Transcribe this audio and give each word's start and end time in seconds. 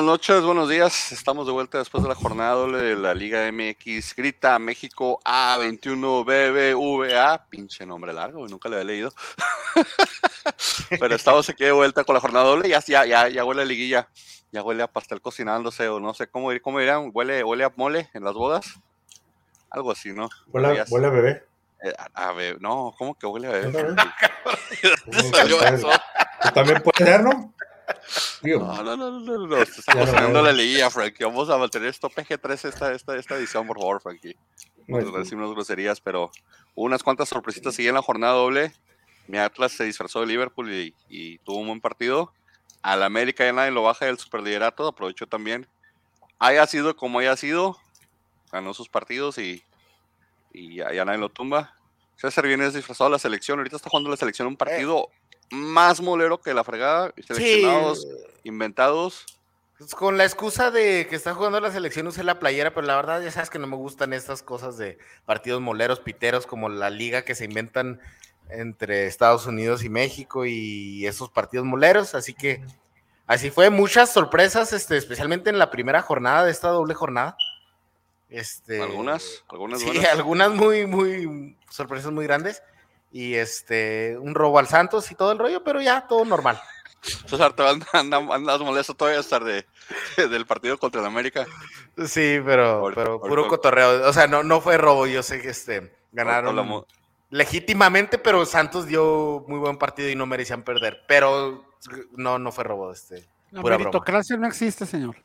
Buenas 0.00 0.12
noches, 0.12 0.42
buenos 0.42 0.70
días. 0.70 1.12
Estamos 1.12 1.44
de 1.44 1.52
vuelta 1.52 1.76
después 1.76 2.02
de 2.02 2.08
la 2.08 2.14
jornada 2.14 2.54
doble 2.54 2.78
de 2.78 2.96
la 2.96 3.12
Liga 3.12 3.52
MX. 3.52 4.16
Grita 4.16 4.58
México 4.58 5.20
A21 5.26 6.24
BBVA. 6.24 7.44
Pinche 7.50 7.84
nombre 7.84 8.14
largo, 8.14 8.48
nunca 8.48 8.70
le 8.70 8.76
había 8.76 8.86
leído. 8.86 9.12
Pero 10.98 11.14
estamos 11.14 11.50
aquí 11.50 11.64
de 11.64 11.72
vuelta 11.72 12.04
con 12.04 12.14
la 12.14 12.20
jornada 12.22 12.46
doble. 12.46 12.70
Ya, 12.70 12.80
ya, 12.80 13.04
ya, 13.04 13.28
ya 13.28 13.44
huele 13.44 13.60
a 13.60 13.64
liguilla. 13.66 14.08
Ya 14.52 14.62
huele 14.62 14.82
a 14.82 14.86
pastel 14.86 15.20
cocinándose 15.20 15.86
o 15.90 16.00
no 16.00 16.14
sé 16.14 16.28
cómo, 16.28 16.48
cómo 16.62 16.80
dirán. 16.80 17.10
Huele, 17.12 17.44
huele 17.44 17.64
a 17.64 17.72
mole 17.76 18.08
en 18.14 18.24
las 18.24 18.32
bodas. 18.32 18.80
Algo 19.68 19.92
así, 19.92 20.14
¿no? 20.14 20.30
Huele, 20.46 20.82
huele 20.88 21.06
a 21.08 21.10
bebé. 21.10 21.44
Eh, 21.84 21.92
a, 22.14 22.32
bebé. 22.32 22.58
No, 22.58 22.94
¿cómo 22.96 23.18
que 23.18 23.26
huele 23.26 23.48
a 23.48 23.50
bebé? 23.50 23.94
También 26.54 26.82
puede 26.82 27.04
ser, 27.04 27.22
¿no? 27.22 27.52
No, 28.42 28.82
no, 28.82 28.96
no, 28.96 29.20
no, 29.20 29.46
no, 29.46 29.56
estamos 29.62 30.12
ganando 30.12 30.42
la 30.42 30.52
liguilla, 30.52 30.90
Frankie. 30.90 31.24
Vamos 31.24 31.50
a 31.50 31.56
mantener 31.56 31.88
esto 31.88 32.08
PG-13 32.08 32.68
esta, 32.68 32.92
esta, 32.92 33.16
esta 33.16 33.36
edición, 33.36 33.66
por 33.66 33.78
favor, 33.78 34.00
Frankie. 34.00 34.36
Vamos 34.88 35.14
a 35.14 35.18
decir 35.18 35.36
unas 35.36 35.50
groserías, 35.50 36.00
pero 36.00 36.30
unas 36.74 37.02
cuantas 37.02 37.28
sorpresitas 37.28 37.74
siguen 37.74 37.94
la 37.94 38.02
jornada 38.02 38.34
doble. 38.34 38.72
Mi 39.28 39.38
Atlas 39.38 39.72
se 39.72 39.84
disfrazó 39.84 40.20
de 40.20 40.26
Liverpool 40.26 40.70
y, 41.08 41.38
tuvo 41.38 41.58
un 41.58 41.68
buen 41.68 41.80
partido. 41.80 42.32
Al 42.82 43.02
América 43.02 43.44
ya 43.44 43.52
nadie 43.52 43.70
lo 43.70 43.82
baja 43.82 44.06
del 44.06 44.18
superliderato, 44.18 44.88
aprovechó 44.88 45.26
también. 45.26 45.68
Haya 46.38 46.66
sido 46.66 46.96
como 46.96 47.18
haya 47.18 47.36
sido, 47.36 47.76
ganó 48.50 48.74
sus 48.74 48.88
partidos 48.88 49.38
y, 49.38 49.62
y 50.52 50.76
ya, 50.76 51.04
nadie 51.04 51.18
lo 51.18 51.28
tumba. 51.28 51.74
César 52.16 52.46
viene 52.46 52.70
disfrazado 52.70 53.10
de 53.10 53.14
la 53.14 53.18
selección, 53.18 53.58
ahorita 53.58 53.76
está 53.76 53.90
jugando 53.90 54.10
la 54.10 54.16
selección 54.16 54.48
un 54.48 54.56
partido 54.56 55.10
más 55.50 56.00
molero 56.00 56.40
que 56.40 56.54
la 56.54 56.64
fregada, 56.64 57.12
seleccionados, 57.26 58.06
inventados. 58.44 59.26
Pues 59.78 59.94
con 59.94 60.18
la 60.18 60.24
excusa 60.24 60.70
de 60.70 61.06
que 61.08 61.16
está 61.16 61.34
jugando 61.34 61.58
la 61.58 61.72
selección 61.72 62.06
usé 62.06 62.22
la 62.22 62.38
playera, 62.38 62.74
pero 62.74 62.86
la 62.86 62.96
verdad 62.96 63.22
ya 63.22 63.30
sabes 63.30 63.50
que 63.50 63.58
no 63.58 63.66
me 63.66 63.76
gustan 63.76 64.12
estas 64.12 64.42
cosas 64.42 64.76
de 64.76 64.98
partidos 65.24 65.60
moleros, 65.60 66.00
piteros, 66.00 66.46
como 66.46 66.68
la 66.68 66.90
liga 66.90 67.22
que 67.22 67.34
se 67.34 67.46
inventan 67.46 68.00
entre 68.50 69.06
Estados 69.06 69.46
Unidos 69.46 69.82
y 69.82 69.88
México 69.88 70.44
y 70.44 71.06
esos 71.06 71.30
partidos 71.30 71.66
moleros, 71.66 72.14
así 72.14 72.34
que 72.34 72.62
así 73.26 73.50
fue, 73.50 73.70
muchas 73.70 74.12
sorpresas, 74.12 74.72
este, 74.72 74.96
especialmente 74.96 75.50
en 75.50 75.58
la 75.58 75.70
primera 75.70 76.02
jornada 76.02 76.44
de 76.44 76.50
esta 76.50 76.68
doble 76.68 76.94
jornada. 76.94 77.36
Este, 78.28 78.82
algunas, 78.82 79.44
algunas 79.48 79.80
sí, 79.80 80.04
algunas 80.12 80.50
muy, 80.52 80.86
muy 80.86 81.56
sorpresas 81.70 82.12
muy 82.12 82.24
grandes 82.26 82.62
y 83.12 83.34
este, 83.34 84.16
un 84.18 84.34
robo 84.34 84.58
al 84.58 84.68
Santos 84.68 85.10
y 85.10 85.14
todo 85.14 85.32
el 85.32 85.38
rollo, 85.38 85.64
pero 85.64 85.80
ya 85.80 86.06
todo 86.06 86.24
normal. 86.24 86.60
César, 87.02 87.54
te 87.54 87.62
andas 87.92 88.60
molesto 88.60 88.94
todavía 88.94 89.20
estar 89.20 89.42
de, 89.42 89.66
del 90.16 90.46
partido 90.46 90.78
contra 90.78 91.00
el 91.00 91.06
América. 91.06 91.46
Sí, 92.06 92.38
pero, 92.44 92.90
pero 92.94 93.20
puro 93.20 93.48
cotorreo. 93.48 94.08
O 94.08 94.12
sea, 94.12 94.26
no, 94.26 94.42
no 94.42 94.60
fue 94.60 94.76
robo, 94.76 95.06
yo 95.06 95.22
sé 95.22 95.40
que 95.40 95.48
este, 95.48 95.92
ganaron 96.12 96.84
legítimamente, 97.30 98.18
pero 98.18 98.44
Santos 98.44 98.86
dio 98.86 99.44
muy 99.48 99.58
buen 99.58 99.78
partido 99.78 100.10
y 100.10 100.14
no 100.14 100.26
merecían 100.26 100.62
perder. 100.62 101.02
Pero 101.06 101.64
no, 102.12 102.38
no 102.38 102.52
fue 102.52 102.64
robo. 102.64 102.92
Este, 102.92 103.24
la 103.50 103.62
meritocracia 103.62 104.36
no 104.36 104.46
existe, 104.46 104.84
señor. 104.84 105.16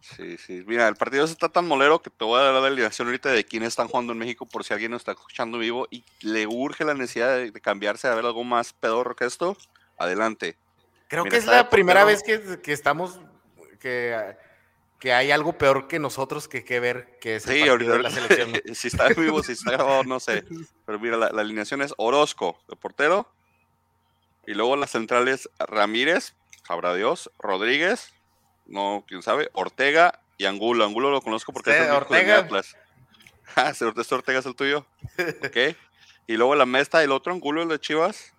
Sí, 0.00 0.36
sí. 0.38 0.62
Mira, 0.66 0.88
el 0.88 0.96
partido 0.96 1.24
está 1.24 1.48
tan 1.48 1.66
molero 1.66 2.00
que 2.00 2.10
te 2.10 2.24
voy 2.24 2.40
a 2.40 2.44
dar 2.44 2.54
la 2.54 2.60
delegación 2.60 3.08
ahorita 3.08 3.30
de 3.30 3.44
quiénes 3.44 3.70
están 3.70 3.88
jugando 3.88 4.12
en 4.12 4.18
México 4.18 4.46
por 4.46 4.64
si 4.64 4.72
alguien 4.72 4.92
nos 4.92 5.02
está 5.02 5.12
escuchando 5.12 5.58
vivo 5.58 5.88
y 5.90 6.04
le 6.20 6.46
urge 6.46 6.84
la 6.84 6.94
necesidad 6.94 7.36
de, 7.36 7.52
cambiarse 7.60 8.08
a 8.08 8.14
ver 8.14 8.24
algo 8.24 8.44
más 8.44 8.72
pedorro 8.72 9.16
que 9.16 9.24
esto. 9.24 9.56
Adelante. 9.96 10.56
Creo 11.08 11.24
que 11.24 11.36
es 11.36 11.46
la 11.46 11.68
primera 11.70 12.04
vez 12.04 12.22
que, 12.22 12.72
estamos, 12.72 13.18
que, 13.80 14.36
que, 15.00 15.12
hay 15.12 15.30
algo 15.30 15.56
peor 15.58 15.88
que 15.88 15.98
nosotros 15.98 16.46
que, 16.48 16.64
que 16.64 16.80
ver 16.80 17.18
que 17.20 17.36
es 17.36 17.46
el 17.46 17.62
sí, 17.62 17.68
ahorita, 17.68 17.92
de 17.92 18.02
la 18.02 18.10
selección. 18.10 18.52
si 18.74 18.88
está 18.88 19.08
vivo, 19.08 19.42
si 19.42 19.52
está 19.52 19.72
grabado, 19.72 20.04
no 20.04 20.20
sé. 20.20 20.44
Pero 20.86 21.00
mira, 21.00 21.16
la, 21.16 21.26
alineación 21.26 21.82
es 21.82 21.94
Orozco, 21.96 22.60
de 22.68 22.76
portero. 22.76 23.28
Y 24.46 24.54
luego 24.54 24.76
las 24.76 24.90
centrales 24.90 25.50
Ramírez, 25.58 26.34
sabrá 26.66 26.94
Dios, 26.94 27.30
Rodríguez, 27.38 28.12
no, 28.68 29.04
quién 29.08 29.22
sabe, 29.22 29.50
Ortega 29.52 30.20
y 30.36 30.44
Angulo. 30.44 30.84
Angulo 30.84 31.10
lo 31.10 31.20
conozco 31.20 31.52
porque 31.52 31.70
es 31.70 31.86
el 31.86 31.90
Ortega. 31.90 32.42
de 32.42 32.62
Ah, 33.56 33.70
este 33.70 33.84
Ortega 33.86 34.38
es 34.38 34.46
el 34.46 34.54
tuyo. 34.54 34.86
ok. 35.18 35.76
Y 36.26 36.36
luego 36.36 36.54
la 36.54 36.66
mesta, 36.66 37.02
el 37.02 37.10
otro 37.10 37.32
Angulo, 37.32 37.62
el 37.62 37.68
de 37.68 37.80
Chivas, 37.80 38.34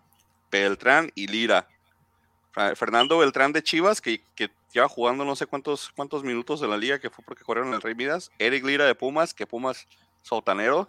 Beltrán 0.51 1.11
y 1.15 1.27
Lira. 1.27 1.67
Fernando 2.75 3.17
Beltrán 3.17 3.53
de 3.53 3.63
Chivas, 3.63 4.01
que, 4.01 4.21
que 4.35 4.51
lleva 4.73 4.87
jugando 4.87 5.25
no 5.25 5.35
sé 5.35 5.45
cuántos, 5.45 5.91
cuántos 5.95 6.23
minutos 6.23 6.59
de 6.59 6.67
la 6.67 6.77
liga, 6.77 6.99
que 6.99 7.09
fue 7.09 7.23
porque 7.25 7.43
corrieron 7.43 7.73
el 7.73 7.81
Rey 7.81 7.95
Midas. 7.95 8.31
Eric 8.37 8.63
Lira 8.65 8.85
de 8.85 8.95
Pumas, 8.95 9.33
que 9.33 9.47
Pumas 9.47 9.87
sotanero. 10.21 10.87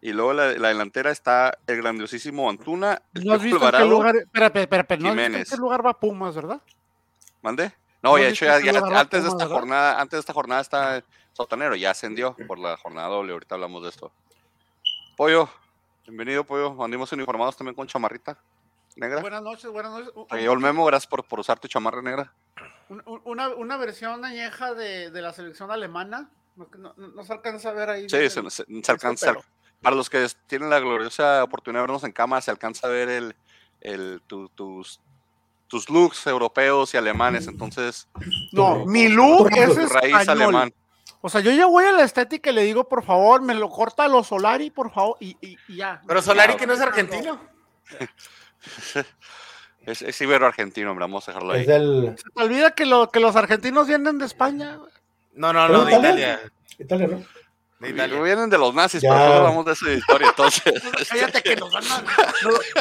Y 0.00 0.12
luego 0.12 0.32
la, 0.32 0.52
la 0.52 0.68
delantera 0.68 1.10
está 1.10 1.58
el 1.66 1.78
grandiosísimo 1.78 2.48
Antuna. 2.48 3.02
¿No 3.14 3.32
has 3.32 3.42
visto 3.42 3.64
en 3.64 3.70
qué 3.72 3.84
lugar? 3.84 4.16
Espera, 4.16 4.46
espera, 4.46 4.82
espera, 4.82 5.00
¿no 5.00 5.20
en 5.20 5.44
qué 5.44 5.56
lugar 5.56 5.84
va 5.84 5.98
Pumas, 5.98 6.34
verdad? 6.34 6.60
¿Mande? 7.42 7.72
No, 8.02 8.16
ya, 8.18 8.28
hecho, 8.28 8.44
ya, 8.44 8.54
antes 9.00 9.24
de 9.24 9.28
esta 9.28 9.46
jornada, 9.46 10.00
antes 10.00 10.16
de 10.18 10.20
esta 10.20 10.32
jornada 10.32 10.60
está 10.60 11.04
Sotanero, 11.32 11.74
ya 11.74 11.90
ascendió 11.90 12.36
por 12.46 12.58
la 12.58 12.76
jornada 12.76 13.08
doble, 13.08 13.32
ahorita 13.32 13.56
hablamos 13.56 13.82
de 13.82 13.88
esto. 13.88 14.12
Pollo, 15.16 15.48
bienvenido, 16.06 16.44
Pollo. 16.44 16.82
Andimos 16.82 17.10
uniformados 17.12 17.56
también 17.56 17.74
con 17.74 17.86
chamarrita 17.86 18.38
negra. 18.98 19.20
Buenas 19.20 19.42
noches, 19.42 19.70
buenas 19.70 19.92
noches. 19.92 20.12
el 20.30 20.58
memo, 20.58 20.84
gracias 20.84 21.08
por, 21.08 21.24
por 21.24 21.40
usar 21.40 21.58
tu 21.58 21.68
chamarra 21.68 22.02
negra. 22.02 22.32
Una, 23.24 23.48
una 23.48 23.76
versión 23.76 24.24
añeja 24.24 24.74
de, 24.74 25.10
de, 25.10 25.22
la 25.22 25.32
selección 25.32 25.70
alemana. 25.70 26.30
No, 26.56 26.94
no, 26.96 27.24
se 27.24 27.32
alcanza 27.32 27.70
a 27.70 27.72
ver 27.72 27.90
ahí. 27.90 28.08
Sí, 28.08 28.28
se, 28.30 28.50
se, 28.50 28.92
alcanza. 28.92 29.34
Para 29.82 29.94
los 29.94 30.10
que 30.10 30.26
tienen 30.46 30.70
la 30.70 30.80
gloriosa 30.80 31.44
oportunidad 31.44 31.82
de 31.82 31.86
vernos 31.86 32.04
en 32.04 32.12
cama, 32.12 32.40
se 32.40 32.50
alcanza 32.50 32.88
a 32.88 32.90
ver 32.90 33.08
el, 33.08 33.36
el, 33.80 34.22
tus, 34.26 35.00
tus 35.68 35.88
looks 35.88 36.26
europeos 36.26 36.92
y 36.94 36.96
alemanes, 36.96 37.46
entonces. 37.46 38.08
No, 38.52 38.84
mi 38.86 39.08
look 39.08 39.50
es 39.54 39.90
raíz 39.90 40.28
alemán. 40.28 40.72
O 41.20 41.28
sea, 41.28 41.40
yo 41.40 41.50
ya 41.50 41.66
voy 41.66 41.84
a 41.84 41.92
la 41.92 42.04
estética 42.04 42.50
y 42.50 42.54
le 42.54 42.62
digo, 42.62 42.88
por 42.88 43.04
favor, 43.04 43.42
me 43.42 43.54
lo 43.54 43.68
corta 43.68 44.06
los 44.08 44.28
Solari, 44.28 44.70
por 44.70 44.90
favor, 44.92 45.16
y, 45.20 45.36
ya. 45.68 46.00
Pero 46.06 46.22
Solari 46.22 46.56
que 46.56 46.66
no 46.66 46.74
es 46.74 46.80
argentino. 46.80 47.40
es, 49.86 50.02
es 50.02 50.20
ibero-argentino, 50.20 50.90
hombre, 50.90 51.04
vamos 51.04 51.28
a 51.28 51.32
dejarlo 51.32 51.52
ahí. 51.52 51.64
Se 51.64 52.30
te 52.30 52.42
olvida 52.42 52.70
que, 52.72 52.86
lo, 52.86 53.10
que 53.10 53.20
los 53.20 53.34
argentinos 53.36 53.88
vienen 53.88 54.18
de 54.18 54.26
España. 54.26 54.78
No, 55.34 55.52
no, 55.52 55.68
no, 55.68 55.84
de 55.84 55.96
Italia. 55.96 56.40
Italia, 56.78 57.08
¿no? 57.08 57.24
Vienen 57.80 58.50
de 58.50 58.58
los 58.58 58.74
nazis, 58.74 59.00
pero 59.02 59.14
no 59.14 59.34
hablamos 59.34 59.64
de 59.64 59.72
esa 59.72 59.92
historia, 59.92 60.28
entonces. 60.28 60.64
Cállate 61.08 61.42
que 61.42 61.54
nos 61.54 61.72
van 61.72 61.84
a... 61.84 62.04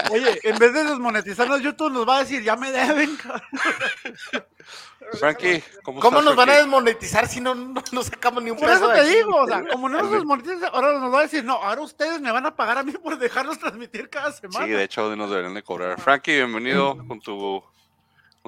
oye, 0.12 0.40
en 0.44 0.58
vez 0.58 0.74
de 0.74 0.84
desmonetizarnos, 0.86 1.62
YouTube 1.62 1.92
nos 1.92 2.08
va 2.08 2.18
a 2.18 2.20
decir, 2.22 2.42
ya 2.42 2.56
me 2.56 2.72
deben. 2.72 3.16
Frankie, 5.20 5.64
¿cómo, 5.84 6.00
¿Cómo 6.00 6.22
nos 6.22 6.36
van 6.36 6.50
a 6.50 6.56
desmonetizar 6.58 7.28
si 7.28 7.40
no, 7.40 7.54
no, 7.54 8.04
sacamos 8.04 8.42
ni 8.44 8.50
un 8.50 8.58
Por 8.58 8.70
eso 8.70 8.92
te 8.92 9.04
digo, 9.06 9.36
o 9.36 9.48
sea, 9.48 9.64
como 9.68 9.88
no 9.88 10.02
nos 10.02 10.12
desmonetizan, 10.12 10.72
ahora 10.74 11.00
nos 11.00 11.14
va 11.14 11.20
a 11.20 11.24
decir, 11.24 11.46
no, 11.46 11.54
ahora 11.54 11.82
ustedes 11.82 12.20
me 12.20 12.32
van 12.32 12.48
a 12.48 12.56
pagar 12.56 12.80
a 12.80 12.84
mí 12.84 12.92
por 12.92 13.20
dejarnos 13.20 13.60
transmitir 13.60 14.10
cada 14.10 14.32
semana. 14.32 14.66
Sí, 14.66 14.72
de 14.72 14.84
hecho, 14.84 15.16
nos 15.16 15.30
deberían 15.30 15.54
de 15.54 15.62
cobrar. 15.62 16.02
Frankie, 16.02 16.38
bienvenido 16.38 16.98
con 17.08 17.20
tu 17.20 17.64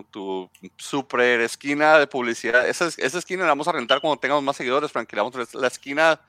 tu 0.04 0.50
super 0.78 1.42
esquina 1.42 1.98
de 1.98 2.08
publicidad. 2.08 2.68
Esa, 2.68 2.88
esa 2.88 3.18
esquina 3.18 3.44
la 3.44 3.50
vamos 3.50 3.68
a 3.68 3.72
rentar 3.72 4.02
cuando 4.02 4.20
tengamos 4.20 4.44
más 4.44 4.56
seguidores, 4.56 4.92
Frankie. 4.92 5.16
La, 5.16 5.24
vamos 5.24 5.54
a, 5.54 5.58
la 5.58 5.68
esquina 5.68 6.20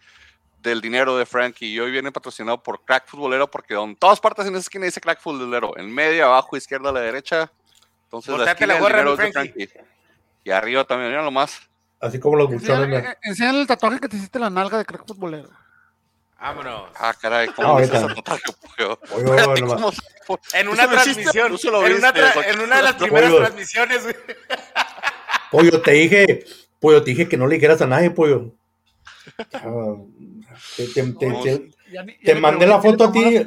del 0.62 0.80
dinero 0.80 1.16
de 1.16 1.26
Frankie. 1.26 1.66
Y 1.66 1.80
hoy 1.80 1.90
viene 1.90 2.12
patrocinado 2.12 2.62
por 2.62 2.84
Crack 2.84 3.08
Futbolero 3.08 3.50
porque 3.50 3.74
en 3.74 3.96
todas 3.96 4.20
partes 4.20 4.46
en 4.46 4.54
esa 4.54 4.60
esquina 4.60 4.86
dice 4.86 5.00
Crack 5.00 5.20
Futbolero. 5.20 5.76
En 5.76 5.92
medio, 5.92 6.26
abajo, 6.26 6.56
izquierda, 6.56 6.90
a 6.90 6.92
la 6.92 7.00
derecha. 7.00 7.50
Entonces 8.04 8.36
la 8.36 8.50
esquina 8.50 8.74
del 8.74 8.84
dinero 8.84 9.16
de 9.16 9.32
Frankie. 9.32 9.68
Y 10.44 10.50
arriba 10.50 10.84
también, 10.84 11.10
mira 11.10 11.28
más 11.30 11.60
Así 12.00 12.18
como 12.18 12.36
los 12.36 12.50
buchones. 12.50 13.04
Enseñale 13.22 13.60
el 13.60 13.66
tatuaje 13.66 14.00
que 14.00 14.08
te 14.08 14.16
hiciste 14.16 14.38
la 14.38 14.48
nalga 14.48 14.78
de 14.78 14.86
Crack 14.86 15.06
Futbolero. 15.06 15.50
Vámonos. 16.40 16.88
Ah, 16.98 17.14
caray, 17.20 17.48
¿cómo 17.48 17.78
es 17.80 17.90
ese 17.90 18.06
tatuaje, 18.14 18.42
En 20.54 20.68
una 20.68 20.88
transmisión. 20.88 21.52
en, 21.52 21.94
una 21.96 22.08
en, 22.48 22.60
una 22.60 22.76
de 22.76 22.82
las 22.82 22.94
primeras 22.98 23.36
transmisiones, 23.36 24.02
güey. 24.02 24.14
Pollo, 25.50 25.82
te 25.82 25.90
dije, 25.92 26.44
pollo, 26.78 27.02
te 27.02 27.10
dije 27.10 27.28
que 27.28 27.36
no 27.36 27.46
le 27.46 27.56
dijeras 27.56 27.82
a 27.82 27.86
nadie, 27.86 28.10
pollo. 28.10 28.54
Te, 32.24 32.34
mandé 32.36 32.66
la 32.66 32.80
foto 32.80 33.04
a 33.04 33.12
ti. 33.12 33.44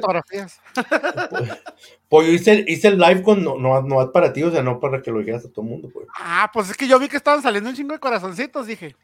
Pollo, 2.08 2.30
hice, 2.30 2.64
hice 2.68 2.88
el 2.88 2.98
live 2.98 3.22
con 3.22 3.42
no, 3.42 3.58
no, 3.58 3.82
no 3.82 4.12
para 4.12 4.32
ti, 4.32 4.42
o 4.42 4.50
sea, 4.52 4.62
no 4.62 4.78
para 4.78 5.02
que 5.02 5.10
lo 5.10 5.18
dijeras 5.18 5.44
a 5.46 5.48
todo 5.48 5.62
el 5.62 5.70
mundo. 5.70 5.90
Pues. 5.92 6.06
Ah, 6.16 6.48
pues 6.52 6.70
es 6.70 6.76
que 6.76 6.86
yo 6.86 6.98
vi 6.98 7.08
que 7.08 7.16
estaban 7.16 7.42
saliendo 7.42 7.70
un 7.70 7.76
chingo 7.76 7.92
de 7.92 7.98
corazoncitos, 7.98 8.66
dije. 8.66 8.94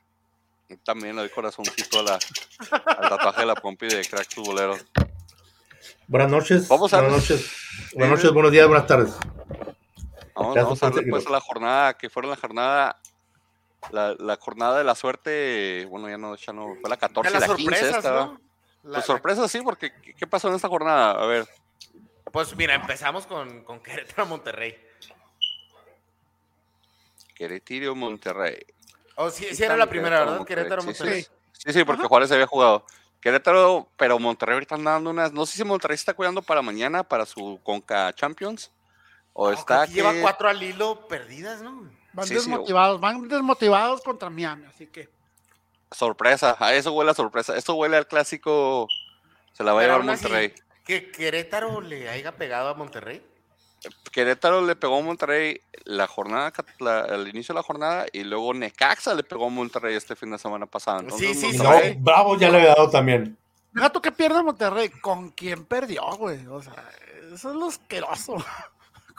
También 0.78 1.16
le 1.16 1.22
doy 1.22 1.30
corazoncito 1.30 2.00
a 2.00 2.02
la, 2.02 2.18
al 2.70 3.08
tatuaje 3.08 3.40
de 3.40 3.46
la 3.46 3.54
pompi 3.54 3.86
de 3.88 4.04
crack 4.04 4.34
futbolero. 4.34 4.76
Buenas 6.06 6.30
noches. 6.30 6.68
Vamos 6.68 6.92
a 6.92 7.00
buenas 7.00 7.18
noches. 7.18 7.52
Buenas 7.94 8.18
noches, 8.18 8.32
buenos 8.32 8.52
días, 8.52 8.66
buenas 8.66 8.86
tardes. 8.86 9.14
Vamos, 10.34 10.82
a 10.82 10.90
ver 10.90 11.04
después 11.04 11.26
a 11.26 11.30
la 11.30 11.40
jornada, 11.40 11.94
que 11.94 12.08
fueron 12.08 12.30
la 12.30 12.36
jornada 12.36 13.00
la, 13.90 14.36
jornada 14.40 14.78
de 14.78 14.84
la 14.84 14.94
suerte, 14.94 15.86
bueno, 15.86 16.08
ya 16.08 16.18
no, 16.18 16.36
ya 16.36 16.52
no, 16.52 16.76
fue 16.80 16.90
la 16.90 16.96
14 16.96 17.40
la 17.40 17.54
15 17.54 17.90
esta. 17.90 18.38
Pues 18.82 19.04
sorpresa, 19.04 19.46
sí, 19.48 19.60
porque 19.62 19.92
¿qué 20.16 20.26
pasó 20.26 20.48
en 20.48 20.54
esta 20.54 20.68
jornada? 20.68 21.12
A 21.12 21.26
ver. 21.26 21.46
Pues 22.32 22.56
mira, 22.56 22.74
empezamos 22.74 23.26
con, 23.26 23.64
con 23.64 23.80
Querétaro 23.80 24.26
Monterrey. 24.26 24.76
Querétaro 27.34 27.94
Monterrey. 27.94 28.64
Oh, 29.22 29.28
sí, 29.30 29.54
sí 29.54 29.62
era 29.62 29.76
la 29.76 29.86
primera, 29.86 30.20
¿verdad? 30.20 30.46
Querétaro 30.46 30.82
Monterrey. 30.82 31.26
Sí, 31.52 31.72
sí, 31.74 31.84
porque 31.84 32.04
Juárez 32.04 32.32
había 32.32 32.46
jugado. 32.46 32.86
Querétaro, 33.20 33.86
pero 33.98 34.18
Monterrey 34.18 34.54
ahorita 34.54 34.76
están 34.76 34.84
dando 34.84 35.10
unas. 35.10 35.30
No 35.30 35.44
sé 35.44 35.58
si 35.58 35.64
Monterrey 35.64 35.94
está 35.94 36.14
cuidando 36.14 36.40
para 36.40 36.62
mañana, 36.62 37.02
para 37.02 37.26
su 37.26 37.60
Conca 37.62 38.14
Champions. 38.14 38.72
O 39.34 39.50
está. 39.50 39.86
Que... 39.86 39.92
Lleva 39.92 40.14
cuatro 40.22 40.48
al 40.48 40.62
hilo 40.62 41.06
perdidas, 41.06 41.60
¿no? 41.60 41.86
Van 42.14 42.28
desmotivados, 42.30 42.98
van 42.98 43.28
desmotivados 43.28 44.00
contra 44.00 44.30
Miami, 44.30 44.64
así 44.64 44.86
que. 44.86 45.10
Sorpresa, 45.92 46.56
a 46.58 46.72
eso 46.72 46.94
huele 46.94 47.10
a 47.10 47.14
sorpresa. 47.14 47.54
Esto 47.58 47.74
huele 47.74 47.98
al 47.98 48.06
clásico. 48.06 48.88
Se 49.52 49.62
la 49.62 49.74
va 49.74 49.80
a 49.80 49.84
llevar 49.84 50.02
Monterrey. 50.02 50.54
¿Que 50.86 51.10
Querétaro 51.10 51.82
le 51.82 52.08
haya 52.08 52.36
pegado 52.36 52.70
a 52.70 52.74
Monterrey? 52.74 53.22
Querétaro 54.12 54.64
le 54.64 54.76
pegó 54.76 54.98
a 54.98 55.02
Monterrey 55.02 55.60
la 55.84 56.06
jornada, 56.06 56.52
al 56.80 57.28
inicio 57.28 57.54
de 57.54 57.58
la 57.58 57.62
jornada, 57.62 58.06
y 58.12 58.24
luego 58.24 58.52
Necaxa 58.52 59.14
le 59.14 59.22
pegó 59.22 59.46
a 59.46 59.50
Monterrey 59.50 59.94
este 59.94 60.16
fin 60.16 60.30
de 60.30 60.38
semana 60.38 60.66
pasado. 60.66 61.08
sí, 61.16 61.34
sí, 61.34 61.52
sí. 61.52 61.64
Bravo 61.98 62.36
ya 62.36 62.50
le 62.50 62.58
había 62.58 62.74
dado 62.74 62.90
también. 62.90 63.36
Gato 63.72 64.02
que 64.02 64.12
pierde 64.12 64.42
Monterrey, 64.42 64.88
¿con 64.88 65.30
quién 65.30 65.64
perdió, 65.64 66.02
güey? 66.16 66.44
O 66.48 66.60
sea, 66.60 66.90
eso 67.32 67.50
es 67.50 67.56
lo 67.56 67.66
asqueroso. 67.66 68.36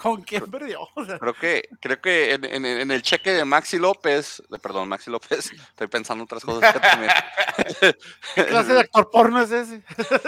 ¿Con 0.02 0.24
quién 0.24 0.50
perdió? 0.50 0.88
creo 1.20 1.34
que, 1.36 1.70
creo 1.80 2.02
que 2.02 2.34
en, 2.34 2.92
el 2.92 3.02
cheque 3.04 3.32
de 3.34 3.46
Maxi 3.46 3.78
López, 3.78 4.42
perdón, 4.60 4.90
Maxi 4.90 5.12
López, 5.12 5.52
estoy 5.70 5.88
pensando 5.88 6.24
otras 6.24 6.44
cosas. 6.44 6.74
¿Qué 8.36 8.46
clase 8.46 8.74
de 8.74 8.80
actor 8.80 9.12
porno 9.12 9.44
es 9.44 9.52
ese? 9.52 9.84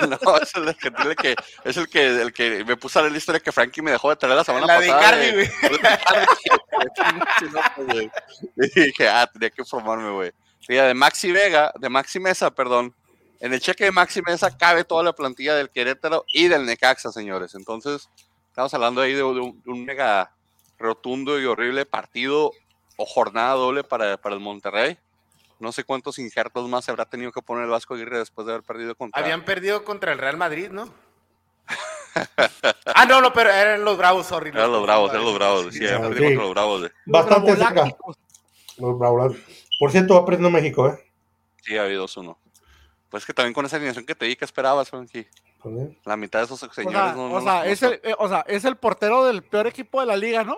no, 0.07 0.37
es 0.37 0.53
el 0.55 0.75
que, 1.15 1.35
es 1.63 1.77
el 1.77 1.89
que, 1.89 2.21
el 2.21 2.33
que 2.33 2.63
me 2.65 2.77
puso 2.77 2.99
a 2.99 3.09
la 3.09 3.17
historia 3.17 3.39
que 3.39 3.51
Frankie 3.51 3.81
me 3.81 3.89
dejó 3.89 4.11
de 4.11 4.15
traer 4.15 4.35
la 4.35 4.43
semana 4.43 4.67
pasada. 4.67 5.17
De 5.17 5.49
güey. 7.77 8.11
y 8.57 8.81
dije, 8.81 9.09
ah, 9.09 9.27
tenía 9.31 9.49
que 9.49 9.65
formarme, 9.65 10.11
güey. 10.11 10.31
de 10.67 10.93
Maxi 10.93 11.31
Vega, 11.31 11.73
de 11.79 11.89
Maxi 11.89 12.19
Mesa, 12.19 12.51
perdón. 12.51 12.93
En 13.39 13.51
el 13.53 13.59
cheque 13.59 13.85
de 13.85 13.91
Maxi 13.91 14.21
Mesa 14.21 14.55
cabe 14.55 14.83
toda 14.83 15.01
la 15.03 15.13
plantilla 15.13 15.55
del 15.55 15.71
Querétaro 15.71 16.25
y 16.31 16.47
del 16.47 16.65
Necaxa, 16.65 17.11
señores. 17.11 17.55
Entonces, 17.55 18.07
Estamos 18.53 18.71
hablando 18.75 19.01
ahí 19.01 19.13
de, 19.13 19.23
un, 19.23 19.83
mega 19.83 20.31
rotundo 20.77 21.41
y 21.41 21.45
horrible 21.45 21.87
partido 21.87 22.51
o 22.97 23.05
jornada 23.07 23.55
doble 23.55 23.83
para, 23.83 24.17
para 24.17 24.35
el 24.35 24.41
Monterrey. 24.41 24.95
No 25.57 25.71
sé 25.71 25.83
cuántos 25.83 26.19
injertos 26.19 26.69
más 26.69 26.85
se 26.85 26.91
habrá 26.91 27.05
tenido 27.05 27.31
que 27.31 27.41
poner 27.41 27.63
el 27.63 27.71
Vasco 27.71 27.95
Aguirre 27.95 28.19
después 28.19 28.45
de 28.45 28.53
haber 28.53 28.63
perdido 28.63 28.93
contra. 28.93 29.19
Habían 29.19 29.43
perdido 29.43 29.83
contra 29.83 30.11
el 30.11 30.19
Real 30.19 30.37
Madrid, 30.37 30.69
¿no? 30.69 30.93
ah, 32.93 33.05
no, 33.07 33.21
no, 33.21 33.33
pero 33.33 33.49
eran 33.49 33.83
los 33.83 33.97
Bravos, 33.97 34.27
sorry. 34.27 34.51
Eran 34.51 34.71
los 34.71 34.83
Bravos, 34.83 35.09
eran 35.09 35.25
los 35.25 35.33
Bravos. 35.33 35.73
Sí, 35.73 35.87
habían 35.87 36.13
perdido 36.13 36.25
contra 36.25 36.43
los 36.43 36.51
Bravos. 36.51 36.91
Bastante 37.07 37.55
cerca. 37.55 37.97
Los 38.77 38.99
Bravos. 38.99 39.35
Por 39.79 39.91
cierto, 39.91 40.13
va 40.13 40.19
aprendiendo 40.19 40.55
México, 40.55 40.89
¿eh? 40.89 41.11
Sí, 41.63 41.75
ha 41.75 41.85
habido 41.85 42.05
uno. 42.17 42.37
Pues 43.09 43.25
que 43.25 43.33
también 43.33 43.53
con 43.55 43.65
esa 43.65 43.77
alineación 43.77 44.05
que 44.05 44.13
te 44.13 44.25
di, 44.25 44.35
¿qué 44.35 44.45
esperabas, 44.45 44.91
Frankie? 44.91 45.27
La 46.03 46.17
mitad 46.17 46.39
de 46.39 46.45
esos 46.45 46.59
señores 46.59 47.15
o 47.15 47.41
sea, 47.41 47.65
es 47.65 47.81
el, 47.83 47.93
eh, 48.03 48.15
o 48.17 48.27
sea, 48.27 48.43
es 48.47 48.65
el 48.65 48.75
portero 48.75 49.25
del 49.25 49.43
peor 49.43 49.67
equipo 49.67 50.01
de 50.01 50.07
la 50.07 50.17
liga, 50.17 50.43
¿no? 50.43 50.57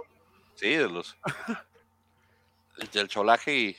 Sí, 0.55 0.69
de 0.69 0.89
los. 0.89 1.15
el, 2.93 3.07
cholaje 3.07 3.55
y, 3.55 3.77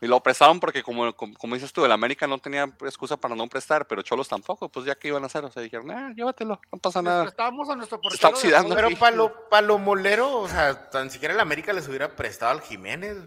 y, 0.00 0.06
lo 0.06 0.20
prestaron 0.20 0.58
porque, 0.58 0.82
como, 0.82 1.12
como, 1.14 1.54
dices 1.54 1.72
tú, 1.72 1.84
el 1.84 1.92
América 1.92 2.26
no 2.26 2.38
tenía 2.38 2.64
excusa 2.80 3.16
para 3.16 3.36
no 3.36 3.46
prestar, 3.46 3.86
pero 3.86 4.02
Cholos 4.02 4.28
tampoco, 4.28 4.68
pues 4.68 4.86
ya 4.86 4.96
que 4.96 5.08
iban 5.08 5.22
a 5.22 5.26
hacer, 5.26 5.44
o 5.44 5.52
sea, 5.52 5.62
dijeron, 5.62 5.90
ah, 5.90 6.12
llévatelo, 6.16 6.60
no 6.72 6.78
pasa 6.78 7.00
nada. 7.00 7.26
Estábamos 7.26 7.68
a 7.70 7.76
nuestro 7.76 8.00
portero. 8.00 8.14
Está 8.14 8.28
oxidando. 8.28 8.74
Pero 8.74 8.90
para 8.98 9.16
lo, 9.16 9.48
para 9.48 9.66
lo 9.66 9.78
molero, 9.78 10.38
o 10.38 10.48
sea, 10.48 10.90
tan 10.90 11.10
siquiera 11.10 11.34
el 11.34 11.40
América 11.40 11.72
les 11.72 11.86
hubiera 11.86 12.16
prestado 12.16 12.52
al 12.52 12.60
Jiménez. 12.60 13.18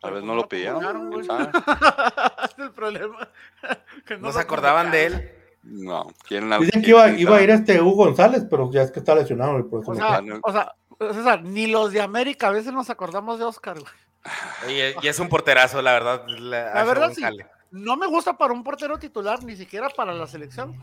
Tal 0.00 0.14
vez 0.14 0.22
no 0.22 0.34
lo 0.34 0.48
pidieron. 0.48 0.82
es 1.20 2.58
el 2.58 2.70
problema. 2.72 3.28
no, 4.20 4.32
se 4.32 4.40
acordaban 4.40 4.90
de 4.90 5.06
él. 5.06 5.32
No, 5.62 6.06
Dicen 6.28 6.82
que 6.82 6.90
iba, 6.90 7.10
iba, 7.10 7.36
a 7.36 7.42
ir 7.42 7.50
este 7.50 7.80
Hugo 7.82 8.04
González, 8.04 8.46
pero 8.48 8.70
ya 8.70 8.82
es 8.82 8.90
que 8.90 9.00
está 9.00 9.14
lesionado. 9.14 9.68
o, 9.70 9.94
sea, 9.94 10.22
o 10.42 10.52
sea, 10.52 10.74
César, 11.12 11.42
ni 11.42 11.66
los 11.66 11.92
de 11.92 12.00
América 12.00 12.48
a 12.48 12.52
veces 12.52 12.72
nos 12.72 12.90
acordamos 12.90 13.38
de 13.38 13.44
Oscar, 13.44 13.76
Y, 14.68 15.06
es 15.06 15.18
un 15.18 15.28
porterazo, 15.28 15.82
la 15.82 15.92
verdad. 15.92 16.26
La, 16.26 16.84
verdad, 16.84 17.12
sí. 17.14 17.22
No 17.70 17.96
me 17.96 18.06
gusta 18.06 18.36
para 18.36 18.52
un 18.52 18.64
portero 18.64 18.98
titular, 18.98 19.42
ni 19.44 19.56
siquiera 19.56 19.88
para 19.90 20.14
la 20.14 20.26
selección. 20.26 20.82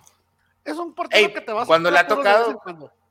Es 0.64 0.78
un 0.78 0.94
portero 0.94 1.34
que 1.34 1.42
te 1.42 1.54
va 1.54 1.64
a 1.64 1.66
cuando 1.66 1.92
le 1.92 2.00
ha 2.00 2.08
tocado 2.08 2.62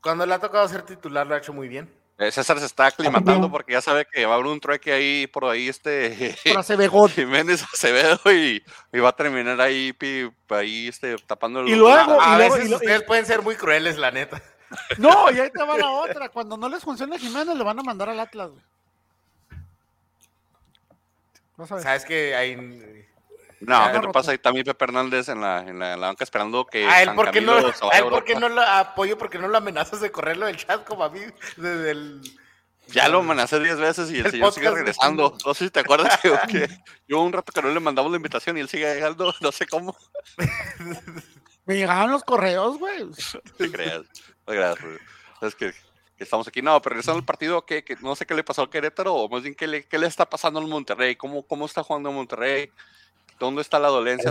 Cuando 0.00 0.26
le 0.26 0.34
ha 0.34 0.38
tocado 0.38 0.66
ser 0.68 0.82
titular, 0.82 1.26
lo 1.26 1.34
ha 1.34 1.38
hecho 1.38 1.52
muy 1.52 1.68
bien. 1.68 1.92
Eh, 2.16 2.30
César 2.30 2.60
se 2.60 2.66
está 2.66 2.86
aclimatando 2.86 3.50
porque 3.50 3.72
ya 3.72 3.80
sabe 3.80 4.06
que 4.06 4.24
va 4.24 4.32
a 4.32 4.34
haber 4.36 4.46
un 4.46 4.60
trueque 4.60 4.92
ahí 4.92 5.26
por 5.26 5.46
ahí 5.46 5.68
este 5.68 6.36
Jiménez 7.14 7.64
Acevedo 7.72 8.20
y, 8.32 8.62
va 9.00 9.08
a 9.08 9.16
terminar 9.16 9.60
ahí, 9.60 9.92
ahí 10.50 10.88
este, 10.88 11.16
tapando 11.26 11.60
el 11.60 11.68
y 11.68 11.74
luego, 11.74 12.20
a 12.20 12.38
veces 12.38 12.70
ustedes 12.70 13.02
pueden 13.02 13.26
ser 13.26 13.42
muy 13.42 13.56
crueles, 13.56 13.98
la 13.98 14.12
neta. 14.12 14.40
No, 14.98 15.30
y 15.32 15.40
ahí 15.40 15.50
te 15.50 15.62
va 15.64 15.76
la 15.76 15.90
otra. 15.90 16.28
Cuando 16.28 16.56
no 16.56 16.68
les 16.68 16.82
funciona 16.82 17.18
Jiménez, 17.18 17.56
le 17.56 17.64
van 17.64 17.80
a 17.80 17.82
mandar 17.82 18.08
al 18.08 18.20
Atlas, 18.20 18.50
güey. 18.50 18.62
Sabes 21.68 22.04
que 22.04 22.34
hay 22.34 22.56
no, 23.66 23.92
¿qué 23.92 23.98
te 24.00 24.08
pasa 24.08 24.30
ahí 24.32 24.38
también 24.38 24.64
Pepe 24.64 24.84
Hernández 24.84 25.28
en 25.28 25.40
la, 25.40 25.60
en 25.60 25.78
la, 25.78 25.96
banca 25.96 26.24
esperando 26.24 26.66
que. 26.66 26.86
A 26.86 27.02
él, 27.02 27.10
porque 27.14 27.40
no, 27.40 27.54
a 27.54 27.98
él 27.98 28.04
porque 28.10 28.34
no 28.34 28.48
lo 28.48 28.60
apoyo, 28.62 29.16
porque 29.18 29.38
no 29.38 29.48
lo 29.48 29.58
amenazas 29.58 30.00
de 30.00 30.10
correrlo 30.10 30.46
del 30.46 30.56
chat 30.56 30.84
como 30.84 31.04
a 31.04 31.10
mí 31.10 31.20
desde 31.56 31.90
el. 31.90 32.20
Ya 32.88 33.08
lo 33.08 33.20
amenacé 33.20 33.60
10 33.60 33.78
veces 33.78 34.10
y 34.10 34.18
el, 34.18 34.30
señor 34.30 34.52
sigue 34.52 34.70
regresando. 34.70 35.36
No 35.46 35.54
sé 35.54 35.64
si 35.64 35.70
te 35.70 35.80
acuerdas 35.80 36.20
que, 36.48 36.68
yo 37.08 37.20
un 37.20 37.32
rato 37.32 37.52
que 37.52 37.62
no 37.62 37.70
le 37.70 37.80
mandamos 37.80 38.10
la 38.10 38.16
invitación 38.16 38.56
y 38.56 38.60
él 38.60 38.68
sigue 38.68 38.92
llegando, 38.94 39.34
no 39.40 39.52
sé 39.52 39.66
cómo. 39.66 39.96
Me 41.64 41.76
llegaban 41.76 42.10
los 42.10 42.24
correos, 42.24 42.78
güey. 42.78 43.04
No 43.04 43.12
te 43.56 43.70
creas, 43.70 44.02
no 44.46 44.52
creas. 44.52 44.76
Es 45.40 45.54
que, 45.54 45.72
que, 45.72 46.24
estamos 46.24 46.46
aquí. 46.46 46.60
No, 46.60 46.80
pero 46.82 46.94
regresando 46.94 47.18
al 47.18 47.24
partido, 47.24 47.64
que, 47.64 47.84
que, 47.84 47.96
no 47.96 48.14
sé 48.16 48.26
qué 48.26 48.34
le 48.34 48.44
pasó 48.44 48.62
al 48.62 48.70
Querétaro, 48.70 49.14
o 49.14 49.28
más 49.28 49.42
bien 49.42 49.54
qué 49.54 49.66
le, 49.66 49.86
qué 49.86 49.98
le 49.98 50.06
está 50.06 50.28
pasando 50.28 50.60
al 50.60 50.66
Monterrey, 50.66 51.16
cómo, 51.16 51.46
cómo 51.46 51.64
está 51.64 51.82
jugando 51.82 52.12
Monterrey. 52.12 52.70
¿Dónde 53.38 53.62
está 53.62 53.78
la 53.78 53.88
dolencia? 53.88 54.30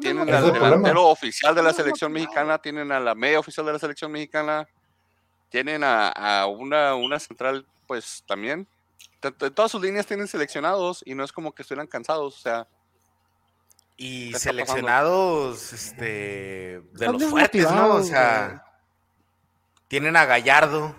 Tienen 0.00 0.32
al 0.32 0.52
delantero 0.52 1.08
oficial 1.08 1.54
de 1.54 1.62
la 1.62 1.72
selección 1.72 2.12
mexicana, 2.12 2.58
tienen 2.58 2.92
a 2.92 3.00
la 3.00 3.14
media 3.14 3.38
oficial 3.38 3.66
de 3.66 3.72
la 3.72 3.78
selección 3.78 4.12
mexicana, 4.12 4.68
tienen 5.48 5.82
a, 5.84 6.46
una, 6.46 6.94
una 6.94 7.18
central, 7.18 7.66
pues 7.86 8.22
también. 8.26 8.66
todas 9.54 9.70
sus 9.70 9.82
líneas 9.82 10.06
tienen 10.06 10.28
seleccionados 10.28 11.02
y 11.04 11.14
no 11.14 11.24
es 11.24 11.32
como 11.32 11.52
que 11.52 11.62
estuvieran 11.62 11.86
cansados, 11.86 12.36
o 12.36 12.40
sea. 12.40 12.68
Y 13.96 14.32
seleccionados 14.34 15.72
este, 15.74 16.80
de 16.92 17.06
los 17.06 17.24
fuertes, 17.24 17.70
¿no? 17.70 17.96
O 17.96 18.02
sea, 18.02 18.64
tienen 19.88 20.16
a 20.16 20.24
Gallardo, 20.24 20.94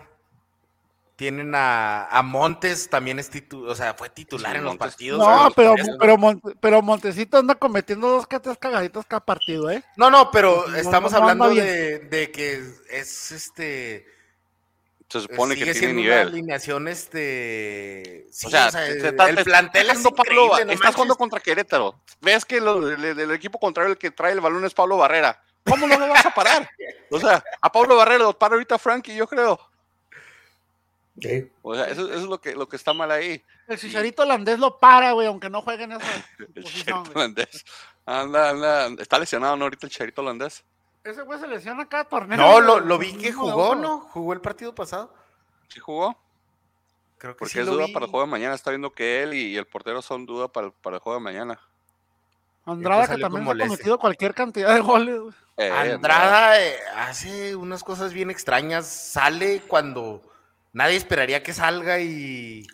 tienen 1.22 1.52
a, 1.54 2.20
Montes, 2.24 2.90
también 2.90 3.20
es 3.20 3.30
titular, 3.30 3.70
o 3.70 3.76
sea, 3.76 3.94
fue 3.94 4.10
titular 4.10 4.56
en 4.56 4.64
los 4.64 4.76
partidos. 4.76 5.20
No, 5.20 5.52
pero, 5.56 5.76
pero, 6.00 6.18
pero 6.60 6.82
Montecito 6.82 7.38
anda 7.38 7.54
cometiendo 7.54 8.08
dos 8.08 8.28
tres 8.28 8.58
cagaditos 8.58 9.06
cada 9.06 9.24
partido, 9.24 9.70
¿eh? 9.70 9.84
No, 9.98 10.10
no, 10.10 10.32
pero 10.32 10.66
estamos 10.76 11.14
hablando 11.14 11.50
de, 11.50 12.32
que 12.34 12.64
es 12.90 13.32
este. 13.32 14.08
Se 15.10 15.22
supone 15.22 15.56
que 15.56 15.72
tiene 15.74 15.94
nivel. 15.94 16.22
Una 16.22 16.32
alineación, 16.32 16.88
este. 16.88 18.26
o 18.44 18.50
sea, 18.50 18.70
el 18.70 19.44
plantel 19.44 19.92
es 19.92 20.04
increíble, 20.04 20.74
Estás 20.74 20.96
jugando 20.96 21.16
contra 21.18 21.40
Querétaro. 21.40 22.02
Ves 22.20 22.46
que 22.46 22.58
el, 22.58 23.32
equipo 23.32 23.60
contrario, 23.60 23.92
el 23.92 24.00
que 24.00 24.10
trae 24.10 24.32
el 24.32 24.42
balón 24.42 24.66
es 24.66 24.74
Pablo 24.74 24.98
Barrera. 24.98 25.40
¿Cómo 25.70 25.86
no 25.86 26.00
lo 26.00 26.08
vas 26.08 26.26
a 26.26 26.34
parar? 26.34 26.68
O 27.12 27.20
sea, 27.20 27.44
a 27.62 27.72
Pablo 27.72 27.96
Barrera 27.96 28.24
lo 28.24 28.40
para 28.40 28.56
ahorita 28.56 28.80
Frankie, 28.80 29.14
yo 29.14 29.28
creo. 29.28 29.71
O 31.62 31.76
sea, 31.76 31.86
eso, 31.86 32.12
es 32.12 32.24
lo 32.24 32.40
que, 32.42 32.54
lo 32.56 32.68
que 32.68 32.76
está 32.76 32.94
mal 32.94 33.12
ahí. 33.12 33.44
El 33.68 33.78
chicharito 33.78 34.24
holandés 34.24 34.60
lo 34.60 34.80
para, 34.80 35.12
güey, 35.12 35.28
aunque 35.28 35.50
no 35.50 35.62
juegue 35.62 35.84
en 35.84 35.94
esa 35.94 36.26
el 36.56 36.64
chicharito 36.64 37.12
holandés. 37.14 37.66
Anda, 38.06 38.50
anda. 38.50 38.88
Está 39.02 39.20
lesionado, 39.20 39.56
¿no? 39.56 39.66
Ahorita 39.66 39.86
el 39.86 39.92
chicharito 39.92 40.22
holandés. 40.22 40.64
Ese 41.04 41.22
güey 41.24 41.40
se 41.40 41.48
lesiona 41.48 41.88
cada 41.88 42.06
torneo. 42.06 42.38
No, 42.38 42.62
lo, 42.62 42.80
lo 42.80 42.98
vi 42.98 43.14
que 43.14 43.32
jugó, 43.32 43.76
¿no? 43.76 44.00
Jugó 44.00 44.34
el 44.34 44.42
partido 44.42 44.74
pasado. 44.74 45.14
¿Sí 45.68 45.80
jugó? 45.80 46.18
Creo 47.18 47.34
que 47.34 47.40
Porque 47.40 47.60
es 47.60 47.66
duda 47.66 47.86
para 47.94 48.06
el 48.06 48.12
juego 48.12 48.26
de 48.26 48.32
mañana. 48.32 48.56
Está 48.56 48.72
viendo 48.72 48.92
que 48.92 49.24
él 49.24 49.34
y 49.34 49.56
el 49.56 49.66
portero 49.66 50.02
son 50.02 50.26
duda 50.26 50.48
para 50.48 50.68
el, 50.68 50.74
para 50.74 50.98
el 50.98 51.02
juego 51.02 51.20
de 51.20 51.24
mañana. 51.24 51.60
Andrada, 52.66 53.08
que 53.08 53.22
también 53.22 53.48
ha 53.48 53.66
cometido 53.66 54.00
cualquier 54.00 54.34
cantidad 54.34 54.74
de 54.74 54.82
goles. 54.82 55.34
Eh, 55.58 55.70
Andrada 55.70 56.62
eh, 56.62 56.78
hace 56.96 57.56
unas 57.56 57.84
cosas 57.84 58.14
bien 58.14 58.30
extrañas. 58.30 58.88
Sale 58.88 59.62
cuando 59.62 60.22
nadie 60.74 60.98
esperaría 60.98 61.44
que 61.44 61.54
salga 61.54 62.00
y 62.00 62.66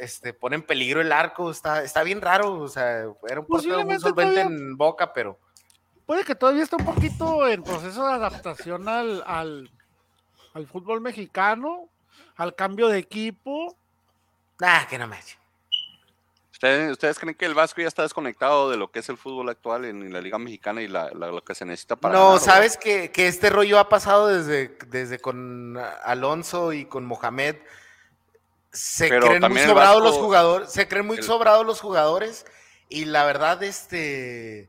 este, 0.00 0.32
pone 0.32 0.56
en 0.56 0.62
peligro 0.62 1.00
el 1.00 1.12
arco, 1.12 1.50
está, 1.50 1.82
está 1.82 2.02
bien 2.02 2.20
raro, 2.20 2.54
o 2.60 2.68
sea, 2.68 3.06
era 3.28 3.40
un 3.40 3.46
portero 3.46 3.84
muy 3.84 3.98
solvente 3.98 4.40
en 4.40 4.76
Boca, 4.76 5.12
pero... 5.12 5.38
Puede 6.06 6.24
que 6.24 6.34
todavía 6.34 6.62
esté 6.62 6.76
un 6.76 6.86
poquito 6.86 7.46
en 7.46 7.62
proceso 7.62 8.06
de 8.06 8.14
adaptación 8.14 8.88
al, 8.88 9.22
al, 9.26 9.70
al 10.54 10.66
fútbol 10.66 11.02
mexicano, 11.02 11.88
al 12.36 12.54
cambio 12.54 12.88
de 12.88 12.98
equipo. 12.98 13.76
Ah, 14.62 14.86
que 14.88 14.96
no 14.96 15.06
me 15.06 15.18
¿Ustedes, 16.60 17.18
creen 17.20 17.36
que 17.36 17.46
el 17.46 17.54
Vasco 17.54 17.80
ya 17.80 17.86
está 17.86 18.02
desconectado 18.02 18.68
de 18.68 18.76
lo 18.76 18.90
que 18.90 18.98
es 18.98 19.08
el 19.08 19.16
fútbol 19.16 19.48
actual 19.48 19.84
en, 19.84 20.12
la 20.12 20.20
Liga 20.20 20.38
Mexicana 20.38 20.82
y 20.82 20.88
lo 20.88 21.44
que 21.44 21.54
se 21.54 21.64
necesita 21.64 21.94
para. 21.94 22.14
No, 22.14 22.38
sabes 22.40 22.76
que, 22.76 23.12
este 23.14 23.48
rollo 23.48 23.78
ha 23.78 23.88
pasado 23.88 24.26
desde, 24.26 24.76
desde 24.88 25.20
con 25.20 25.78
Alonso 26.02 26.72
y 26.72 26.84
con 26.84 27.06
Mohamed. 27.06 27.56
Se 28.72 29.08
creen 29.08 29.42
muy 29.48 29.60
sobrados 29.60 30.02
los 30.02 30.16
jugadores, 30.16 30.72
se 30.72 30.88
creen 30.88 31.06
muy 31.06 31.22
sobrados 31.22 31.64
los 31.64 31.80
jugadores 31.80 32.44
y 32.88 33.04
la 33.04 33.24
verdad, 33.24 33.62
este 33.62 34.68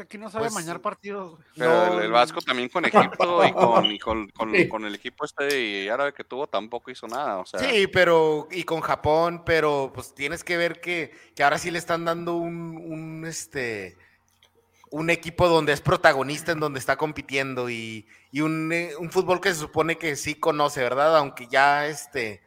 aquí 0.00 0.18
no 0.18 0.30
sabe 0.30 0.44
pues, 0.44 0.54
mañar 0.54 0.80
partidos. 0.80 1.38
Pero 1.56 2.00
el, 2.00 2.10
Vasco 2.10 2.40
también 2.40 2.68
con 2.68 2.84
equipo 2.84 3.44
y, 3.84 3.98
con, 3.98 4.28
con, 4.28 4.84
el 4.84 4.94
equipo 4.94 5.24
este 5.24 5.90
árabe 5.90 6.12
que 6.12 6.24
tuvo 6.24 6.46
tampoco 6.46 6.90
hizo 6.90 7.06
nada. 7.06 7.42
Sí, 7.58 7.86
pero 7.86 8.48
y 8.50 8.64
con 8.64 8.80
Japón, 8.80 9.42
pero 9.44 9.90
pues 9.94 10.14
tienes 10.14 10.44
que 10.44 10.56
ver 10.56 10.80
que, 10.80 11.12
ahora 11.42 11.58
sí 11.58 11.70
le 11.70 11.78
están 11.78 12.04
dando 12.04 12.34
un, 12.36 13.24
este 13.26 13.96
un 14.90 15.08
equipo 15.08 15.48
donde 15.48 15.72
es 15.72 15.80
protagonista, 15.80 16.52
en 16.52 16.60
donde 16.60 16.78
está 16.78 16.96
compitiendo 16.96 17.70
y, 17.70 18.06
un, 18.34 18.70
eh, 18.72 18.92
un, 18.98 19.10
fútbol 19.10 19.40
que 19.40 19.48
se 19.48 19.60
supone 19.60 19.96
que 19.96 20.16
sí 20.16 20.34
conoce, 20.34 20.82
¿verdad? 20.82 21.16
Aunque 21.16 21.46
ya 21.46 21.86
este 21.86 22.42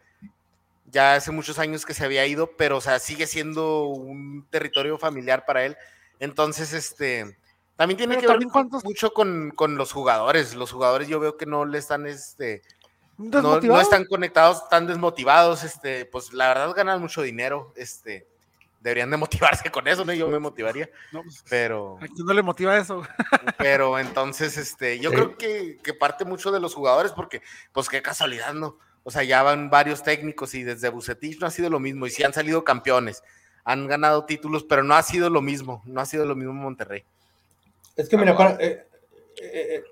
ya 0.96 1.16
hace 1.16 1.32
muchos 1.32 1.60
años 1.60 1.86
que 1.86 1.94
se 1.94 2.06
había 2.06 2.26
ido, 2.26 2.56
pero 2.56 2.78
o 2.78 2.82
sea, 2.82 3.00
sigue 3.00 3.28
siendo 3.28 3.86
un 3.88 4.46
territorio 4.50 4.98
familiar 4.98 5.46
para 5.46 5.66
él. 5.66 5.76
Entonces, 6.20 6.74
este, 6.74 7.38
también 7.76 7.98
tiene 7.98 8.18
que 8.18 8.28
ver 8.28 8.40
mucho 8.84 9.14
con, 9.14 9.78
los 9.78 9.92
jugadores. 9.92 10.56
Los 10.56 10.72
jugadores 10.72 11.08
yo 11.08 11.20
veo 11.20 11.38
que 11.38 11.46
no 11.46 11.66
le 11.66 11.78
están, 11.78 12.08
este, 12.08 12.62
no, 13.18 13.80
están 13.80 14.06
conectados, 14.06 14.64
están 14.64 14.88
desmotivados, 14.88 15.64
este, 15.64 16.06
pues 16.06 16.34
la 16.34 16.48
verdad 16.48 16.74
ganan 16.74 17.02
mucho 17.02 17.22
dinero, 17.22 17.74
este, 17.76 18.28
deberían 18.80 19.12
de 19.12 19.18
motivarse 19.18 19.70
con 19.72 19.88
eso, 19.88 20.06
¿no? 20.06 20.14
Yo 20.14 20.30
me 20.30 20.40
motivaría, 20.40 20.90
pues, 21.12 21.44
pero... 21.50 21.98
¿A 21.98 22.08
quién 22.08 22.26
no 22.26 22.34
le 22.34 22.44
motiva 22.44 22.78
eso? 22.78 23.02
pero 23.58 24.00
entonces, 24.00 24.58
este, 24.58 25.00
yo 25.00 25.12
creo 25.12 25.38
que, 25.38 25.80
que, 25.84 25.94
parte 25.94 26.24
mucho 26.24 26.52
de 26.52 26.62
los 26.62 26.74
jugadores 26.74 27.12
porque, 27.12 27.42
pues 27.74 27.90
qué 27.90 28.02
casualidad, 28.02 28.54
¿no? 28.54 28.78
O 29.04 29.12
sea, 29.12 29.24
ya 29.24 29.44
van 29.44 29.70
varios 29.70 30.02
técnicos 30.02 30.56
y 30.56 30.64
desde 30.64 30.90
Bucetich 30.90 31.40
no 31.40 31.46
ha 31.46 31.52
sido 31.52 31.70
lo 31.70 31.80
mismo 31.80 32.08
y 32.08 32.10
sí 32.10 32.24
han 32.24 32.34
salido 32.34 32.64
campeones 32.64 33.22
han 33.66 33.88
ganado 33.88 34.26
títulos, 34.26 34.64
pero 34.64 34.84
no 34.84 34.94
ha 34.94 35.02
sido 35.02 35.30
lo 35.30 35.42
mismo, 35.42 35.82
no 35.86 36.00
ha 36.00 36.06
sido 36.06 36.26
lo 36.26 36.36
mismo 36.36 36.54
Monterrey. 36.54 37.04
Es 37.98 38.08
que 38.08 38.16
mira, 38.16 38.38
para, 38.38 38.52
eh, 38.64 38.86
eh, 39.42 39.68
eh, 39.76 39.84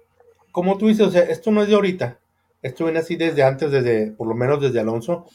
como 0.52 0.78
tú 0.78 0.88
dices, 0.88 1.08
o 1.08 1.12
sea, 1.12 1.24
esto 1.24 1.52
no 1.52 1.64
es 1.64 1.68
de 1.68 1.76
ahorita, 1.76 2.20
esto 2.62 2.86
viene 2.86 3.00
así 3.00 3.16
desde 3.16 3.44
antes, 3.44 3.72
desde, 3.72 4.12
por 4.12 4.28
lo 4.28 4.36
menos 4.36 4.62
desde 4.62 4.80
Alonso, 4.80 5.26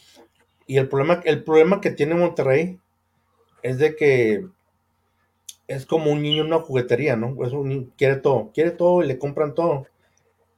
y 0.66 0.76
el 0.76 0.88
problema, 0.88 1.20
el 1.24 1.42
problema 1.42 1.80
que 1.80 1.90
tiene 1.90 2.14
Monterrey 2.14 2.78
es 3.62 3.78
de 3.78 3.96
que 3.96 4.46
es 5.66 5.84
como 5.84 6.12
un 6.12 6.22
niño 6.22 6.42
en 6.42 6.48
una 6.48 6.60
juguetería, 6.60 7.16
¿no? 7.16 7.44
Es 7.44 7.52
un 7.52 7.92
quiere 7.96 8.16
todo, 8.16 8.50
quiere 8.54 8.70
todo 8.70 9.02
y 9.02 9.06
le 9.06 9.18
compran 9.18 9.54
todo. 9.54 9.86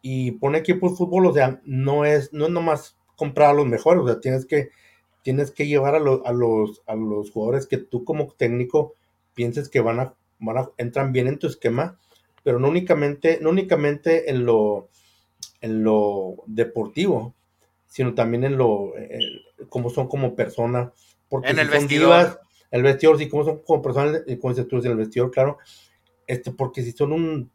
Y 0.02 0.32
pone 0.32 0.58
equipo 0.58 0.88
de 0.88 0.96
fútbol, 0.96 1.26
o 1.26 1.32
sea, 1.32 1.60
no 1.64 2.04
es, 2.04 2.32
no 2.32 2.46
es 2.46 2.50
nomás 2.50 2.96
comprar 3.16 3.50
a 3.50 3.54
los 3.54 3.66
mejores, 3.66 4.02
o 4.02 4.06
sea, 4.06 4.20
tienes 4.20 4.46
que 4.46 4.70
tienes 5.22 5.50
que 5.50 5.66
llevar 5.66 5.94
a, 5.94 5.98
a, 5.98 6.32
los, 6.32 6.82
a 6.86 6.94
los 6.94 7.30
jugadores 7.30 7.66
que 7.66 7.78
tú 7.78 8.04
como 8.04 8.28
técnico 8.32 8.94
pienses 9.34 9.68
que 9.68 9.80
van 9.80 10.00
a, 10.00 10.14
entran 10.76 11.12
bien 11.12 11.28
en 11.28 11.38
tu 11.38 11.46
esquema, 11.46 11.98
pero 12.42 12.58
no 12.58 12.68
únicamente, 12.68 13.38
no 13.40 13.50
únicamente 13.50 14.30
en 14.30 14.44
lo, 14.44 14.88
en 15.60 15.84
lo 15.84 16.36
deportivo, 16.46 17.34
sino 17.86 18.14
también 18.14 18.44
en 18.44 18.56
lo, 18.56 18.92
como 19.68 19.90
son 19.90 20.08
como 20.08 20.34
personas. 20.34 20.90
Porque 21.28 21.50
en 21.50 21.58
el 21.58 21.68
vestidor. 21.68 22.40
el 22.70 22.82
vestidor, 22.82 23.18
sí, 23.18 23.28
como 23.28 23.44
son 23.44 23.58
como 23.58 23.82
personas, 23.82 24.22
como 24.40 24.54
dices 24.54 24.84
en 24.84 24.92
el 24.92 24.96
vestidor, 24.96 25.30
claro. 25.30 25.58
Este, 26.26 26.52
porque 26.52 26.82
si 26.82 26.92
son 26.92 27.12
un 27.12 27.50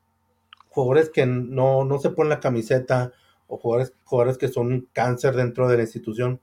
jugadores 0.76 1.10
que 1.10 1.26
no, 1.26 1.86
no 1.86 2.00
se 2.00 2.10
ponen 2.10 2.30
la 2.30 2.42
camiseta 2.42 3.14
o 3.48 3.58
jugadores, 3.58 3.94
jugadores 4.04 4.38
que 4.38 4.50
son 4.50 4.68
un 4.68 4.90
cáncer 4.92 5.34
dentro 5.34 5.70
de 5.70 5.78
la 5.78 5.84
institución, 5.84 6.42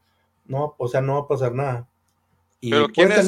no, 0.53 0.75
o 0.79 0.87
sea, 0.87 1.01
no 1.01 1.15
va 1.15 1.21
a 1.21 1.29
pasar 1.29 1.55
nada. 1.55 1.89
pero, 2.61 2.89
¿quién 2.91 3.11
es 3.11 3.27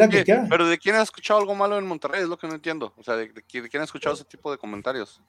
pero 0.48 0.68
de 0.68 0.78
quién 0.78 0.94
ha 0.94 1.02
escuchado 1.02 1.40
algo 1.40 1.54
malo 1.54 1.78
en 1.78 1.86
Monterrey, 1.86 2.22
es 2.22 2.28
lo 2.28 2.36
que 2.36 2.46
no 2.46 2.54
entiendo. 2.54 2.92
O 2.98 3.02
sea, 3.02 3.16
de, 3.16 3.32
quién 3.48 3.80
ha 3.80 3.84
escuchado 3.84 4.14
ese 4.14 4.24
tipo 4.24 4.52
de 4.52 4.58
comentarios. 4.58 5.20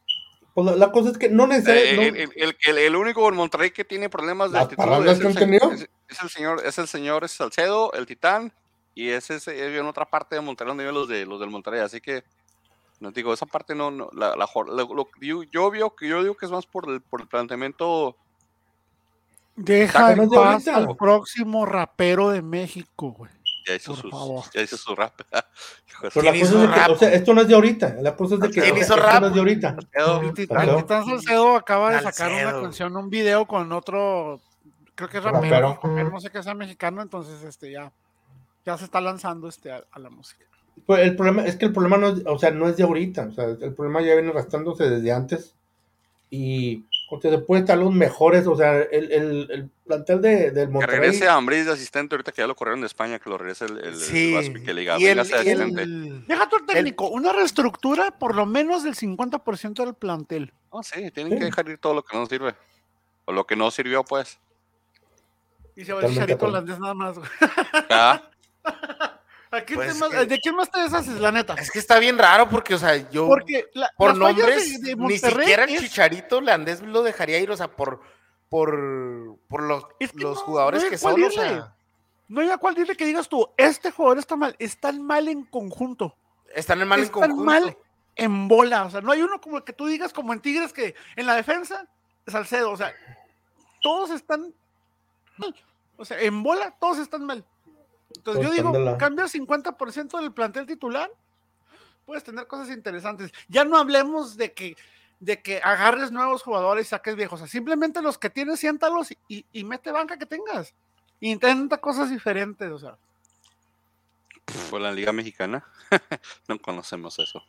Pues 0.54 0.78
la, 0.78 0.92
cosa 0.92 1.10
es 1.10 1.18
que 1.18 1.30
no 1.30 1.48
necesariamente. 1.48 2.24
Eh, 2.24 2.56
el, 2.66 2.78
el, 2.78 2.96
único 2.96 3.28
en 3.28 3.36
Monterrey 3.36 3.72
que 3.72 3.86
tiene 3.86 4.10
problemas 4.10 4.52
de 4.52 4.60
actitud 4.60 4.84
es, 4.84 5.20
el, 5.20 5.56
es, 6.08 6.22
el 6.22 6.30
señor, 6.30 6.62
es 6.66 6.78
el 6.78 6.88
señor 6.88 7.28
Salcedo, 7.28 7.92
el 7.94 8.06
titán, 8.06 8.54
y 8.94 9.10
ese 9.10 9.36
es 9.36 9.48
en 9.48 9.86
otra 9.86 10.06
parte 10.06 10.36
de 10.36 10.42
Monterrey 10.42 10.70
donde 10.70 10.92
los 10.92 11.08
de 11.08 11.26
los 11.26 11.40
del 11.40 11.50
Monterrey, 11.50 11.82
así 11.82 12.00
que 12.00 12.24
no 13.00 13.12
digo, 13.12 13.34
esa 13.34 13.46
parte 13.46 13.76
no, 13.76 13.92
no 13.92 14.10
la, 14.14 14.36
la, 14.36 14.48
yo, 15.20 15.44
yo, 15.44 15.72
veo 15.72 15.96
que 15.96 16.08
yo 16.08 16.24
digo 16.24 16.36
que 16.36 16.46
es 16.46 16.52
más 16.52 16.66
por 16.66 16.90
el, 16.90 17.02
por 17.02 17.20
el 17.22 17.28
planteamiento 17.28 18.16
Deja 19.56 20.12
en 20.12 20.30
paz 20.30 20.68
al 20.68 20.96
próximo 20.98 21.66
rapero 21.66 22.30
de 22.30 22.42
México, 22.42 23.12
güey. 23.12 23.32
Ya 23.68 23.76
hizo, 23.76 23.96
sus, 23.96 24.12
ya 24.54 24.62
hizo 24.62 24.78
su 24.78 24.96
rap. 24.96 25.14
Pero 26.14 26.22
la 26.22 26.34
cosa 26.34 26.64
es 26.64 26.70
que, 26.70 26.92
o 26.92 26.98
sea, 26.98 27.14
esto 27.14 27.34
no 27.34 27.42
es 27.42 27.48
de 27.48 27.56
ahorita. 27.56 27.96
La 28.02 28.16
cosa 28.16 28.36
es 28.36 28.42
de 28.42 28.52
que 28.52 28.62
¿Quién 28.62 28.78
hizo 28.78 28.96
rap? 28.96 29.22
no 29.22 29.28
es 29.28 29.34
de 29.34 29.40
ahorita. 29.40 29.76
El 30.22 30.34
Titán, 30.34 31.06
Salcedo 31.06 31.56
acaba 31.56 31.96
de 31.96 32.02
sacar 32.02 32.32
una 32.32 32.62
canción, 32.62 32.96
un 32.96 33.10
video 33.10 33.46
con 33.48 33.72
otro, 33.72 34.42
creo 34.94 35.10
que 35.10 35.18
es 35.18 35.24
rapero, 35.24 35.80
no 35.84 36.20
sé 36.20 36.30
qué 36.30 36.44
sea 36.44 36.54
mexicano, 36.54 37.02
entonces 37.02 37.42
este 37.44 37.72
ya, 37.72 37.92
ya 38.66 38.78
se 38.78 38.86
está 38.86 39.00
lanzando 39.00 39.48
este 39.48 39.72
a, 39.72 39.84
la 39.98 40.10
música. 40.10 40.46
Pues 40.86 41.02
el 41.02 41.16
problema 41.16 41.46
es 41.46 41.56
que 41.56 41.66
el 41.66 41.74
problema 41.74 41.98
no 41.98 42.10
es, 42.10 42.24
o 42.26 42.38
sea, 42.38 42.52
no 42.52 42.68
es 42.68 42.76
de 42.76 42.84
ahorita, 42.84 43.28
o 43.28 43.32
sea, 43.32 43.46
el 43.46 43.74
problema 43.74 44.02
ya 44.02 44.14
viene 44.14 44.30
arrastrándose 44.30 44.90
desde 44.90 45.12
antes 45.14 45.56
y 46.30 46.84
porque 47.10 47.30
se 47.30 47.38
puede 47.38 47.62
estar 47.62 47.78
los 47.78 47.94
mejores, 47.94 48.48
o 48.48 48.56
sea, 48.56 48.82
el, 48.82 49.12
el, 49.12 49.52
el 49.52 49.70
plantel 49.86 50.22
de, 50.22 50.52
del 50.52 50.70
Monterrey. 50.70 50.96
Que 50.96 51.02
regrese 51.02 51.28
a 51.28 51.36
Ambris 51.36 51.66
de 51.66 51.74
asistente 51.74 52.16
ahorita 52.16 52.32
que 52.32 52.42
ya 52.42 52.48
lo 52.48 52.56
corrieron 52.56 52.82
de 52.82 52.88
España, 52.88 53.20
que 53.20 53.30
lo 53.30 53.38
regrese 53.38 53.66
el, 53.66 53.78
el, 53.78 53.96
sí. 53.96 54.36
el 54.36 54.64
que 54.64 54.74
le 54.74 54.82
diga, 54.82 55.00
y 55.00 55.06
el, 55.06 55.20
asistente. 55.20 55.86
Deja 56.28 56.50
tu 56.50 56.66
técnico, 56.66 57.10
una 57.10 57.32
reestructura 57.32 58.12
por 58.12 58.36
lo 58.36 58.46
menos 58.46 58.84
del 58.84 58.96
50% 58.96 59.86
del 59.86 59.94
plantel. 59.94 60.52
Oh, 60.70 60.82
sí, 60.82 61.12
tienen 61.12 61.38
que 61.38 61.46
dejar 61.46 61.70
ir 61.70 61.78
todo 61.78 61.94
lo 61.94 62.04
que 62.04 62.18
no 62.18 62.26
sirve. 62.26 62.56
O 63.26 63.34
lo 63.34 63.46
que 63.46 63.56
no 63.56 63.70
sirvió, 63.72 64.04
pues. 64.04 64.40
Y 65.76 65.86
se 65.86 65.94
va 65.94 66.02
a 66.02 66.08
echar 66.08 66.38
holandés 66.42 66.80
nada 66.80 66.94
más. 66.94 67.18
¿Ah? 67.90 68.22
Pues 69.64 70.28
¿De 70.28 70.40
quién 70.40 70.56
más 70.56 70.70
te 70.70 70.80
deshaces, 70.82 71.20
la 71.20 71.32
neta? 71.32 71.54
Es 71.56 71.72
que 71.72 71.80
está 71.80 72.00
bien 72.00 72.18
raro 72.18 72.50
porque, 72.50 72.76
o 72.76 72.78
sea, 72.78 73.10
yo 73.10 73.28
porque 73.28 73.66
por 73.98 74.16
nombres, 74.16 74.80
ni 74.98 75.18
siquiera 75.18 75.64
el 75.64 75.80
Chicharito 75.80 76.42
Leandés 76.42 76.82
lo 76.82 77.04
dejaría 77.04 77.40
ir, 77.40 77.52
o 77.52 77.58
sea, 77.58 77.70
por, 77.70 78.02
por, 78.50 79.38
por 79.48 79.64
los, 79.64 79.86
los 80.14 80.40
jugadores 80.40 80.84
que 80.86 80.98
son, 80.98 81.24
o 81.24 81.32
sea. 81.32 81.76
No 82.28 82.42
hay 82.42 82.50
a 82.50 82.58
cuál 82.58 82.74
dile 82.74 82.96
que 82.96 83.06
digas 83.06 83.30
tú, 83.30 83.48
este 83.56 83.92
jugador 83.92 84.18
está 84.18 84.36
mal, 84.36 84.56
están 84.58 85.02
mal 85.02 85.28
en 85.28 85.44
conjunto. 85.44 86.16
Están 86.56 86.88
mal 86.88 87.00
en 87.00 87.10
conjunto. 87.10 87.34
Están 87.34 87.46
mal 87.46 87.78
en 88.16 88.48
bola, 88.48 88.86
o 88.86 88.90
sea, 88.90 89.02
no 89.02 89.12
hay 89.12 89.22
uno 89.22 89.40
como 89.40 89.64
que 89.64 89.74
tú 89.74 89.86
digas 89.86 90.12
como 90.12 90.34
en 90.34 90.40
Tigres 90.40 90.74
que 90.74 90.96
en 91.16 91.28
la 91.28 91.36
defensa, 91.36 91.88
Salcedo, 92.26 92.72
o 92.72 92.78
sea, 92.78 92.94
todos 93.82 94.10
están 94.10 94.54
mal. 95.38 95.56
O 95.98 96.06
sea, 96.06 96.20
en 96.20 96.42
bola 96.42 96.76
todos 96.80 96.98
están 96.98 97.26
mal. 97.26 97.46
Entonces 98.18 98.44
yo 98.44 98.52
digo, 98.52 98.98
cambia 98.98 99.26
50% 99.26 100.20
del 100.20 100.34
plantel 100.34 100.66
titular, 100.66 101.12
puedes 102.06 102.24
tener 102.24 102.48
cosas 102.48 102.70
interesantes. 102.70 103.32
Ya 103.48 103.66
no 103.66 103.78
hablemos 103.78 104.38
de 104.38 104.54
que, 104.54 104.76
de 105.20 105.42
que 105.42 105.60
agarres 105.64 106.12
nuevos 106.12 106.44
jugadores 106.44 106.88
y 106.88 106.90
saques 106.90 107.16
viejos. 107.16 107.42
O 107.42 107.46
sea, 107.46 107.52
simplemente 107.52 108.02
los 108.02 108.18
que 108.18 108.30
tienes, 108.30 108.60
siéntalos 108.60 109.12
y, 109.28 109.46
y 109.52 109.64
mete 109.64 109.92
banca 109.92 110.18
que 110.18 110.26
tengas. 110.26 110.74
Intenta 111.20 111.78
cosas 111.78 112.10
diferentes, 112.10 112.70
o 112.72 112.80
sea. 112.80 112.98
Por 114.70 114.82
la 114.82 114.92
Liga 114.92 115.12
Mexicana, 115.12 115.66
no 116.48 116.60
conocemos 116.60 117.18
eso. 117.20 117.44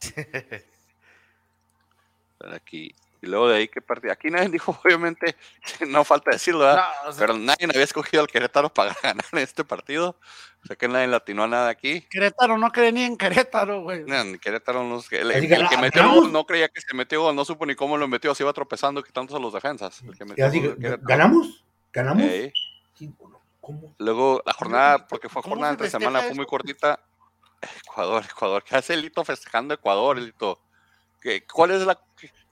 aquí, 2.52 2.94
y 3.24 3.26
luego 3.26 3.48
de 3.48 3.56
ahí 3.56 3.68
que 3.68 3.80
partí. 3.80 4.08
Aquí 4.10 4.30
nadie 4.30 4.48
dijo, 4.50 4.78
obviamente, 4.84 5.36
no 5.88 6.04
falta 6.04 6.30
decirlo, 6.30 6.60
¿verdad? 6.60 6.84
pero 7.18 7.36
nadie 7.36 7.66
había 7.66 7.82
escogido 7.82 8.22
al 8.22 8.28
Querétaro 8.28 8.72
para 8.72 8.94
ganar 9.02 9.24
en 9.32 9.38
este 9.38 9.64
partido. 9.64 10.16
O 10.62 10.66
sea 10.66 10.76
que 10.76 10.88
nadie 10.88 11.06
latinó 11.06 11.44
a 11.44 11.48
nada 11.48 11.68
aquí. 11.68 12.02
Querétaro 12.08 12.56
no 12.56 12.72
cree 12.72 12.90
ni 12.90 13.04
en 13.04 13.18
Querétaro, 13.18 13.82
güey. 13.82 14.04
No, 14.04 14.38
Querétaro 14.40 14.82
no. 14.82 15.02
El, 15.10 15.30
el, 15.30 15.52
el 15.52 15.68
que 15.68 15.76
metió 15.76 16.08
gol 16.10 16.32
no 16.32 16.46
creía 16.46 16.68
que 16.68 16.80
se 16.80 16.94
metió 16.94 17.32
no 17.34 17.44
supo 17.44 17.66
ni 17.66 17.74
cómo 17.74 17.98
lo 17.98 18.08
metió, 18.08 18.32
así 18.32 18.42
iba 18.42 18.52
tropezando 18.52 19.02
quitándose 19.02 19.36
a 19.36 19.40
los 19.40 19.52
defensas. 19.52 20.02
¿Ganamos? 21.02 21.64
¿Ganamos? 21.92 22.24
Luego 23.98 24.42
la 24.44 24.52
jornada, 24.52 25.06
porque 25.06 25.28
fue 25.28 25.42
jornada 25.42 25.72
entre 25.72 25.90
semana, 25.90 26.22
fue 26.22 26.34
muy 26.34 26.46
cortita. 26.46 27.00
Ecuador, 27.86 28.24
Ecuador. 28.30 28.64
¿Qué 28.64 28.76
hace 28.76 28.96
Lito 28.96 29.24
festejando 29.24 29.74
Ecuador, 29.74 30.18
Lito? 30.18 30.60
¿Qué, 31.20 31.46
¿Cuál 31.46 31.72
es 31.72 31.82
la. 31.82 31.98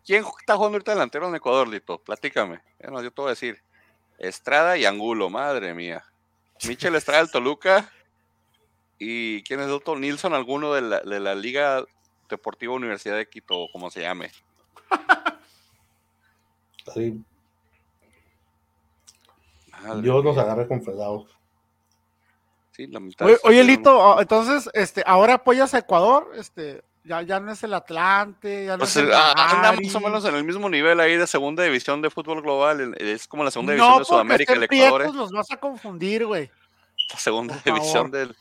¿Quién 0.05 0.25
está 0.39 0.57
jugando 0.57 0.77
ahorita 0.77 0.93
delantero 0.93 1.29
en 1.29 1.37
Ecuador, 1.37 1.69
Lito? 1.69 1.99
Platícame. 1.99 2.61
Bueno, 2.81 3.03
yo 3.03 3.11
te 3.11 3.21
voy 3.21 3.29
a 3.29 3.31
decir. 3.31 3.63
Estrada 4.19 4.77
y 4.77 4.85
Angulo, 4.85 5.31
madre 5.31 5.75
mía. 5.75 6.05
Michel 6.67 6.95
Estrada 6.95 7.23
del 7.23 7.31
Toluca. 7.31 7.91
¿Y 8.99 9.43
quién 9.43 9.61
es 9.61 9.67
el 9.67 9.73
otro? 9.73 9.99
Nilson, 9.99 10.33
alguno 10.35 10.73
de 10.75 10.83
la, 10.83 11.01
de 11.01 11.19
la 11.19 11.35
Liga 11.35 11.85
Deportiva 12.29 12.73
Universidad 12.75 13.17
de 13.17 13.29
Quito, 13.29 13.67
como 13.73 13.91
se 13.91 14.03
llame. 14.03 14.31
Sí. 16.95 17.23
Dios 20.01 20.25
nos 20.25 20.37
agarre 20.39 20.67
confesados. 20.67 21.29
Sí, 22.73 22.87
la 22.87 23.01
mitad 23.01 23.27
oye, 23.27 23.39
oye 23.45 23.65
Lito, 23.65 24.21
entonces, 24.21 24.71
este, 24.73 25.03
ahora 25.07 25.35
apoyas 25.35 25.75
a 25.75 25.79
Ecuador, 25.79 26.33
este, 26.37 26.83
ya, 27.05 27.23
ya 27.23 27.41
no 27.41 27.53
es 27.53 27.63
el 27.63 27.75
Atlante, 27.75 28.67
ya 28.67 28.73
no 28.73 28.79
pues 28.79 28.91
es 28.97 29.03
el 29.05 29.13
ah, 29.13 29.33
anda 29.37 29.71
Bari. 29.73 29.87
más 29.87 29.95
o 29.95 30.01
menos 30.01 30.25
en 30.25 30.35
el 30.35 30.45
mismo 30.45 30.69
nivel 30.69 31.01
ahí 31.01 31.17
de 31.17 31.27
segunda 31.27 31.63
división 31.63 32.01
de 32.03 32.11
fútbol 32.11 32.43
global. 32.43 32.95
Es 32.99 33.27
como 33.29 33.45
la 33.45 33.51
segunda 33.51 33.73
división 33.73 33.93
No, 33.95 33.99
de 34.01 34.05
Sudamérica, 34.05 34.53
el 34.53 34.63
Ecuador. 34.65 35.03
¿eh? 35.03 35.05
prietos, 35.05 35.17
los 35.17 35.31
vas 35.33 35.51
a 35.51 35.57
confundir, 35.57 36.27
güey. 36.27 36.51
la 37.13 37.19
segunda 37.19 37.55
Por 37.57 37.65
división 37.75 38.11
del, 38.11 38.37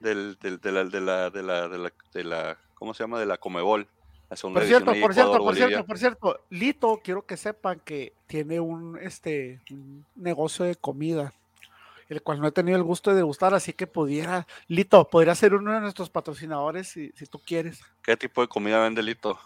del, 0.00 0.38
del- 0.40 0.60
de, 0.60 0.72
la, 0.72 0.84
de, 0.84 1.00
la, 1.00 1.30
de, 1.30 1.42
la, 1.42 1.68
de, 1.68 1.78
la, 1.78 1.92
de 2.12 2.24
la- 2.24 2.56
¿cómo 2.74 2.94
se 2.94 3.02
llama? 3.04 3.18
De 3.20 3.26
la 3.26 3.38
Comebol. 3.38 3.86
La 4.30 4.36
segunda 4.36 4.60
Por 4.60 4.66
cierto, 4.66 4.92
división 4.92 5.02
por 5.06 5.14
cierto, 5.14 5.32
por 5.32 5.42
Bolivia. 5.42 5.66
cierto, 5.68 5.86
por 5.86 5.98
cierto, 5.98 6.40
Lito, 6.48 7.00
quiero 7.04 7.26
que 7.26 7.36
sepan 7.36 7.80
que 7.84 8.14
tiene 8.26 8.60
un, 8.60 8.98
este, 8.98 9.60
un 9.70 10.06
negocio 10.16 10.64
de 10.64 10.74
comida, 10.74 11.34
el 12.12 12.22
cual 12.22 12.40
no 12.40 12.48
he 12.48 12.52
tenido 12.52 12.76
el 12.76 12.82
gusto 12.82 13.10
de 13.10 13.16
degustar, 13.16 13.54
así 13.54 13.72
que 13.72 13.86
pudiera, 13.86 14.46
Lito, 14.68 15.08
podría 15.08 15.34
ser 15.34 15.54
uno 15.54 15.72
de 15.72 15.80
nuestros 15.80 16.10
patrocinadores 16.10 16.88
si, 16.88 17.10
si 17.16 17.26
tú 17.26 17.40
quieres. 17.40 17.80
¿Qué 18.02 18.16
tipo 18.16 18.40
de 18.40 18.48
comida 18.48 18.80
vende 18.80 19.02
Lito? 19.02 19.38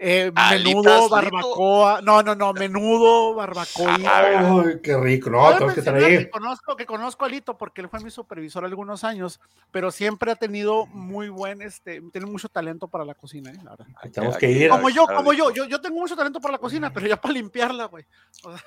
Eh, 0.00 0.30
Alitas, 0.36 0.64
menudo, 0.64 0.94
Lito. 0.94 1.08
barbacoa, 1.08 2.00
no, 2.02 2.22
no, 2.22 2.34
no, 2.36 2.52
menudo, 2.52 3.34
barbacoa. 3.34 3.96
Ay, 4.06 4.78
qué 4.80 4.96
rico. 4.96 5.28
No, 5.28 5.52
tenemos 5.52 5.74
que 5.74 5.82
traer. 5.82 6.18
Que 6.20 6.30
conozco, 6.30 6.76
que 6.76 6.86
conozco 6.86 7.24
a 7.24 7.28
Lito 7.28 7.58
porque 7.58 7.80
él 7.80 7.88
fue 7.88 7.98
mi 8.00 8.10
supervisor 8.10 8.64
algunos 8.64 9.02
años, 9.02 9.40
pero 9.72 9.90
siempre 9.90 10.30
ha 10.30 10.36
tenido 10.36 10.86
muy 10.86 11.30
buen, 11.30 11.62
este, 11.62 12.00
tiene 12.12 12.28
mucho 12.28 12.48
talento 12.48 12.86
para 12.86 13.04
la 13.04 13.14
cocina, 13.14 13.50
¿eh? 13.50 13.58
la 13.64 13.70
verdad. 13.72 13.86
Tenemos 14.12 14.36
que 14.36 14.48
ir. 14.48 14.70
Como 14.70 14.88
yo, 14.88 15.04
como 15.04 15.32
yo, 15.32 15.50
yo, 15.50 15.64
yo 15.64 15.80
tengo 15.80 15.98
mucho 15.98 16.14
talento 16.14 16.40
para 16.40 16.52
la 16.52 16.58
cocina, 16.58 16.92
pero 16.92 17.08
ya 17.08 17.20
para 17.20 17.34
limpiarla, 17.34 17.86
güey. 17.86 18.04
O 18.44 18.56
sea, 18.56 18.64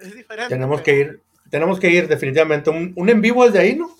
es 0.00 0.16
diferente. 0.16 0.48
Tenemos 0.48 0.80
que 0.80 0.94
ir. 0.94 1.22
Tenemos 1.50 1.78
que 1.78 1.90
ir, 1.90 2.08
definitivamente. 2.08 2.70
Un, 2.70 2.92
un 2.96 3.08
en 3.10 3.20
vivo 3.20 3.44
desde 3.44 3.58
ahí, 3.60 3.76
¿no? 3.76 3.90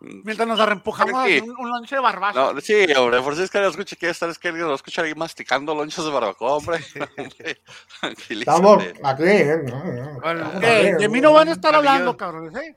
Mientras 0.00 0.46
nos 0.46 0.60
arrempujamos 0.60 1.14
hacer 1.14 1.42
un, 1.42 1.56
un 1.58 1.70
lonche 1.70 1.96
de 1.96 2.02
barbacha. 2.02 2.52
No, 2.52 2.60
sí, 2.60 2.86
hombre, 2.96 3.20
por 3.22 3.34
si 3.34 3.42
es 3.42 3.50
que 3.50 3.58
lo 3.58 3.68
escuché, 3.68 3.96
que 3.96 4.10
estar 4.10 4.28
es 4.28 4.38
que 4.38 4.52
lo 4.52 4.74
escucha 4.74 5.02
ahí 5.02 5.14
masticando 5.14 5.74
lonchas 5.74 6.04
de 6.04 6.10
barbacoa, 6.10 6.52
hombre. 6.56 6.78
Estamos 8.28 8.84
aquí. 9.02 9.22
¿eh? 9.24 9.56
Bueno, 10.22 10.52
Eh, 10.62 10.96
de 10.98 11.08
mí 11.08 11.20
no 11.20 11.32
van 11.32 11.48
a 11.48 11.52
estar 11.52 11.74
hablando, 11.74 12.16
cabrones, 12.16 12.54
¿eh? 12.62 12.76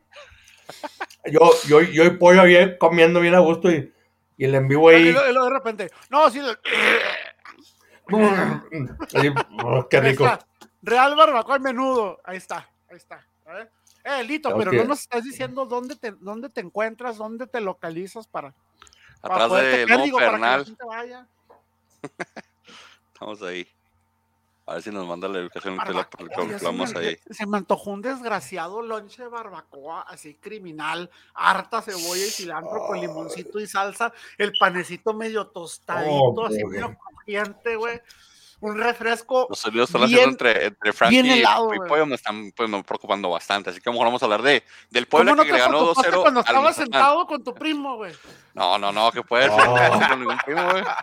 Yo, 1.25 1.51
yo, 1.67 1.81
yo 1.81 2.05
y 2.05 2.09
pollo 2.11 2.41
ahí 2.41 2.77
comiendo 2.77 3.19
bien 3.19 3.35
a 3.35 3.39
gusto 3.39 3.69
y, 3.71 3.93
y 4.37 4.45
el 4.45 4.55
en 4.55 4.67
vivo 4.67 4.91
Y 4.91 4.95
ahí. 4.95 5.07
y 5.09 5.11
luego 5.11 5.45
de 5.45 5.49
repente, 5.51 5.91
no, 6.09 6.29
sí, 6.31 6.39
Así, 9.15 9.29
oh, 9.63 9.87
qué 9.89 9.99
rico. 10.01 10.25
está. 10.25 10.39
Real 10.81 11.15
barbacoa 11.15 11.57
y 11.57 11.59
menudo. 11.59 12.19
Ahí 12.23 12.37
está, 12.37 12.67
ahí 12.89 12.97
está. 12.97 13.25
Ver. 13.53 13.71
Eh, 14.03 14.23
Lito, 14.23 14.55
pero 14.57 14.71
no 14.71 14.85
nos 14.85 15.01
estás 15.01 15.23
diciendo 15.23 15.65
dónde 15.65 15.95
te, 15.95 16.11
dónde 16.11 16.49
te 16.49 16.61
encuentras, 16.61 17.17
dónde 17.17 17.47
te 17.47 17.59
localizas 17.59 18.27
para, 18.27 18.53
para 19.21 19.35
Atrás 19.35 19.49
poderte 19.49 19.77
de 19.85 20.07
la 20.07 20.17
Pernal, 20.17 20.65
gente 20.65 20.85
vaya. 20.85 21.27
estamos 23.13 23.41
ahí. 23.41 23.67
A 24.69 24.73
ver 24.73 24.83
si 24.83 24.91
nos 24.91 25.07
manda 25.07 25.27
la 25.27 25.39
educación 25.39 25.79
que 25.79 26.97
ahí. 26.99 27.17
Se 27.31 27.47
me 27.47 27.57
antojó 27.57 27.89
un 27.89 28.03
desgraciado 28.03 28.83
lonche 28.83 29.23
de 29.23 29.27
barbacoa, 29.27 30.01
así 30.03 30.35
criminal, 30.35 31.09
harta 31.33 31.81
cebolla 31.81 32.23
y 32.23 32.29
cilantro 32.29 32.85
con 32.85 33.01
limoncito 33.01 33.59
y 33.59 33.65
salsa, 33.65 34.13
el 34.37 34.53
panecito 34.59 35.15
medio 35.15 35.47
tostadito, 35.47 36.13
Oh, 36.13 36.45
así 36.45 36.63
medio 36.65 36.95
crujiente, 36.95 37.77
güey. 37.77 37.99
Un 38.61 38.77
refresco. 38.77 39.47
Los 39.49 39.59
sonidos 39.59 39.89
están 39.89 40.03
haciendo 40.03 40.29
entre, 40.29 40.65
entre 40.65 40.91
Frankie 40.93 41.21
bien 41.21 41.37
helado, 41.39 41.73
y. 41.73 41.79
Pollo 41.87 42.05
me 42.05 42.15
están 42.15 42.51
pues, 42.51 42.69
me 42.69 42.83
preocupando 42.83 43.29
bastante. 43.29 43.69
Así 43.69 43.79
que 43.79 43.89
a 43.89 43.91
lo 43.91 43.93
mejor 43.93 44.07
vamos 44.07 44.21
a 44.21 44.25
hablar 44.25 44.41
de, 44.41 44.63
del 44.89 45.07
¿Cómo 45.07 45.23
Puebla 45.23 45.35
no 45.35 45.43
que 45.45 45.53
le 45.53 45.59
ganó 45.59 45.77
preocupaste 45.93 46.11
2-0. 46.11 46.21
cuando 46.21 46.39
estabas 46.41 46.75
sentado 46.75 47.25
con 47.25 47.43
tu 47.43 47.53
primo, 47.53 47.95
güey? 47.95 48.13
No, 48.53 48.77
no, 48.77 48.91
no, 48.91 49.11
que 49.11 49.23
puede 49.23 49.45
ser. 49.49 49.57
No. 49.65 49.75
No, 49.99 50.07
con 50.09 50.19
ningún 50.19 50.37
primo, 50.45 50.69
güey. 50.71 50.83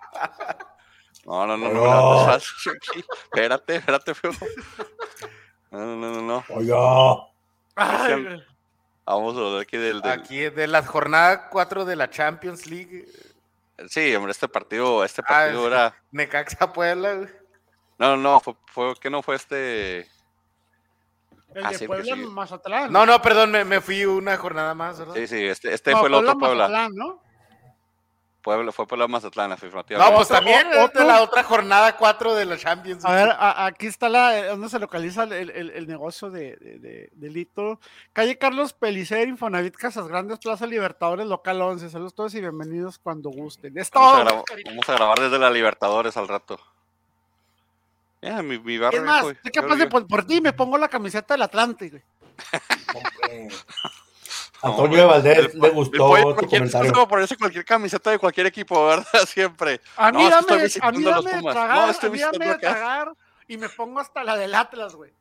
No, 1.25 1.45
no, 1.45 1.57
no, 1.57 1.69
no. 1.71 1.75
No. 1.75 1.85
no, 1.85 2.27
no, 2.29 2.37
Espérate, 2.37 3.75
espérate, 3.77 4.15
feo. 4.15 4.31
No, 5.73 5.79
no, 5.81 5.97
no, 5.97 6.13
no, 6.13 6.23
no. 6.23 6.45
Oye, 6.55 6.73
Ay. 7.75 8.45
Vamos 9.05 9.37
a 9.37 9.41
hablar 9.41 9.61
aquí 9.63 9.77
del, 9.77 10.03
del- 10.03 10.13
Aquí 10.13 10.39
de 10.39 10.67
la 10.69 10.85
jornada 10.85 11.49
4 11.51 11.85
de 11.85 11.97
la 11.97 12.11
Champions 12.11 12.67
League, 12.69 13.07
Sí, 13.89 14.15
hombre, 14.15 14.31
este 14.33 14.47
partido, 14.49 15.05
este 15.05 15.21
Ah, 15.23 15.29
partido 15.29 15.61
sí. 15.63 15.67
era. 15.67 15.95
Necaxa 16.13 16.73
Puebla. 16.73 17.15
güey. 17.15 17.29
No, 17.99 18.17
no, 18.17 18.41
fue, 18.41 18.55
fue 18.67 18.95
que 19.01 19.11
no 19.11 19.23
fue 19.23 19.37
este. 19.37 20.01
El 21.55 21.65
Ah, 21.65 21.71
de 21.71 21.79
sí, 21.79 21.87
Puebla 21.87 22.15
sí. 22.15 22.23
Mazatlán. 22.27 22.93
No, 22.93 23.07
no, 23.07 23.23
perdón, 23.23 23.51
me, 23.51 23.65
me 23.65 23.81
fui 23.81 24.05
una 24.05 24.37
jornada 24.37 24.75
más, 24.75 24.99
¿verdad? 24.99 25.15
Sí, 25.15 25.27
sí, 25.27 25.45
este, 25.47 25.73
este 25.73 25.93
No, 25.93 25.99
fue 26.01 26.09
el 26.09 26.15
otro 26.15 26.37
Puebla. 26.39 26.69
Mazatlán, 26.69 26.93
¿no? 26.95 27.23
Puebla. 28.43 28.71
Fue 28.73 28.87
Puebla 28.87 29.09
Mazatlán, 29.09 29.51
afirmativamente. 29.53 30.11
No, 30.13 30.17
pues 30.19 30.29
también 30.29 30.69
de 30.71 31.05
la 31.05 31.23
otra 31.23 31.43
jornada 31.43 31.97
4 31.97 32.35
de 32.35 32.45
la 32.45 32.57
Champions. 32.59 33.05
A 33.05 33.13
ver, 33.13 33.31
a- 33.31 33.65
aquí 33.65 33.87
está 33.87 34.09
la, 34.09 34.47
donde 34.49 34.69
se 34.69 34.79
localiza 34.79 35.25
el, 35.25 35.33
el- 35.51 35.71
el 35.71 35.87
negocio 35.89 36.31
de, 36.31 36.57
de, 36.59 36.79
de- 36.79 37.09
de 37.13 37.31
Lito. 37.31 37.81
Calle 38.13 38.39
Carlos 38.39 38.73
Pelicer, 38.75 39.27
Infonavit, 39.27 39.75
Casas 39.75 40.07
Grandes, 40.07 40.39
Plaza 40.39 40.67
Libertadores, 40.67 41.27
Local 41.27 41.61
11. 41.61 41.91
Saludos 41.91 42.15
todos 42.15 42.35
y 42.37 42.41
bienvenidos 42.41 42.99
cuando 43.01 43.31
gusten. 43.31 43.77
Es 43.79 43.91
todo. 43.91 44.23
vamos 44.67 44.89
a 44.89 44.93
grabar 44.93 45.19
desde 45.19 45.39
la 45.41 45.51
Libertadores 45.51 46.17
al 46.17 46.29
rato. 46.29 46.61
Ya, 48.23 48.43
mi, 48.43 48.59
mi 48.59 48.79
barrio. 48.79 49.01
Es 49.01 49.07
más, 49.07 49.23
soy 49.23 49.37
capaz 49.53 49.77
de 49.77 49.87
por, 49.87 50.07
por 50.07 50.27
ti 50.27 50.41
me 50.41 50.53
pongo 50.53 50.79
la 50.79 50.89
camiseta 50.89 51.35
del 51.35 51.43
Atlante. 51.43 51.91
güey. 51.91 52.03
Antonio 54.63 54.99
de 54.99 55.05
Valdés 55.05 55.39
El- 55.39 55.61
le 55.61 55.69
el 55.69 55.75
gustó 55.75 55.99
pollo 56.09 56.23
tu 56.31 56.35
cualquier- 56.35 56.61
comentario. 56.61 56.87
es 56.89 56.93
como 56.93 57.09
ponerse 57.09 57.37
cualquier 57.37 57.65
camiseta 57.65 58.11
de 58.11 58.19
cualquier 58.19 58.47
equipo, 58.47 58.87
¿verdad? 58.87 59.07
Siempre. 59.27 59.81
A 59.97 60.11
mí 60.11 60.23
No, 60.25 60.31
dame, 60.31 60.53
a 60.53 60.57
visitando 60.65 60.99
mí 60.99 61.05
dame 61.05 61.33
de 61.35 61.43
tragar, 61.43 61.77
No, 61.77 61.91
estoy 61.91 62.09
a 62.09 62.13
mí 62.13 62.19
dame 62.19 62.47
de 62.49 62.59
tragar 62.59 63.13
y 63.49 63.57
me 63.59 63.69
pongo 63.69 64.01
hasta 64.01 64.25
la 64.25 64.37
del 64.37 64.55
Atlas, 64.55 64.95
güey. 64.95 65.13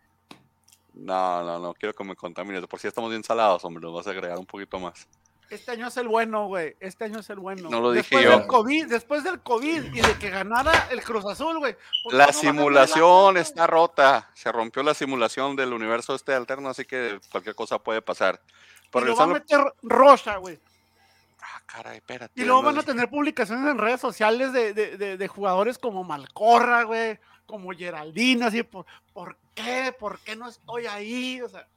No, 0.93 1.43
no, 1.43 1.59
no, 1.59 1.73
quiero 1.73 1.93
que 1.93 2.03
me 2.05 2.15
contamines. 2.15 2.61
De 2.61 2.67
Por 2.67 2.79
si 2.79 2.87
estamos 2.87 3.09
bien 3.09 3.23
salados, 3.23 3.63
hombre, 3.65 3.81
nos 3.83 3.93
vas 3.93 4.07
a 4.07 4.11
agregar 4.11 4.37
un 4.39 4.45
poquito 4.45 4.79
más. 4.79 5.07
Este 5.49 5.71
año 5.71 5.87
es 5.87 5.97
el 5.97 6.07
bueno, 6.07 6.47
güey. 6.47 6.75
Este 6.79 7.05
año 7.05 7.19
es 7.19 7.29
el 7.29 7.39
bueno. 7.39 7.69
No 7.69 7.79
lo 7.79 7.91
dije 7.91 8.03
después 8.15 8.23
yo. 8.23 8.39
Del 8.39 8.47
COVID, 8.47 8.87
después 8.87 9.23
del 9.23 9.41
COVID 9.41 9.83
y 9.93 10.01
de 10.01 10.17
que 10.17 10.29
ganara 10.29 10.87
el 10.91 11.03
Cruz 11.03 11.25
Azul, 11.25 11.59
güey. 11.59 11.75
¿por 12.03 12.11
qué 12.11 12.17
La 12.17 12.27
no 12.27 12.33
simulación 12.33 13.37
está 13.37 13.67
rota. 13.67 14.29
Se 14.33 14.51
rompió 14.51 14.81
la 14.83 14.93
simulación 14.93 15.55
del 15.55 15.73
universo 15.73 16.15
este 16.15 16.33
alterno, 16.33 16.69
así 16.69 16.85
que 16.85 17.19
cualquier 17.31 17.55
cosa 17.55 17.79
puede 17.79 18.01
pasar. 18.01 18.41
Pero 18.91 19.05
lo 19.05 19.15
va 19.15 19.23
a 19.25 19.27
meter 19.27 19.59
Rocha, 19.83 20.37
güey. 20.37 20.59
Ah, 21.41 21.61
caray, 21.65 21.97
espérate. 21.97 22.41
Y 22.41 22.45
luego 22.45 22.61
no 22.61 22.67
van 22.67 22.79
a 22.79 22.83
tener 22.83 23.09
publicaciones 23.09 23.69
en 23.69 23.77
redes 23.77 24.01
sociales 24.01 24.51
de, 24.51 24.73
de, 24.73 24.97
de, 24.97 25.17
de 25.17 25.27
jugadores 25.27 25.77
como 25.77 26.03
Malcorra, 26.03 26.83
güey, 26.83 27.19
como 27.45 27.71
Geraldina, 27.71 28.47
así, 28.47 28.63
¿por, 28.63 28.85
¿por 29.13 29.37
qué? 29.53 29.93
¿Por 29.97 30.19
qué 30.19 30.35
no 30.35 30.47
estoy 30.47 30.87
ahí? 30.87 31.41
O 31.41 31.49
sea, 31.49 31.67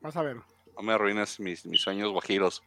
vas 0.00 0.16
a 0.16 0.22
ver. 0.22 0.36
No 0.80 0.86
me 0.86 0.94
arruines 0.94 1.38
mis, 1.38 1.66
mis 1.66 1.82
sueños 1.82 2.10
guajiros. 2.10 2.62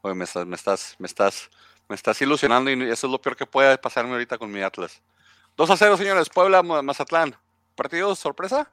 Oye, 0.00 0.14
me 0.14 0.24
estás, 0.24 0.46
me 0.46 0.56
estás, 0.56 0.96
me 0.98 1.06
estás, 1.06 1.50
me 1.86 1.96
estás 1.96 2.22
ilusionando 2.22 2.70
y 2.70 2.82
eso 2.90 3.06
es 3.06 3.10
lo 3.12 3.20
peor 3.20 3.36
que 3.36 3.44
puede 3.44 3.76
pasarme 3.76 4.12
ahorita 4.12 4.38
con 4.38 4.50
mi 4.50 4.62
Atlas. 4.62 5.02
2 5.54 5.68
a 5.68 5.76
0, 5.76 5.98
señores. 5.98 6.30
Puebla, 6.30 6.62
Ma- 6.62 6.80
Mazatlán. 6.80 7.36
¿Partido 7.74 8.14
sorpresa? 8.14 8.70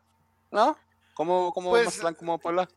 ¿No? 0.50 0.78
¿Cómo, 1.14 1.52
cómo 1.54 1.72
Pues, 1.72 1.88
Mazatlán, 1.88 2.14
cómo 2.16 2.38
Puebla? 2.38 2.70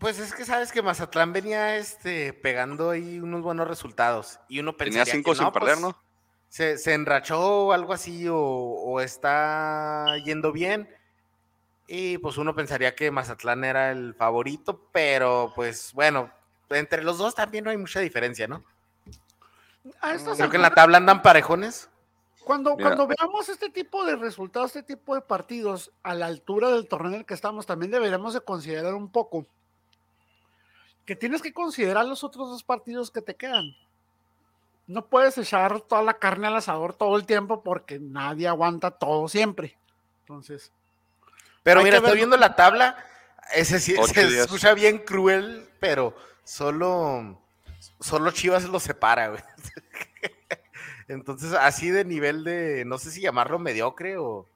Pues 0.00 0.18
es 0.18 0.32
que 0.32 0.46
sabes 0.46 0.72
que 0.72 0.80
Mazatlán 0.80 1.34
venía 1.34 1.76
este, 1.76 2.32
pegando 2.32 2.88
ahí 2.88 3.20
unos 3.20 3.42
buenos 3.42 3.68
resultados. 3.68 4.40
Y 4.48 4.60
uno 4.60 4.74
Tenía 4.76 5.00
pensaría 5.04 5.12
5 5.16 5.30
que 5.30 5.36
sin 5.36 5.44
no, 5.44 5.52
perder, 5.52 5.74
pues, 5.74 5.80
¿no? 5.82 6.02
Se, 6.48 6.78
se 6.78 6.94
enrachó 6.94 7.66
o 7.66 7.72
algo 7.72 7.92
así 7.92 8.26
o, 8.28 8.38
o 8.38 9.00
está 9.02 10.16
yendo 10.24 10.52
bien. 10.52 10.88
Y 11.86 12.18
pues 12.18 12.36
uno 12.36 12.54
pensaría 12.54 12.94
que 12.94 13.10
Mazatlán 13.10 13.64
era 13.64 13.92
el 13.92 14.14
favorito, 14.14 14.88
pero 14.92 15.52
pues 15.54 15.92
bueno, 15.92 16.30
entre 16.70 17.04
los 17.04 17.18
dos 17.18 17.34
también 17.34 17.64
no 17.64 17.70
hay 17.70 17.76
mucha 17.76 18.00
diferencia, 18.00 18.48
¿no? 18.48 18.64
A 20.00 20.16
Creo 20.16 20.50
que 20.50 20.56
en 20.56 20.62
la 20.62 20.74
tabla 20.74 20.98
andan 20.98 21.22
parejones. 21.22 21.88
cuando, 22.44 22.76
Mira. 22.76 22.88
cuando 22.88 23.06
veamos 23.06 23.48
este 23.48 23.70
tipo 23.70 24.04
de 24.04 24.16
resultados, 24.16 24.74
este 24.74 24.96
tipo 24.96 25.14
de 25.14 25.20
partidos, 25.20 25.92
a 26.02 26.14
la 26.14 26.26
altura 26.26 26.70
del 26.70 26.88
torneo 26.88 27.12
en 27.12 27.18
el 27.20 27.26
que 27.26 27.34
estamos, 27.34 27.66
también 27.66 27.92
deberíamos 27.92 28.34
de 28.34 28.40
considerar 28.40 28.94
un 28.94 29.08
poco 29.08 29.46
que 31.04 31.14
tienes 31.14 31.40
que 31.40 31.52
considerar 31.52 32.04
los 32.04 32.24
otros 32.24 32.50
dos 32.50 32.64
partidos 32.64 33.12
que 33.12 33.22
te 33.22 33.36
quedan. 33.36 33.76
No 34.88 35.06
puedes 35.06 35.38
echar 35.38 35.80
toda 35.80 36.02
la 36.02 36.14
carne 36.14 36.48
al 36.48 36.56
asador 36.56 36.94
todo 36.94 37.16
el 37.16 37.26
tiempo 37.26 37.62
porque 37.62 37.98
nadie 38.00 38.48
aguanta 38.48 38.90
todo 38.90 39.28
siempre. 39.28 39.78
Entonces. 40.20 40.72
Pero 41.66 41.82
mira, 41.82 41.96
estoy 41.96 42.14
viendo 42.14 42.36
la 42.36 42.54
tabla. 42.54 42.96
Ese 43.52 43.80
sí, 43.80 43.96
se 44.14 44.40
escucha 44.40 44.72
bien 44.72 44.98
cruel, 44.98 45.68
pero 45.80 46.14
solo, 46.44 47.42
solo 47.98 48.30
Chivas 48.30 48.66
lo 48.66 48.78
separa, 48.78 49.30
güey. 49.30 49.42
Entonces, 51.08 51.54
así 51.54 51.90
de 51.90 52.04
nivel 52.04 52.44
de, 52.44 52.84
no 52.86 52.98
sé 52.98 53.10
si 53.10 53.20
llamarlo 53.20 53.58
mediocre 53.58 54.16
o, 54.16 54.46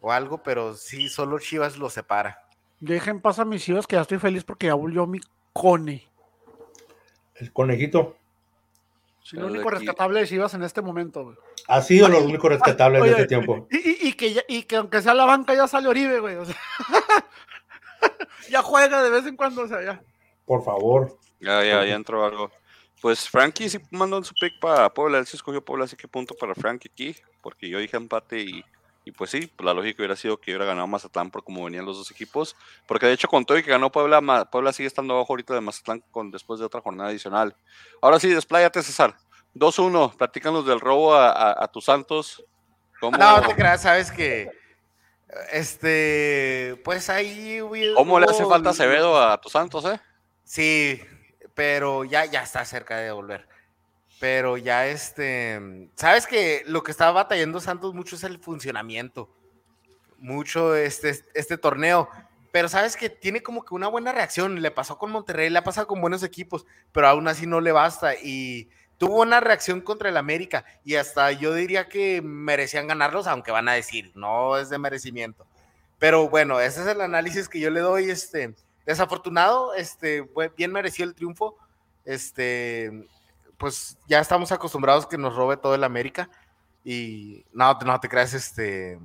o 0.00 0.10
algo, 0.10 0.42
pero 0.42 0.74
sí, 0.74 1.08
solo 1.08 1.38
Chivas 1.38 1.78
lo 1.78 1.88
separa. 1.88 2.42
Dejen 2.80 3.20
pasar 3.20 3.46
mis 3.46 3.62
Chivas, 3.62 3.86
que 3.86 3.94
ya 3.94 4.02
estoy 4.02 4.18
feliz 4.18 4.42
porque 4.42 4.66
ya 4.66 4.74
volvió 4.74 5.06
mi 5.06 5.20
cone. 5.52 6.08
El 7.36 7.52
conejito. 7.52 8.16
Sí, 9.22 9.36
lo 9.36 9.46
único 9.46 9.70
rescatable 9.70 10.18
de 10.18 10.26
Chivas 10.26 10.52
en 10.54 10.64
este 10.64 10.82
momento. 10.82 11.26
Güey. 11.26 11.36
Ha 11.68 11.80
sido 11.82 12.08
lo 12.08 12.24
único 12.24 12.48
rescatable 12.48 12.98
en 12.98 13.04
este 13.04 13.26
tiempo. 13.26 13.68
Y, 13.70 13.89
que 14.20 14.44
y 14.48 14.64
que 14.64 14.76
aunque 14.76 15.00
sea 15.00 15.14
la 15.14 15.24
banca 15.24 15.54
ya 15.54 15.66
sale 15.66 15.88
Oribe, 15.88 16.20
güey. 16.20 16.36
O 16.36 16.44
sea, 16.44 16.56
ya 18.50 18.62
juega 18.62 19.02
de 19.02 19.10
vez 19.10 19.26
en 19.26 19.36
cuando, 19.36 19.62
o 19.62 19.68
sea, 19.68 19.82
ya. 19.82 20.02
Por 20.44 20.62
favor. 20.62 21.18
Ya, 21.40 21.64
ya, 21.64 21.84
ya 21.86 21.94
entró 21.94 22.24
algo. 22.24 22.50
Pues 23.00 23.30
Frankie 23.30 23.70
sí 23.70 23.78
mandó 23.90 24.22
su 24.22 24.34
pick 24.34 24.60
para 24.60 24.92
Puebla, 24.92 25.18
él 25.18 25.26
sí 25.26 25.36
escogió 25.36 25.64
Puebla, 25.64 25.86
así 25.86 25.96
que 25.96 26.06
punto 26.06 26.34
para 26.34 26.54
Frankie 26.54 26.90
aquí, 26.92 27.16
porque 27.40 27.66
yo 27.66 27.78
dije 27.78 27.96
empate 27.96 28.40
y, 28.42 28.62
y 29.06 29.12
pues 29.12 29.30
sí, 29.30 29.46
pues 29.46 29.64
la 29.64 29.72
lógica 29.72 30.02
hubiera 30.02 30.16
sido 30.16 30.38
que 30.38 30.50
hubiera 30.50 30.66
ganado 30.66 30.86
Mazatlán 30.86 31.30
por 31.30 31.42
cómo 31.42 31.64
venían 31.64 31.86
los 31.86 31.96
dos 31.96 32.10
equipos, 32.10 32.56
porque 32.86 33.06
de 33.06 33.14
hecho 33.14 33.26
con 33.26 33.46
todo 33.46 33.56
y 33.56 33.62
que 33.62 33.70
ganó 33.70 33.90
Puebla, 33.90 34.50
Puebla 34.52 34.74
sigue 34.74 34.86
estando 34.86 35.14
abajo 35.14 35.32
ahorita 35.32 35.54
de 35.54 35.62
Mazatlán 35.62 36.04
con, 36.10 36.30
después 36.30 36.60
de 36.60 36.66
otra 36.66 36.82
jornada 36.82 37.08
adicional. 37.08 37.56
Ahora 38.02 38.20
sí, 38.20 38.28
despláyate 38.28 38.82
César, 38.82 39.16
2-1, 39.54 40.14
platícanos 40.16 40.66
del 40.66 40.80
robo 40.80 41.14
a, 41.14 41.66
tus 41.72 41.86
Santos. 41.86 42.44
¿Cómo... 43.00 43.16
No, 43.16 43.40
te 43.40 43.54
creas, 43.54 43.82
sabes 43.82 44.12
que 44.12 44.50
este, 45.52 46.80
pues 46.84 47.08
ahí... 47.10 47.60
¿Cómo 47.94 48.18
le 48.18 48.26
hace 48.26 48.44
falta 48.44 48.70
Acevedo 48.70 49.20
a 49.20 49.40
tus 49.40 49.52
Santos, 49.52 49.84
eh? 49.84 50.00
Sí, 50.44 51.00
pero 51.54 52.04
ya, 52.04 52.24
ya 52.24 52.42
está 52.42 52.64
cerca 52.64 52.96
de 52.98 53.10
volver. 53.12 53.48
Pero 54.18 54.56
ya 54.56 54.86
este, 54.86 55.88
sabes 55.94 56.26
que 56.26 56.62
lo 56.66 56.82
que 56.82 56.90
estaba 56.90 57.12
batallando 57.12 57.60
Santos 57.60 57.94
mucho 57.94 58.16
es 58.16 58.24
el 58.24 58.38
funcionamiento, 58.38 59.34
mucho 60.18 60.76
este, 60.76 61.16
este 61.34 61.56
torneo. 61.56 62.08
Pero 62.52 62.68
sabes 62.68 62.96
que 62.96 63.08
tiene 63.08 63.42
como 63.42 63.64
que 63.64 63.74
una 63.74 63.86
buena 63.86 64.12
reacción. 64.12 64.60
Le 64.60 64.70
pasó 64.72 64.98
con 64.98 65.12
Monterrey, 65.12 65.48
le 65.48 65.58
ha 65.58 65.64
pasado 65.64 65.86
con 65.86 66.00
buenos 66.00 66.22
equipos, 66.24 66.66
pero 66.92 67.06
aún 67.06 67.28
así 67.28 67.46
no 67.46 67.60
le 67.60 67.72
basta. 67.72 68.14
Y 68.16 68.68
tuvo 69.00 69.22
una 69.22 69.40
reacción 69.40 69.80
contra 69.80 70.10
el 70.10 70.18
América. 70.18 70.66
Y 70.84 70.96
hasta 70.96 71.32
yo 71.32 71.54
diría 71.54 71.88
que 71.88 72.20
merecían 72.20 72.86
ganarlos, 72.86 73.26
aunque 73.26 73.50
van 73.50 73.66
a 73.70 73.72
decir, 73.72 74.12
no 74.14 74.58
es 74.58 74.68
de 74.68 74.78
merecimiento. 74.78 75.46
Pero 75.98 76.28
bueno, 76.28 76.60
ese 76.60 76.82
es 76.82 76.86
el 76.86 77.00
análisis 77.00 77.48
que 77.48 77.60
yo 77.60 77.70
le 77.70 77.80
doy. 77.80 78.10
Este, 78.10 78.54
Desafortunado, 78.84 79.72
este, 79.72 80.28
bien 80.54 80.72
mereció 80.72 81.06
el 81.06 81.14
triunfo. 81.14 81.56
Este, 82.04 83.08
pues 83.56 83.96
ya 84.06 84.20
estamos 84.20 84.52
acostumbrados 84.52 85.06
que 85.06 85.16
nos 85.16 85.34
robe 85.34 85.56
todo 85.56 85.74
el 85.74 85.84
América. 85.84 86.28
Y 86.84 87.46
no, 87.54 87.72
no 87.72 88.00
te 88.00 88.08
creas, 88.10 88.34
este. 88.34 88.98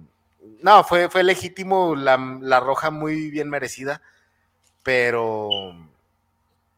No, 0.62 0.84
fue, 0.84 1.10
fue 1.10 1.24
legítimo, 1.24 1.96
la, 1.96 2.18
la 2.42 2.60
roja 2.60 2.92
muy 2.92 3.32
bien 3.32 3.50
merecida. 3.50 4.02
Pero. 4.84 5.74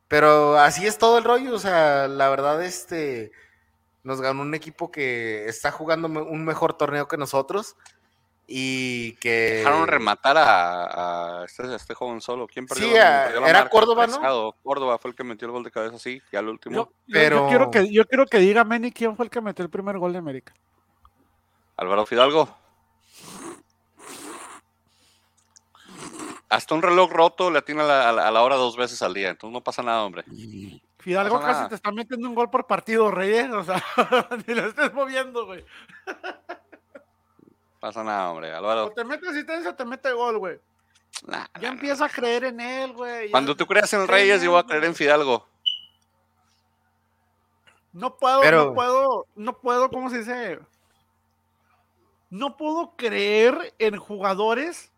Pero 0.07 0.57
así 0.57 0.85
es 0.85 0.97
todo 0.97 1.17
el 1.17 1.23
rollo. 1.23 1.53
O 1.55 1.59
sea, 1.59 2.07
la 2.07 2.29
verdad, 2.29 2.63
este. 2.63 3.31
Nos 4.03 4.21
ganó 4.21 4.41
un 4.41 4.55
equipo 4.55 4.89
que 4.89 5.47
está 5.47 5.71
jugando 5.71 6.07
un 6.07 6.45
mejor 6.45 6.73
torneo 6.73 7.09
que 7.09 7.17
nosotros 7.17 7.75
y 8.47 9.13
que 9.17 9.55
dejaron 9.57 9.87
rematar 9.87 10.37
a, 10.39 11.43
este, 11.45 11.75
este, 11.75 11.93
joven 11.93 12.21
solo. 12.21 12.47
¿Quién 12.47 12.65
perdió? 12.65 12.87
Sí, 12.87 12.95
era 12.95 13.67
Córdoba, 13.69 14.07
¿no? 14.07 14.55
Córdoba 14.63 14.97
fue 14.97 15.11
el 15.11 15.15
que 15.15 15.25
metió 15.25 15.45
el 15.47 15.51
gol 15.51 15.63
de 15.63 15.71
cabeza, 15.71 15.99
sí, 15.99 16.21
ya 16.31 16.39
el 16.39 16.47
último. 16.47 16.75
Yo, 16.75 16.93
Pero... 17.11 17.41
yo, 17.41 17.47
quiero 17.49 17.71
que, 17.71 17.91
yo 17.91 18.05
quiero 18.05 18.25
que 18.25 18.39
diga 18.39 18.63
Meni 18.63 18.93
quién 18.93 19.17
fue 19.17 19.25
el 19.25 19.29
que 19.29 19.41
metió 19.41 19.63
el 19.63 19.69
primer 19.69 19.97
gol 19.97 20.13
de 20.13 20.19
América. 20.19 20.53
Álvaro 21.75 22.05
Fidalgo. 22.05 22.49
Hasta 26.49 26.75
un 26.75 26.81
reloj 26.81 27.11
roto 27.11 27.51
le 27.51 27.59
atina 27.59 27.83
a 27.83 28.11
la, 28.11 28.27
a 28.27 28.31
la, 28.31 28.41
hora 28.41 28.55
dos 28.55 28.77
veces 28.77 29.01
al 29.01 29.13
día, 29.13 29.29
entonces 29.29 29.53
no 29.53 29.61
pasa 29.61 29.83
nada, 29.83 30.03
hombre. 30.03 30.23
Fidalgo 30.99 31.39
casi 31.39 31.69
te 31.69 31.75
está 31.75 31.91
metiendo 31.91 32.27
un 32.27 32.35
gol 32.35 32.49
por 32.49 32.67
partido, 32.67 33.11
Reyes, 33.11 33.51
o 33.51 33.63
sea, 33.63 33.83
ni 34.47 34.53
lo 34.53 34.67
estés 34.67 34.93
moviendo, 34.93 35.45
güey. 35.45 35.65
Pasa 37.79 38.03
nada, 38.03 38.29
hombre. 38.31 38.51
Álvaro. 38.53 38.85
O 38.85 38.91
te 38.91 39.03
mete 39.03 39.29
asistencia 39.29 39.71
o 39.71 39.75
te 39.75 39.85
mete 39.85 40.11
gol, 40.11 40.37
güey. 40.37 40.59
ya 41.61 41.69
empieza 41.69 42.05
a 42.05 42.09
creer 42.09 42.45
en 42.45 42.59
él, 42.59 42.93
güey. 42.93 43.31
Cuando 43.31 43.55
tú 43.55 43.65
creas 43.65 43.91
en 43.93 44.07
Reyes, 44.07 44.41
yo 44.41 44.51
voy 44.51 44.59
a 44.59 44.63
creer 44.63 44.85
en 44.85 44.95
Fidalgo. 44.95 45.47
No 47.93 48.15
puedo, 48.17 48.43
no 48.51 48.73
puedo, 48.73 49.27
no 49.35 49.57
puedo, 49.59 49.89
¿cómo 49.89 50.09
se 50.09 50.19
dice? 50.19 50.59
No 52.29 52.57
puedo 52.57 52.95
creer 52.95 53.73
en 53.79 53.97
jugadores. 53.97 54.91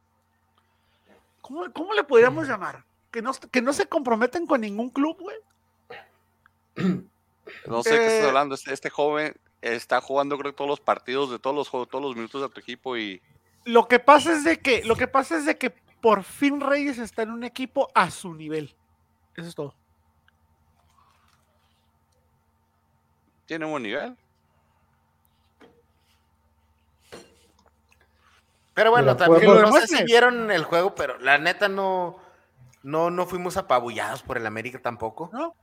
¿Cómo, 1.49 1.73
cómo 1.73 1.93
le 1.95 2.03
podríamos 2.03 2.47
llamar? 2.47 2.85
Que 3.09 3.23
no, 3.23 3.33
que 3.33 3.59
no 3.59 3.73
se 3.73 3.88
comprometen 3.88 4.45
con 4.45 4.62
ningún 4.62 4.91
club, 4.91 5.17
güey. 5.19 5.38
No 7.65 7.81
sé 7.81 7.89
qué 7.89 8.05
estás 8.05 8.25
eh, 8.25 8.27
hablando. 8.27 8.53
Este, 8.53 8.71
este 8.71 8.91
joven 8.91 9.35
está 9.62 9.99
jugando 9.99 10.38
creo 10.38 10.53
todos 10.53 10.69
los 10.69 10.79
partidos 10.79 11.31
de 11.31 11.39
todos 11.39 11.55
los 11.55 11.67
juegos, 11.67 11.89
todos 11.89 12.03
los 12.03 12.15
minutos 12.15 12.39
de 12.39 12.49
tu 12.49 12.59
equipo 12.59 12.95
y 12.95 13.19
lo 13.65 13.88
que 13.88 13.97
pasa 13.97 14.33
es 14.33 14.43
de 14.43 14.59
que 14.59 14.83
lo 14.83 14.95
que 14.95 15.07
pasa 15.07 15.38
es 15.38 15.45
de 15.45 15.57
que 15.57 15.71
por 15.71 16.23
fin 16.23 16.62
Reyes 16.62 16.99
está 16.99 17.23
en 17.23 17.31
un 17.31 17.43
equipo 17.43 17.89
a 17.95 18.12
su 18.12 18.35
nivel. 18.35 18.75
Eso 19.35 19.49
es 19.49 19.55
todo. 19.55 19.73
Tiene 23.47 23.65
un 23.65 23.71
buen 23.71 23.83
nivel. 23.83 24.15
Pero 28.79 28.91
bueno, 28.91 29.17
también 29.17 29.45
no 29.45 29.73
sé 29.73 29.87
si 29.87 30.03
vieron 30.05 30.49
el 30.51 30.63
juego, 30.63 30.95
pero 30.95 31.19
la 31.19 31.37
neta 31.37 31.67
no, 31.67 32.15
no, 32.81 33.11
no 33.11 33.25
fuimos 33.25 33.57
apabullados 33.57 34.23
por 34.23 34.37
el 34.37 34.45
América 34.45 34.79
tampoco. 34.81 35.29
¿No? 35.33 35.53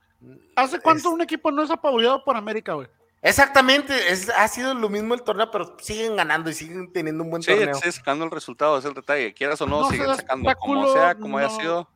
¿Hace 0.55 0.81
cuánto 0.81 1.09
un 1.09 1.23
equipo 1.23 1.51
no 1.51 1.63
es 1.63 1.71
apabullado 1.71 2.23
por 2.25 2.37
América, 2.37 2.75
güey? 2.75 2.89
Exactamente, 3.23 4.13
es, 4.13 4.29
ha 4.29 4.47
sido 4.49 4.75
lo 4.75 4.91
mismo 4.91 5.15
el 5.15 5.23
torneo, 5.23 5.51
pero 5.51 5.79
siguen 5.81 6.15
ganando 6.15 6.51
y 6.51 6.53
siguen 6.53 6.93
teniendo 6.93 7.25
un 7.25 7.31
buen 7.31 7.43
torneo. 7.43 7.75
Sí, 7.77 7.91
sacando 7.91 8.27
el 8.27 8.31
resultado, 8.31 8.77
es 8.77 8.85
el 8.85 8.93
detalle. 8.93 9.33
Quieras 9.33 9.63
o 9.63 9.67
no, 9.67 9.89
siguen 9.89 10.15
sacando 10.15 10.55
como 10.57 10.93
sea, 10.93 11.15
como 11.15 11.39
haya 11.39 11.49
sido. 11.49 11.89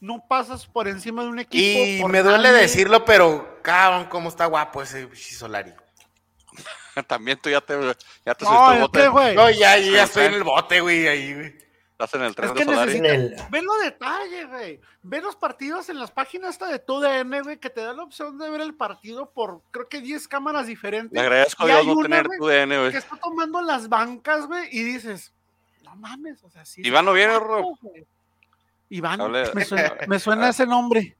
No 0.00 0.26
pasas 0.28 0.66
por 0.66 0.88
encima 0.88 1.22
de 1.22 1.30
un 1.30 1.38
equipo. 1.38 2.06
Y 2.06 2.12
me 2.12 2.22
duele 2.22 2.52
decirlo, 2.52 3.02
pero 3.06 3.62
cabrón, 3.62 4.10
cómo 4.10 4.28
está 4.28 4.44
guapo 4.44 4.82
ese 4.82 5.08
Solari. 5.16 5.72
También 7.06 7.38
tú 7.38 7.50
ya 7.50 7.60
te, 7.60 7.74
ya 8.24 8.34
te 8.34 8.44
no, 8.44 8.80
bote. 8.80 9.34
No, 9.34 9.50
ya, 9.50 9.78
ya 9.78 10.04
estoy 10.04 10.26
en 10.26 10.34
el 10.34 10.44
bote, 10.44 10.80
güey, 10.80 11.06
ahí, 11.06 11.34
güey. 11.34 11.66
Estás 11.98 12.12
en 12.12 12.22
el 12.22 12.34
tren 12.34 12.50
es 12.50 12.54
que 12.54 12.64
necesita, 12.66 13.48
Ven 13.48 13.64
los 13.64 13.82
detalles, 13.82 14.48
güey. 14.50 14.80
Ven 15.02 15.22
los 15.22 15.34
partidos 15.34 15.88
en 15.88 15.98
las 15.98 16.10
páginas 16.10 16.50
esta 16.50 16.66
de 16.68 16.78
TUDN, 16.78 17.42
güey, 17.42 17.58
que 17.58 17.70
te 17.70 17.80
da 17.80 17.94
la 17.94 18.02
opción 18.02 18.36
de 18.36 18.50
ver 18.50 18.60
el 18.60 18.74
partido 18.74 19.30
por 19.30 19.62
creo 19.70 19.88
que 19.88 20.02
10 20.02 20.28
cámaras 20.28 20.66
diferentes. 20.66 21.12
Le 21.12 21.20
agradezco 21.20 21.64
a 21.64 21.66
Dios 21.66 21.86
no 21.86 22.02
tener 22.02 22.26
TUDN, 22.26 22.68
güey. 22.68 22.90
Que 22.90 22.98
está 22.98 23.16
tomando 23.16 23.62
las 23.62 23.88
bancas, 23.88 24.46
güey, 24.46 24.68
y 24.72 24.82
dices, 24.82 25.32
no 25.84 25.96
mames, 25.96 26.44
o 26.44 26.50
sea, 26.50 26.66
sí. 26.66 26.82
Iván 26.84 27.06
no 27.06 27.14
viene, 27.14 27.38
Rob. 27.38 27.78
Iván, 28.90 29.18
me 30.06 30.18
suena, 30.18 30.50
ese 30.50 30.66
nombre. 30.66 31.16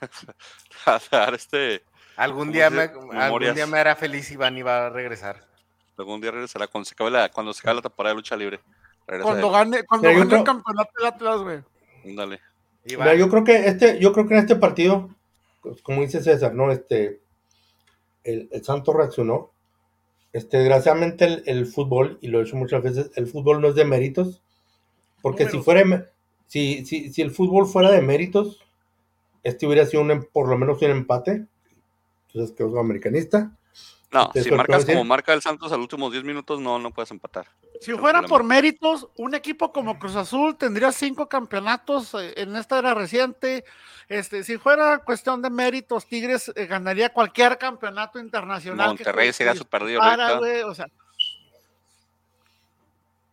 a 0.86 0.98
dar 1.10 1.34
este. 1.34 1.84
Algún 2.20 2.52
día, 2.52 2.68
me, 2.68 2.82
algún 3.12 3.54
día 3.54 3.66
me 3.66 3.78
hará 3.78 3.96
feliz 3.96 4.30
Iván 4.30 4.58
y 4.58 4.60
va 4.60 4.88
a 4.88 4.90
regresar. 4.90 5.42
Algún 5.96 6.20
día 6.20 6.30
regresará 6.30 6.66
cuando 6.66 6.84
se 6.84 6.92
acabe 6.92 7.10
la, 7.10 7.30
cuando 7.30 7.54
se 7.54 7.60
acabe 7.60 7.76
la 7.76 7.82
temporada 7.82 8.12
de 8.12 8.16
lucha 8.18 8.36
libre. 8.36 8.60
Cuando 9.22 9.50
gane, 9.50 9.84
cuando 9.84 10.08
gane 10.08 10.36
el 10.36 10.44
campeonato 10.44 10.90
del 10.98 11.06
Atlas, 11.06 11.40
güey. 11.40 11.60
Dale. 12.14 12.38
yo 12.84 13.30
creo 13.30 13.42
que 13.42 13.66
este, 13.66 13.98
yo 14.00 14.12
creo 14.12 14.28
que 14.28 14.34
en 14.34 14.40
este 14.40 14.56
partido, 14.56 15.08
pues, 15.62 15.80
como 15.80 16.02
dice 16.02 16.22
César, 16.22 16.54
¿no? 16.54 16.70
Este, 16.70 17.22
el, 18.24 18.50
el 18.52 18.64
Santo 18.64 18.92
reaccionó. 18.92 19.52
Este, 20.34 20.58
desgraciadamente 20.58 21.42
el, 21.46 21.64
fútbol, 21.64 22.18
y 22.20 22.28
lo 22.28 22.40
he 22.40 22.44
dicho 22.44 22.56
muchas 22.56 22.82
veces, 22.82 23.10
el 23.14 23.28
fútbol 23.28 23.62
no 23.62 23.68
es 23.68 23.74
de 23.74 23.86
méritos. 23.86 24.42
Porque 25.22 25.48
si 25.48 25.58
fuera, 25.60 26.10
si, 26.46 26.84
si, 26.84 27.10
si 27.10 27.22
el 27.22 27.30
fútbol 27.30 27.66
fuera 27.66 27.90
de 27.90 28.02
méritos, 28.02 28.62
este 29.42 29.66
hubiera 29.66 29.86
sido 29.86 30.02
un, 30.02 30.10
em, 30.10 30.24
por 30.30 30.48
lo 30.48 30.58
menos 30.58 30.82
un 30.82 30.90
empate. 30.90 31.46
Entonces, 32.32 32.56
que 32.56 32.64
es 32.64 32.76
americanista. 32.76 33.50
No, 34.12 34.30
si 34.34 34.50
marcas 34.50 34.84
como 34.84 35.04
marca 35.04 35.32
el 35.32 35.40
Santos 35.40 35.70
a 35.70 35.76
los 35.76 35.84
últimos 35.84 36.10
10 36.10 36.24
minutos, 36.24 36.60
no, 36.60 36.78
no 36.80 36.90
puedes 36.90 37.10
empatar. 37.12 37.46
Si 37.80 37.92
fuera 37.92 38.22
por 38.22 38.42
méritos, 38.42 39.08
un 39.16 39.34
equipo 39.34 39.72
como 39.72 39.98
Cruz 39.98 40.16
Azul 40.16 40.56
tendría 40.56 40.90
cinco 40.90 41.28
campeonatos 41.28 42.14
eh, 42.14 42.34
en 42.36 42.56
esta 42.56 42.78
era 42.80 42.92
reciente. 42.92 43.64
Este, 44.08 44.42
si 44.42 44.58
fuera 44.58 44.98
cuestión 44.98 45.40
de 45.40 45.48
méritos, 45.48 46.06
Tigres 46.06 46.52
eh, 46.56 46.66
ganaría 46.66 47.10
cualquier 47.10 47.56
campeonato 47.56 48.18
internacional. 48.18 48.88
Monterrey 48.88 49.32
sería 49.32 49.54
su 49.54 49.64
perdido. 49.64 50.00
o 50.00 50.74
sea, 50.74 50.86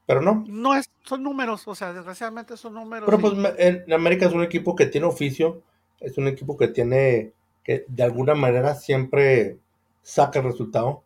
pero 0.08 0.22
no. 0.22 0.46
No 0.48 0.74
es, 0.74 0.90
son 1.04 1.22
números, 1.22 1.68
o 1.68 1.76
sea, 1.76 1.92
desgraciadamente 1.92 2.56
son 2.56 2.74
números. 2.76 3.06
Pero 3.06 3.20
pues 3.20 3.34
en 3.58 3.92
América 3.92 4.26
es 4.26 4.34
un 4.34 4.42
equipo 4.42 4.74
que 4.74 4.86
tiene 4.86 5.06
oficio, 5.06 5.62
es 6.00 6.18
un 6.18 6.28
equipo 6.28 6.58
que 6.58 6.70
tiene, 6.70 7.34
que 7.68 7.84
de 7.90 8.04
alguna 8.04 8.34
manera 8.34 8.76
siempre 8.76 9.60
saca 10.02 10.40
el 10.40 10.46
resultado. 10.46 11.04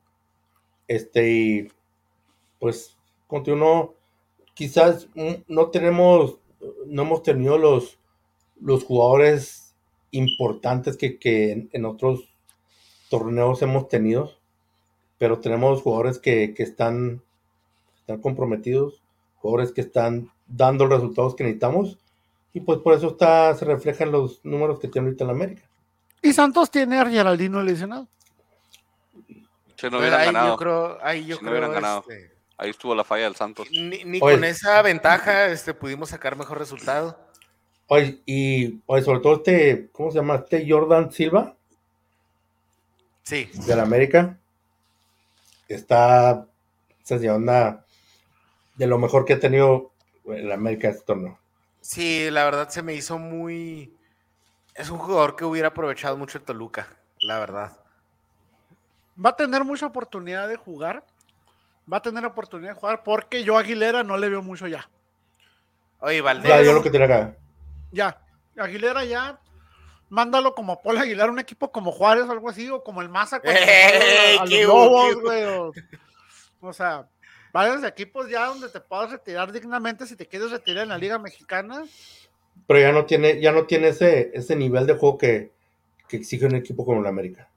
Este, 0.88 1.32
y 1.32 1.68
pues 2.60 2.98
continuó, 3.26 3.96
quizás 4.54 5.10
no 5.48 5.72
tenemos, 5.72 6.38
no 6.86 7.02
hemos 7.02 7.24
tenido 7.24 7.58
los, 7.58 7.98
los 8.60 8.84
jugadores 8.84 9.74
importantes 10.12 10.98
que, 10.98 11.18
que 11.18 11.68
en, 11.72 11.86
otros 11.86 12.30
torneos 13.10 13.64
hemos 13.64 13.88
tenido, 13.88 14.32
pero 15.18 15.40
tenemos 15.40 15.82
jugadores 15.82 16.20
que, 16.20 16.54
que 16.54 16.62
están, 16.62 17.24
están 17.98 18.22
comprometidos, 18.22 19.02
jugadores 19.38 19.72
que 19.72 19.82
están 19.82 20.30
dando 20.46 20.86
los 20.86 21.00
resultados 21.00 21.36
que 21.36 21.44
necesitamos, 21.44 21.98
y 22.54 22.60
pues 22.60 22.80
por 22.80 22.94
eso 22.94 23.08
está, 23.12 23.56
se 23.56 23.66
reflejan 23.66 24.12
los 24.12 24.42
números 24.44 24.80
que 24.80 24.90
tiene 24.90 25.08
ahorita 25.08 25.24
en 25.24 25.30
América. 25.32 25.71
Y 26.22 26.34
Santos 26.34 26.70
tiene 26.70 27.00
a 27.00 27.06
Geraldino 27.06 27.64
lesionado. 27.64 28.08
Se 29.76 29.90
no 29.90 30.00
hubieran 30.00 30.26
ganado. 30.26 30.50
Yo 30.50 30.58
creo, 30.58 30.98
ahí 31.02 31.26
yo 31.26 31.40
creo, 31.40 31.72
ganado. 31.72 32.06
Este, 32.08 32.32
Ahí 32.58 32.70
estuvo 32.70 32.94
la 32.94 33.04
falla 33.04 33.24
del 33.24 33.36
Santos. 33.36 33.68
Ni, 33.72 34.20
con 34.20 34.44
esa 34.44 34.84
ventaja 34.84 35.48
este, 35.48 35.74
pudimos 35.74 36.10
sacar 36.10 36.36
mejor 36.36 36.60
resultado. 36.60 37.20
Oye, 37.88 38.22
y 38.28 38.80
sobre 39.04 39.20
todo 39.20 39.38
este, 39.38 39.90
¿cómo 39.92 40.12
se 40.12 40.20
llama? 40.20 40.36
Este 40.36 40.70
Jordan 40.70 41.12
Silva. 41.12 41.56
Sí. 43.24 43.50
De 43.66 43.76
la 43.76 43.82
América. 43.82 44.38
Está, 45.68 46.46
se 47.02 47.30
onda 47.32 47.84
de 48.76 48.86
lo 48.88 49.00
mejor 49.00 49.26
que 49.26 49.34
ha 49.34 49.40
tenido 49.40 49.92
la 50.26 50.54
América 50.54 50.90
este 50.90 51.04
torneo. 51.04 51.40
Sí, 51.82 52.30
la 52.30 52.46
verdad 52.46 52.70
se 52.70 52.84
me 52.84 52.94
hizo 52.94 53.18
muy. 53.18 53.92
Es 54.82 54.90
un 54.90 54.98
jugador 54.98 55.36
que 55.36 55.46
hubiera 55.46 55.70
aprovechado 55.70 56.18
mucho 56.18 56.38
el 56.38 56.44
Toluca, 56.44 56.88
la 57.20 57.40
verdad. 57.40 57.78
Va 59.24 59.30
a 59.30 59.36
tener 59.36 59.64
mucha 59.64 59.86
oportunidad 59.86 60.48
de 60.48 60.56
jugar 60.56 61.04
va 61.92 61.98
a 61.98 62.02
tener 62.02 62.26
oportunidad 62.26 62.74
de 62.74 62.80
jugar 62.80 63.04
porque 63.04 63.44
yo 63.44 63.58
a 63.58 63.62
Aguilera 63.62 64.04
no 64.04 64.18
le 64.18 64.30
veo 64.30 64.42
mucho 64.42 64.68
ya. 64.68 64.90
Oye, 66.00 66.22
Valdés. 66.22 66.50
Ya, 66.50 66.62
yo 66.64 66.74
lo 66.74 66.82
que 66.82 66.90
tiene 66.90 67.06
acá. 67.06 67.36
Ya, 67.92 68.18
Aguilera 68.58 69.04
ya. 69.06 69.40
Mándalo 70.10 70.54
como 70.54 70.82
Paul 70.82 70.98
Aguilar, 70.98 71.30
un 71.30 71.40
equipo 71.40 71.72
como 71.72 71.92
Juárez 71.92 72.26
o 72.26 72.32
algo 72.32 72.50
así, 72.50 72.70
o 72.70 72.84
como 72.84 73.02
el 73.02 73.08
Maza. 73.08 73.42
o, 76.60 76.74
sea, 76.74 77.08
varios 77.54 77.84
equipos 77.86 78.28
ya 78.30 78.48
donde 78.48 78.68
te 78.68 78.82
puedas 78.82 79.12
retirar 79.12 79.54
dignamente 79.54 80.06
si 80.06 80.18
te 80.18 80.28
quieres 80.28 80.52
retirar 80.52 80.84
en 80.84 80.90
la 80.90 80.98
Liga 80.98 81.18
Mexicana. 81.18 81.84
Pero 82.68 82.80
ya 82.80 82.92
no 82.92 83.06
tiene, 83.06 83.42
ya 83.42 83.52
no 83.52 83.66
tiene 83.66 83.90
ese, 83.90 84.32
ese 84.34 84.56
nivel 84.56 84.86
de 84.88 84.94
juego 84.94 85.18
que, 85.18 85.52
que 86.08 86.18
exige 86.18 86.46
un 86.46 86.56
equipo 86.56 86.86
como 86.86 87.02
el 87.02 87.08
América. 87.08 87.50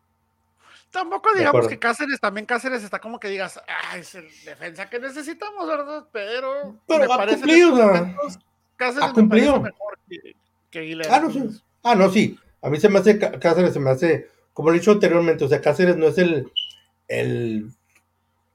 Tampoco 0.95 1.35
digamos 1.35 1.67
que 1.67 1.79
Cáceres, 1.79 2.21
también 2.21 2.47
Cáceres 2.47 2.85
está 2.85 3.01
como 3.01 3.19
que 3.19 3.29
digas, 3.29 3.61
ah, 3.67 3.99
es 3.99 4.15
el 4.15 4.29
defensa 4.45 4.89
que 4.89 5.01
necesitamos, 5.01 5.67
¿verdad? 5.67 6.05
Pero, 6.13 6.77
Pero 6.87 7.13
ha 7.13 7.27
cumplido, 7.27 7.91
Cáceres 8.77 9.09
ha 9.09 9.13
cumplido. 9.13 9.61
mejor 9.61 9.99
que, 10.09 10.37
que 10.71 11.03
Ah, 11.11 11.19
no, 11.19 11.33
sí. 11.33 11.61
Ah, 11.83 11.95
no, 11.97 12.11
sí. 12.11 12.39
A 12.63 12.71
mí 12.71 12.79
se 12.79 12.89
me 12.89 13.01
hace, 13.01 13.19
Cáceres 13.19 13.73
se 13.73 13.81
me 13.81 13.91
hace, 13.91 14.29
como 14.53 14.71
he 14.71 14.75
dicho 14.75 14.93
anteriormente, 14.93 15.45
o 15.45 15.49
sea, 15.49 15.61
Cáceres 15.61 15.97
no 15.97 16.07
es 16.07 16.19
el, 16.19 16.49
el, 17.09 17.71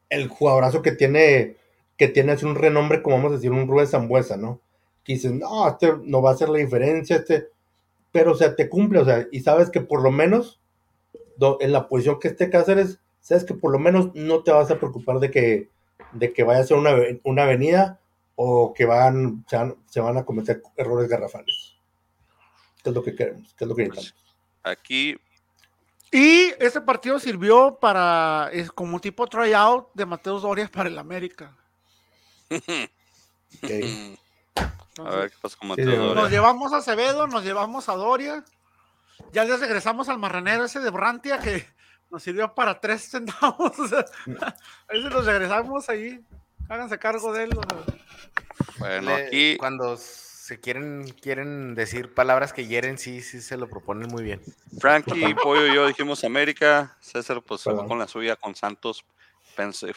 el 0.09 0.27
jugadorazo 0.29 0.81
que 0.81 0.93
tiene, 0.93 1.57
que 1.97 2.07
tiene 2.07 2.31
así 2.31 2.45
un 2.45 2.55
renombre, 2.55 3.01
como 3.01 3.17
vamos 3.17 3.33
a 3.33 3.35
decir, 3.35 3.51
un 3.51 3.67
Rubén 3.67 3.87
Zambuesa, 3.87 4.37
¿no? 4.37 4.61
Que 5.03 5.13
dicen, 5.13 5.39
no, 5.39 5.67
este 5.67 5.93
no 6.03 6.21
va 6.21 6.31
a 6.31 6.33
hacer 6.33 6.49
la 6.49 6.59
diferencia, 6.59 7.17
este, 7.17 7.49
pero, 8.11 8.31
o 8.31 8.35
sea, 8.35 8.55
te 8.55 8.69
cumple, 8.69 8.99
o 8.99 9.05
sea, 9.05 9.27
y 9.31 9.41
sabes 9.41 9.69
que 9.69 9.81
por 9.81 10.01
lo 10.01 10.11
menos 10.11 10.59
en 11.59 11.71
la 11.71 11.87
posición 11.87 12.19
que 12.19 12.29
esté 12.29 12.49
Cáceres, 12.49 12.99
sabes 13.21 13.43
que 13.43 13.53
por 13.53 13.71
lo 13.71 13.79
menos 13.79 14.13
no 14.13 14.43
te 14.43 14.51
vas 14.51 14.69
a 14.71 14.77
preocupar 14.77 15.19
de 15.19 15.31
que, 15.31 15.69
de 16.11 16.33
que 16.33 16.43
vaya 16.43 16.61
a 16.61 16.65
ser 16.65 16.77
una, 16.77 16.95
una 17.23 17.43
avenida 17.43 17.99
o 18.35 18.73
que 18.73 18.85
van, 18.85 19.45
se, 19.47 19.99
van, 19.99 20.17
a 20.17 20.25
cometer 20.25 20.61
errores 20.75 21.09
garrafales. 21.09 21.75
¿Qué 22.83 22.89
es 22.89 22.95
lo 22.95 23.03
que 23.03 23.15
queremos? 23.15 23.53
¿Qué 23.57 23.65
es 23.65 23.67
lo 23.67 23.75
que 23.75 23.87
necesitamos? 23.87 24.35
Aquí. 24.63 25.17
Y 26.11 26.53
ese 26.59 26.81
partido 26.81 27.19
sirvió 27.19 27.77
para, 27.79 28.49
es 28.51 28.71
como 28.71 28.99
tipo 28.99 29.27
tryout 29.27 29.89
de 29.93 30.05
Mateus 30.05 30.41
Doria 30.41 30.69
para 30.71 30.89
el 30.89 30.97
América. 30.97 31.55
a 35.05 35.15
ver 35.15 35.31
qué 35.31 35.37
pasa 35.41 35.57
con 35.57 35.69
Doria. 35.69 35.85
Nos 36.13 36.29
llevamos 36.29 36.73
a 36.73 36.77
Acevedo, 36.77 37.27
nos 37.27 37.43
llevamos 37.43 37.89
a 37.89 37.93
Doria. 37.93 38.43
Ya 39.33 39.43
les 39.43 39.59
regresamos 39.59 40.09
al 40.09 40.17
marranero 40.17 40.65
ese 40.65 40.79
de 40.79 40.89
Brantia 40.89 41.39
que 41.39 41.65
nos 42.09 42.23
sirvió 42.23 42.53
para 42.53 42.79
tres 42.79 43.09
centavos. 43.09 43.73
ahí 44.87 45.01
se 45.01 45.09
los 45.09 45.25
regresamos 45.25 45.89
ahí. 45.89 46.23
Háganse 46.67 46.99
cargo 46.99 47.33
de 47.33 47.43
él. 47.45 47.49
Bueno, 48.77 49.13
aquí. 49.13 49.57
Cuando 49.57 49.97
se 49.97 50.59
quieren, 50.59 51.07
quieren 51.21 51.75
decir 51.75 52.13
palabras 52.13 52.53
que 52.53 52.65
hieren, 52.65 52.97
sí, 52.97 53.21
sí 53.21 53.41
se 53.41 53.57
lo 53.57 53.69
proponen 53.69 54.09
muy 54.09 54.23
bien. 54.23 54.41
Frankie, 54.79 55.35
Pollo 55.35 55.67
y 55.67 55.75
yo 55.75 55.87
dijimos 55.87 56.23
América. 56.23 56.97
César, 56.99 57.41
pues 57.41 57.63
fue 57.63 57.75
con 57.87 57.99
la 57.99 58.07
suya, 58.07 58.35
con 58.35 58.55
Santos. 58.55 59.05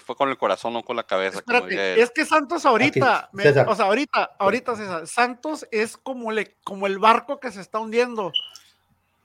Fue 0.05 0.17
con 0.17 0.29
el 0.29 0.39
corazón, 0.39 0.73
no 0.73 0.83
con 0.83 0.97
la 0.97 1.05
cabeza. 1.05 1.43
es 1.71 2.11
que 2.11 2.25
Santos 2.25 2.67
ahorita, 2.67 3.31
o 3.67 3.75
sea, 3.75 3.87
ahorita, 3.87 4.37
ahorita 4.39 4.77
César, 4.77 5.07
Santos 5.07 5.67
es 5.71 5.97
como, 5.97 6.33
le, 6.33 6.57
como 6.65 6.87
el 6.87 6.99
barco 6.99 7.41
que 7.41 7.51
se 7.51 7.61
está 7.61 7.79
hundiendo 7.79 8.33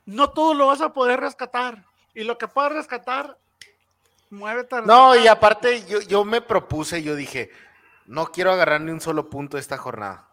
no 0.07 0.29
todo 0.29 0.53
lo 0.53 0.67
vas 0.67 0.81
a 0.81 0.93
poder 0.93 1.19
rescatar. 1.19 1.85
Y 2.15 2.23
lo 2.23 2.37
que 2.39 2.47
puedas 2.47 2.71
rescatar, 2.71 3.37
muévete. 4.31 4.81
no, 4.81 5.15
y 5.15 5.27
aparte 5.27 5.85
yo, 5.85 6.01
yo 6.01 6.25
me 6.25 6.41
propuse, 6.41 7.03
yo 7.03 7.15
dije, 7.15 7.51
no 8.07 8.31
quiero 8.31 8.51
agarrar 8.51 8.81
ni 8.81 8.91
un 8.91 9.01
solo 9.01 9.29
punto 9.29 9.57
esta 9.57 9.77
jornada. 9.77 10.27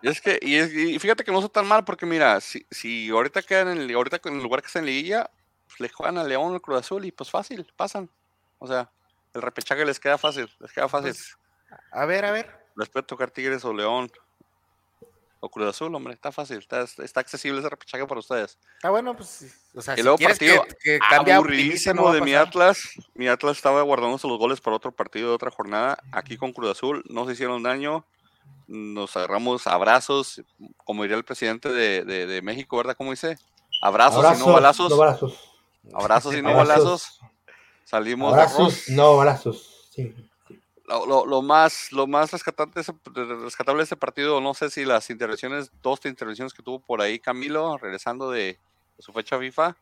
Y 0.00 0.08
es 0.08 0.20
que, 0.20 0.38
y, 0.40 0.98
fíjate 0.98 1.24
que 1.24 1.32
no 1.32 1.38
está 1.38 1.48
tan 1.48 1.66
mal, 1.66 1.84
porque 1.84 2.06
mira, 2.06 2.40
si, 2.40 2.64
si 2.70 3.08
ahorita 3.10 3.42
quedan 3.42 3.68
en 3.68 3.78
el, 3.78 3.94
ahorita 3.94 4.20
en 4.24 4.36
el 4.36 4.42
lugar 4.42 4.60
que 4.60 4.68
está 4.68 4.78
en 4.78 4.86
liguilla, 4.86 5.28
le 5.78 5.88
juegan 5.88 6.18
al 6.18 6.28
León 6.28 6.54
el 6.54 6.60
Cruz 6.60 6.80
Azul 6.80 7.04
y 7.04 7.12
pues 7.12 7.30
fácil, 7.30 7.66
pasan. 7.76 8.10
O 8.58 8.66
sea, 8.66 8.90
el 9.34 9.42
repechaje 9.42 9.84
les 9.84 10.00
queda 10.00 10.18
fácil, 10.18 10.50
les 10.60 10.72
queda 10.72 10.88
fácil. 10.88 11.12
Pues, 11.12 11.38
a 11.92 12.04
ver, 12.06 12.24
a 12.24 12.32
ver. 12.32 12.58
Les 12.76 12.88
puede 12.88 13.04
tocar 13.04 13.30
Tigres 13.30 13.64
o 13.64 13.72
León. 13.72 14.10
O 15.40 15.48
Cruz 15.48 15.68
Azul, 15.68 15.94
hombre, 15.94 16.14
está 16.14 16.32
fácil, 16.32 16.58
está, 16.58 16.82
está 16.82 17.20
accesible 17.20 17.60
ese 17.60 17.68
repechaje 17.68 18.04
para 18.06 18.18
ustedes. 18.18 18.58
Ah, 18.82 18.90
bueno, 18.90 19.16
pues, 19.16 19.68
o 19.72 19.80
sea, 19.80 19.96
y 19.96 20.02
luego 20.02 20.18
partido 20.18 20.64
que, 20.82 20.98
aburridísimo 21.00 22.12
de 22.12 22.20
mi 22.22 22.34
Atlas. 22.34 22.80
Mi 23.14 23.28
Atlas 23.28 23.56
estaba 23.56 23.82
guardándose 23.82 24.26
los 24.26 24.36
goles 24.36 24.60
para 24.60 24.74
otro 24.74 24.90
partido 24.90 25.28
de 25.28 25.34
otra 25.36 25.52
jornada. 25.52 25.96
Aquí 26.10 26.36
con 26.36 26.52
Cruz 26.52 26.72
Azul 26.72 27.04
no 27.08 27.24
se 27.24 27.34
hicieron 27.34 27.62
daño. 27.62 28.04
Nos 28.66 29.16
agarramos 29.16 29.68
abrazos, 29.68 30.42
como 30.84 31.02
diría 31.02 31.16
el 31.16 31.24
presidente 31.24 31.68
de, 31.68 32.04
de, 32.04 32.42
México, 32.42 32.76
¿verdad? 32.76 32.96
¿Cómo 32.96 33.12
dice? 33.12 33.38
Abrazos, 33.80 34.36
y 34.36 34.40
no 34.40 34.52
balazos. 34.52 34.92
Abrazos 35.94 36.34
y 36.34 36.42
no 36.42 36.54
balazos. 36.54 37.20
Salimos 37.84 38.32
abrazos, 38.32 38.88
no 38.88 39.16
balazos. 39.16 39.88
Sí 39.90 40.14
lo, 40.88 41.42
más, 41.42 41.92
lo 41.92 42.06
más 42.06 42.32
rescatable, 42.32 42.82
rescatable 43.42 43.80
de 43.80 43.84
este 43.84 43.96
partido, 43.96 44.40
no 44.40 44.54
sé 44.54 44.70
si 44.70 44.84
las 44.84 45.10
intervenciones, 45.10 45.70
dos 45.82 46.00
intervenciones 46.04 46.54
que 46.54 46.62
tuvo 46.62 46.80
por 46.80 47.00
ahí 47.00 47.18
Camilo, 47.18 47.76
regresando 47.78 48.30
de, 48.30 48.58
su 48.98 49.12
fecha 49.12 49.38
FIFA, 49.38 49.76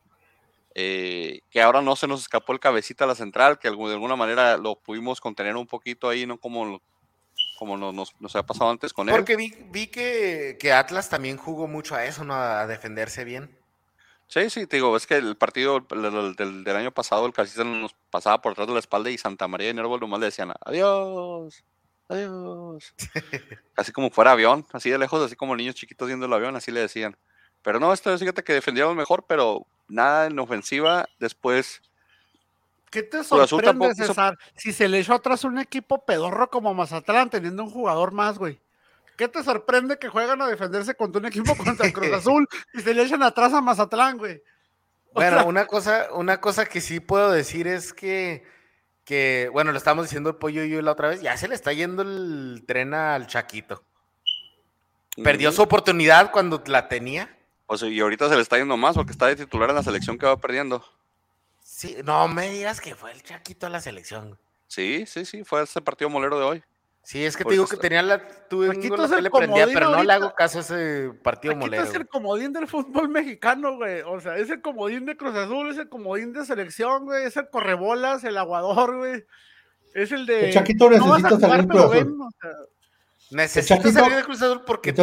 eh, 0.75 1.41
que 1.49 1.61
ahora 1.61 1.81
no 1.81 1.95
se 1.95 2.07
nos 2.07 2.21
escapó 2.21 2.53
el 2.53 2.59
cabecita 2.59 3.05
a 3.05 3.07
la 3.07 3.15
central, 3.15 3.57
que 3.57 3.69
de 3.69 3.93
alguna 3.93 4.15
manera 4.15 4.57
lo 4.57 4.75
pudimos 4.75 5.21
contener 5.21 5.55
un 5.55 5.65
poquito 5.65 6.09
ahí, 6.09 6.25
no 6.25 6.37
como, 6.37 6.81
como 7.57 7.77
nos, 7.77 8.13
nos, 8.19 8.35
había 8.35 8.45
pasado 8.45 8.69
antes 8.69 8.93
con 8.93 9.09
él. 9.09 9.15
Porque 9.15 9.35
vi, 9.35 9.53
vi 9.71 9.87
que, 9.87 10.57
que, 10.59 10.73
Atlas 10.73 11.09
también 11.09 11.37
jugó 11.37 11.67
mucho 11.67 11.95
a 11.95 12.05
eso, 12.05 12.23
¿no? 12.23 12.35
A 12.35 12.67
defenderse 12.67 13.23
bien. 13.23 13.56
Sí, 14.27 14.49
sí, 14.49 14.67
te 14.67 14.77
digo, 14.77 14.95
es 14.97 15.07
que 15.07 15.15
el 15.15 15.37
partido 15.37 15.79
del, 15.79 16.75
año 16.75 16.91
pasado, 16.91 17.25
el 17.25 17.33
casista 17.33 17.63
nos 17.63 17.93
pasaba 18.09 18.41
por 18.41 18.51
detrás 18.51 18.67
de 18.67 18.73
la 18.73 18.79
espalda 18.79 19.09
y 19.09 19.17
Santa 19.17 19.47
María 19.47 19.69
y 19.69 19.73
Nervo 19.73 19.97
nomás 19.97 20.19
le 20.19 20.25
decían, 20.25 20.53
adiós, 20.65 21.63
adiós. 22.09 22.93
así 23.77 23.91
como 23.93 24.09
fuera 24.09 24.33
avión, 24.33 24.65
así 24.73 24.89
de 24.89 24.97
lejos, 24.97 25.23
así 25.23 25.37
como 25.37 25.55
niños 25.55 25.75
chiquitos 25.75 26.07
viendo 26.07 26.25
el 26.25 26.33
avión, 26.33 26.55
así 26.57 26.71
le 26.71 26.81
decían. 26.81 27.15
Pero 27.61 27.79
no, 27.79 27.93
esto 27.93 28.15
fíjate 28.17 28.43
que 28.43 28.53
defendíamos 28.53 28.95
mejor, 28.95 29.25
pero 29.27 29.65
nada 29.87 30.27
en 30.27 30.37
ofensiva. 30.39 31.07
Después 31.19 31.81
¿Qué 32.89 33.03
te 33.03 33.23
sorprende, 33.23 33.93
César? 33.95 34.37
Si 34.55 34.71
se 34.71 34.87
le 34.87 34.99
echó 34.99 35.13
atrás 35.13 35.43
un 35.43 35.57
equipo 35.59 36.05
pedorro 36.05 36.49
como 36.49 36.73
Mazatlán, 36.73 37.29
teniendo 37.29 37.63
un 37.63 37.69
jugador 37.69 38.11
más, 38.11 38.37
güey. 38.37 38.59
¿Qué 39.17 39.27
te 39.27 39.43
sorprende 39.43 39.97
que 39.97 40.09
juegan 40.09 40.41
a 40.41 40.47
defenderse 40.47 40.93
contra 40.95 41.19
un 41.19 41.25
equipo 41.25 41.57
contra 41.57 41.87
el 41.87 41.93
Cruz 41.93 42.13
Azul 42.13 42.47
y 42.73 42.81
se 42.81 42.93
le 42.93 43.03
echan 43.03 43.23
atrás 43.23 43.51
a 43.53 43.61
Mazatlán, 43.61 44.17
güey? 44.17 44.41
bueno, 45.13 45.47
una 45.47 45.65
cosa, 45.65 46.09
una 46.13 46.39
cosa 46.39 46.67
que 46.67 46.79
sí 46.79 46.99
puedo 46.99 47.31
decir 47.31 47.67
es 47.67 47.91
que, 47.91 48.45
que, 49.03 49.49
bueno, 49.51 49.71
lo 49.71 49.77
estamos 49.79 50.05
diciendo 50.05 50.29
el 50.29 50.35
pollo 50.35 50.63
y 50.63 50.69
yo 50.69 50.79
la 50.83 50.91
otra 50.91 51.07
vez, 51.07 51.21
ya 51.21 51.35
se 51.35 51.47
le 51.47 51.55
está 51.55 51.73
yendo 51.73 52.03
el 52.03 52.63
tren 52.67 52.93
al 52.93 53.25
Chaquito. 53.25 53.83
Perdió 55.23 55.51
su 55.51 55.63
oportunidad 55.63 56.31
cuando 56.31 56.63
la 56.67 56.87
tenía. 56.87 57.35
O 57.65 57.75
sea, 57.75 57.89
y 57.89 57.99
ahorita 57.99 58.29
se 58.29 58.35
le 58.35 58.43
está 58.43 58.59
yendo 58.59 58.77
más 58.77 58.95
porque 58.95 59.11
está 59.11 59.25
de 59.25 59.35
titular 59.35 59.71
en 59.71 59.77
la 59.77 59.83
selección 59.83 60.19
que 60.19 60.27
va 60.27 60.39
perdiendo. 60.39 60.85
Sí, 61.63 61.97
no 62.05 62.27
me 62.27 62.51
digas 62.51 62.79
que 62.79 62.93
fue 62.93 63.11
el 63.11 63.23
Chaquito 63.23 63.65
a 63.65 63.69
la 63.69 63.81
selección. 63.81 64.37
Sí, 64.67 65.05
sí, 65.07 65.25
sí, 65.25 65.43
fue 65.43 65.63
ese 65.63 65.81
partido 65.81 66.11
molero 66.11 66.37
de 66.37 66.45
hoy. 66.45 66.63
Sí, 67.07 67.23
es 67.23 67.37
que 67.37 67.45
te 67.45 67.51
digo 67.51 67.65
que 67.65 67.77
tenía 67.77 68.01
la. 68.01 68.21
Tuve 68.49 68.67
la 68.67 69.07
tele 69.07 69.31
prendida, 69.31 69.65
pero 69.67 69.91
no 69.91 70.03
le 70.03 70.11
hago 70.11 70.35
caso 70.35 70.57
a 70.57 70.61
ese 70.61 71.09
partido 71.23 71.55
molero. 71.55 71.81
es 71.81 71.95
el 71.95 72.05
comodín 72.05 72.51
del 72.51 72.67
fútbol 72.67 73.07
mexicano, 73.09 73.77
güey. 73.77 74.01
O 74.01 74.19
sea, 74.19 74.35
es 74.35 74.49
el 74.49 74.61
comodín 74.61 75.05
de 75.05 75.15
Cruz 75.15 75.33
Azul, 75.33 75.71
es 75.71 75.77
el 75.77 75.87
comodín 75.87 76.33
de 76.33 76.45
selección, 76.45 77.05
güey. 77.05 77.23
Es 77.23 77.37
el 77.37 77.49
correbolas, 77.49 78.25
el 78.25 78.37
aguador, 78.37 78.97
güey. 78.97 79.23
Es 79.93 80.11
el 80.11 80.25
de. 80.25 80.47
El 80.47 80.53
Chaquito 80.53 80.89
necesita 80.89 81.39
salir 81.39 81.67
Cruz 81.69 81.83
Azul. 81.85 82.29
Necesita 83.31 83.89
salir 83.89 84.15
de 84.17 84.23
Cruz 84.23 84.41
Azul 84.41 84.63
porque. 84.65 84.93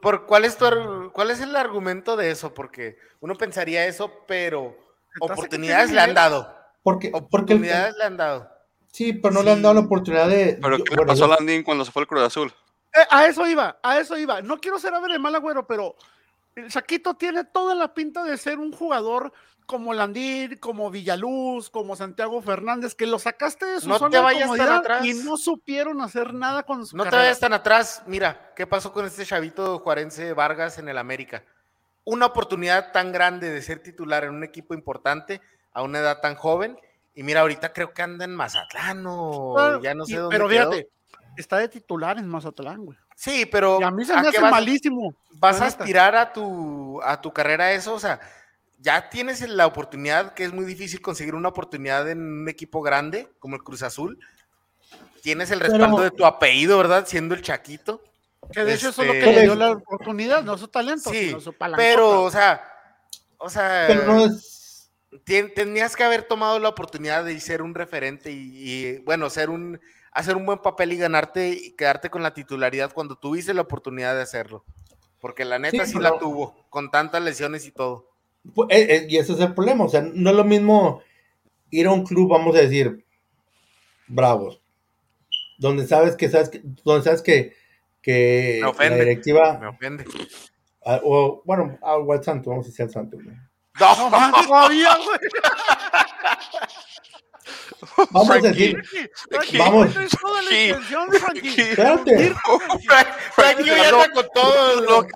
por, 0.00 0.26
¿cuál, 0.26 0.44
es 0.44 0.56
tu, 0.56 1.10
¿Cuál 1.12 1.32
es 1.32 1.40
el 1.40 1.56
argumento 1.56 2.16
de 2.16 2.30
eso? 2.30 2.54
Porque 2.54 2.98
uno 3.18 3.34
pensaría 3.34 3.84
eso, 3.84 4.12
pero 4.28 4.76
Oportunidades 5.18 5.90
le 5.90 6.00
han 6.02 6.14
dado. 6.14 6.54
Porque, 6.84 7.10
oportunidades 7.12 7.96
le 7.98 8.04
han 8.04 8.16
dado. 8.16 8.59
Sí, 8.90 9.12
pero 9.12 9.34
no 9.34 9.42
le 9.42 9.52
han 9.52 9.62
dado 9.62 9.74
la 9.74 9.80
oportunidad 9.80 10.28
de. 10.28 10.58
Pero 10.60 10.78
¿qué 10.82 10.96
le 10.96 11.06
pasó 11.06 11.24
a 11.24 11.28
Landín 11.28 11.62
cuando 11.62 11.84
se 11.84 11.92
fue 11.92 12.02
el 12.02 12.08
Cruz 12.08 12.22
Azul? 12.22 12.52
Eh, 12.92 13.06
a 13.10 13.26
eso 13.26 13.46
iba, 13.46 13.78
a 13.82 13.98
eso 13.98 14.16
iba. 14.18 14.42
No 14.42 14.58
quiero 14.58 14.78
ser 14.78 14.94
a 14.94 15.00
ver 15.00 15.12
el 15.12 15.20
mal 15.20 15.34
agüero, 15.34 15.66
pero 15.66 15.94
el 16.56 16.70
Saquito 16.70 17.14
tiene 17.14 17.44
toda 17.44 17.74
la 17.74 17.94
pinta 17.94 18.24
de 18.24 18.36
ser 18.36 18.58
un 18.58 18.72
jugador 18.72 19.32
como 19.66 19.94
Landín, 19.94 20.56
como 20.56 20.90
Villaluz, 20.90 21.70
como 21.70 21.94
Santiago 21.94 22.42
Fernández, 22.42 22.96
que 22.96 23.06
lo 23.06 23.20
sacaste 23.20 23.64
de 23.66 23.80
su 23.80 23.88
no 23.88 23.98
zona 23.98 24.10
te 24.10 24.18
vayas 24.18 24.50
tan 24.56 24.72
atrás. 24.72 25.06
y 25.06 25.14
no 25.14 25.36
supieron 25.36 26.00
hacer 26.00 26.34
nada 26.34 26.64
con 26.64 26.84
su 26.84 26.96
No 26.96 27.04
te 27.04 27.14
vayas 27.14 27.38
tan 27.38 27.52
atrás. 27.52 28.02
Mira, 28.06 28.52
¿qué 28.56 28.66
pasó 28.66 28.92
con 28.92 29.06
este 29.06 29.24
chavito 29.24 29.78
juarense 29.78 30.32
Vargas 30.32 30.78
en 30.78 30.88
el 30.88 30.98
América? 30.98 31.44
una 32.04 32.26
oportunidad 32.26 32.92
tan 32.92 33.12
grande 33.12 33.50
de 33.50 33.62
ser 33.62 33.82
titular 33.82 34.24
en 34.24 34.30
un 34.30 34.44
equipo 34.44 34.74
importante 34.74 35.40
a 35.72 35.82
una 35.82 36.00
edad 36.00 36.20
tan 36.20 36.34
joven. 36.34 36.76
Y 37.14 37.22
mira, 37.22 37.40
ahorita 37.40 37.72
creo 37.72 37.92
que 37.92 38.02
anda 38.02 38.24
en 38.24 38.34
Mazatlán 38.34 39.04
o 39.06 39.80
ya 39.82 39.94
no 39.94 40.04
sé 40.04 40.16
dónde. 40.16 40.36
Pero 40.36 40.48
fíjate, 40.48 40.88
está 41.36 41.58
de 41.58 41.68
titular 41.68 42.18
en 42.18 42.28
Mazatlán, 42.28 42.84
güey. 42.84 42.98
Sí, 43.16 43.46
pero. 43.46 43.84
a 43.84 43.90
mí 43.90 44.04
se 44.04 44.14
me 44.14 44.28
hace 44.28 44.40
malísimo. 44.40 45.14
¿Vas 45.32 45.60
a 45.60 45.66
aspirar 45.66 46.16
a 46.16 46.32
tu, 46.32 47.00
a 47.02 47.20
tu 47.20 47.32
carrera 47.32 47.72
eso? 47.72 47.94
O 47.94 48.00
sea, 48.00 48.20
ya 48.78 49.10
tienes 49.10 49.46
la 49.48 49.66
oportunidad, 49.66 50.34
que 50.34 50.44
es 50.44 50.52
muy 50.52 50.64
difícil 50.64 51.02
conseguir 51.02 51.34
una 51.34 51.48
oportunidad 51.48 52.08
en 52.08 52.20
un 52.20 52.48
equipo 52.48 52.80
grande 52.80 53.28
como 53.38 53.56
el 53.56 53.62
Cruz 53.62 53.82
Azul. 53.82 54.18
Tienes 55.22 55.50
el 55.50 55.60
respaldo 55.60 56.00
de 56.00 56.10
tu 56.10 56.24
apellido, 56.24 56.78
¿verdad? 56.78 57.06
Siendo 57.06 57.34
el 57.34 57.42
Chaquito. 57.42 58.02
Que 58.52 58.64
de 58.64 58.74
hecho 58.74 58.88
eso 58.88 59.02
es 59.02 59.08
lo 59.08 59.12
que 59.12 59.20
le 59.20 59.42
dio 59.42 59.54
la 59.54 59.72
oportunidad, 59.72 60.42
no 60.42 60.56
su 60.56 60.68
talento, 60.68 61.10
sino 61.10 61.40
su 61.40 61.52
palanca. 61.52 61.82
Pero, 61.82 62.22
o 62.22 62.30
sea, 62.30 62.64
o 63.36 63.50
sea, 63.50 63.86
tenías 65.24 65.96
que 65.96 66.04
haber 66.04 66.22
tomado 66.22 66.58
la 66.58 66.68
oportunidad 66.68 67.24
de 67.24 67.38
ser 67.40 67.62
un 67.62 67.74
referente 67.74 68.30
y, 68.32 68.98
bueno, 69.00 69.30
ser 69.30 69.50
un, 69.50 69.80
hacer 70.12 70.36
un 70.36 70.46
buen 70.46 70.58
papel 70.58 70.92
y 70.92 70.96
ganarte 70.96 71.50
y 71.50 71.72
quedarte 71.72 72.10
con 72.10 72.22
la 72.22 72.34
titularidad 72.34 72.92
cuando 72.92 73.16
tuviste 73.16 73.54
la 73.54 73.62
oportunidad 73.62 74.14
de 74.14 74.22
hacerlo. 74.22 74.64
Porque 75.20 75.44
la 75.44 75.58
neta 75.58 75.84
sí, 75.84 75.98
la 75.98 76.18
tuvo, 76.18 76.66
con 76.70 76.90
tantas 76.90 77.22
lesiones 77.22 77.66
y 77.66 77.72
todo. 77.72 78.08
Pues, 78.54 78.68
eh, 78.70 78.86
eh, 78.88 79.06
y 79.08 79.18
ese 79.18 79.34
es 79.34 79.40
el 79.40 79.54
problema, 79.54 79.84
o 79.84 79.88
sea, 79.88 80.00
no 80.00 80.30
es 80.30 80.36
lo 80.36 80.44
mismo 80.44 81.02
ir 81.70 81.86
a 81.86 81.92
un 81.92 82.04
club, 82.04 82.30
vamos 82.30 82.56
a 82.56 82.60
decir, 82.60 83.04
bravos, 84.06 84.62
donde 85.58 85.86
sabes 85.86 86.16
que 86.16 86.30
sabes 86.30 86.48
que, 86.48 86.62
donde 86.84 87.04
sabes 87.04 87.20
que 87.20 87.54
que 88.02 88.60
la 88.62 88.96
directiva. 88.96 89.58
Me 89.58 89.66
ofende. 89.68 90.04
o, 90.84 91.42
bueno, 91.44 91.78
al 91.82 92.24
Santo, 92.24 92.50
vamos 92.50 92.66
a 92.66 92.68
decir 92.68 92.84
al 92.84 92.90
Santo. 92.90 93.18
No, 93.18 93.32
no 93.80 94.46
todavía, 94.46 94.96
güey. 94.96 95.18
Vamos 98.10 98.30
a 98.30 98.38
decir. 98.38 98.82
Vamos. 99.58 99.96
Espérate. 101.42 102.34
Frankie 103.32 103.64
ya 103.64 103.88
anda 103.88 104.10
con 104.12 104.26
todo. 104.34 105.06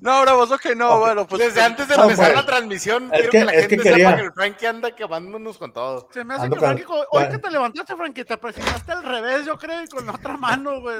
No, 0.00 0.22
bravo, 0.22 0.44
eso 0.44 0.58
que 0.58 0.74
no. 0.74 0.98
Bueno, 0.98 1.26
pues. 1.26 1.42
Desde 1.42 1.62
antes 1.62 1.88
de 1.88 1.94
empezar 1.94 2.34
la 2.34 2.44
transmisión, 2.46 3.10
quiero 3.10 3.30
que, 3.30 3.44
la 3.44 3.52
gente 3.52 3.82
sepa 3.82 4.16
que 4.16 4.22
el 4.22 4.32
Frankie 4.32 4.66
anda 4.66 4.90
quemándonos 4.94 5.58
con 5.58 5.72
todo. 5.72 6.08
Se 6.12 6.24
me 6.24 6.34
hace 6.34 6.48
que 6.50 6.56
Frankie, 6.56 6.84
hoy 7.10 7.28
que 7.28 7.38
te 7.38 7.50
levantaste, 7.50 7.96
Frankie, 7.96 8.24
te 8.24 8.36
presionaste 8.36 8.92
al 8.92 9.02
revés, 9.04 9.46
yo 9.46 9.56
creo, 9.58 9.82
y 9.82 9.88
con 9.88 10.06
la 10.06 10.12
otra 10.12 10.36
mano, 10.36 10.80
güey. 10.80 10.98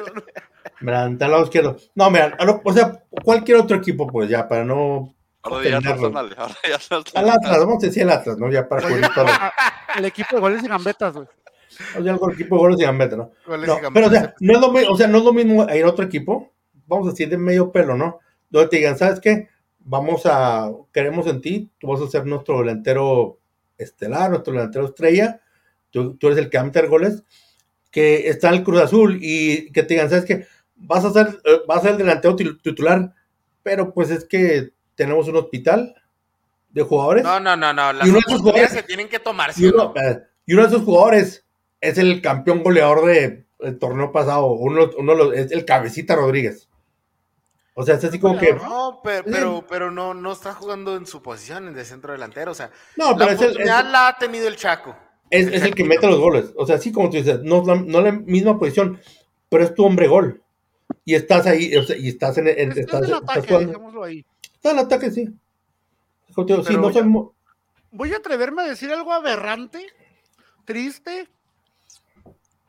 Me 0.81 0.93
levanté 0.93 1.25
al 1.25 1.31
lado 1.33 1.45
izquierdo. 1.45 1.77
No, 1.95 2.11
mira, 2.11 2.37
o 2.65 2.73
sea, 2.73 3.03
cualquier 3.25 3.59
otro 3.59 3.77
equipo, 3.77 4.07
pues 4.07 4.29
ya, 4.29 4.49
para 4.49 4.65
no 4.65 5.18
Ahora 5.43 5.69
ya 5.69 5.79
Al 5.79 7.31
Atlas, 7.31 7.59
vamos 7.59 7.83
a 7.83 7.87
decir 7.87 8.03
el 8.03 8.11
Atlas, 8.11 8.39
¿no? 8.39 8.51
Ya 8.51 8.69
para 8.69 8.83
cubrir 8.89 9.09
todo. 9.15 9.27
El 9.97 10.05
equipo 10.05 10.37
de 10.37 10.41
goles 10.41 10.63
y 10.65 10.69
gambetas, 10.69 11.15
güey. 11.15 11.27
O 11.99 12.03
sea, 12.03 12.15
el 12.15 12.33
equipo 12.33 12.57
de 12.57 12.61
goles 12.61 12.81
y 12.81 12.85
gambetas, 12.85 13.19
¿no? 13.19 13.31
no 13.47 13.93
pero, 13.93 14.07
o 14.09 14.11
sea, 14.11 14.35
no 14.41 14.55
es 14.55 14.61
lo, 14.61 14.93
o 14.93 14.97
sea, 14.97 15.07
no 15.07 15.19
es 15.19 15.25
lo 15.25 15.33
mismo 15.33 15.67
ir 15.75 15.85
a 15.85 15.89
otro 15.89 16.05
equipo, 16.05 16.53
vamos 16.87 17.09
a 17.09 17.11
decir 17.11 17.29
de 17.29 17.39
medio 17.39 17.71
pelo, 17.71 17.97
¿no? 17.97 18.19
Donde 18.51 18.69
te 18.69 18.77
digan, 18.77 18.99
¿sabes 18.99 19.21
qué? 19.21 19.49
Vamos 19.81 20.23
a, 20.25 20.71
queremos 20.93 21.27
en 21.27 21.41
ti, 21.41 21.71
tú 21.79 21.89
vas 21.89 22.01
a 22.01 22.09
ser 22.09 22.27
nuestro 22.27 22.59
delantero 22.59 23.39
estelar, 23.77 24.31
nuestro 24.31 24.55
delantero 24.55 24.87
estrella, 24.87 25.41
tú, 25.91 26.17
tú 26.17 26.27
eres 26.27 26.39
el 26.39 26.51
que 26.51 26.59
va 26.59 26.63
a 26.63 26.67
meter 26.67 26.89
goles, 26.89 27.23
que 27.91 28.29
está 28.29 28.49
en 28.49 28.55
el 28.55 28.65
Cruz 28.65 28.81
Azul 28.81 29.19
y 29.21 29.71
que 29.73 29.83
te 29.83 29.95
digan, 29.95 30.11
¿sabes 30.11 30.25
qué? 30.25 30.47
Vas 30.75 31.05
a 31.05 31.13
ser, 31.13 31.39
eh, 31.45 31.61
vas 31.67 31.79
a 31.79 31.83
ser 31.83 31.91
el 31.93 31.99
delantero 31.99 32.35
titular, 32.37 33.15
pero 33.63 33.93
pues 33.93 34.11
es 34.11 34.25
que 34.25 34.73
tenemos 34.99 35.29
un 35.29 35.37
hospital 35.37 35.95
de 36.71 36.83
jugadores. 36.83 37.23
No, 37.23 37.39
no, 37.39 37.57
no, 37.57 37.73
no. 37.73 37.93
Las 37.93 38.07
y 38.07 38.11
uno 38.11 38.19
de 38.19 38.35
jugadores 38.35 38.71
se 38.73 38.83
tienen 38.83 39.09
que 39.09 39.21
tomar. 39.21 39.53
Y 39.57 39.67
uno, 39.67 39.95
eh, 39.97 40.19
y 40.45 40.55
uno, 40.55 40.63
de 40.63 40.69
esos 40.69 40.83
jugadores 40.83 41.47
es 41.81 41.99
el 41.99 42.21
campeón 42.21 42.65
goleador 42.65 43.07
del 43.07 43.47
de, 43.61 43.73
torneo 43.75 44.11
pasado. 44.11 44.47
Uno, 44.47 44.91
uno 44.99 45.33
es 45.33 45.53
el 45.53 45.65
cabecita 45.65 46.17
Rodríguez. 46.17 46.69
O 47.75 47.85
sea, 47.85 47.95
es 47.95 48.05
así 48.05 48.19
como 48.19 48.37
que. 48.37 48.55
No, 48.55 49.01
pero, 49.05 49.65
pero, 49.69 49.93
no, 49.93 50.15
no 50.15 50.33
está 50.33 50.53
jugando 50.53 50.97
en 50.97 51.07
su 51.07 51.23
posición 51.23 51.73
de 51.73 51.85
centro 51.85 52.13
delantero. 52.13 52.51
O 52.51 52.55
sea, 52.55 52.73
no, 52.97 53.17
pero 53.17 53.31
la 53.31 53.37
oportunidad 53.37 53.89
la 53.89 54.09
ha 54.09 54.19
tenido 54.19 54.49
el 54.49 54.57
Chaco. 54.57 54.97
Es 55.31 55.47
el, 55.47 55.55
es 55.55 55.63
el 55.63 55.77
que 55.77 55.85
mete 55.85 56.09
los 56.09 56.19
goles. 56.19 56.47
O 56.57 56.67
sea, 56.67 56.75
así 56.75 56.91
como 56.91 57.09
tú 57.09 57.19
dices, 57.19 57.41
no, 57.45 57.63
no 57.63 58.01
la 58.01 58.11
misma 58.11 58.59
posición, 58.59 59.01
pero 59.49 59.63
es 59.63 59.75
tu 59.75 59.85
hombre 59.85 60.09
gol. 60.09 60.43
Y 61.05 61.15
estás 61.15 61.47
ahí, 61.47 61.75
o 61.77 61.83
sea, 61.85 61.97
y 61.97 62.09
estás 62.09 62.37
en, 62.39 62.49
en 62.49 62.73
estás, 62.73 63.03
estás, 63.03 63.23
ataque, 63.23 63.49
jugando. 63.49 64.03
ahí. 64.03 64.25
Está 64.59 64.73
el 64.73 64.79
ataque, 64.81 65.13
sí. 65.13 65.29
voy, 67.93 68.13
a, 68.13 68.17
atreverme 68.17 68.63
a 68.63 68.67
decir 68.67 68.91
algo 68.91 69.13
aberrante, 69.13 69.87
triste. 70.65 71.29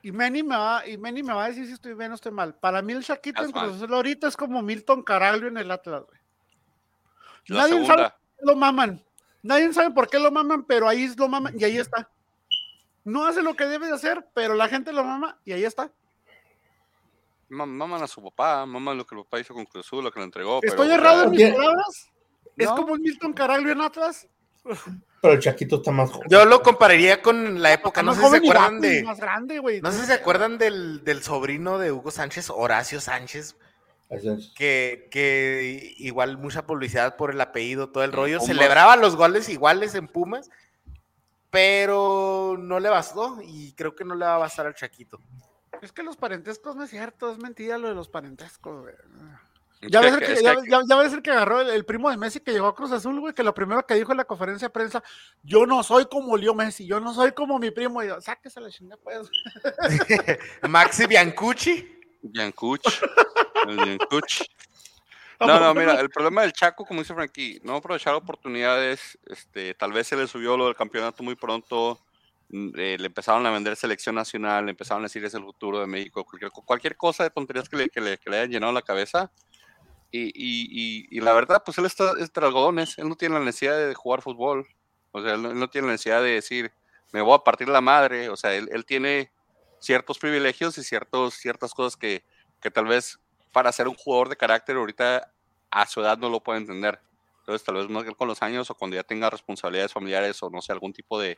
Y 0.04 0.12
Manny 0.12 0.44
me 0.44 0.56
va, 0.56 0.88
y 0.88 0.98
me 0.98 1.22
va 1.24 1.46
a 1.46 1.48
decir 1.48 1.66
si 1.66 1.74
estoy 1.74 1.96
bien 1.96 2.12
o 2.12 2.16
estoy 2.16 2.32
mal. 2.32 2.54
Para 2.54 2.84
mí 2.84 2.94
el 2.94 3.02
Shaquito 3.02 3.44
en 3.44 3.52
Cruz 3.52 3.82
ahorita 3.82 4.28
es 4.28 4.38
como 4.38 4.62
Milton 4.62 5.02
Caraglio 5.02 5.48
en 5.48 5.58
el 5.58 5.72
Atlas, 5.72 6.04
Nadie 7.48 7.84
sabe 7.86 8.04
por 8.04 8.14
qué 8.14 8.46
lo 8.46 8.56
maman. 8.56 9.04
Nadie 9.42 9.74
sabe 9.74 9.92
por 9.92 10.10
qué 10.10 10.20
lo 10.20 10.32
maman, 10.32 10.66
pero 10.66 10.88
ahí 10.88 11.12
lo 11.18 11.28
maman 11.28 11.56
y 11.58 11.64
ahí 11.64 11.78
está. 11.78 12.08
No 13.04 13.26
hace 13.26 13.42
lo 13.42 13.56
que 13.56 13.66
debe 13.66 13.88
de 13.88 13.94
hacer, 13.94 14.28
pero 14.36 14.54
la 14.54 14.70
gente 14.70 14.94
lo 14.94 15.04
mama 15.04 15.40
y 15.44 15.54
ahí 15.54 15.64
está 15.64 15.92
maman 17.50 18.04
a 18.04 18.08
su 18.08 18.22
papá, 18.24 18.66
maman 18.66 18.98
lo 18.98 19.06
que 19.06 19.16
el 19.16 19.24
papá 19.24 19.40
hizo 19.40 19.54
con 19.54 19.66
Cruz 19.66 19.86
Azul, 19.86 20.04
lo 20.04 20.12
que 20.12 20.20
le 20.20 20.26
entregó. 20.26 20.60
¿Estoy 20.62 20.92
errado 20.92 21.24
en 21.24 21.32
mis 21.32 21.50
palabras? 21.52 22.10
¿Es 22.58 22.68
como 22.70 22.96
Milton 22.96 23.34
Caraglio 23.34 23.72
en 23.72 23.82
Atlas? 23.82 24.28
Pero 25.22 25.34
el 25.34 25.40
Chaquito 25.40 25.78
está 25.78 25.92
más 25.92 26.12
joven. 26.12 26.28
Yo 26.30 26.46
lo 26.46 26.62
compararía 26.62 27.22
con 27.22 27.62
la 27.62 27.74
época, 27.74 28.04
no 28.04 28.14
sé 28.14 28.22
si 28.22 28.30
se 28.30 28.38
acuerdan 28.38 28.82
de. 28.82 29.04
Más 29.04 29.20
grande, 29.20 29.60
güey. 29.60 29.82
No 29.82 29.92
sé 29.92 30.02
si 30.02 30.06
se 30.06 30.14
acuerdan 30.14 30.58
del, 30.58 31.04
del, 31.04 31.22
sobrino 31.24 31.78
de 31.78 31.92
Hugo 31.92 32.12
Sánchez, 32.12 32.50
Horacio 32.50 33.02
Sánchez. 33.02 33.56
Que, 34.56 35.08
que 35.12 35.94
igual 35.98 36.40
mucha 36.40 36.66
publicidad 36.66 37.16
por 37.16 37.30
el 37.30 37.40
apellido, 37.42 37.92
todo 37.92 38.04
el 38.04 38.12
rollo. 38.12 38.40
Celebraba 38.40 38.96
los 38.96 39.16
goles 39.16 39.50
iguales 39.50 39.94
en 39.94 40.08
Pumas, 40.08 40.50
pero 41.52 42.58
no 42.58 42.80
le 42.80 42.90
bastó 42.90 43.38
y 43.44 43.74
creo 43.74 43.96
que 43.96 44.06
no 44.06 44.16
le 44.16 44.26
va 44.26 44.36
a 44.36 44.40
bastar 44.40 44.66
al 44.66 44.74
Chaquito. 44.74 45.20
Es 45.82 45.92
que 45.92 46.04
los 46.04 46.18
parentescos 46.18 46.76
no 46.76 46.84
es 46.84 46.90
cierto, 46.90 47.32
es 47.32 47.38
mentira 47.38 47.78
lo 47.78 47.88
de 47.88 47.96
los 47.96 48.10
parentescos, 48.10 48.82
güey. 48.82 48.96
Ya 49.82 50.02
ves, 50.02 50.14
el 50.14 50.20
que, 50.20 50.44
ya, 50.44 50.58
ya, 50.86 51.02
el 51.02 51.22
que 51.22 51.32
agarró 51.32 51.62
el, 51.62 51.86
primo 51.86 52.10
de 52.10 52.18
Messi 52.18 52.42
que 52.42 52.52
llegó 52.52 52.68
a 52.68 52.76
Cruz 52.76 52.92
Azul, 52.92 53.18
güey, 53.18 53.34
que 53.34 53.44
lo 53.44 53.54
primero 53.54 53.86
que 53.86 53.94
dijo 53.94 54.12
en 54.12 54.18
la 54.18 54.26
conferencia 54.26 54.68
de 54.68 54.74
prensa, 54.74 55.02
yo 55.42 55.66
no 55.66 55.84
soy 55.84 56.06
como 56.08 56.36
Leo 56.36 56.54
Messi, 56.54 56.86
yo 56.86 57.00
no 57.00 57.14
soy 57.14 57.32
como 57.32 57.58
mi 57.60 57.72
primo. 57.72 58.04
Y 58.04 58.08
yo, 58.08 58.20
sáquese 58.20 58.60
la 58.60 58.70
chingada, 58.70 59.02
pues. 59.02 59.30
Maxi 60.70 61.08
Biancucci. 61.08 61.98
Biancucci. 62.22 63.00
Biancucci. 63.68 64.46
No, 65.40 65.58
no, 65.58 65.74
mira, 65.74 65.98
el 66.02 66.10
problema 66.10 66.42
del 66.42 66.52
Chaco, 66.52 66.86
como 66.86 67.00
dice 67.00 67.14
Frankie, 67.14 67.62
no 67.64 67.78
aprovechar 67.78 68.14
oportunidades, 68.14 69.18
este, 69.28 69.74
tal 69.74 69.94
vez 69.94 70.08
se 70.08 70.18
le 70.18 70.28
subió 70.28 70.58
lo 70.58 70.66
del 70.66 70.76
campeonato 70.76 71.24
muy 71.24 71.36
pronto, 71.36 71.98
eh, 72.52 72.98
le 73.00 73.06
empezaron 73.06 73.46
a 73.46 73.52
vender 73.52 73.76
selección 73.76 74.16
nacional, 74.16 74.66
le 74.66 74.72
empezaron 74.72 75.04
a 75.04 75.06
decir 75.06 75.24
es 75.24 75.34
el 75.34 75.44
futuro 75.44 75.80
de 75.80 75.88
México, 75.88 76.24
cualquier, 76.24 76.52
cualquier 76.52 76.98
cosa 76.98 77.24
de 77.24 77.30
tonterías 77.30 77.70
que 77.70 77.78
le, 77.78 77.90
que 77.90 78.02
le, 78.02 78.18
que 78.18 78.30
le 78.30 78.38
hayan 78.38 78.52
llenado 78.52 78.74
la 78.74 78.82
cabeza, 78.82 79.32
y, 80.12 80.30
y, 80.34 81.08
y, 81.12 81.22
la 81.22 81.34
verdad, 81.34 81.62
pues 81.64 81.78
él 81.78 81.86
está 81.86 82.14
entre 82.18 82.44
algodones, 82.44 82.98
él 82.98 83.08
no 83.08 83.16
tiene 83.16 83.38
la 83.38 83.46
necesidad 83.46 83.78
de 83.78 83.94
jugar 83.94 84.24
fútbol, 84.24 84.68
o 85.12 85.22
sea, 85.22 85.36
él 85.36 85.42
no, 85.42 85.70
tiene 85.70 85.88
la 85.88 85.94
necesidad 85.94 86.24
de 86.24 86.32
decir, 86.32 86.72
me 87.12 87.22
voy 87.22 87.36
a 87.36 87.44
partir 87.44 87.70
la 87.70 87.82
madre, 87.82 88.30
o 88.30 88.36
sea, 88.36 88.56
él, 88.56 88.70
él 88.72 88.86
tiene 88.86 89.32
ciertos 89.80 90.18
privilegios 90.18 90.78
y 90.80 90.84
ciertos, 90.84 91.36
ciertas 91.36 91.74
cosas 91.74 91.96
que, 91.96 92.24
que 92.60 92.72
tal 92.72 92.86
vez 92.86 93.20
para 93.52 93.72
ser 93.72 93.88
un 93.88 93.96
jugador 93.96 94.30
de 94.30 94.38
carácter 94.38 94.76
ahorita 94.76 95.32
a 95.72 95.86
su 95.86 96.02
edad 96.02 96.18
no 96.18 96.30
lo 96.30 96.42
puede 96.42 96.60
entender. 96.60 97.00
Entonces, 97.40 97.66
tal 97.66 97.76
vez 97.76 97.90
más 97.90 98.06
con 98.16 98.28
los 98.28 98.42
años 98.42 98.70
o 98.70 98.76
cuando 98.76 98.96
ya 98.96 99.04
tenga 99.04 99.30
responsabilidades 99.30 99.94
familiares 99.94 100.42
o 100.44 100.50
no 100.50 100.62
sé, 100.62 100.72
algún 100.72 100.94
tipo 100.94 101.20
de, 101.20 101.38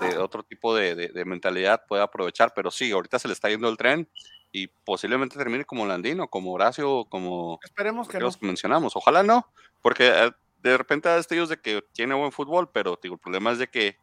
de 0.00 0.18
otro 0.18 0.42
tipo 0.42 0.74
de, 0.74 0.94
de, 0.94 1.24
mentalidad 1.24 1.84
puede 1.86 2.02
aprovechar. 2.02 2.52
Pero 2.54 2.70
sí, 2.70 2.90
ahorita 2.90 3.18
se 3.18 3.28
le 3.28 3.34
está 3.34 3.48
yendo 3.48 3.68
el 3.68 3.76
tren 3.76 4.08
y 4.52 4.68
posiblemente 4.68 5.36
termine 5.36 5.64
como 5.64 5.86
Landino, 5.86 6.28
como 6.28 6.52
Horacio, 6.52 7.06
como 7.08 7.58
Esperemos 7.62 8.08
que 8.08 8.20
los 8.20 8.36
que 8.36 8.46
mencionamos. 8.46 8.96
Ojalá 8.96 9.22
no, 9.22 9.46
porque 9.82 10.08
eh, 10.08 10.30
de 10.62 10.78
repente 10.78 11.08
destellos 11.08 11.48
de 11.48 11.60
que 11.60 11.82
tiene 11.92 12.14
buen 12.14 12.32
fútbol, 12.32 12.70
pero 12.72 12.98
digo, 13.02 13.14
el 13.14 13.20
problema 13.20 13.52
es 13.52 13.58
de 13.58 13.68
que 13.68 13.96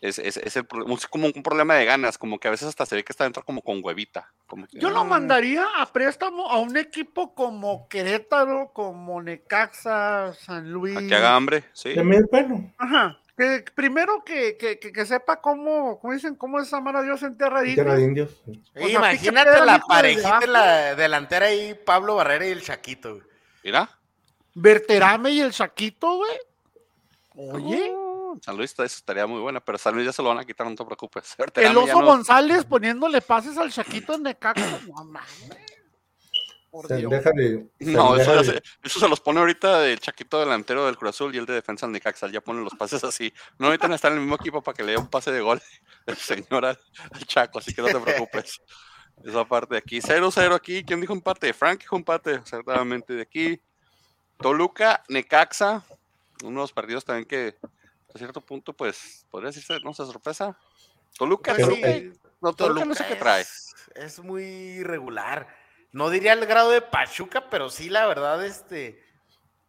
es, 0.00 0.18
es, 0.18 0.38
es, 0.38 0.56
el, 0.56 0.66
como 1.10 1.26
un 1.26 1.42
problema 1.42 1.74
de 1.74 1.84
ganas, 1.84 2.16
como 2.16 2.38
que 2.38 2.48
a 2.48 2.50
veces 2.50 2.68
hasta 2.68 2.86
se 2.86 2.96
ve 2.96 3.04
que 3.04 3.12
está 3.12 3.24
dentro 3.24 3.44
como 3.44 3.60
con 3.60 3.80
huevita. 3.84 4.32
Como 4.46 4.66
Yo 4.72 4.90
lo 4.90 5.04
mandaría 5.04 5.66
a 5.76 5.92
préstamo 5.92 6.48
a 6.50 6.58
un 6.58 6.76
equipo 6.78 7.34
como 7.34 7.86
Querétaro, 7.88 8.72
como 8.72 9.20
Necaxa, 9.22 10.32
San 10.32 10.72
Luis. 10.72 10.96
A 10.96 11.06
que 11.06 11.14
haga 11.14 11.36
hambre, 11.36 11.64
sí. 11.74 11.90
De 11.90 12.72
Ajá. 12.78 13.18
Que 13.40 13.64
primero 13.74 14.22
que, 14.22 14.58
que, 14.58 14.78
que, 14.78 15.06
sepa 15.06 15.40
cómo, 15.40 15.98
cómo 15.98 16.12
dicen, 16.12 16.34
cómo 16.34 16.60
es 16.60 16.70
amar 16.74 16.96
a 16.96 17.02
Dios 17.02 17.22
en 17.22 17.38
tierra 17.38 17.62
de 17.62 17.70
indios. 17.70 17.98
indios. 17.98 18.30
imagínate 18.76 19.64
la 19.64 19.78
parejita 19.78 20.40
en 20.42 20.52
la 20.52 20.94
delantera 20.94 21.46
ahí, 21.46 21.72
Pablo 21.72 22.16
Barrera 22.16 22.46
y 22.46 22.50
el 22.50 22.62
Chaquito. 22.62 23.18
Mira. 23.64 23.88
Berterame 24.52 25.30
y 25.30 25.40
el 25.40 25.52
Chaquito, 25.52 26.16
güey. 26.16 26.38
Oye. 27.34 27.94
San 28.42 28.58
Luis 28.58 28.72
eso 28.72 28.82
estaría 28.82 29.26
muy 29.26 29.40
buena, 29.40 29.60
pero 29.60 29.78
San 29.78 29.94
Luis 29.94 30.04
ya 30.04 30.12
se 30.12 30.22
lo 30.22 30.28
van 30.28 30.40
a 30.40 30.44
quitar, 30.44 30.66
no 30.66 30.76
te 30.76 30.84
preocupes. 30.84 31.34
el 31.54 31.76
oso 31.78 31.98
González 31.98 32.66
poniéndole 32.66 33.22
pases 33.22 33.56
al 33.56 33.72
Chaquito 33.72 34.16
en 34.16 34.24
Necaxa, 34.24 34.80
no 34.86 35.10
mames. 36.72 37.64
no, 37.80 38.16
eso, 38.16 38.42
Se, 38.84 39.08
los 39.08 39.20
pone 39.20 39.40
ahorita 39.40 39.86
el 39.86 40.00
Chaquito 40.00 40.40
delantero 40.40 40.86
del 40.86 40.96
Cruz 40.96 41.10
Azul 41.10 41.34
y 41.34 41.38
el 41.38 41.46
de 41.46 41.54
defensa 41.54 41.86
del 41.86 41.92
Necaxa, 41.92 42.28
ya 42.28 42.40
ponen 42.40 42.64
los 42.64 42.74
pases 42.74 43.02
así. 43.04 43.32
No 43.58 43.66
necesitan 43.66 43.92
estar 43.92 44.12
en 44.12 44.18
el 44.18 44.22
mismo 44.22 44.36
equipo 44.36 44.62
para 44.62 44.76
que 44.76 44.84
le 44.84 44.92
dé 44.92 44.98
un 44.98 45.08
pase 45.08 45.32
de 45.32 45.40
gol 45.40 45.60
el 46.06 46.16
señor 46.16 46.64
al, 46.64 46.78
Chaco, 47.26 47.58
así 47.58 47.74
que 47.74 47.82
no 47.82 47.88
te 47.88 48.00
preocupes. 48.00 48.60
Esa 49.24 49.44
parte 49.44 49.74
de 49.74 49.78
aquí, 49.78 50.00
0-0 50.00 50.54
aquí, 50.54 50.82
¿quién 50.82 51.00
dijo 51.00 51.12
empate? 51.12 51.52
Frank 51.52 51.80
dijo 51.80 51.96
empate, 51.96 52.40
certamente 52.44 53.14
de 53.14 53.22
aquí. 53.22 53.60
Toluca, 54.38 55.02
Necaxa, 55.08 55.84
unos 56.44 56.72
partidos 56.72 57.04
también 57.04 57.26
que 57.26 57.56
a 58.14 58.18
cierto 58.18 58.40
punto, 58.40 58.72
pues, 58.72 59.26
podría 59.30 59.48
decirse, 59.48 59.78
no 59.84 59.92
sé, 59.92 60.04
sorpresa. 60.04 60.56
Toluca, 61.16 61.54
sí, 61.54 62.12
no, 62.40 62.54
Toluca, 62.54 62.84
no 62.84 62.94
sé 62.94 63.04
qué 63.06 63.16
trae. 63.16 63.44
Es, 63.94 64.20
muy 64.20 64.44
irregular. 64.44 65.46
No 65.92 66.10
diría 66.10 66.32
el 66.32 66.46
grado 66.46 66.70
de 66.70 66.82
Pachuca, 66.82 67.48
pero 67.50 67.68
sí, 67.68 67.88
la 67.88 68.06
verdad, 68.06 68.44
este, 68.44 69.02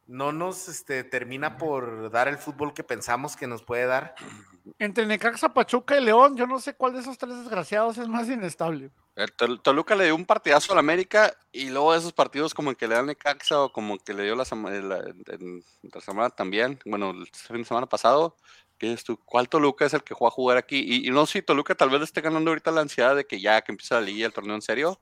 no 0.07 0.31
nos 0.31 0.67
este, 0.67 1.03
termina 1.03 1.57
por 1.57 2.11
dar 2.11 2.27
el 2.27 2.37
fútbol 2.37 2.73
que 2.73 2.83
pensamos 2.83 3.35
que 3.35 3.47
nos 3.47 3.63
puede 3.63 3.85
dar. 3.85 4.13
Entre 4.77 5.05
Necaxa, 5.05 5.53
Pachuca 5.53 5.97
y 5.97 6.03
León, 6.03 6.35
yo 6.35 6.45
no 6.45 6.59
sé 6.59 6.75
cuál 6.75 6.93
de 6.93 6.99
esos 6.99 7.17
tres 7.17 7.37
desgraciados 7.37 7.97
es 7.97 8.07
más 8.07 8.27
inestable. 8.27 8.91
El 9.15 9.59
Toluca 9.61 9.95
le 9.95 10.05
dio 10.05 10.15
un 10.15 10.25
partidazo 10.25 10.73
al 10.73 10.79
América 10.79 11.33
y 11.51 11.69
luego 11.69 11.95
esos 11.95 12.13
partidos 12.13 12.53
como 12.53 12.73
que 12.75 12.87
le 12.87 12.95
dan 12.95 13.07
Necaxa 13.07 13.61
o 13.61 13.71
como 13.71 13.97
que 13.97 14.13
le 14.13 14.23
dio 14.23 14.35
la, 14.35 14.45
semana 14.45 16.29
también, 16.29 16.79
bueno, 16.85 17.11
el 17.11 17.27
fin 17.27 17.57
de 17.57 17.65
semana 17.65 17.87
pasado, 17.87 18.37
que 18.77 18.93
es 18.93 19.03
tu, 19.03 19.17
¿cuál 19.17 19.49
Toluca 19.49 19.85
es 19.85 19.93
el 19.93 20.03
que 20.03 20.13
juega 20.13 20.29
a 20.29 20.35
jugar 20.35 20.57
aquí? 20.57 21.05
Y, 21.05 21.09
no 21.09 21.25
sé 21.25 21.39
si 21.39 21.41
Toluca 21.41 21.75
tal 21.75 21.89
vez 21.89 21.99
le 21.99 22.05
esté 22.05 22.21
ganando 22.21 22.51
ahorita 22.51 22.71
la 22.71 22.81
ansiedad 22.81 23.15
de 23.15 23.25
que 23.25 23.39
ya 23.39 23.61
que 23.61 23.71
empieza 23.71 23.95
la 23.95 24.01
liga 24.01 24.19
y 24.19 24.23
el 24.23 24.33
torneo 24.33 24.55
en 24.55 24.61
serio, 24.61 24.99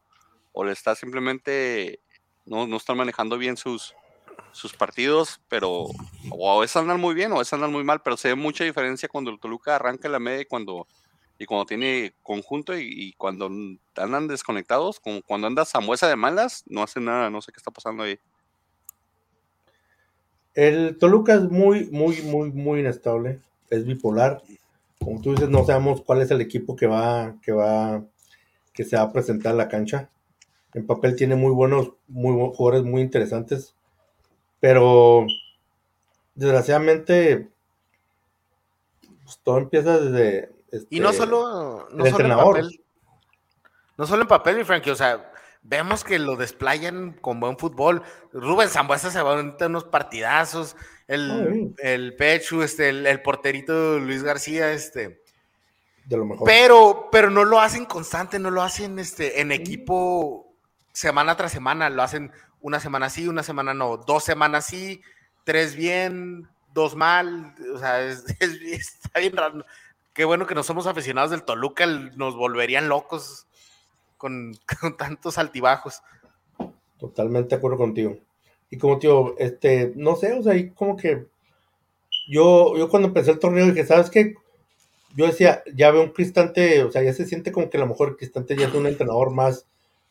o 0.52 0.64
le 0.64 0.72
está 0.72 0.96
simplemente, 0.96 2.00
no, 2.46 2.68
no 2.68 2.78
están 2.78 2.98
manejando 2.98 3.38
bien 3.38 3.58
sus, 3.58 3.96
sus 4.52 4.74
partidos, 4.74 5.42
pero 5.48 5.88
o 6.32 6.52
a 6.52 6.60
veces 6.60 6.78
andan 6.78 7.00
muy 7.00 7.14
bien 7.14 7.32
o 7.32 7.36
a 7.36 7.40
veces 7.40 7.54
andan 7.54 7.72
muy 7.72 7.84
mal, 7.84 8.02
pero 8.02 8.18
se 8.18 8.30
ve 8.30 8.36
mucha 8.36 8.64
diferencia 8.64 9.10
cuando 9.10 9.32
el 9.32 9.40
Toluca 9.40 9.76
arranca 9.76 10.10
la 10.10 10.20
media 10.20 10.42
y 10.42 10.46
cuando 10.46 10.88
y 11.42 11.46
cuando 11.46 11.66
tiene 11.66 12.14
conjunto 12.22 12.78
y, 12.78 13.14
cuando 13.18 13.50
andan 13.96 14.28
desconectados, 14.28 15.00
como 15.00 15.22
cuando 15.22 15.48
anda 15.48 15.64
Samuesa 15.64 16.10
de 16.10 16.18
malas, 16.18 16.66
no 16.68 16.84
hace 16.84 17.00
nada, 17.00 17.30
no 17.30 17.42
sé 17.42 17.54
qué 17.54 17.58
está 17.58 17.72
pasando 17.72 18.04
ahí. 18.04 18.20
El 20.54 20.98
Toluca 20.98 21.36
es 21.36 21.50
muy, 21.50 21.86
muy, 21.92 22.22
muy, 22.24 22.52
muy 22.52 22.82
inestable, 22.82 23.40
es 23.70 23.86
bipolar. 23.86 24.44
Como 25.00 25.22
tú 25.22 25.32
dices, 25.32 25.48
no 25.48 25.66
sabemos 25.66 26.02
cuál 26.02 26.22
es 26.22 26.30
el 26.30 26.42
equipo 26.42 26.76
que 26.76 26.88
va, 26.88 27.34
que 27.42 27.54
va, 27.54 28.04
que 28.74 28.84
se 28.84 28.98
va 28.98 29.04
a 29.04 29.14
presentar 29.14 29.54
en 29.54 29.60
la 29.60 29.70
cancha. 29.70 30.10
En 30.74 30.86
papel 30.86 31.16
tiene 31.16 31.36
muy 31.36 31.52
buenos, 31.52 31.94
muy 32.08 32.34
buenos 32.34 32.56
jugadores 32.56 32.86
muy 32.86 33.02
interesantes, 33.02 33.76
pero 34.60 35.26
desgraciadamente 36.36 37.50
pues, 39.24 39.40
todo 39.44 39.58
empieza 39.58 40.00
desde, 40.00 40.50
y 40.90 41.00
no 41.00 41.10
este, 41.10 41.24
solo, 41.24 41.88
no 41.92 42.06
solo 42.06 42.26
en 42.26 42.38
papel. 42.38 42.82
No 43.98 44.08
solo 44.08 44.22
en 44.22 44.28
papel, 44.28 44.58
mi 44.58 44.64
Frankie, 44.64 44.92
o 44.92 44.96
sea, 44.96 45.32
vemos 45.62 46.04
que 46.04 46.20
lo 46.20 46.36
desplayan 46.36 47.14
con 47.14 47.40
buen 47.40 47.58
fútbol. 47.58 48.04
Rubén 48.32 48.70
Zambuesa 48.70 49.12
se 49.12 49.22
va 49.22 49.40
a 49.40 49.66
unos 49.66 49.84
partidazos. 49.86 50.76
El, 51.08 51.76
el 51.80 52.16
Pechu, 52.16 52.62
este, 52.62 52.90
el, 52.90 53.22
porterito 53.22 54.00
Luis 54.00 54.24
García, 54.24 54.72
este. 54.72 55.24
De 56.06 56.18
lo 56.18 56.26
mejor. 56.26 56.48
Pero, 56.48 57.10
pero 57.12 57.30
no 57.30 57.44
lo 57.44 57.60
hacen 57.60 57.86
constante, 57.86 58.40
no 58.40 58.52
lo 58.52 58.62
hacen 58.62 59.00
este, 59.00 59.42
en 59.42 59.52
equipo 59.52 60.49
semana 61.00 61.36
tras 61.38 61.52
semana. 61.52 61.90
Lo 61.90 62.04
hacen 62.04 62.32
una 62.62 62.80
semana 62.80 63.10
sí, 63.10 63.28
una 63.28 63.44
semana 63.44 63.74
no. 63.74 63.98
Dos 63.98 64.24
semanas 64.24 64.66
sí, 64.66 65.02
tres 65.44 65.76
bien, 65.76 66.48
dos 66.74 66.96
mal. 66.96 67.56
O 67.74 67.78
sea, 67.78 68.06
está 68.40 69.20
bien 69.20 69.36
raro 69.36 69.66
qué 70.20 70.26
bueno 70.26 70.46
que 70.46 70.54
no 70.54 70.64
somos 70.64 70.86
aficionados 70.86 71.32
del 71.32 71.44
Toluca, 71.44 71.86
nos 71.86 72.36
volverían 72.36 72.90
locos 72.90 73.48
con, 74.18 74.54
tantos 74.98 75.38
altibajos. 75.38 76.02
Totalmente 76.98 77.52
de 77.52 77.56
acuerdo 77.56 77.78
contigo. 77.78 78.18
Y 78.70 78.78
como 78.78 79.00
tío, 79.00 79.38
este, 79.40 79.94
no 79.96 80.18
sé, 80.18 80.34
o 80.34 80.44
sea, 80.44 80.58
y 80.58 80.72
como 80.72 80.98
que 80.98 81.26
yo, 82.28 82.78
yo 82.78 82.90
cuando 82.90 83.08
empecé 83.08 83.32
el 83.32 83.40
torneo 83.40 83.66
dije, 83.66 83.86
¿sabes 83.86 84.10
qué? 84.10 84.36
Yo 85.16 85.26
decía, 85.26 85.64
ya 85.74 85.90
veo 85.90 86.04
un 86.04 86.12
Cristante, 86.12 86.84
o 86.84 86.92
sea, 86.92 87.02
ya 87.02 87.14
se 87.14 87.26
siente 87.26 87.54
como 87.54 87.70
que 87.70 87.78
a 87.78 87.80
lo 87.80 87.88
mejor 87.88 88.18
Cristante 88.18 88.58
ya 88.58 88.68
es 88.68 88.74
un 88.74 88.88
entrenador 88.88 89.32
más, 89.32 89.66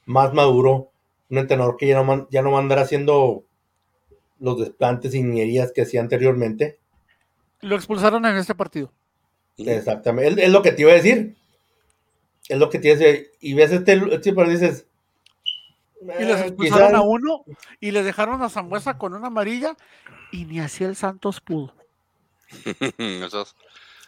más 0.09 0.33
maduro, 0.33 0.91
un 1.29 1.39
entrenador 1.39 1.77
que 1.77 1.87
ya 1.87 2.03
no, 2.03 2.29
ya 2.31 2.41
no 2.41 2.53
va 2.53 2.59
a 2.59 2.63
andar 2.63 2.79
haciendo 2.79 3.45
los 4.41 4.59
desplantes 4.59 5.15
y 5.15 5.23
niñerías 5.23 5.71
que 5.71 5.83
hacía 5.83 6.01
anteriormente. 6.01 6.79
Lo 7.61 7.77
expulsaron 7.77 8.25
en 8.25 8.37
este 8.37 8.55
partido. 8.55 8.91
Exactamente, 9.59 10.45
es, 10.45 10.51
lo 10.51 10.63
que 10.63 10.73
te 10.73 10.83
iba 10.83 10.93
a 10.93 10.95
decir. 10.95 11.37
Es 12.49 12.59
lo 12.59 12.71
que 12.71 12.79
te 12.79 12.89
iba 12.89 12.97
a 12.97 12.99
decir. 12.99 13.33
Y 13.41 13.53
ves 13.53 13.71
este, 13.71 14.01
este 14.11 14.33
pero 14.33 14.49
dices. 14.49 14.87
Y 16.01 16.25
les 16.25 16.41
eh, 16.41 16.47
expulsaron 16.47 16.95
a 16.95 17.03
uno 17.03 17.45
y 17.79 17.91
le 17.91 18.03
dejaron 18.03 18.41
a 18.41 18.49
Zambuesa 18.49 18.97
con 18.97 19.13
una 19.13 19.27
amarilla 19.27 19.77
y 20.33 20.47
ni 20.47 20.61
así 20.61 20.85
el 20.85 20.97
Santos 20.97 21.41
pudo. 21.43 21.75
Eso 22.99 23.47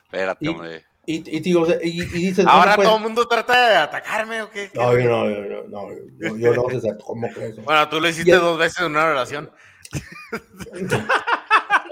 espérate, 0.05 0.49
hombre. 0.49 0.85
Y, 1.11 1.25
y, 1.37 1.41
digo, 1.41 1.67
y, 1.83 2.03
dices, 2.03 2.47
Ahora 2.47 2.77
todo 2.77 2.97
el 2.99 3.03
mundo 3.03 3.27
trata 3.27 3.69
de 3.69 3.77
atacarme 3.79 4.43
o 4.43 4.51
qué. 4.51 4.71
No, 4.75 4.97
yo 4.97 5.11
no, 5.11 5.29
yo 5.29 5.65
no, 5.67 5.89
yo, 6.21 6.37
yo 6.37 6.55
no, 6.55 6.63
¿cómo 7.05 7.29
crees? 7.35 7.57
Bueno, 7.65 7.89
tú 7.89 8.01
lo 8.01 8.09
hiciste 8.09 8.37
dos 8.37 8.57
veces 8.57 8.79
en 8.79 8.93
una 8.93 9.09
relación. 9.09 9.51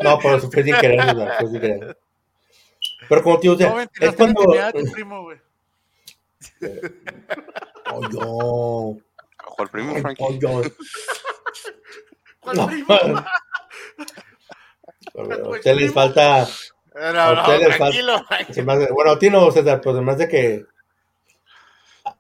no, 0.05 0.19
pero 0.23 0.37
eso 0.37 0.49
fue 0.53 0.62
sin 0.62 0.77
querer, 0.77 1.03
fue 1.41 1.49
sin 1.49 1.61
querer. 1.61 1.99
Pero 3.09 3.23
como 3.25 3.41
tío, 3.41 3.55
o 3.55 3.57
sea, 3.57 3.89
es 3.99 4.14
cuando. 4.14 4.45
Tu 4.73 4.93
primo, 4.93 5.23
güey. 5.23 5.39
Oh, 7.91 8.07
yo. 8.11 8.99
el 9.59 9.69
primo, 9.71 9.97
Frankie. 9.97 10.23
Oh, 10.23 10.39
yo. 10.39 10.62
a 15.16 15.49
usted 15.49 15.75
les 15.75 15.93
falta. 15.93 16.47
Bueno, 18.92 19.11
a 19.11 19.18
ti 19.18 19.30
no, 19.30 19.51
César, 19.51 19.80
pero 19.80 19.92
además 19.92 20.18
de 20.18 20.28
que 20.28 20.66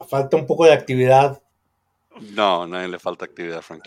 falta 0.08 0.36
un 0.36 0.46
poco 0.46 0.64
de 0.64 0.72
actividad. 0.72 1.40
No, 2.32 2.62
a 2.62 2.66
nadie 2.66 2.88
le 2.88 2.98
falta 2.98 3.24
actividad, 3.24 3.62
Frank. 3.62 3.84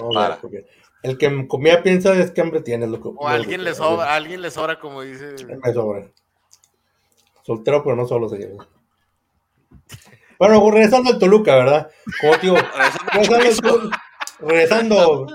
el 1.03 1.17
que 1.17 1.47
comía 1.47 1.83
piensa 1.83 2.13
es 2.13 2.31
que 2.31 2.41
hambre 2.41 2.61
tiene. 2.61 2.87
Lo 2.87 2.97
o 2.97 3.27
alguien 3.27 3.63
le 3.63 3.73
sobra, 3.73 4.15
alguien 4.15 4.41
le 4.41 4.51
sobra, 4.51 4.79
como 4.79 5.01
dice. 5.01 5.35
Me 5.45 5.73
sobra. 5.73 6.07
Soltero, 7.43 7.83
pero 7.83 7.95
no 7.95 8.07
solo, 8.07 8.29
señor. 8.29 8.67
Bueno, 10.37 10.71
regresando 10.71 11.11
al 11.11 11.19
Toluca, 11.19 11.55
¿verdad? 11.55 11.91
Como 12.19 12.37
digo, 12.37 12.55
regresando, 13.13 13.89
regresando, 14.39 15.27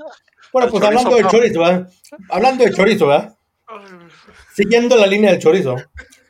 bueno, 0.53 0.71
pues 0.71 0.83
hablando 0.83 1.17
de 1.17 1.29
chorizo, 1.29 1.61
¿verdad? 1.61 1.89
Hablando 2.29 2.65
de 2.65 2.73
chorizo, 2.73 3.07
¿verdad? 3.07 3.36
Siguiendo 4.57 4.97
la 4.97 5.07
línea 5.07 5.33
del 5.33 5.41
chorizo. 5.41 5.77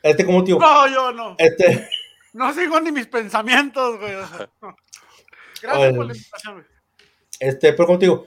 Este, 0.03 0.27
como 0.27 0.43
digo. 0.43 0.59
No, 0.59 0.89
yo 0.89 1.13
no. 1.13 1.37
Este. 1.39 1.89
No 2.33 2.53
sigo 2.53 2.81
ni 2.81 2.91
mis 2.91 3.07
pensamientos, 3.07 4.01
güey. 4.01 4.15
Gracias 5.63 5.95
por 5.95 6.07
la 6.07 6.13
invitación, 6.13 6.55
güey. 6.55 6.67
Este, 7.39 7.73
pero 7.73 7.87
contigo, 7.87 8.27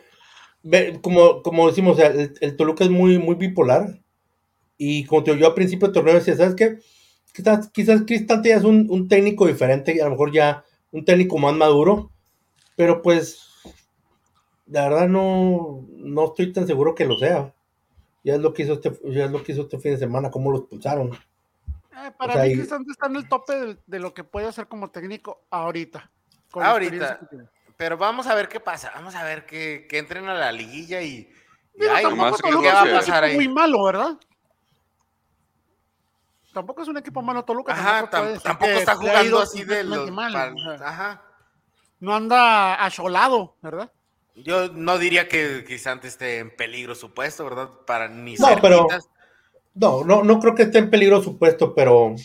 como, 1.02 1.44
como 1.44 1.68
decimos, 1.68 2.00
el, 2.00 2.56
Toluca 2.56 2.86
es 2.86 2.90
muy, 2.90 3.18
muy 3.18 3.36
bipolar. 3.36 4.00
Y 4.78 5.04
como 5.04 5.22
te 5.22 5.32
digo, 5.32 5.42
yo 5.42 5.48
al 5.48 5.54
principio 5.54 5.88
del 5.88 5.94
torneo 5.94 6.14
decía, 6.14 6.38
¿sabes 6.38 6.56
qué? 6.56 6.80
Quizás, 7.34 7.70
quizás 7.70 8.04
Cristante 8.08 8.50
ya 8.50 8.56
es 8.56 8.64
un, 8.64 8.88
un, 8.90 9.10
técnico 9.10 9.48
diferente 9.48 9.94
y 9.94 10.00
a 10.00 10.06
lo 10.06 10.12
mejor 10.12 10.32
ya 10.32 10.64
un 10.92 11.04
técnico 11.04 11.38
más 11.38 11.54
maduro. 11.54 12.10
Pero 12.78 13.02
pues, 13.02 13.50
la 14.66 14.88
verdad 14.88 15.10
no, 15.10 15.86
no 15.90 16.26
estoy 16.26 16.54
tan 16.54 16.68
seguro 16.68 16.96
que 16.96 17.04
lo 17.04 17.18
sea. 17.18 17.54
Ya 18.30 18.36
es 18.36 18.42
lo 18.42 18.54
que 18.54 18.62
hizo 18.62 18.74
este, 18.74 18.92
ya 19.06 19.26
es 19.26 19.32
lo 19.32 19.44
que 19.44 19.54
hizo 19.54 19.64
este 19.64 19.80
fin 19.80 19.94
de 19.94 19.98
semana, 19.98 20.30
cómo 20.30 20.52
lo 20.52 20.60
expulsaron. 20.60 21.14
Eh, 21.14 22.12
para 22.16 22.44
mí, 22.44 22.54
Cristante 22.54 22.92
está 22.92 23.08
en 23.08 23.16
el 23.16 23.28
tope 23.28 23.80
de, 23.88 24.00
lo 24.00 24.14
que 24.14 24.24
puede 24.24 24.46
hacer 24.46 24.68
como 24.68 24.92
técnico 24.92 25.48
ahorita. 25.50 26.12
ahorita. 26.54 27.22
Pero 27.76 27.98
vamos 27.98 28.28
a 28.28 28.36
ver 28.36 28.48
qué 28.48 28.60
pasa. 28.60 28.92
Vamos 28.94 29.16
a 29.16 29.24
ver 29.24 29.48
que, 29.48 29.88
que 29.90 29.98
entren 29.98 30.30
a 30.30 30.36
la 30.36 30.52
liguilla 30.52 31.02
y. 31.02 31.28
¿qué 31.76 31.88
va 31.88 32.82
a 32.82 32.86
pasar 32.86 33.24
ahí? 33.24 33.34
Muy 33.34 33.48
malo, 33.48 33.84
¿verdad? 33.84 34.20
Tampoco 36.54 36.84
es 36.84 36.88
un 36.88 36.98
equipo 36.98 37.24
malo 37.24 37.44
Toluca. 37.44 37.74
Ajá, 37.74 38.08
tampoco, 38.12 38.66
está 38.68 38.96
jugando 38.96 39.40
así 39.40 39.64
de 39.64 39.84
los. 39.86 40.08
Ajá. 40.82 41.24
No 42.00 42.16
anda 42.16 42.86
acholado, 42.86 43.56
¿verdad? 43.64 43.92
Yo 44.44 44.70
no 44.70 44.98
diría 44.98 45.28
que 45.28 45.64
quizás 45.68 46.04
esté 46.04 46.40
en 46.40 46.56
peligro 46.56 46.96
su 46.96 47.14
puesto, 47.14 47.44
¿verdad? 47.44 47.70
Para 47.86 48.08
ni 48.08 48.36
no, 48.36 48.48
pero 48.62 48.88
no, 49.76 50.04
no, 50.04 50.24
no 50.24 50.40
creo 50.40 50.56
que 50.56 50.64
esté 50.64 50.80
en 50.80 50.90
peligro 50.90 51.22
su 51.22 51.38
puesto, 51.38 51.74
pero 51.74 52.16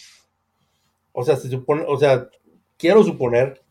o 1.13 1.25
sea, 1.25 1.37
se 1.37 1.49
supone, 1.49 1.85
o 1.87 1.97
sea, 1.97 2.29
quiero 2.77 3.05
suponer 3.05 3.63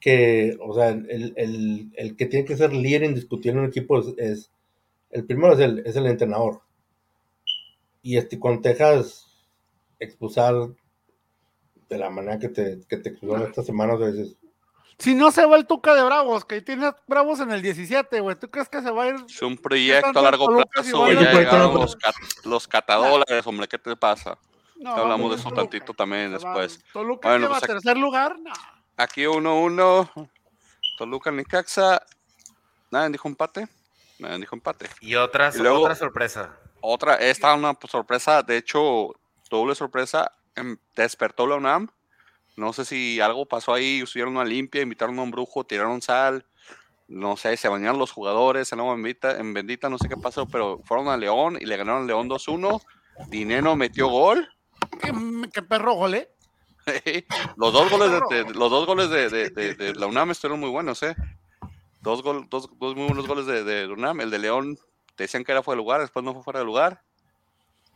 que, 0.00 0.56
o 0.60 0.74
sea, 0.74 0.90
el, 0.90 2.14
que 2.16 2.26
tiene 2.26 2.44
que 2.44 2.56
ser 2.56 2.72
líder 2.72 3.02
indiscutible 3.02 3.52
en 3.52 3.58
un 3.64 3.70
equipo 3.70 3.98
es, 4.16 4.50
el 5.10 5.24
primero 5.24 5.54
es 5.54 5.60
el, 5.60 5.82
es 5.84 5.96
el 5.96 6.06
entrenador. 6.06 6.60
Y 8.02 8.16
este, 8.16 8.38
con 8.38 8.62
Texas 8.62 9.26
expulsar 9.98 10.54
de 11.88 11.98
la 11.98 12.10
manera 12.10 12.38
que 12.38 12.48
te, 12.48 12.80
que 12.88 12.98
te 12.98 13.08
expulsaron 13.08 13.48
estas 13.48 13.66
semanas, 13.66 13.96
a 14.00 14.04
veces 14.04 14.36
si 14.98 15.14
no 15.14 15.30
se 15.30 15.44
va 15.46 15.56
el 15.56 15.66
Tuca 15.66 15.94
de 15.94 16.02
Bravos, 16.02 16.44
que 16.44 16.60
tiene 16.62 16.92
Bravos 17.06 17.40
en 17.40 17.50
el 17.50 17.62
17, 17.62 18.20
güey, 18.20 18.36
¿tú 18.36 18.50
crees 18.50 18.68
que 18.68 18.82
se 18.82 18.90
va 18.90 19.04
a 19.04 19.08
ir? 19.08 19.16
Es 19.28 19.42
un 19.42 19.56
proyecto 19.56 20.18
a 20.18 20.22
largo 20.22 20.46
plazo, 20.46 21.12
ya 21.12 21.32
llegaron 21.32 21.74
los, 21.74 21.96
los 22.44 22.68
catadores, 22.68 23.46
hombre, 23.46 23.68
¿qué 23.68 23.78
te 23.78 23.96
pasa? 23.96 24.38
Hablamos 24.84 25.30
de 25.30 25.36
eso 25.36 25.50
tantito 25.50 25.94
también 25.94 26.32
después. 26.32 26.80
¿Toluca 26.92 27.28
bueno, 27.28 27.48
pues, 27.48 27.62
tercer 27.62 27.96
lugar? 27.96 28.38
No. 28.38 28.52
Aquí 28.96 29.22
1-1, 29.22 30.28
Toluca, 30.98 31.30
Nicaxa, 31.30 32.02
nadie 32.90 33.10
dijo 33.10 33.28
empate, 33.28 33.68
nadie 34.18 34.38
dijo 34.38 34.54
empate. 34.54 34.88
Y, 35.00 35.14
otra 35.16 35.50
sorpresa. 35.96 36.56
Otra, 36.80 37.14
esta 37.16 37.54
una 37.54 37.76
sorpresa, 37.88 38.42
de 38.42 38.58
hecho, 38.58 39.14
doble 39.48 39.74
sorpresa, 39.74 40.32
em, 40.54 40.76
despertó 40.94 41.46
la 41.46 41.56
UNAM 41.56 41.88
no 42.56 42.72
sé 42.72 42.84
si 42.84 43.20
algo 43.20 43.46
pasó 43.46 43.74
ahí, 43.74 44.02
hicieron 44.02 44.36
una 44.36 44.44
limpia, 44.44 44.82
invitaron 44.82 45.18
a 45.18 45.22
un 45.22 45.30
brujo, 45.30 45.64
tiraron 45.64 46.00
sal, 46.02 46.44
no 47.08 47.36
sé, 47.36 47.56
se 47.56 47.68
bañaron 47.68 47.98
los 47.98 48.12
jugadores 48.12 48.72
en 48.72 48.80
agua 48.80 48.94
bendita, 48.94 49.38
en 49.38 49.52
bendita, 49.52 49.88
no 49.88 49.98
sé 49.98 50.08
qué 50.08 50.16
pasó, 50.16 50.46
pero 50.46 50.80
fueron 50.84 51.08
a 51.08 51.16
León 51.16 51.58
y 51.60 51.66
le 51.66 51.76
ganaron 51.76 52.04
a 52.04 52.06
León 52.06 52.28
2-1. 52.28 52.80
Dineno 53.28 53.76
metió 53.76 54.08
gol. 54.08 54.48
¿Qué, 55.52 55.62
perro 55.62 55.94
gol, 55.94 56.14
eh? 56.14 56.30
los 57.56 57.72
dos 57.72 57.90
goles 57.90 58.10
de, 58.30 58.54
los 58.54 58.70
dos 58.70 58.86
goles 58.86 59.10
de, 59.10 59.92
la 59.96 60.06
UNAM 60.06 60.30
estuvieron 60.30 60.60
muy 60.60 60.70
buenos, 60.70 61.02
¿eh? 61.02 61.14
Dos, 62.00 62.22
gol, 62.22 62.46
dos, 62.50 62.68
dos 62.78 62.94
muy 62.94 63.06
buenos 63.06 63.26
goles 63.26 63.46
de, 63.46 63.86
UNAM. 63.86 64.20
El 64.20 64.30
de 64.30 64.38
León 64.38 64.78
decían 65.16 65.44
que 65.44 65.52
era 65.52 65.62
fuera 65.62 65.76
de 65.76 65.82
lugar, 65.82 66.00
después 66.00 66.24
no 66.24 66.32
fue 66.34 66.42
fuera 66.42 66.60
de 66.60 66.66
lugar. 66.66 67.02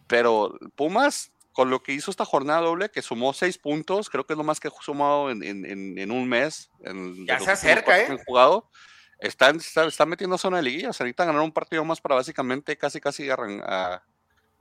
Pero 0.06 0.58
Pumas 0.74 1.32
con 1.58 1.70
lo 1.70 1.82
que 1.82 1.92
hizo 1.92 2.12
esta 2.12 2.24
jornada 2.24 2.60
doble, 2.60 2.88
que 2.88 3.02
sumó 3.02 3.32
seis 3.32 3.58
puntos, 3.58 4.08
creo 4.08 4.24
que 4.24 4.34
es 4.34 4.36
lo 4.36 4.44
más 4.44 4.60
que 4.60 4.68
ha 4.68 4.70
sumado 4.80 5.28
en, 5.28 5.42
en, 5.42 5.98
en 5.98 6.10
un 6.12 6.28
mes. 6.28 6.70
En, 6.84 7.26
ya 7.26 7.40
se 7.40 7.50
acerca, 7.50 7.98
¿eh? 7.98 8.16
Jugado. 8.24 8.70
Están, 9.18 9.56
está, 9.56 10.06
metiendo 10.06 10.38
zona 10.38 10.58
de 10.58 10.62
liguilla. 10.62 10.92
Se 10.92 11.02
necesitan 11.02 11.26
ganar 11.26 11.42
un 11.42 11.50
partido 11.50 11.84
más 11.84 12.00
para 12.00 12.14
básicamente 12.14 12.76
casi, 12.76 13.00
casi 13.00 13.28
a, 13.28 14.04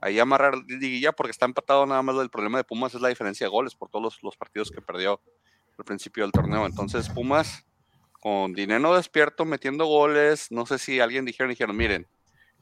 ahí 0.00 0.18
amarrar 0.18 0.56
liguilla, 0.66 1.12
porque 1.12 1.30
está 1.30 1.46
empatado 1.46 1.86
nada 1.86 2.02
más. 2.02 2.16
El 2.16 2.30
problema 2.30 2.58
de 2.58 2.64
Pumas 2.64 2.92
es 2.92 3.00
la 3.00 3.10
diferencia 3.10 3.46
de 3.46 3.50
goles 3.50 3.76
por 3.76 3.88
todos 3.90 4.02
los, 4.02 4.22
los 4.24 4.36
partidos 4.36 4.72
que 4.72 4.82
perdió 4.82 5.20
al 5.78 5.84
principio 5.84 6.24
del 6.24 6.32
torneo. 6.32 6.66
Entonces, 6.66 7.08
Pumas, 7.10 7.64
con 8.20 8.54
dinero 8.54 8.96
despierto, 8.96 9.44
metiendo 9.44 9.86
goles, 9.86 10.50
no 10.50 10.66
sé 10.66 10.80
si 10.80 10.98
alguien 10.98 11.24
dijeron, 11.24 11.50
dijeron, 11.50 11.76
miren, 11.76 12.08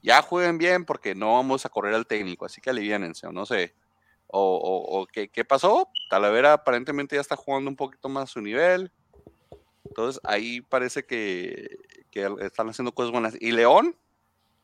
ya 0.03 0.21
jueguen 0.21 0.59
bien 0.59 0.85
porque 0.85 1.15
no 1.15 1.33
vamos 1.33 1.65
a 1.65 1.71
correr 1.71 1.95
al 1.95 2.07
técnico, 2.07 2.45
así 2.45 2.61
que 2.61 2.69
aliviánense, 2.69 3.27
o 3.27 3.33
no 3.33 3.47
sé 3.47 3.75
o, 4.39 5.01
o, 5.01 5.07
¿qué, 5.07 5.45
pasó. 5.45 5.89
Talavera 6.11 6.53
aparentemente 6.53 7.17
ya 7.17 7.21
está 7.21 7.37
jugando 7.37 7.71
un 7.71 7.77
poquito 7.77 8.09
más 8.09 8.25
a 8.25 8.33
su 8.33 8.41
nivel. 8.41 8.93
Entonces 9.85 10.21
ahí 10.25 10.61
parece 10.61 11.05
que, 11.05 11.79
están 12.41 12.69
haciendo 12.69 12.93
cosas 12.93 13.13
buenas. 13.13 13.37
Y 13.41 13.53
León, 13.53 13.97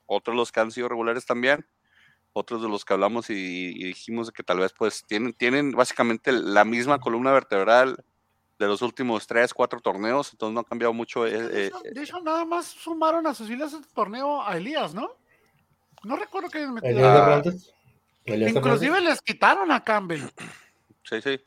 otros 0.06 0.36
los 0.36 0.52
que 0.52 0.60
han 0.60 0.70
sido 0.70 0.88
regulares 0.88 1.26
también, 1.26 1.66
otros 2.32 2.62
de 2.62 2.68
los 2.68 2.84
que 2.84 2.94
hablamos 2.94 3.28
y, 3.30 3.84
dijimos 3.84 4.30
que 4.30 4.42
tal 4.42 4.58
vez 4.60 4.72
pues 4.72 5.04
tienen, 5.06 5.34
tienen 5.34 5.72
básicamente 5.72 6.32
la 6.32 6.64
misma 6.64 6.98
columna 6.98 7.30
vertebral 7.32 8.02
de 8.58 8.66
los 8.66 8.80
últimos 8.80 9.26
tres, 9.26 9.52
cuatro 9.52 9.80
torneos, 9.80 10.32
entonces 10.32 10.54
no 10.54 10.60
ha 10.60 10.64
cambiado 10.64 10.94
mucho. 10.94 11.26
Eh, 11.26 11.42
de, 11.42 11.66
eh, 11.66 11.72
hecho, 11.96 12.20
nada 12.20 12.44
más 12.44 12.66
sumaron 12.66 13.26
a 13.26 13.34
sus 13.34 13.48
filas 13.48 13.72
el 13.74 13.86
torneo 13.88 14.42
a 14.42 14.56
Elías, 14.56 14.94
¿no? 14.94 15.10
No 16.04 16.16
recuerdo 16.16 16.48
que 16.48 16.58
hayan 16.58 16.74
metido. 16.74 17.42
Inclusive 18.24 19.00
les 19.00 19.20
quitaron 19.20 19.70
a 19.72 19.82
Campbell. 19.82 20.22
Sí, 21.04 21.20
sí. 21.22 21.40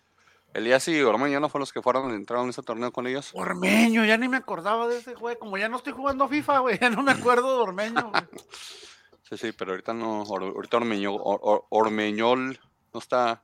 Elías 0.54 0.88
y 0.88 1.02
Ormeño 1.02 1.42
no 1.42 1.50
fueron 1.50 1.64
los 1.64 1.74
que 1.74 1.82
fueron 1.82 2.14
entraron 2.14 2.46
en 2.46 2.52
ese 2.52 2.64
torneo 2.64 2.92
con 2.92 3.08
ellos. 3.08 3.32
Ormeño, 3.34 4.06
ya 4.06 4.18
ni 4.18 4.30
me 4.30 4.38
acordaba 4.38 4.88
de 4.88 5.00
ese 5.00 5.14
juego. 5.14 5.38
Como 5.38 5.58
ya 5.58 5.68
no 5.68 5.76
estoy 5.76 5.92
jugando 5.92 6.30
FIFA, 6.30 6.60
güey, 6.60 6.80
ya 6.82 6.90
no 6.90 7.04
me 7.04 7.12
acuerdo 7.12 7.58
de 7.58 7.64
Ormeño, 7.64 8.12
Sí, 9.30 9.38
sí, 9.38 9.52
pero 9.54 9.72
ahorita 9.72 9.94
no, 9.94 10.22
ahorita 10.22 10.78
Ormeño, 10.78 11.14
Ormeñol 11.16 12.60
no 12.94 13.00
está, 13.00 13.42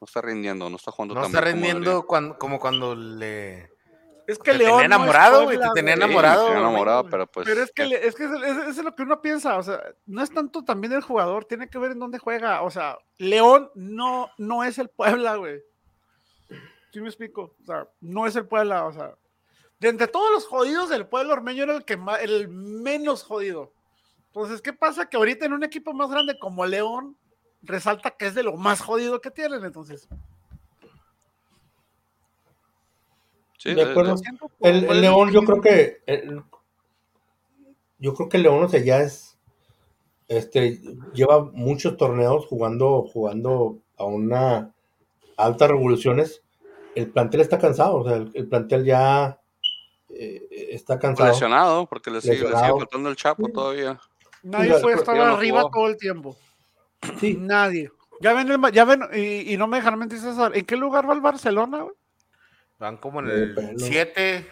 no 0.00 0.04
está 0.04 0.20
rindiendo, 0.20 0.68
no 0.68 0.76
está 0.76 0.90
jugando 0.90 1.14
no 1.14 1.24
está 1.24 1.40
rindiendo 1.40 2.06
como, 2.06 2.36
como 2.36 2.58
cuando 2.58 2.96
le 2.96 3.71
es 4.26 4.38
que 4.38 4.52
León. 4.52 4.72
Tenía 4.72 4.86
enamorado, 4.86 5.44
güey. 5.44 5.58
te 5.58 5.68
tenía 5.74 5.94
enamorado. 5.94 6.46
tenía 6.46 6.60
enamorado, 6.60 7.04
pero 7.08 7.26
pues. 7.26 7.46
Pero 7.46 7.62
es 7.62 7.72
que, 7.72 7.82
es, 7.82 8.14
que 8.14 8.24
es, 8.24 8.78
lo 8.78 8.94
que 8.94 9.02
uno 9.02 9.20
piensa. 9.20 9.56
O 9.56 9.62
sea, 9.62 9.82
no 10.06 10.22
es 10.22 10.30
tanto 10.30 10.64
también 10.64 10.92
el 10.92 11.02
jugador, 11.02 11.44
tiene 11.44 11.68
que 11.68 11.78
ver 11.78 11.92
en 11.92 11.98
dónde 11.98 12.18
juega. 12.18 12.62
O 12.62 12.70
sea, 12.70 12.98
León 13.18 13.70
no, 13.74 14.30
no 14.38 14.64
es 14.64 14.78
el 14.78 14.88
Puebla, 14.88 15.36
güey. 15.36 15.60
¿Sí 16.92 17.00
me 17.00 17.08
explico? 17.08 17.56
O 17.62 17.64
sea, 17.64 17.88
no 18.00 18.26
es 18.26 18.36
el 18.36 18.46
Puebla. 18.46 18.86
O 18.86 18.92
sea, 18.92 19.14
de 19.82 19.88
entre 19.88 20.06
todos 20.06 20.30
los 20.30 20.46
jodidos 20.46 20.88
del 20.90 21.06
pueblo 21.06 21.32
ormeño 21.32 21.64
era 21.64 21.74
el, 21.74 21.84
que 21.84 21.98
el 22.22 22.48
menos 22.48 23.24
jodido. 23.24 23.72
Entonces, 24.28 24.62
¿qué 24.62 24.72
pasa? 24.72 25.08
Que 25.10 25.16
ahorita 25.16 25.44
en 25.44 25.54
un 25.54 25.64
equipo 25.64 25.92
más 25.92 26.08
grande 26.08 26.38
como 26.38 26.64
León, 26.64 27.16
resalta 27.62 28.12
que 28.12 28.26
es 28.26 28.34
de 28.34 28.44
lo 28.44 28.56
más 28.56 28.80
jodido 28.80 29.20
que 29.20 29.32
tienen. 29.32 29.64
Entonces, 29.64 30.08
de 33.64 33.82
acuerdo. 33.82 34.16
El, 34.60 35.00
León, 35.00 35.30
yo 35.32 35.42
creo 35.42 35.60
que. 35.60 36.02
yo 37.98 38.14
creo 38.14 38.28
que 38.28 38.36
el 38.36 38.42
León, 38.42 38.64
o 38.64 38.68
sea, 38.68 38.80
ya 38.80 39.00
es. 39.00 39.38
Este, 40.28 40.80
lleva 41.12 41.44
muchos 41.52 41.96
torneos 41.96 42.46
jugando, 42.46 43.06
jugando 43.12 43.78
a 43.98 44.04
una 44.04 44.72
altas 45.36 45.68
revoluciones. 45.68 46.42
El 46.94 47.10
plantel 47.10 47.40
está 47.40 47.58
cansado, 47.58 47.96
o 47.96 48.08
sea, 48.08 48.16
el, 48.16 48.48
plantel 48.48 48.84
ya 48.84 49.38
eh, 50.10 50.68
está 50.70 50.98
cansado. 50.98 51.30
Lesionado, 51.30 51.86
porque 51.86 52.10
le 52.10 52.20
sigue, 52.20 52.46
faltando 52.48 53.08
el 53.08 53.16
Chapo 53.16 53.48
todavía. 53.48 53.98
Nadie 54.42 54.78
puede 54.80 54.96
estar 54.96 55.18
arriba 55.18 55.68
todo 55.72 55.88
el 55.88 55.96
tiempo. 55.96 56.36
Sí. 57.18 57.36
Nadie. 57.38 57.90
Ya 58.20 58.34
ven, 58.34 58.48
ya 58.72 58.84
ven, 58.84 59.02
y, 59.14 59.56
no 59.56 59.66
me 59.66 59.78
dejan 59.78 59.98
mentir, 59.98 60.20
César, 60.20 60.56
¿en 60.56 60.64
qué 60.64 60.76
lugar 60.76 61.08
va 61.08 61.14
el 61.14 61.20
Barcelona? 61.20 61.86
Van 62.82 62.96
como 62.96 63.20
en 63.20 63.28
el 63.28 63.74
7. 63.78 64.44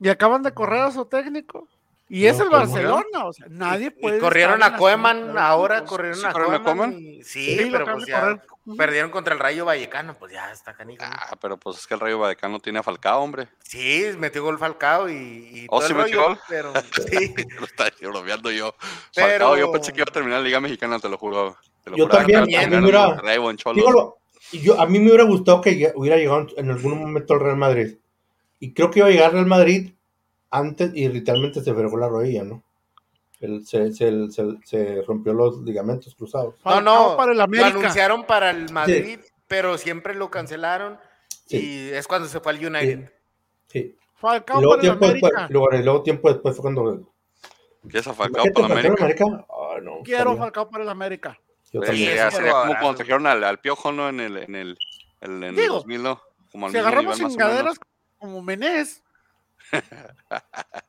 Y 0.00 0.08
acaban 0.08 0.42
de 0.42 0.52
correr 0.52 0.80
a 0.80 0.90
su 0.90 1.04
técnico. 1.04 1.68
Y 2.08 2.24
es 2.24 2.40
el 2.40 2.48
Barcelona, 2.48 3.26
o 3.26 3.32
sea, 3.34 3.48
nadie 3.50 3.90
puede. 3.90 4.16
Y 4.16 4.20
corrieron 4.20 4.62
a 4.62 4.78
Koeman, 4.78 5.36
ahora 5.36 5.84
corrieron 5.84 6.24
a 6.24 6.62
Koeman. 6.62 6.98
Sí, 7.22 7.68
pero 7.70 7.84
pues 7.84 8.06
ya 8.06 8.42
perdieron 8.78 9.10
contra 9.10 9.34
el 9.34 9.40
Rayo 9.40 9.66
Vallecano, 9.66 10.14
pues 10.14 10.32
ya 10.32 10.50
está 10.50 10.72
canijo. 10.72 11.04
Ah, 11.04 11.36
pero 11.38 11.58
pues 11.58 11.76
es 11.78 11.86
que 11.86 11.92
el 11.92 12.00
Rayo 12.00 12.18
Vallecano 12.18 12.60
tiene 12.60 12.78
a 12.78 12.82
Falcao, 12.82 13.20
hombre. 13.20 13.48
Sí, 13.62 14.06
metió 14.16 14.42
gol 14.42 14.58
Falcao 14.58 15.10
y. 15.10 15.14
y 15.14 15.66
¿Oh, 15.68 15.82
sí 15.82 15.92
metió 15.92 16.28
gol? 16.28 16.38
Pero 16.48 16.72
sí. 17.10 17.34
lo 17.58 17.66
estaba 17.66 17.90
bromeando 18.00 18.50
yo. 18.50 18.74
Falcao, 19.12 19.58
yo 19.58 19.70
pensé 19.70 19.92
que 19.92 19.98
iba 19.98 20.06
a 20.08 20.12
terminar 20.12 20.38
la 20.38 20.46
Liga 20.46 20.60
Mexicana, 20.60 20.98
te 20.98 21.10
lo 21.10 21.18
juro. 21.18 21.58
Te 21.84 21.90
lo 21.90 21.96
yo 21.98 22.08
también, 22.08 22.38
a 22.38 22.46
mí, 22.46 22.56
me 22.56 22.80
hubiera, 22.80 23.20
yo, 24.52 24.80
a 24.80 24.86
mí 24.86 24.98
me 24.98 25.06
hubiera 25.06 25.24
gustado 25.24 25.60
que 25.60 25.92
hubiera 25.94 26.16
llegado 26.16 26.46
en 26.56 26.70
algún 26.70 26.98
momento 26.98 27.34
al 27.34 27.40
Real 27.40 27.56
Madrid. 27.56 27.96
Y 28.60 28.72
creo 28.72 28.90
que 28.90 29.00
iba 29.00 29.08
a 29.08 29.10
llegar 29.10 29.26
al 29.26 29.32
Real 29.32 29.46
Madrid 29.46 29.92
antes 30.50 30.92
y 30.94 31.08
literalmente 31.08 31.62
se 31.62 31.74
fregó 31.74 31.96
la 31.96 32.08
rodilla, 32.08 32.44
¿no? 32.44 32.62
se, 33.64 33.92
se, 33.92 34.30
se, 34.64 35.02
rompió 35.02 35.32
los 35.34 35.58
ligamentos 35.62 36.14
cruzados. 36.14 36.54
No, 36.64 36.80
no, 36.80 37.16
para 37.16 37.32
el 37.32 37.40
América. 37.40 37.70
lo 37.70 37.80
anunciaron 37.80 38.24
para 38.24 38.50
el 38.50 38.72
Madrid, 38.72 39.20
pero 39.46 39.76
siempre 39.78 40.14
lo 40.14 40.30
cancelaron 40.30 40.98
y 41.48 41.90
es 41.90 42.06
cuando 42.06 42.28
se 42.28 42.40
fue 42.40 42.52
al 42.52 42.64
United. 42.64 43.12
Sí. 43.68 43.94
Falcao 44.14 44.60
para 44.62 44.82
el 44.82 44.90
América. 44.90 45.28
Después, 45.28 45.50
luego, 45.50 45.70
luego, 45.70 46.02
tiempo 46.02 46.32
después 46.32 46.56
fue 46.56 46.62
cuando... 46.62 47.12
¿Qué 47.88 47.98
es 47.98 48.04
Falcao 48.04 48.44
para 48.52 48.80
el 48.80 48.86
América? 48.86 49.44
Oh, 49.48 49.78
no, 49.80 50.02
Quiero 50.02 50.36
Falcao 50.36 50.68
para 50.70 50.84
el 50.84 50.90
América. 50.90 51.38
Sí, 51.70 51.78
sería, 51.84 52.30
como 52.30 52.74
cuando 52.74 52.94
trajeron 52.94 53.26
al, 53.26 53.42
al 53.44 53.58
Piojo, 53.58 53.92
¿no? 53.92 54.08
En 54.08 54.20
el, 54.20 54.36
en 54.36 54.54
el, 54.54 54.78
en 55.20 55.42
el 55.42 55.56
Digo, 55.56 55.74
2000, 55.74 56.02
¿no? 56.02 56.22
Como 56.50 56.70
si 56.70 56.78
agarramos 56.78 57.18
chingaderas 57.18 57.78
como 58.18 58.42
Menés, 58.42 59.02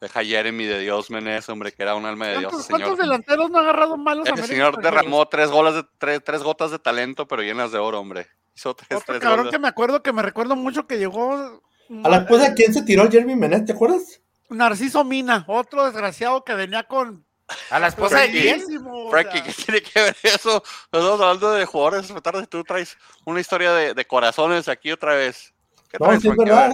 Deja 0.00 0.24
Jeremy 0.24 0.64
de 0.64 0.80
Dios 0.80 1.10
Menez, 1.10 1.48
hombre, 1.48 1.70
que 1.72 1.82
era 1.82 1.94
un 1.94 2.04
alma 2.04 2.26
de 2.26 2.40
Dios. 2.40 2.50
Señor. 2.64 2.80
¿Cuántos 2.80 2.98
delanteros 2.98 3.50
no 3.50 3.58
ha 3.58 3.60
agarrado 3.60 3.96
malos 3.96 4.28
El 4.28 4.42
señor 4.44 4.82
derramó 4.82 5.26
tres, 5.28 5.48
golas 5.48 5.74
de, 5.74 5.84
tres, 5.98 6.20
tres, 6.24 6.42
gotas 6.42 6.72
de 6.72 6.80
talento, 6.80 7.28
pero 7.28 7.42
llenas 7.42 7.70
de 7.70 7.78
oro, 7.78 8.00
hombre. 8.00 8.26
Hizo 8.54 8.74
tres, 8.74 8.88
Otro 8.90 9.14
tres 9.14 9.20
cabrón 9.20 9.50
que 9.50 9.60
me 9.60 9.68
acuerdo, 9.68 10.02
que 10.02 10.12
me 10.12 10.22
recuerdo 10.22 10.56
mucho 10.56 10.88
que 10.88 10.98
llegó... 10.98 11.62
¿A 12.02 12.08
la 12.08 12.16
esposa 12.18 12.48
de 12.48 12.54
quién 12.54 12.74
se 12.74 12.82
tiró 12.82 13.08
Jeremy 13.08 13.36
Menez, 13.36 13.64
te 13.64 13.72
acuerdas? 13.72 14.20
Narciso 14.50 15.04
Mina, 15.04 15.44
otro 15.46 15.84
desgraciado 15.84 16.42
que 16.42 16.54
venía 16.54 16.82
con... 16.82 17.24
A 17.70 17.78
la 17.78 17.88
esposa 17.88 18.20
de 18.20 18.30
quién? 18.30 18.62
Frankie, 19.10 19.42
¿qué 19.42 19.52
tiene 19.52 19.82
que 19.82 20.00
ver 20.00 20.16
eso? 20.22 20.62
Estamos 20.84 21.20
hablando 21.20 21.52
de 21.52 21.64
jugadores 21.64 22.12
tarde 22.22 22.46
tú 22.46 22.62
traes 22.64 22.96
una 23.24 23.40
historia 23.40 23.72
de, 23.72 23.94
de 23.94 24.04
corazones 24.06 24.68
aquí 24.68 24.92
otra 24.92 25.14
vez. 25.14 25.52
No, 25.98 26.20
sí 26.20 26.28
es 26.28 26.36
verdad. 26.36 26.72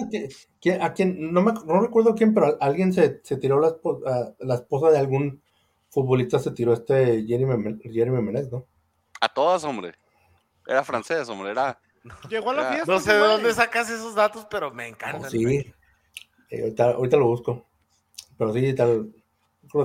a 0.81 0.93
quien, 0.93 1.33
no, 1.33 1.41
me, 1.41 1.51
no 1.51 1.81
recuerdo 1.81 2.15
quién, 2.15 2.33
pero 2.33 2.57
alguien 2.61 2.93
se, 2.93 3.19
se 3.23 3.37
tiró 3.37 3.59
la, 3.59 3.75
la, 4.39 4.55
esposa 4.55 4.91
de 4.91 4.97
algún 4.97 5.41
futbolista, 5.89 6.39
se 6.39 6.51
tiró 6.51 6.73
este 6.73 7.25
Jeremy, 7.25 7.79
Jeremy 7.83 8.21
Menez, 8.21 8.51
¿no? 8.51 8.65
A 9.19 9.27
todas, 9.27 9.63
hombre. 9.65 9.93
Era 10.65 10.83
francés, 10.83 11.27
hombre. 11.27 11.51
Era. 11.51 11.79
Llegó 12.29 12.51
a 12.51 12.53
la 12.53 12.71
fiesta. 12.71 12.91
No 12.91 12.99
sé 12.99 13.13
de 13.13 13.19
dónde 13.19 13.53
sacas 13.53 13.89
esos 13.89 14.15
datos, 14.15 14.47
pero 14.49 14.71
me 14.71 14.87
encanta. 14.87 15.29
sí. 15.29 15.73
Eh, 16.49 16.61
ahorita, 16.61 16.83
ahorita, 16.91 17.17
lo 17.17 17.27
busco. 17.27 17.67
Pero 18.37 18.53
sí, 18.53 18.73
tal. 18.73 19.13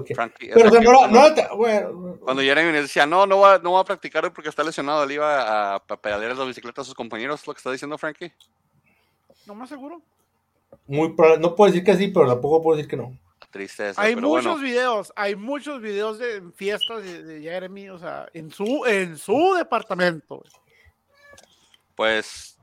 Que... 0.06 0.14
Frankie, 0.14 0.50
pero 0.54 0.70
no, 0.80 1.08
no, 1.08 1.56
bueno. 1.56 2.18
Cuando 2.20 2.42
Jeremy 2.42 2.72
decía, 2.72 3.04
no, 3.04 3.26
no 3.26 3.38
va, 3.40 3.58
no 3.58 3.72
va 3.72 3.80
a 3.80 3.84
practicar 3.84 4.32
porque 4.32 4.48
está 4.48 4.64
lesionado, 4.64 5.04
él 5.04 5.12
iba 5.12 5.42
a, 5.42 5.74
a 5.76 5.96
pedalear 6.00 6.36
las 6.36 6.46
bicicletas 6.46 6.82
a 6.82 6.86
sus 6.86 6.94
compañeros, 6.94 7.40
¿es 7.40 7.46
lo 7.46 7.52
que 7.52 7.58
está 7.58 7.70
diciendo 7.70 7.98
Frankie? 7.98 8.32
No 9.46 9.54
más 9.54 9.68
seguro. 9.68 10.00
Muy 10.86 11.14
no 11.40 11.54
puedo 11.54 11.70
decir 11.70 11.84
que 11.84 11.96
sí, 11.96 12.08
pero 12.08 12.26
tampoco 12.26 12.62
puedo 12.62 12.76
decir 12.76 12.90
que 12.90 12.96
no. 12.96 13.18
Tristeza. 13.50 14.00
Hay 14.00 14.16
muchos 14.16 14.60
videos, 14.60 15.12
hay 15.14 15.36
muchos 15.36 15.80
videos 15.80 16.18
de 16.18 16.42
fiestas 16.56 17.04
de, 17.04 17.40
Jeremy, 17.40 17.88
o 17.88 17.98
sea, 17.98 18.26
en 18.32 18.50
su, 18.50 18.84
en 18.84 19.16
su 19.16 19.54
departamento. 19.54 20.42
Pues 21.94 22.58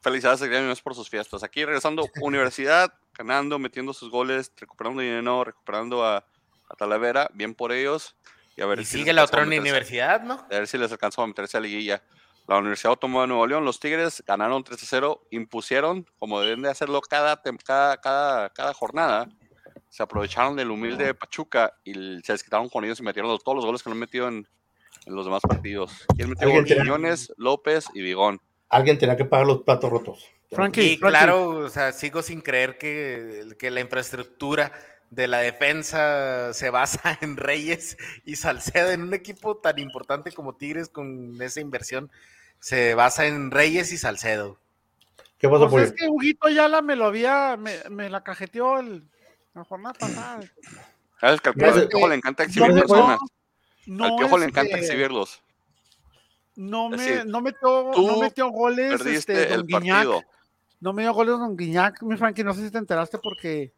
felicidades 0.00 0.40
a 0.42 0.46
Jeremy 0.46 0.72
por 0.84 0.94
sus 0.94 1.10
fiestas. 1.10 1.42
Aquí 1.42 1.64
regresando, 1.64 2.06
universidad, 2.22 2.92
ganando, 3.16 3.58
metiendo 3.58 3.92
sus 3.92 4.10
goles, 4.10 4.52
recuperando 4.56 5.02
dinero, 5.02 5.44
recuperando 5.44 6.04
a, 6.04 6.24
Talavera, 6.76 7.30
bien 7.32 7.54
por 7.54 7.72
ellos. 7.72 8.16
Y, 8.56 8.62
a 8.62 8.66
ver 8.66 8.84
si 8.84 8.98
sigue 8.98 9.12
la 9.12 9.22
otra 9.24 9.44
universidad, 9.44 10.22
¿no? 10.22 10.34
A 10.34 10.48
ver 10.48 10.66
si 10.66 10.76
les 10.76 10.90
alcanzó 10.90 11.22
a 11.22 11.26
meterse 11.26 11.56
a 11.56 11.60
liguilla 11.60 12.02
la 12.46 12.58
Universidad 12.58 12.90
Autónoma 12.90 13.22
de 13.22 13.28
Nuevo 13.28 13.46
León, 13.46 13.64
los 13.64 13.80
Tigres 13.80 14.22
ganaron 14.26 14.62
3-0, 14.62 15.20
impusieron, 15.30 16.06
como 16.18 16.40
deben 16.40 16.62
de 16.62 16.70
hacerlo 16.70 17.00
cada, 17.00 17.42
cada, 17.42 18.48
cada, 18.52 18.74
jornada, 18.74 19.28
se 19.88 20.02
aprovecharon 20.02 20.56
del 20.56 20.70
humilde 20.70 21.14
Pachuca 21.14 21.72
y 21.84 21.92
se 22.22 22.32
desquitaron 22.32 22.68
con 22.68 22.84
ellos 22.84 23.00
y 23.00 23.02
metieron 23.02 23.36
todos 23.38 23.56
los 23.56 23.64
goles 23.64 23.82
que 23.82 23.90
no 23.90 23.94
han 23.94 24.00
metido 24.00 24.28
en, 24.28 24.46
los 25.06 25.24
demás 25.24 25.42
partidos. 25.42 26.04
¿Quién 26.16 26.30
metió? 26.30 26.64
Quiñones, 26.64 27.32
López 27.36 27.86
y 27.94 28.02
Vigón. 28.02 28.40
Alguien 28.68 28.98
tenía 28.98 29.16
que 29.16 29.24
pagar 29.24 29.46
los 29.46 29.62
platos 29.62 29.90
rotos. 29.90 30.26
Frankie, 30.50 30.98
claro, 30.98 31.48
o 31.50 31.68
sea, 31.68 31.92
sigo 31.92 32.22
sin 32.22 32.40
creer 32.40 32.78
que, 32.78 33.54
que 33.58 33.70
la 33.70 33.80
infraestructura 33.80 34.72
de 35.10 35.28
la 35.28 35.38
defensa 35.38 36.52
se 36.52 36.70
basa 36.70 37.18
en 37.20 37.36
Reyes 37.36 37.96
y 38.24 38.36
Salcedo 38.36 38.90
en 38.90 39.02
un 39.02 39.14
equipo 39.14 39.56
tan 39.56 39.78
importante 39.78 40.32
como 40.32 40.54
Tigres 40.54 40.88
con 40.88 41.40
esa 41.40 41.60
inversión 41.60 42.10
se 42.60 42.94
basa 42.94 43.26
en 43.26 43.50
Reyes 43.50 43.92
y 43.92 43.98
Salcedo. 43.98 44.58
¿Qué 45.38 45.48
pasa, 45.48 45.68
pues 45.68 45.88
es 45.88 45.92
que 45.92 46.08
Huguito 46.08 46.48
Yala 46.48 46.80
me 46.80 46.96
lo 46.96 47.04
había, 47.04 47.56
me, 47.56 48.08
la 48.08 48.24
cajeteó 48.24 48.78
el, 48.78 49.04
la 49.54 49.64
jornada 49.64 49.92
pasada. 49.92 50.40
¿Sabes 51.20 51.40
que 51.40 51.50
al 51.50 51.54
Piojo, 51.54 52.08
le 52.08 52.14
encanta 52.14 52.44
exhibir 52.44 52.72
personas? 52.72 53.18
al 54.00 54.16
Piojo 54.16 54.38
le 54.38 54.46
encanta 54.46 54.78
exhibirlos. 54.78 55.42
No 56.56 56.88
me, 56.88 57.24
no 57.24 57.40
metió, 57.42 57.92
no 57.94 58.18
metió 58.18 58.48
goles 58.48 59.04
este, 59.04 59.46
Don 59.48 59.66
Guiñac. 59.66 60.08
No 60.80 60.92
me 60.92 61.02
dio 61.02 61.12
goles 61.12 61.38
Don 61.38 61.56
Guiñac, 61.56 62.02
mi 62.02 62.16
Frankie, 62.16 62.44
no 62.44 62.54
sé 62.54 62.64
si 62.64 62.70
te 62.70 62.78
enteraste 62.78 63.18
porque 63.18 63.72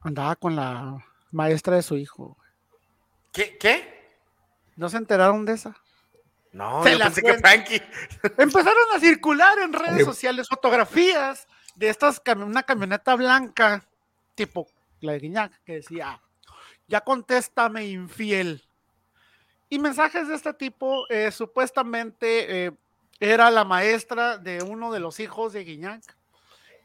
andaba 0.00 0.36
con 0.36 0.54
la 0.54 0.98
maestra 1.30 1.76
de 1.76 1.82
su 1.82 1.96
hijo. 1.96 2.36
¿Qué? 3.32 3.56
¿Qué? 3.58 4.12
¿No 4.76 4.88
se 4.88 4.98
enteraron 4.98 5.44
de 5.44 5.54
esa? 5.54 5.76
No, 6.52 6.86
yo 6.86 6.98
pensé 6.98 7.22
que 7.22 7.34
Frankie. 7.38 7.82
Empezaron 8.38 8.84
a 8.94 9.00
circular 9.00 9.58
en 9.58 9.72
redes 9.72 10.04
sociales 10.04 10.48
fotografías 10.48 11.48
de 11.74 11.88
estas, 11.88 12.22
una 12.36 12.62
camioneta 12.62 13.16
blanca, 13.16 13.84
tipo 14.34 14.68
la 15.00 15.12
de 15.12 15.18
Guiñac, 15.18 15.62
que 15.64 15.74
decía, 15.74 16.20
ya 16.86 17.00
contéstame 17.00 17.86
infiel. 17.86 18.62
Y 19.68 19.78
mensajes 19.78 20.28
de 20.28 20.34
este 20.34 20.52
tipo, 20.54 21.08
eh, 21.08 21.30
supuestamente 21.30 22.66
eh, 22.66 22.72
era 23.20 23.50
la 23.50 23.64
maestra 23.64 24.38
de 24.38 24.62
uno 24.62 24.92
de 24.92 25.00
los 25.00 25.20
hijos 25.20 25.52
de 25.52 25.64
Guiñac, 25.64 26.16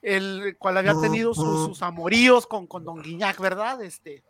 el 0.01 0.55
cual 0.57 0.77
había 0.77 0.99
tenido 0.99 1.33
sus, 1.33 1.81
amoríos 1.81 2.47
con, 2.47 2.67
con 2.67 2.85
Don 2.85 3.01
Guiñac, 3.01 3.39
¿verdad? 3.39 3.81
Este, 3.81 4.23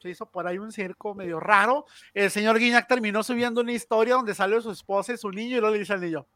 se 0.00 0.08
hizo 0.08 0.26
por 0.26 0.46
ahí 0.46 0.58
un 0.58 0.72
circo 0.72 1.14
medio 1.14 1.38
raro. 1.38 1.86
El 2.14 2.30
señor 2.30 2.58
Guiñac 2.58 2.88
terminó 2.88 3.22
subiendo 3.22 3.60
una 3.60 3.72
historia 3.72 4.14
donde 4.14 4.34
sale 4.34 4.60
su 4.60 4.70
esposa 4.70 5.12
y 5.12 5.18
su 5.18 5.30
niño 5.30 5.58
y 5.58 5.60
luego 5.60 5.74
le 5.74 5.80
dice 5.80 5.92
al 5.92 6.00
niño, 6.00 6.26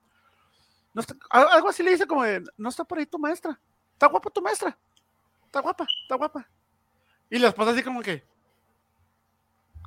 no 0.92 1.02
algo 1.30 1.68
así 1.68 1.82
le 1.82 1.90
dice 1.90 2.06
como 2.06 2.22
no 2.56 2.68
está 2.68 2.84
por 2.84 2.98
ahí 2.98 3.06
tu 3.06 3.18
maestra, 3.18 3.58
está 3.92 4.06
guapa 4.06 4.30
tu 4.30 4.42
maestra, 4.42 4.78
está 5.46 5.60
guapa, 5.60 5.86
está 6.02 6.14
guapa. 6.16 6.48
Y 7.30 7.38
la 7.38 7.48
esposa 7.48 7.72
así 7.72 7.82
como 7.82 8.02
que, 8.02 8.22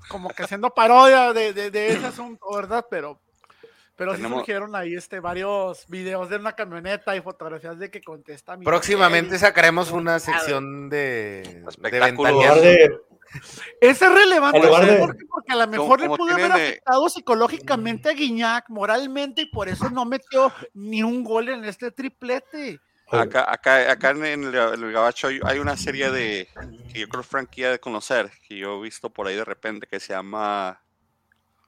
como 0.07 0.29
que 0.29 0.43
haciendo 0.43 0.69
parodia 0.73 1.33
de, 1.33 1.53
de, 1.53 1.87
ese 1.89 2.05
asunto, 2.05 2.45
¿verdad? 2.53 2.85
Pero, 2.89 3.19
pero 3.95 4.15
sí 4.15 4.21
surgieron 4.21 4.75
ahí 4.75 4.95
este, 4.95 5.19
varios 5.19 5.87
videos 5.87 6.29
de 6.29 6.37
una 6.37 6.53
camioneta 6.53 7.15
y 7.15 7.21
fotografías 7.21 7.77
de 7.79 7.91
que 7.91 8.01
contesta. 8.01 8.57
Próximamente 8.57 9.37
sacaremos 9.37 9.91
una 9.91 10.19
sección 10.19 10.89
de, 10.89 11.63
de, 11.81 12.99
es 13.81 13.99
relevante 13.99 14.61
porque, 14.99 15.51
a 15.51 15.55
lo 15.55 15.67
mejor 15.67 16.01
le 16.01 16.07
pudo 16.07 16.33
haber 16.33 16.51
afectado 16.51 17.09
psicológicamente 17.09 18.09
a 18.09 18.13
Guiñac, 18.13 18.69
moralmente, 18.69 19.43
y 19.43 19.45
por 19.47 19.67
eso 19.67 19.89
no 19.89 20.05
metió 20.05 20.51
ni 20.73 21.03
un 21.03 21.23
gol 21.23 21.49
en 21.49 21.65
este 21.65 21.91
triplete. 21.91 22.79
Acá, 23.09 23.45
acá, 23.49 23.91
acá 23.91 24.09
en 24.11 24.25
el, 24.25 24.53
el 24.53 24.91
Gabacho 24.91 25.27
hay, 25.27 25.39
hay, 25.43 25.59
una 25.59 25.77
serie 25.77 26.11
de 26.11 26.49
que 26.91 26.99
yo 26.99 27.07
creo 27.07 27.23
franquía 27.23 27.71
de 27.71 27.79
conocer, 27.79 28.29
que 28.45 28.57
yo 28.57 28.79
he 28.79 28.81
visto 28.81 29.09
por 29.09 29.27
ahí 29.27 29.35
de 29.35 29.45
repente, 29.45 29.87
que 29.87 29.99
se 29.99 30.13
llama. 30.13 30.81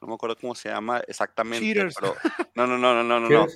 No 0.01 0.07
me 0.07 0.13
acuerdo 0.15 0.35
cómo 0.35 0.53
se 0.53 0.69
llama 0.69 1.01
exactamente. 1.07 1.65
Cheaters. 1.65 1.95
Pero, 1.95 2.15
no, 2.55 2.67
no, 2.67 2.77
no, 2.77 2.93
no, 2.93 3.03
no, 3.03 3.19
no. 3.21 3.47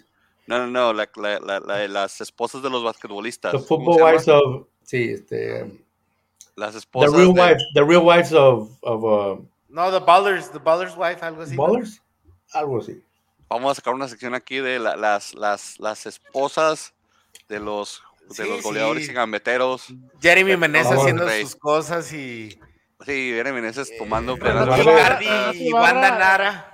No, 0.46 0.60
no, 0.60 0.68
no, 0.68 0.94
la, 0.94 1.10
la, 1.16 1.60
la, 1.60 1.88
las 1.88 2.22
esposas 2.22 2.62
de 2.62 2.70
los 2.70 2.84
basquetbolistas. 2.84 3.52
The 3.52 3.60
football 3.60 4.02
wives 4.02 4.28
of. 4.28 4.68
Sí, 4.84 5.12
este. 5.12 5.84
Las 6.56 6.76
esposas. 6.76 7.12
The 7.12 7.18
real, 7.18 7.34
de, 7.34 7.42
wife, 7.42 7.62
the 7.74 7.84
real 7.84 8.06
wives 8.06 8.34
of. 8.34 8.70
of 8.82 9.04
uh, 9.04 9.42
no, 9.70 9.92
The 9.92 10.06
Ballers, 10.06 10.52
The 10.52 10.60
Ballers 10.60 10.96
Wife, 10.96 11.22
algo 11.22 11.42
así. 11.42 11.56
¿Ballers? 11.56 12.02
Algo 12.54 12.80
así. 12.80 13.04
Vamos 13.50 13.72
a 13.72 13.76
sacar 13.76 13.94
una 13.94 14.08
sección 14.08 14.34
aquí 14.34 14.58
de 14.58 14.80
las, 14.80 15.34
las, 15.34 15.80
las 15.80 16.06
esposas 16.06 16.94
de 17.50 17.60
los, 17.60 18.04
de 18.30 18.44
Sí, 18.44 18.50
los 18.50 18.64
goleadores 18.64 19.06
sí. 19.06 19.12
y 19.12 19.14
gambeteros. 19.14 19.88
Jeremy 20.22 20.58
Menez 20.58 20.86
Vamos, 20.86 21.02
haciendo 21.02 21.26
Rey. 21.26 21.44
sus 21.44 21.56
cosas 21.56 22.12
y. 22.14 22.60
Sí, 23.06 23.32
Jeremy 23.34 23.62
tomando 23.98 24.36
eh. 24.36 24.40
Icardi 24.82 25.26
Ah, 25.30 25.52
y 25.54 25.74
Wanda 25.74 26.18
Nara. 26.18 26.70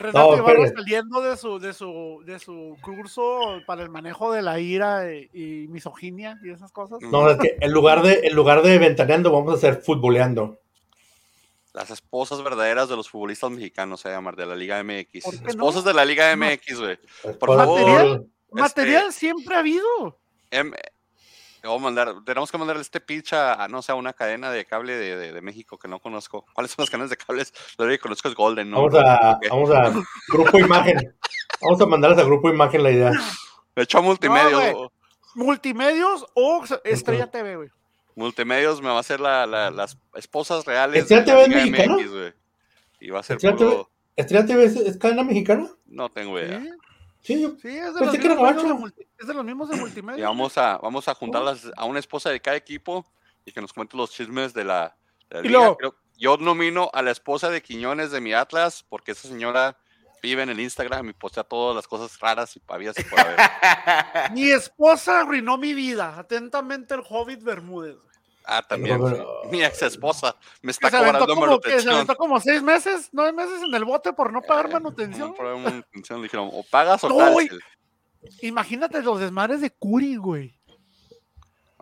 Renato 0.00 0.36
No, 0.36 0.42
Ibarra 0.42 0.68
saliendo 0.74 1.20
de 1.20 1.36
su, 1.36 1.58
de 1.58 1.74
su, 1.74 2.22
de 2.24 2.38
su 2.38 2.78
curso 2.80 3.60
para 3.66 3.82
el 3.82 3.90
manejo 3.90 4.32
de 4.32 4.40
la 4.40 4.58
ira 4.58 5.12
y, 5.12 5.28
y 5.34 5.68
misoginia 5.68 6.38
y 6.42 6.50
esas 6.50 6.72
cosas. 6.72 7.00
No, 7.02 7.28
es 7.28 7.36
que 7.38 7.58
en 7.60 7.70
lugar 7.70 8.02
de, 8.02 8.20
en 8.24 8.34
lugar 8.34 8.62
de 8.62 8.78
ventaneando, 8.78 9.30
vamos 9.30 9.52
a 9.52 9.56
hacer 9.56 9.82
futboleando. 9.82 10.58
Las 11.74 11.90
esposas 11.90 12.42
verdaderas 12.42 12.88
de 12.88 12.96
los 12.96 13.10
futbolistas 13.10 13.50
mexicanos, 13.50 14.00
se 14.00 14.08
llaman, 14.08 14.34
de 14.34 14.46
la 14.46 14.56
Liga 14.56 14.82
MX. 14.82 15.26
Esposas 15.46 15.84
de 15.84 15.94
la 15.94 16.04
Liga. 16.04 16.34
MX, 16.34 16.80
güey. 16.80 16.98
Por 17.38 17.56
favor. 17.56 18.26
Material, 18.52 19.06
Este- 19.08 19.20
siempre 19.20 19.54
ha 19.54 19.58
habido. 19.60 20.18
Em, 20.50 20.72
a 21.62 21.78
mandar, 21.78 22.14
tenemos 22.24 22.50
que 22.50 22.56
mandarle 22.58 22.82
este 22.82 23.00
pitch 23.00 23.34
a, 23.34 23.54
a, 23.64 23.68
no 23.68 23.82
sé, 23.82 23.92
a 23.92 23.94
una 23.94 24.12
cadena 24.12 24.50
de 24.50 24.64
cable 24.64 24.96
de, 24.96 25.16
de- 25.16 25.32
de 25.32 25.40
México 25.42 25.78
que 25.78 25.88
no 25.88 26.00
conozco. 26.00 26.46
¿Cuáles 26.54 26.72
son 26.72 26.82
las 26.82 26.90
cadenas 26.90 27.10
de 27.10 27.16
cables? 27.16 27.52
Lo 27.78 27.84
único 27.84 27.98
que 27.98 28.02
conozco 28.02 28.28
es 28.28 28.34
Golden, 28.34 28.70
¿no? 28.70 28.88
Vamos 28.88 28.94
a, 28.94 29.38
vamos 29.50 29.70
a 29.70 29.92
Grupo 30.28 30.58
Imagen. 30.58 31.14
Vamos 31.60 31.80
a 31.80 31.86
mandarles 31.86 32.18
a 32.18 32.22
Grupo 32.24 32.48
Imagen 32.48 32.82
la 32.82 32.90
idea. 32.90 33.12
De 33.76 33.82
hecho, 33.82 33.98
a 33.98 34.00
multimedios. 34.02 34.90
Multimedios 35.34 36.26
o 36.34 36.64
Estrella 36.84 37.30
TV, 37.30 37.56
güey. 37.56 37.68
multimedios 38.16 38.80
me 38.82 38.88
va 38.88 38.96
a 38.96 39.00
hacer 39.00 39.20
la, 39.20 39.46
la- 39.46 39.70
las 39.70 39.96
esposas 40.14 40.64
reales 40.64 41.02
¿Estrella 41.10 41.36
de 41.36 41.42
es 41.42 41.48
mexicana? 41.48 41.94
MX, 41.96 42.10
güey. 42.10 42.32
Y 43.00 43.10
va 43.10 43.20
a 43.20 43.22
ser 43.22 43.36
¿Estrella 43.36 43.56
puro... 43.56 43.90
¿Estrella 44.16 44.44
TV 44.46 44.64
es, 44.64 44.76
es 44.76 44.96
cadena 44.98 45.22
mexicana? 45.22 45.70
No 45.86 46.10
tengo 46.10 46.38
idea. 46.38 46.60
Sí, 46.60 46.70
Sí, 47.22 47.42
yo. 47.42 47.50
sí, 47.60 47.68
es 47.68 47.94
de 47.94 48.00
Pensé 48.00 48.04
los 48.04 48.12
que 48.12 48.18
mismos 48.28 48.36
de 48.48 48.54
gabacho. 48.54 48.74
multi- 48.76 49.06
es 49.18 49.26
de 49.26 49.34
los 49.34 49.44
mismos 49.44 49.68
de 49.68 49.76
multimedia. 49.76 50.18
Y 50.20 50.22
vamos 50.22 50.56
a, 50.58 50.78
vamos 50.78 51.06
a 51.08 51.14
juntarlas 51.14 51.70
a 51.76 51.84
una 51.84 51.98
esposa 51.98 52.30
de 52.30 52.40
cada 52.40 52.56
equipo 52.56 53.04
y 53.44 53.52
que 53.52 53.60
nos 53.60 53.72
cuente 53.72 53.96
los 53.96 54.10
chismes 54.10 54.54
de 54.54 54.64
la, 54.64 54.96
de 55.28 55.36
la 55.36 55.40
Y 55.40 55.48
liga. 55.48 55.58
luego- 55.58 55.76
Creo- 55.76 55.94
yo 56.16 56.36
nomino 56.36 56.90
a 56.92 57.00
la 57.02 57.10
esposa 57.10 57.48
de 57.50 57.62
Quiñones 57.62 58.10
de 58.10 58.20
mi 58.20 58.32
Atlas 58.34 58.84
porque 58.88 59.12
esa 59.12 59.26
señora 59.28 59.76
vive 60.22 60.42
en 60.42 60.50
el 60.50 60.60
Instagram 60.60 61.08
y 61.08 61.12
postea 61.14 61.44
todas 61.44 61.74
las 61.74 61.88
cosas 61.88 62.18
raras 62.20 62.54
y 62.56 62.60
pavías 62.60 62.98
y 62.98 63.04
por 63.04 63.20
haber. 63.20 63.38
Mi 64.34 64.50
esposa 64.50 65.20
arruinó 65.20 65.56
mi 65.56 65.72
vida. 65.72 66.18
Atentamente 66.18 66.92
el 66.94 67.00
Hobbit 67.08 67.42
Bermúdez. 67.42 67.96
Ah, 68.44 68.62
también. 68.66 69.00
Pero- 69.02 69.42
Mi 69.50 69.62
ex 69.62 69.82
esposa 69.82 70.34
me 70.62 70.72
está 70.72 70.90
cobrando 70.90 71.26
como, 71.26 71.40
que 71.42 71.42
se 71.42 71.46
manutención. 71.50 71.94
aventó 71.94 72.16
como 72.16 72.40
seis 72.40 72.62
meses, 72.62 73.08
nueve 73.12 73.32
meses 73.32 73.62
en 73.62 73.74
el 73.74 73.84
bote 73.84 74.12
por 74.12 74.32
no 74.32 74.40
pagar 74.42 74.66
Eh, 74.66 74.72
manutención. 74.74 75.28
no, 75.30 75.34
por 75.34 75.56
manutención, 75.58 76.18
le 76.18 76.24
dijeron, 76.24 76.48
o 76.52 76.64
pagas 76.70 77.04
o 77.04 77.08
No, 77.08 77.16
cárcel. 77.18 77.60
Imagínate 78.42 79.02
los 79.02 79.20
desmadres 79.20 79.60
de 79.60 79.70
Curi, 79.70 80.16
güey. 80.16 80.58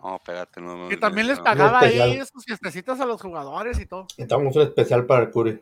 No, 0.01 0.15
espérate, 0.15 0.61
no, 0.61 0.77
no, 0.77 0.87
Que 0.89 0.95
no, 0.95 1.01
también 1.01 1.27
les 1.27 1.39
pagaba 1.39 1.79
ahí 1.79 2.19
sus 2.31 2.45
fiestecitas 2.45 2.99
a 3.01 3.05
los 3.05 3.21
jugadores 3.21 3.79
y 3.79 3.85
todo. 3.85 4.03
Necesitamos 4.17 4.55
un 4.55 4.61
especial 4.61 5.05
para 5.05 5.23
el 5.23 5.31
Curi. 5.31 5.61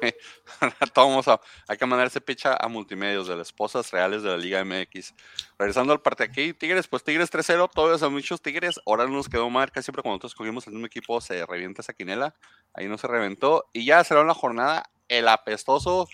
Vamos 0.94 1.28
a, 1.28 1.40
hay 1.68 1.76
que 1.76 1.86
mandar 1.86 2.06
ese 2.06 2.20
pitch 2.20 2.46
a, 2.46 2.68
multimedios 2.68 3.28
de 3.28 3.36
las 3.36 3.48
esposas 3.48 3.90
reales 3.90 4.22
de 4.22 4.30
la 4.30 4.36
Liga 4.36 4.64
MX. 4.64 5.14
Regresando 5.58 5.92
al 5.92 6.00
parte 6.00 6.24
aquí, 6.24 6.52
Tigres, 6.54 6.88
pues 6.88 7.04
Tigres 7.04 7.30
3-0, 7.32 7.70
todos 7.72 8.00
son 8.00 8.12
muchos 8.12 8.40
Tigres. 8.42 8.80
Ahora 8.86 9.04
no 9.06 9.12
nos 9.12 9.28
quedó 9.28 9.48
marca, 9.50 9.82
siempre 9.82 10.02
cuando 10.02 10.16
nosotros 10.16 10.34
cogimos 10.34 10.66
el 10.66 10.72
mismo 10.74 10.86
equipo 10.86 11.20
se 11.20 11.44
revienta 11.46 11.82
esa 11.82 11.92
quinela. 11.92 12.34
Ahí 12.74 12.88
no 12.88 12.98
se 12.98 13.06
reventó. 13.06 13.68
Y 13.72 13.84
ya 13.84 14.02
será 14.04 14.24
la 14.24 14.34
jornada 14.34 14.90
el 15.08 15.28
apestoso 15.28 16.08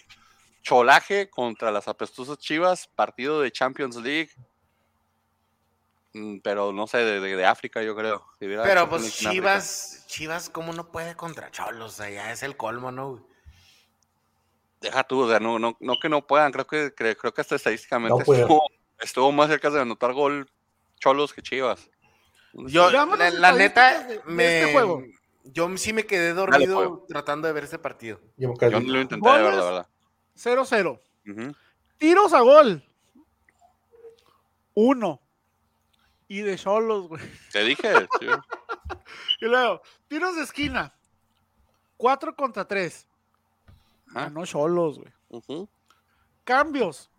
cholaje 0.62 1.30
contra 1.30 1.70
las 1.70 1.87
apestosas 1.87 2.39
Chivas, 2.39 2.89
partido 2.89 3.41
de 3.41 3.53
Champions 3.53 3.97
League. 3.97 4.30
Mm, 6.12 6.39
Pero 6.39 6.72
no 6.72 6.87
sé, 6.87 6.99
de, 6.99 7.20
de- 7.20 7.37
de 7.37 7.45
África, 7.47 7.82
yo 7.82 7.95
creo. 7.95 8.26
Si 8.39 8.47
Pero 8.47 8.89
pues. 8.89 9.16
Chivas, 9.16 10.05
Chivas, 10.09 10.49
¿cómo 10.51 10.72
no 10.72 10.91
puede 10.91 11.14
contra 11.14 11.51
Cholos? 11.51 11.93
O 11.93 11.97
sea, 11.97 12.11
ya 12.11 12.32
es 12.32 12.43
el 12.43 12.57
colmo, 12.57 12.91
¿no? 12.91 13.26
Deja 14.87 15.03
tú, 15.03 15.22
o 15.22 15.28
sea, 15.28 15.41
no, 15.41 15.59
no, 15.59 15.76
no 15.80 15.95
que 16.01 16.09
no 16.09 16.24
puedan, 16.24 16.53
creo 16.53 16.64
que, 16.66 16.95
creo, 16.95 17.16
creo 17.16 17.34
que 17.34 17.41
hasta 17.41 17.57
estadísticamente 17.57 18.14
No 18.16 18.32
estuvo, 18.32 18.62
estuvo 19.01 19.32
más 19.32 19.49
cerca 19.49 19.68
de 19.68 19.80
anotar 19.80 20.12
gol 20.12 20.49
Cholos 21.01 21.34
que 21.34 21.43
Chivas. 21.43 21.91
Yo, 22.53 22.89
la, 22.91 23.53
neta, 23.53 24.05
de- 24.05 24.18
de 24.18 24.22
me, 24.26 24.61
este 24.61 24.72
juego. 24.72 25.03
yo 25.43 25.76
sí 25.76 25.93
me 25.93 26.07
quedé 26.07 26.34
dormido 26.34 27.05
tratando 27.09 27.49
de 27.49 27.53
ver 27.53 27.64
ese 27.64 27.80
partido. 27.80 28.20
Yo 28.37 28.55
Yo 28.61 28.80
lo 28.80 29.01
intenté 29.01 29.28
de 29.28 29.43
ver, 29.43 29.55
la 29.55 29.64
verdad. 29.64 29.89
0-0. 30.37 31.01
Ujú. 31.28 31.55
Tiros 31.99 32.32
a 32.32 32.41
gol. 32.41 32.82
Uno. 34.74 35.20
Y 36.28 36.43
de 36.43 36.57
solos, 36.59 37.09
güey. 37.09 37.22
Te 37.53 37.64
dije, 37.64 37.93
sí. 38.20 38.26
Y 39.41 39.47
luego, 39.47 39.82
tiros 40.09 40.37
de 40.37 40.43
esquina. 40.43 40.95
4 41.97 42.34
contra 42.37 42.66
3. 42.66 43.06
Ah. 44.15 44.25
Ganó 44.25 44.47
solos, 44.47 44.99
güey. 44.99 45.13
Ujú. 45.31 45.69
Cambios. 46.45 47.11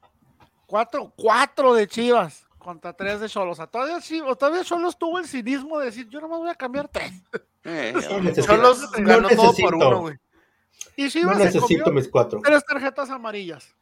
4 0.66 1.14
4 1.16 1.74
de 1.76 1.88
Chivas 1.88 2.46
contra 2.58 2.92
3 2.94 3.22
de 3.22 3.30
Cholos. 3.30 3.54
O 3.54 3.56
sea, 3.56 3.68
todavía, 3.68 3.98
Chivas- 4.00 4.38
todavía 4.38 4.64
Cholos 4.64 4.98
tuvo 4.98 5.18
el 5.20 5.28
cinismo 5.28 5.80
de 5.80 5.86
decir, 5.86 6.08
yo 6.10 6.20
nomás 6.20 6.40
voy 6.40 6.50
a 6.50 6.56
cambiar 6.56 6.88
3. 6.90 7.12
Eh, 7.64 7.94
No 8.12 8.20
necesito, 8.22 8.54
Cholos 8.54 8.82
no 9.00 9.08
ganó 9.08 9.30
todo 9.30 9.54
por 9.54 9.76
uno, 9.76 10.00
güey. 10.02 10.16
Y 10.98 11.04
no 11.06 11.10
Chivas 11.10 11.38
se 11.38 11.44
necesito 11.46 11.92
mis 11.92 12.08
cuatro. 12.10 12.42
tres 12.44 12.64
tarjetas 12.66 13.10
amarillas. 13.10 13.74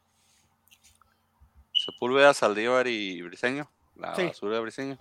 Sepúlveda, 1.72 2.34
Saldívar 2.34 2.86
y 2.86 3.22
Briseño. 3.22 3.70
La 3.96 4.14
Sí. 4.14 4.24
basura 4.26 4.54
de 4.56 4.60
Briseño. 4.60 4.98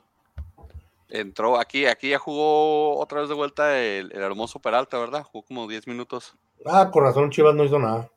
Entró 1.10 1.60
aquí, 1.60 1.86
aquí 1.86 2.10
ya 2.10 2.20
jugó 2.20 2.98
otra 3.00 3.20
vez 3.22 3.30
de 3.30 3.36
vuelta 3.36 3.80
el, 3.80 4.12
el 4.12 4.22
hermoso 4.22 4.60
Peralta, 4.60 4.98
¿verdad? 4.98 5.24
Jugó 5.24 5.46
como 5.46 5.68
10 5.68 5.88
minutos. 5.88 6.36
Ah, 6.66 6.90
con 6.92 7.04
razón, 7.04 7.30
Chivas 7.32 7.56
no 7.56 7.64
hizo 7.64 7.80
nada. 7.80 8.10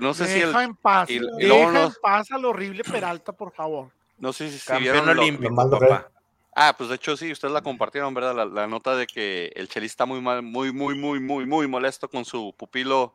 No 0.00 0.12
sé 0.14 0.26
si 0.26 0.40
el, 0.40 0.48
Deja 0.48 0.64
en 0.64 0.74
paz. 0.76 1.08
y- 1.10 1.14
y 1.16 1.20
deja 1.46 1.84
en 1.84 1.92
paz 2.02 2.30
al 2.30 2.44
horrible 2.44 2.84
Peralta, 2.84 3.32
por 3.32 3.52
favor. 3.52 3.90
no 4.18 4.32
sé 4.32 4.50
si, 4.50 4.58
si 4.58 4.66
Campeón 4.66 4.82
vieron 5.04 5.18
olímpico, 5.18 5.54
papá. 5.54 6.10
Ah, 6.54 6.74
pues 6.76 6.88
de 6.90 6.96
hecho 6.96 7.16
sí, 7.16 7.30
ustedes 7.30 7.54
la 7.54 7.62
compartieron, 7.62 8.12
¿verdad? 8.14 8.34
La, 8.34 8.44
la 8.44 8.66
nota 8.66 8.96
de 8.96 9.06
que 9.06 9.52
el 9.54 9.68
Chelis 9.68 9.92
está 9.92 10.06
muy 10.06 10.20
mal, 10.20 10.42
muy, 10.42 10.72
muy, 10.72 10.94
muy, 10.96 11.20
muy, 11.20 11.46
muy 11.46 11.66
molesto 11.68 12.08
con 12.08 12.24
su 12.24 12.52
pupilo 12.56 13.14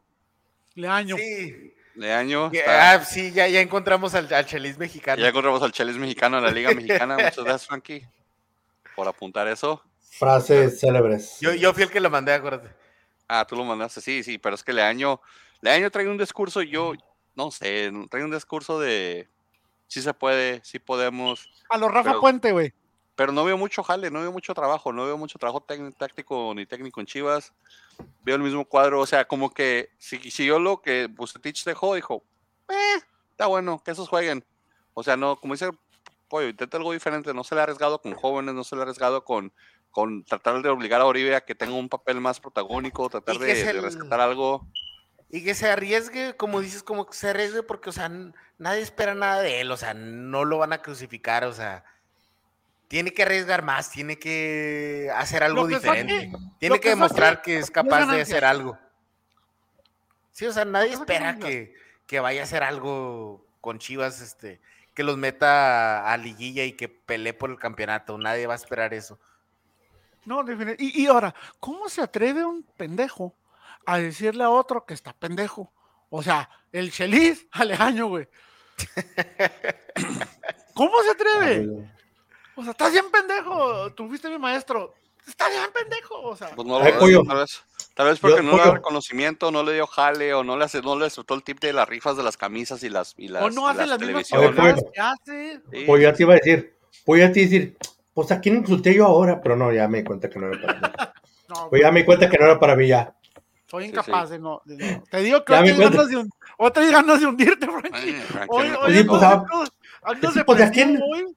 Leaño. 0.75 1.17
Sí, 1.17 1.73
de 1.95 2.13
año. 2.13 2.49
Ya- 2.53 2.59
Está- 2.61 2.91
ah, 2.93 3.05
sí, 3.05 3.31
ya, 3.33 3.47
ya 3.49 3.59
encontramos 3.61 4.15
al, 4.15 4.33
al 4.33 4.45
Chelis 4.45 4.77
mexicano. 4.77 5.21
ya 5.21 5.27
encontramos 5.27 5.61
al 5.61 5.71
Chelis 5.73 5.97
mexicano 5.97 6.37
en 6.37 6.43
la 6.45 6.51
Liga 6.51 6.71
Mexicana. 6.73 7.15
Muchas 7.15 7.35
gracias, 7.43 7.67
Frankie, 7.67 8.07
por 8.95 9.07
apuntar 9.07 9.47
eso. 9.49 9.83
Frases 10.17 10.79
célebres. 10.79 11.37
Yo, 11.41 11.53
yo 11.53 11.73
fui 11.73 11.83
el 11.83 11.91
que 11.91 11.99
lo 11.99 12.09
mandé, 12.09 12.33
acuérdate. 12.33 12.69
Ah, 13.27 13.45
tú 13.47 13.55
lo 13.55 13.63
mandaste, 13.63 14.01
sí, 14.01 14.23
sí, 14.23 14.37
pero 14.37 14.55
es 14.55 14.63
que 14.63 14.73
Leaño, 14.73 15.21
Leaño 15.61 15.89
trae 15.91 16.07
un 16.07 16.17
discurso, 16.17 16.61
yo 16.61 16.93
no 17.35 17.51
sé, 17.51 17.91
trae 18.09 18.23
un 18.23 18.31
discurso 18.31 18.79
de 18.79 19.27
sí 19.87 20.01
se 20.01 20.13
puede, 20.13 20.61
sí 20.63 20.79
podemos, 20.79 21.49
A 21.69 21.77
los 21.77 21.91
Rafa 21.91 22.09
Pero- 22.11 22.21
Puente, 22.21 22.51
güey. 22.51 22.73
pero 23.15 23.31
no 23.31 23.43
veo 23.45 23.57
mucho 23.57 23.83
jale, 23.83 24.09
no 24.11 24.19
veo 24.21 24.31
mucho 24.31 24.53
trabajo, 24.53 24.91
no 24.91 25.05
veo 25.05 25.17
mucho 25.17 25.37
trabajo 25.39 25.61
táctico 25.97 26.53
ni 26.55 26.65
técnico 26.65 26.99
en 26.99 27.05
Chivas. 27.05 27.53
Veo 28.23 28.35
el 28.35 28.41
mismo 28.41 28.65
cuadro, 28.65 28.99
o 29.01 29.05
sea, 29.05 29.25
como 29.25 29.53
que 29.53 29.91
si 29.99 30.17
siguió 30.31 30.57
lo 30.59 30.81
que 30.81 31.05
Bucetich 31.07 31.63
dejó, 31.63 31.93
dijo, 31.93 32.23
eh, 32.69 33.01
está 33.31 33.45
bueno, 33.45 33.81
que 33.83 33.91
esos 33.91 34.09
jueguen. 34.09 34.43
O 34.95 35.03
sea, 35.03 35.15
no, 35.15 35.35
como 35.35 35.53
dice 35.53 35.69
Pollo, 36.27 36.49
intenta 36.49 36.77
algo 36.77 36.91
diferente, 36.91 37.33
no 37.35 37.43
se 37.43 37.53
le 37.53 37.61
ha 37.61 37.63
arriesgado 37.65 38.01
con 38.01 38.15
jóvenes, 38.15 38.55
no 38.55 38.63
se 38.63 38.75
le 38.75 38.81
ha 38.81 38.83
arriesgado 38.83 39.23
con, 39.23 39.53
con 39.93 40.25
tratar 40.25 40.61
de 40.63 40.69
obligar 40.69 40.99
a 41.01 41.05
Oribe 41.05 41.35
a 41.35 41.41
que 41.45 41.53
tenga 41.55 41.75
un 41.75 41.87
papel 41.87 42.19
más 42.19 42.39
protagónico, 42.39 43.09
tratar 43.09 43.37
de, 43.37 43.51
es 43.51 43.63
de 43.63 43.69
el- 43.71 43.83
rescatar 43.83 44.19
algo. 44.19 44.67
Y 45.29 45.43
que 45.43 45.53
se 45.55 45.69
arriesgue, 45.69 46.35
como 46.35 46.59
dices, 46.61 46.81
como 46.83 47.05
que 47.05 47.13
se 47.15 47.29
arriesgue 47.29 47.61
porque, 47.63 47.89
o 47.89 47.93
sea, 47.93 48.09
nadie 48.57 48.81
espera 48.81 49.13
nada 49.15 49.41
de 49.41 49.61
él, 49.61 49.71
o 49.71 49.77
sea, 49.77 49.93
no 49.93 50.45
lo 50.45 50.57
van 50.57 50.73
a 50.73 50.81
crucificar, 50.81 51.43
o 51.45 51.53
sea, 51.53 51.85
tiene 52.87 53.13
que 53.13 53.21
arriesgar 53.23 53.63
más, 53.63 53.91
tiene 53.91 54.17
que 54.17 55.11
hacer 55.15 55.43
algo 55.43 55.63
saque- 55.69 55.75
diferente, 55.75 56.31
tiene 56.59 56.75
que 56.75 56.81
que 56.81 56.89
demostrar 56.89 57.35
saque 57.35 57.51
que 57.53 57.57
es 57.59 57.69
capaz 57.71 58.07
de 58.07 58.21
hacer 58.21 58.45
algo. 58.45 58.77
Sí, 60.31 60.45
o 60.47 60.53
sea, 60.53 60.65
nadie 60.65 60.93
espera 60.93 61.37
que, 61.37 61.75
que 62.07 62.19
vaya 62.19 62.41
a 62.41 62.43
hacer 62.45 62.63
algo 62.63 63.45
con 63.61 63.77
Chivas, 63.77 64.21
este, 64.21 64.59
que 64.95 65.03
los 65.03 65.17
meta 65.17 66.11
a 66.11 66.17
liguilla 66.17 66.63
y 66.63 66.73
que 66.73 66.89
pelee 66.89 67.33
por 67.33 67.51
el 67.51 67.59
campeonato, 67.59 68.17
nadie 68.17 68.47
va 68.47 68.53
a 68.53 68.57
esperar 68.57 68.93
eso. 68.93 69.19
No, 70.25 70.43
y, 70.77 71.03
y 71.03 71.07
ahora, 71.07 71.33
¿cómo 71.59 71.89
se 71.89 72.01
atreve 72.01 72.45
un 72.45 72.63
pendejo 72.77 73.35
a 73.85 73.97
decirle 73.97 74.43
a 74.43 74.49
otro 74.49 74.85
que 74.85 74.93
está 74.93 75.13
pendejo? 75.13 75.71
O 76.09 76.21
sea, 76.21 76.49
el 76.71 76.91
Chelis 76.91 77.47
a 77.51 77.65
Leaño, 77.65 78.07
güey. 78.07 78.27
¿Cómo 80.75 81.01
se 81.03 81.11
atreve? 81.11 81.67
O 82.55 82.61
sea, 82.61 82.71
estás 82.71 82.91
bien 82.91 83.05
pendejo. 83.11 83.91
Tú 83.93 84.07
fuiste 84.07 84.29
mi 84.29 84.37
maestro. 84.37 84.93
está 85.27 85.49
bien 85.49 85.71
pendejo. 85.73 86.21
O 86.21 86.35
sea, 86.35 86.49
pues 86.55 86.67
no 86.67 86.79
lo, 86.79 86.85
tal, 87.25 87.37
vez, 87.37 87.63
tal 87.95 88.07
vez 88.07 88.19
porque 88.19 88.43
no 88.43 88.57
le 88.57 88.63
dio 88.63 88.73
reconocimiento, 88.75 89.51
no 89.51 89.63
le 89.63 89.73
dio 89.73 89.87
jale 89.87 90.33
o 90.35 90.43
no 90.43 90.55
le 90.55 90.65
hace, 90.65 90.81
no 90.81 90.97
le 90.97 91.09
soltó 91.09 91.33
el 91.33 91.43
tip 91.43 91.59
de 91.59 91.73
las 91.73 91.89
rifas 91.89 92.15
de 92.15 92.21
las 92.23 92.37
camisas 92.37 92.83
y 92.83 92.89
las 92.89 93.15
y 93.17 93.27
las 93.27 93.43
O 93.43 93.49
no 93.49 93.67
hace 93.67 93.87
las, 93.87 93.99
mismas 93.99 94.29
cosas 94.29 94.83
que 94.93 95.01
hace. 95.01 95.61
Pues 95.87 96.01
ya 96.01 96.13
te 96.13 96.23
iba 96.23 96.33
a 96.33 96.37
decir, 96.37 96.77
voy 97.07 97.21
a 97.21 97.29
decir, 97.29 97.75
pues 98.13 98.31
a 98.31 98.39
quién 98.39 98.57
insulté 98.57 98.93
yo 98.93 99.05
ahora, 99.05 99.41
pero 99.41 99.55
no, 99.55 99.71
ya 99.71 99.87
me 99.87 99.99
di 99.99 100.03
cuenta 100.03 100.29
que 100.29 100.39
no 100.39 100.47
era 100.47 100.61
para 100.61 100.79
mí. 100.79 100.81
no, 101.49 101.69
pues 101.69 101.81
ya 101.81 101.91
me 101.91 101.99
di 102.01 102.05
cuenta 102.05 102.29
que 102.29 102.37
no 102.37 102.45
era 102.45 102.59
para 102.59 102.75
mí 102.75 102.87
ya. 102.87 103.15
Soy 103.67 103.85
incapaz 103.85 104.29
De, 104.29 104.37
no, 104.37 104.61
Te 105.09 105.21
digo 105.21 105.43
que 105.43 105.53
otra 105.53 105.63
ganas, 105.63 106.07
de 106.75 106.91
ganas 106.91 107.19
de 107.19 107.25
hundirte, 107.25 107.65
Frankie. 107.65 108.15
Hoy, 108.47 108.67
hoy, 108.79 108.93
sí, 108.93 109.03
pues, 109.03 109.23
a, 109.23 109.43
sí, 110.31 110.39
pues, 110.45 110.61
a 110.61 110.69
quién, 110.69 110.93
Te 110.93 110.99
voy 110.99 111.35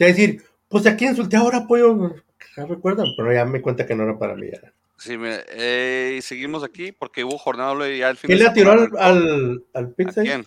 a 0.00 0.06
decir, 0.06 0.42
pues 0.68 0.86
a 0.86 0.96
quién 0.96 1.10
insulté 1.10 1.36
ahora, 1.36 1.66
pollo. 1.68 2.16
Ya 2.56 2.66
recuerdan, 2.66 3.06
pero 3.16 3.32
ya 3.32 3.44
me 3.44 3.58
di 3.58 3.62
cuenta 3.62 3.86
que 3.86 3.94
no 3.94 4.02
era 4.02 4.18
para 4.18 4.34
mí 4.34 4.48
ya. 4.50 4.72
Sí, 4.98 5.16
me, 5.16 5.38
eh, 5.50 6.18
seguimos 6.22 6.64
aquí 6.64 6.90
porque 6.90 7.22
hubo 7.22 7.38
jornada 7.38 7.72
ya 7.88 8.10
el 8.10 8.16
fin 8.16 8.26
¿Quién 8.26 8.40
le 8.40 8.50
tiró 8.50 8.72
al, 8.72 8.90
al, 8.98 9.64
al 9.72 9.94
pizza? 9.94 10.22
¿A 10.22 10.24
quién? 10.24 10.44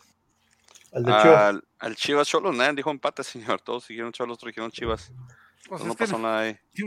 Al 0.91 1.03
de 1.03 1.11
Chivas. 1.21 1.55
Al, 1.79 1.95
Chivas 1.95 2.27
Cholos, 2.27 2.53
nadie 2.53 2.73
dijo 2.73 2.91
empate, 2.91 3.23
señor. 3.23 3.61
Todos 3.61 3.85
siguieron 3.85 4.11
Cholos, 4.11 4.35
otros 4.35 4.49
dijeron 4.49 4.69
Chivas. 4.69 5.13
Pues 5.71 5.85
no 5.85 5.95
pasó 5.95 6.17
nada 6.17 6.41
ahí. 6.41 6.59
Yo 6.73 6.85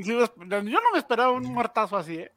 no 0.61 0.93
me 0.93 0.99
esperaba 0.99 1.33
un 1.33 1.45
muertazo 1.45 1.97
así, 1.97 2.17
¿eh? 2.19 2.31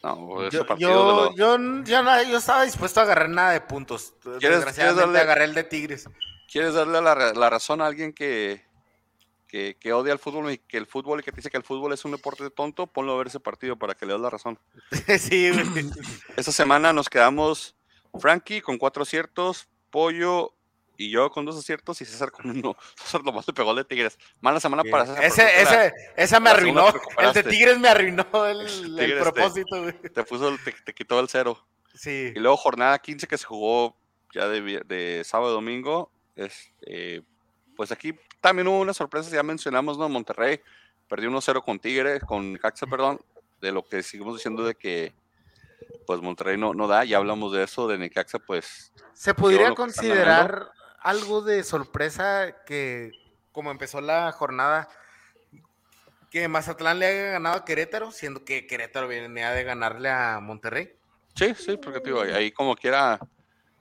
No, 0.00 0.48
yo, 0.48 0.64
yo, 0.76 1.34
yo, 1.34 1.58
yo, 1.82 2.38
estaba 2.38 2.62
dispuesto 2.62 3.00
a 3.00 3.02
agarrar 3.02 3.28
nada 3.28 3.50
de 3.50 3.60
puntos. 3.60 4.14
Desgraciadamente 4.40 5.00
darle, 5.00 5.18
agarré 5.18 5.44
el 5.46 5.54
de 5.54 5.64
Tigres. 5.64 6.08
¿Quieres 6.48 6.74
darle 6.74 7.02
la, 7.02 7.32
la 7.34 7.50
razón 7.50 7.80
a 7.80 7.86
alguien 7.86 8.12
que, 8.12 8.64
que, 9.48 9.76
que, 9.80 9.92
odia 9.92 10.12
el 10.12 10.20
fútbol 10.20 10.52
y 10.52 10.58
que 10.58 10.76
el 10.76 10.86
fútbol 10.86 11.18
y 11.18 11.24
que 11.24 11.32
te 11.32 11.38
dice 11.38 11.50
que 11.50 11.56
el 11.56 11.64
fútbol 11.64 11.92
es 11.92 12.04
un 12.04 12.12
deporte 12.12 12.48
tonto? 12.50 12.86
Ponlo 12.86 13.14
a 13.14 13.18
ver 13.18 13.26
ese 13.26 13.40
partido 13.40 13.76
para 13.76 13.96
que 13.96 14.06
le 14.06 14.12
des 14.12 14.22
la 14.22 14.30
razón. 14.30 14.56
sí, 15.18 15.50
Esta 16.36 16.52
semana 16.52 16.92
nos 16.92 17.08
quedamos 17.08 17.74
Frankie 18.20 18.60
con 18.60 18.78
cuatro 18.78 19.02
aciertos, 19.02 19.66
Pollo 19.90 20.54
y 20.98 21.10
yo 21.10 21.30
con 21.30 21.46
dos 21.46 21.56
aciertos 21.56 22.00
y 22.02 22.04
César 22.04 22.30
con 22.30 22.50
uno. 22.50 22.76
César 22.96 23.24
nomás 23.24 23.46
le 23.46 23.54
pegó 23.54 23.70
el 23.70 23.76
de 23.78 23.84
Tigres. 23.84 24.18
Mala 24.40 24.60
semana 24.60 24.82
para 24.82 25.06
César. 25.06 25.24
Ese, 25.24 25.62
ese, 25.62 25.94
esa 26.16 26.40
me 26.40 26.50
arruinó. 26.50 26.92
El 27.16 27.32
de 27.32 27.42
Tigres 27.44 27.78
me 27.78 27.88
arruinó 27.88 28.26
el, 28.46 28.98
el 28.98 29.18
propósito. 29.18 29.86
Te, 30.02 30.10
te, 30.10 30.24
puso, 30.24 30.54
te, 30.64 30.72
te, 30.72 30.92
quitó 30.92 31.20
el 31.20 31.28
cero. 31.28 31.64
Sí. 31.94 32.32
Y 32.34 32.38
luego 32.38 32.56
jornada 32.56 32.98
15 32.98 33.26
que 33.26 33.38
se 33.38 33.46
jugó 33.46 33.96
ya 34.34 34.48
de, 34.48 34.82
de 34.84 35.22
sábado 35.24 35.52
a 35.52 35.54
domingo. 35.54 36.10
Eh, 36.36 37.22
pues 37.76 37.92
aquí 37.92 38.14
también 38.40 38.68
hubo 38.68 38.80
una 38.80 38.92
sorpresa, 38.92 39.30
ya 39.30 39.42
mencionamos, 39.42 39.98
¿no? 39.98 40.08
Monterrey 40.08 40.60
perdió 41.08 41.30
1-0 41.30 41.64
con 41.64 41.78
Tigres, 41.78 42.22
con 42.24 42.56
Caxa, 42.56 42.86
perdón, 42.86 43.20
de 43.60 43.72
lo 43.72 43.84
que 43.84 44.02
seguimos 44.02 44.36
diciendo 44.36 44.64
de 44.64 44.74
que 44.74 45.14
pues 46.06 46.20
Monterrey 46.20 46.56
no, 46.56 46.74
no 46.74 46.88
da, 46.88 47.04
ya 47.04 47.18
hablamos 47.18 47.52
de 47.52 47.64
eso, 47.64 47.86
de 47.86 47.98
Necaxa, 47.98 48.38
pues... 48.38 48.92
¿Se 49.12 49.34
podría 49.34 49.74
considerar 49.74 50.70
algo 51.08 51.40
de 51.40 51.64
sorpresa 51.64 52.54
que, 52.66 53.12
como 53.50 53.70
empezó 53.70 54.02
la 54.02 54.30
jornada, 54.30 54.90
que 56.30 56.48
Mazatlán 56.48 56.98
le 56.98 57.06
haya 57.06 57.30
ganado 57.30 57.56
a 57.56 57.64
Querétaro, 57.64 58.12
siendo 58.12 58.44
que 58.44 58.66
Querétaro 58.66 59.08
venía 59.08 59.52
de 59.52 59.64
ganarle 59.64 60.10
a 60.10 60.38
Monterrey. 60.40 60.92
Sí, 61.34 61.54
sí, 61.54 61.78
porque 61.78 62.00
digo, 62.04 62.20
ahí 62.20 62.52
como 62.52 62.76
quiera, 62.76 63.18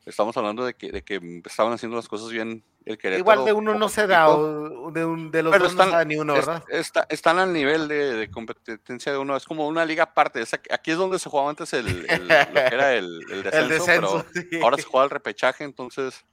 estamos 0.06 0.38
hablando 0.38 0.64
de 0.64 0.74
que, 0.76 0.90
de 0.90 1.02
que 1.02 1.42
estaban 1.46 1.74
haciendo 1.74 1.98
las 1.98 2.08
cosas 2.08 2.30
bien 2.30 2.64
el 2.86 2.98
Querétaro. 2.98 3.20
Igual 3.20 3.44
de 3.44 3.52
uno 3.52 3.74
no 3.74 3.90
se 3.90 4.08
da, 4.08 4.30
o 4.30 4.90
de, 4.92 5.04
un, 5.04 5.30
de 5.30 5.44
los 5.44 5.60
dos 5.60 5.72
están, 5.72 5.88
no 5.88 5.92
se 5.92 5.98
da 5.98 6.06
ni 6.06 6.16
uno, 6.16 6.34
¿verdad? 6.34 6.64
están 7.10 7.40
al 7.40 7.52
nivel 7.52 7.90
de, 7.90 8.30
competencia 8.32 9.12
de 9.12 9.18
uno, 9.18 9.36
es 9.36 9.44
como 9.44 9.68
una 9.68 9.84
liga 9.84 10.04
aparte. 10.04 10.42
aquí 10.72 10.92
es 10.92 10.98
donde 10.98 11.20
se 11.20 11.30
jugaba 11.30 11.50
antes 11.50 11.74
el, 11.74 12.10
el 12.10 12.26
lo 12.26 12.36
que 12.54 12.74
era 12.74 12.94
el, 12.94 13.20
descenso, 13.44 13.52
el 13.52 13.68
descenso 13.68 14.26
pero 14.34 14.64
ahora 14.64 14.78
se 14.78 14.84
juega 14.84 15.04
el 15.04 15.10
repechaje, 15.10 15.66
entonces 15.66 16.24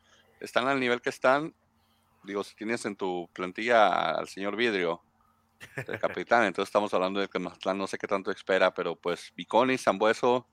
están 0.45 0.69
al 0.69 0.81
nivel 0.81 1.01
que 1.01 1.11
están. 1.11 1.55
Digo, 2.25 2.43
si 2.45 2.55
tienes 2.55 2.85
en 2.87 2.97
tu 2.97 3.29
plantilla 3.33 4.11
al 4.13 4.29
señor 4.29 4.57
Vidrio, 4.57 5.03
el 5.77 5.99
capitán, 5.99 6.45
entonces 6.47 6.69
estamos 6.69 6.93
hablando 6.95 7.21
de 7.21 7.29
que 7.29 7.39
Mazatlán 7.39 7.79
no 7.79 7.87
sé 7.87 7.99
qué 7.99 8.07
tanto 8.07 8.31
espera, 8.31 8.73
pero 8.73 8.97
pues 8.97 9.33
Viconi, 9.37 9.79
Zambueso, 9.79 10.49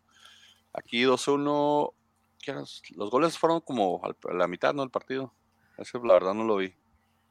aquí 0.73 1.03
2-1. 1.03 1.93
Los 2.95 3.09
goles 3.11 3.37
fueron 3.37 3.61
como 3.61 4.01
a 4.03 4.33
la 4.33 4.47
mitad, 4.47 4.73
¿no? 4.73 4.83
El 4.83 4.89
partido. 4.89 5.33
Eso 5.77 6.03
la 6.03 6.13
verdad 6.13 6.33
no 6.33 6.43
lo 6.43 6.57
vi. 6.57 6.73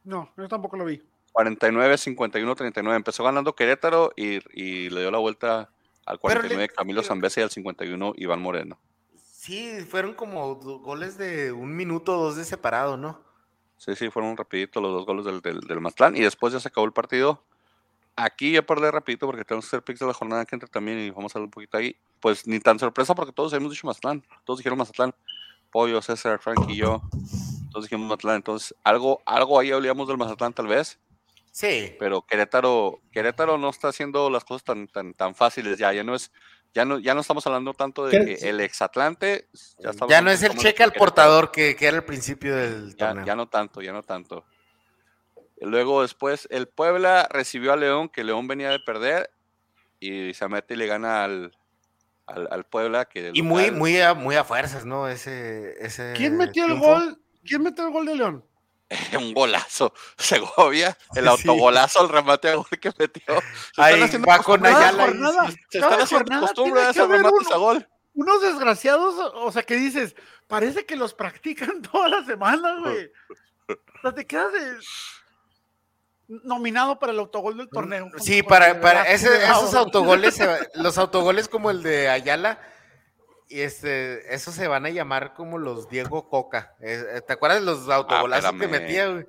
No, 0.05 0.33
yo 0.37 0.49
tampoco 0.49 0.77
lo 0.77 0.85
vi. 0.85 1.03
49, 1.33 1.99
51, 1.99 2.55
39. 2.55 2.97
Empezó 2.97 3.25
ganando 3.25 3.55
Querétaro 3.55 4.13
y, 4.17 4.39
y 4.53 4.91
le 4.91 5.01
dio 5.01 5.11
la 5.11 5.19
vuelta 5.19 5.71
al 6.07 6.19
49 6.19 6.69
Camilo 6.69 7.03
Zambesa 7.03 7.41
y 7.41 7.43
al 7.45 7.51
51 7.51 8.15
Iván 8.17 8.41
Moreno. 8.41 8.81
Sí, 9.41 9.81
fueron 9.89 10.13
como 10.13 10.57
goles 10.57 11.17
de 11.17 11.51
un 11.51 11.75
minuto 11.75 12.15
o 12.15 12.25
dos 12.25 12.37
de 12.37 12.45
separado, 12.45 12.99
¿no? 12.99 13.23
Sí, 13.79 13.97
sí, 13.97 14.11
fueron 14.11 14.37
rapidito 14.37 14.83
los 14.83 14.93
dos 14.93 15.07
goles 15.07 15.25
del, 15.25 15.41
del, 15.41 15.61
del 15.61 15.81
Matlán 15.81 16.15
y 16.15 16.21
después 16.21 16.53
ya 16.53 16.61
se 16.61 16.69
acabó 16.69 16.85
el 16.85 16.93
partido. 16.93 17.43
Aquí 18.17 18.53
ya 18.53 18.61
perdí 18.61 18.91
rapidito 18.91 19.25
porque 19.25 19.43
tenemos 19.47 19.65
que 19.65 19.69
hacer 19.69 19.83
picks 19.83 20.01
de 20.01 20.07
la 20.09 20.13
jornada 20.13 20.45
que 20.45 20.55
entra 20.55 20.69
también 20.69 20.99
y 20.99 21.09
vamos 21.09 21.35
a 21.35 21.39
hablar 21.39 21.47
un 21.47 21.53
poquito 21.53 21.79
ahí. 21.79 21.97
Pues 22.21 22.47
ni 22.47 22.61
tan 22.61 22.79
sorpresa 22.79 23.15
porque 23.15 23.33
todos 23.33 23.55
hemos 23.55 23.71
dicho 23.71 23.87
Mazatlán. 23.87 24.23
Todos 24.45 24.59
dijeron 24.59 24.79
Mazatlán. 24.79 25.15
Pollo, 25.71 26.03
César, 26.03 26.39
Frank 26.39 26.69
y 26.69 26.77
yo. 26.77 27.01
Todos 27.73 27.87
dijimos 27.87 28.09
Mazatlán. 28.09 28.37
Entonces, 28.37 28.75
algo, 28.85 29.23
algo 29.25 29.59
ahí 29.59 29.73
olvidamos 29.73 30.07
del 30.07 30.19
Mazatlán 30.19 30.53
tal 30.53 30.67
vez. 30.67 30.99
Sí. 31.51 31.97
Pero 31.99 32.21
Querétaro, 32.27 33.01
Querétaro 33.11 33.57
no 33.57 33.71
está 33.71 33.89
haciendo 33.89 34.29
las 34.29 34.45
cosas 34.45 34.65
tan, 34.65 34.87
tan, 34.87 35.15
tan 35.15 35.35
fáciles 35.35 35.79
ya. 35.79 35.95
Ya 35.95 36.05
no 36.05 36.15
es 36.15 36.31
ya 36.75 36.85
no, 36.85 36.99
ya 36.99 37.15
no 37.15 37.21
estamos 37.21 37.47
hablando 37.47 37.75
tanto 37.75 38.07
de 38.07 38.25
que 38.25 38.49
el 38.49 38.61
exatlante. 38.61 39.49
Ya, 39.79 39.91
ya 40.09 40.21
no 40.23 40.31
es 40.31 40.43
el 40.43 40.57
cheque 40.57 40.83
al 40.83 40.93
portador 40.93 41.51
que, 41.51 41.75
que, 41.75 41.87
era 41.87 41.97
el 41.97 42.05
principio 42.05 42.55
del 42.55 42.95
ya, 42.97 43.09
torneo. 43.09 43.27
Ya 43.27 43.37
no 43.37 43.49
tanto, 43.49 43.83
ya 43.83 43.93
no 43.93 44.03
tanto. 44.03 44.45
Luego 45.61 46.03
después 46.03 46.47
el 46.51 46.69
Puebla 46.69 47.29
recibió 47.31 47.73
a 47.73 47.77
León, 47.77 48.09
que 48.09 48.25
León 48.25 48.47
venía 48.47 48.71
de 48.71 48.79
perder, 48.81 49.31
y 49.99 50.33
se 50.33 50.49
mete 50.49 50.75
y 50.75 50.77
le 50.77 50.87
gana 50.87 51.25
al, 51.25 51.57
al, 52.27 52.65
Puebla. 52.65 53.05
Que 53.05 53.33
y 53.35 53.43
muy, 53.43 53.71
muy, 53.71 54.01
a, 54.01 54.15
muy 54.15 54.37
a 54.37 54.45
fuerzas, 54.45 54.87
¿no? 54.87 55.09
Ese, 55.09 55.75
ese 55.85 56.15
¿Quién 56.17 56.37
metió 56.37 56.67
el 56.67 56.79
gol? 56.79 57.21
¿Quién 57.45 57.63
metió 57.63 57.87
el 57.87 57.93
gol 57.93 58.07
de 58.07 58.15
León? 58.15 58.45
un 59.19 59.33
golazo. 59.35 59.93
Segovia, 60.19 60.97
el 61.15 61.29
autogolazo, 61.29 62.03
el 62.03 62.09
remate 62.09 62.51
a 62.51 62.57
gol 62.57 62.67
que 62.81 62.93
metió. 62.99 63.41
Se 63.75 63.83
Ahí 63.83 64.01
va 64.29 64.39
con 64.39 64.65
Ayala. 64.67 65.07
Se 65.69 65.79
están 65.79 66.01
haciendo 66.01 66.41
costumbre 66.41 66.83
de 66.83 66.93
remates 66.93 67.51
a 67.53 67.57
gol. 67.57 67.89
Unos 68.15 68.43
desgraciados, 68.43 69.15
o 69.35 69.53
sea, 69.53 69.63
que 69.63 69.77
dices, 69.77 70.17
parece 70.47 70.85
que 70.85 70.97
los 70.97 71.15
practican 71.15 71.83
toda 71.93 72.09
la 72.09 72.25
semana, 72.25 72.79
güey. 72.81 73.11
O 73.69 74.01
sea, 74.03 74.13
te 74.13 74.27
quedas 74.27 74.53
nominado 76.27 76.99
para 76.99 77.13
el 77.13 77.19
autogol 77.19 77.57
del 77.57 77.69
torneo. 77.69 78.09
Sí, 78.19 78.43
para, 78.43 78.81
para 78.81 79.05
esos 79.05 79.75
autogoles, 79.75 80.39
los 80.75 80.99
autogoles 80.99 81.49
como 81.49 81.71
el 81.71 81.83
de 81.83 82.09
Ayala, 82.09 82.61
y 83.51 83.63
este, 83.63 84.33
esos 84.33 84.55
se 84.55 84.69
van 84.69 84.87
a 84.87 84.91
llamar 84.91 85.35
como 85.35 85.59
los 85.59 85.89
Diego 85.89 86.29
Coca. 86.29 86.77
Eh, 86.81 87.21
¿Te 87.27 87.33
acuerdas 87.33 87.59
de 87.59 87.67
los 87.67 87.89
ah, 87.89 87.97
autogolazos 87.97 88.53
que 88.53 88.69
metía, 88.69 89.09
güey? 89.09 89.27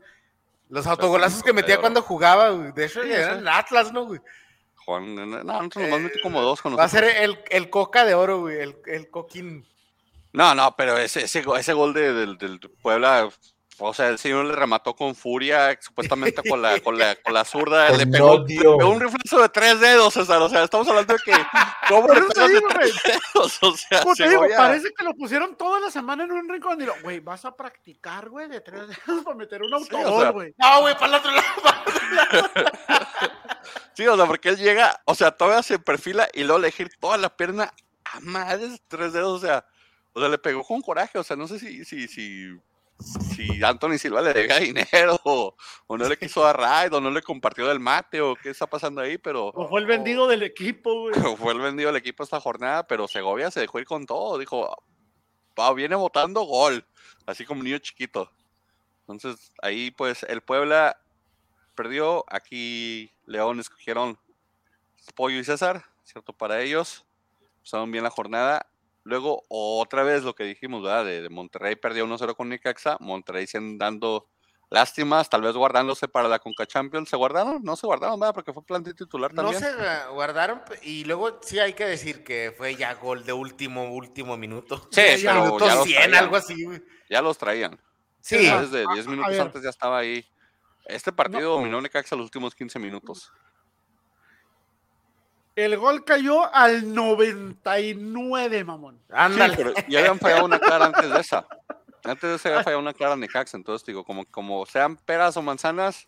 Los 0.70 0.86
autogolazos 0.86 1.42
que 1.42 1.54
metía 1.54 1.82
cuando 1.82 2.04
jugaba, 2.04 2.52
güey. 2.52 2.72
De 2.72 2.86
hecho, 2.86 3.02
eran 3.02 3.48
Atlas, 3.48 3.92
¿no, 3.92 4.06
güey? 4.06 4.22
Juan, 4.86 5.16
no, 5.16 5.26
nosotros 5.44 5.90
nos 5.90 6.00
metí 6.02 6.22
como 6.22 6.40
dos 6.42 6.62
con 6.62 6.78
Va 6.78 6.84
a 6.84 6.90
ser 6.90 7.04
el, 7.04 7.40
el 7.50 7.70
Coca 7.72 8.06
de 8.06 8.14
oro, 8.14 8.42
güey, 8.42 8.60
el, 8.60 8.78
el 8.86 9.10
Coquín. 9.10 9.66
No, 10.34 10.54
no, 10.54 10.76
pero 10.76 10.98
ese, 11.00 11.24
ese, 11.24 11.44
ese 11.58 11.74
gol 11.74 11.94
de, 11.94 12.14
del, 12.14 12.38
del 12.38 12.60
Puebla 12.60 13.28
o 13.84 13.94
sea, 13.94 14.10
el 14.10 14.20
señor 14.20 14.46
le 14.46 14.54
remató 14.54 14.96
con 14.96 15.16
furia, 15.16 15.76
supuestamente 15.82 16.48
con 16.48 16.62
la, 16.62 16.80
con 16.82 16.98
la, 16.98 17.16
con 17.16 17.34
la 17.34 17.44
zurda, 17.44 17.90
le 17.90 18.06
pegó, 18.06 18.36
un 18.36 19.00
reflejo 19.00 19.42
de 19.42 19.50
tres 19.50 19.80
dedos, 19.80 20.14
César. 20.14 20.40
O 20.42 20.50
sea, 20.50 20.64
estamos 20.64 20.88
hablando 20.88 21.14
de 21.14 21.20
que. 21.26 21.32
¿Cómo 21.90 22.08
le 22.08 22.22
pegas 22.22 22.50
de 22.50 22.62
tres 22.62 22.96
dedos? 23.04 23.60
O 23.62 23.76
sea, 23.76 24.04
te 24.16 24.30
digo, 24.30 24.46
parece 24.56 24.94
que 24.96 25.04
lo 25.04 25.14
pusieron 25.16 25.56
toda 25.56 25.80
la 25.80 25.90
semana 25.90 26.24
en 26.24 26.32
un 26.32 26.48
rincón. 26.48 26.80
Y 26.80 26.86
lo, 26.86 26.94
güey, 27.02 27.20
vas 27.20 27.44
a 27.46 27.56
practicar, 27.56 28.30
güey, 28.30 28.48
de 28.48 28.62
tres 28.62 28.88
dedos 28.88 29.24
para 29.24 29.36
meter 29.36 29.64
un 29.64 29.74
autogol, 29.74 30.32
güey. 30.32 30.54
no, 30.60 30.82
güey, 30.82 30.94
para 30.94 31.08
el 31.08 31.14
otro 31.16 31.32
lado. 31.32 32.50
sí, 33.94 34.06
o 34.06 34.16
sea, 34.16 34.26
porque 34.28 34.50
él 34.50 34.58
llega, 34.58 35.02
o 35.06 35.16
sea, 35.16 35.32
todavía 35.32 35.64
se 35.64 35.80
perfila 35.80 36.28
y 36.34 36.44
luego 36.44 36.60
elegir 36.60 36.92
toda 37.00 37.18
la 37.18 37.36
pierna 37.36 37.74
a 38.06 38.20
madres, 38.20 38.80
tres 38.88 39.14
dedos, 39.14 39.44
o 39.44 39.46
sea. 39.46 39.66
O 40.14 40.20
sea, 40.20 40.28
le 40.28 40.38
pegó 40.38 40.62
con 40.62 40.82
coraje, 40.82 41.18
o 41.18 41.24
sea, 41.24 41.38
no 41.38 41.48
sé 41.48 41.58
si, 41.58 41.86
si, 41.86 42.06
si 42.10 42.60
si 43.02 43.64
Anthony 43.64 43.98
Silva 43.98 44.22
le 44.22 44.34
debía 44.34 44.58
dinero 44.60 45.20
o, 45.24 45.56
no 45.90 46.08
le 46.08 46.18
quiso 46.18 46.42
dar 46.42 46.58
ride 46.58 46.96
o 46.96 47.02
no 47.02 47.12
le 47.12 47.22
compartió 47.22 47.68
del 47.68 47.80
mate 47.80 48.22
o 48.22 48.36
qué 48.36 48.50
está 48.50 48.68
pasando 48.68 49.02
ahí, 49.02 49.18
pero... 49.18 49.48
O 49.48 49.68
fue 49.68 49.82
el 49.82 49.88
vendido 49.88 50.28
del 50.28 50.44
equipo, 50.44 51.02
güey. 51.02 51.14
fue 51.38 51.54
el 51.54 51.60
vendido 51.60 51.88
del 51.88 51.98
equipo 51.98 52.24
esta 52.24 52.40
jornada, 52.40 52.88
pero 52.88 53.08
Segovia 53.08 53.52
se 53.52 53.60
dejó 53.60 53.80
ir 53.80 53.86
con 53.86 54.06
todo, 54.06 54.38
dijo, 54.38 54.76
va, 55.60 55.74
viene 55.74 55.96
votando 55.96 56.42
gol, 56.44 56.86
así 57.26 57.46
como 57.46 57.60
un 57.60 57.66
niño 57.66 57.80
chiquito. 57.80 58.32
Entonces 59.08 59.52
ahí 59.62 59.92
pues 59.92 60.24
el 60.24 60.42
Puebla 60.42 60.98
perdió, 61.76 62.26
aquí 62.28 63.12
León 63.26 63.60
escogieron 63.60 64.18
Pollo 65.16 65.40
y 65.40 65.44
César, 65.44 65.84
cierto 66.04 66.34
para 66.34 66.62
ellos. 66.62 67.06
Pasaron 67.62 67.92
bien 67.92 68.04
la 68.04 68.10
jornada. 68.10 68.71
Luego, 69.04 69.44
otra 69.50 70.04
vez 70.04 70.24
lo 70.24 70.36
que 70.36 70.44
dijimos, 70.44 70.84
¿verdad? 70.84 71.06
De, 71.06 71.30
Monterrey 71.30 71.76
perdió 71.76 72.06
1-0 72.06 72.36
con 72.36 72.50
Nicaxa. 72.50 72.98
Monterrey 73.00 73.48
se 73.48 73.60
dando 73.78 74.28
lástimas, 74.70 75.30
tal 75.30 75.42
vez 75.42 75.54
guardándose 75.54 76.08
para 76.08 76.28
la 76.28 76.40
Conca 76.40 76.66
Champions. 76.66 77.10
¿Se 77.10 77.16
guardaron? 77.16 77.62
No 77.64 77.76
se 77.76 77.88
guardaron, 77.88 78.20
¿verdad? 78.20 78.34
Porque 78.34 78.54
fue 78.54 78.64
plantilla 78.64 78.96
titular 78.96 79.34
también. 79.34 79.60
No 79.60 79.68
se 79.68 80.08
guardaron 80.12 80.62
y 80.84 81.04
luego 81.06 81.40
sí 81.42 81.60
hay 81.60 81.74
que 81.74 81.86
decir 81.86 82.24
que 82.24 82.54
fue 82.58 82.76
ya 82.76 82.94
gol 82.94 83.26
de 83.26 83.34
último, 83.34 83.92
último 83.92 84.38
minuto. 84.38 84.88
Sí, 84.92 85.02
ya 85.18 85.34
pero 85.34 85.46
minuto 85.46 85.66
ya 85.66 85.84
100, 85.84 86.16
algo 86.16 86.36
así. 86.36 86.56
Ya 87.10 87.22
los 87.22 87.38
traían. 87.38 87.80
Sí. 88.22 88.38
Desde 88.38 88.86
10 88.94 89.08
minutos 89.08 89.40
antes 89.40 89.62
ya 89.64 89.70
estaba 89.70 89.98
ahí. 89.98 90.26
Este 90.86 91.12
partido 91.12 91.54
dominó 91.54 91.82
Necaxa 91.82 92.16
los 92.16 92.26
últimos 92.26 92.56
15 92.56 92.80
minutos. 92.80 93.32
El 95.56 95.78
gol 95.78 96.06
cayó 96.06 96.54
al 96.54 96.94
99, 96.94 98.64
mamón. 98.64 99.02
Ándale. 99.10 99.56
Sí, 99.56 99.64
pero 99.64 99.74
ya 99.88 100.00
habían 100.00 100.20
fallado 100.20 100.46
una 100.46 100.60
clara 100.60 100.86
antes 100.86 101.10
de 101.10 101.20
esa. 101.20 101.46
Antes 102.04 102.30
de 102.30 102.36
esa 102.36 102.50
había 102.50 102.64
fallado 102.64 102.82
una 102.82 102.94
clara 102.94 103.16
Necaxa. 103.16 103.58
Entonces, 103.58 103.86
digo, 103.86 104.06
como, 104.06 104.26
como 104.26 104.66
sean 104.66 104.96
peras 104.96 105.36
o 105.36 105.42
manzanas, 105.42 106.08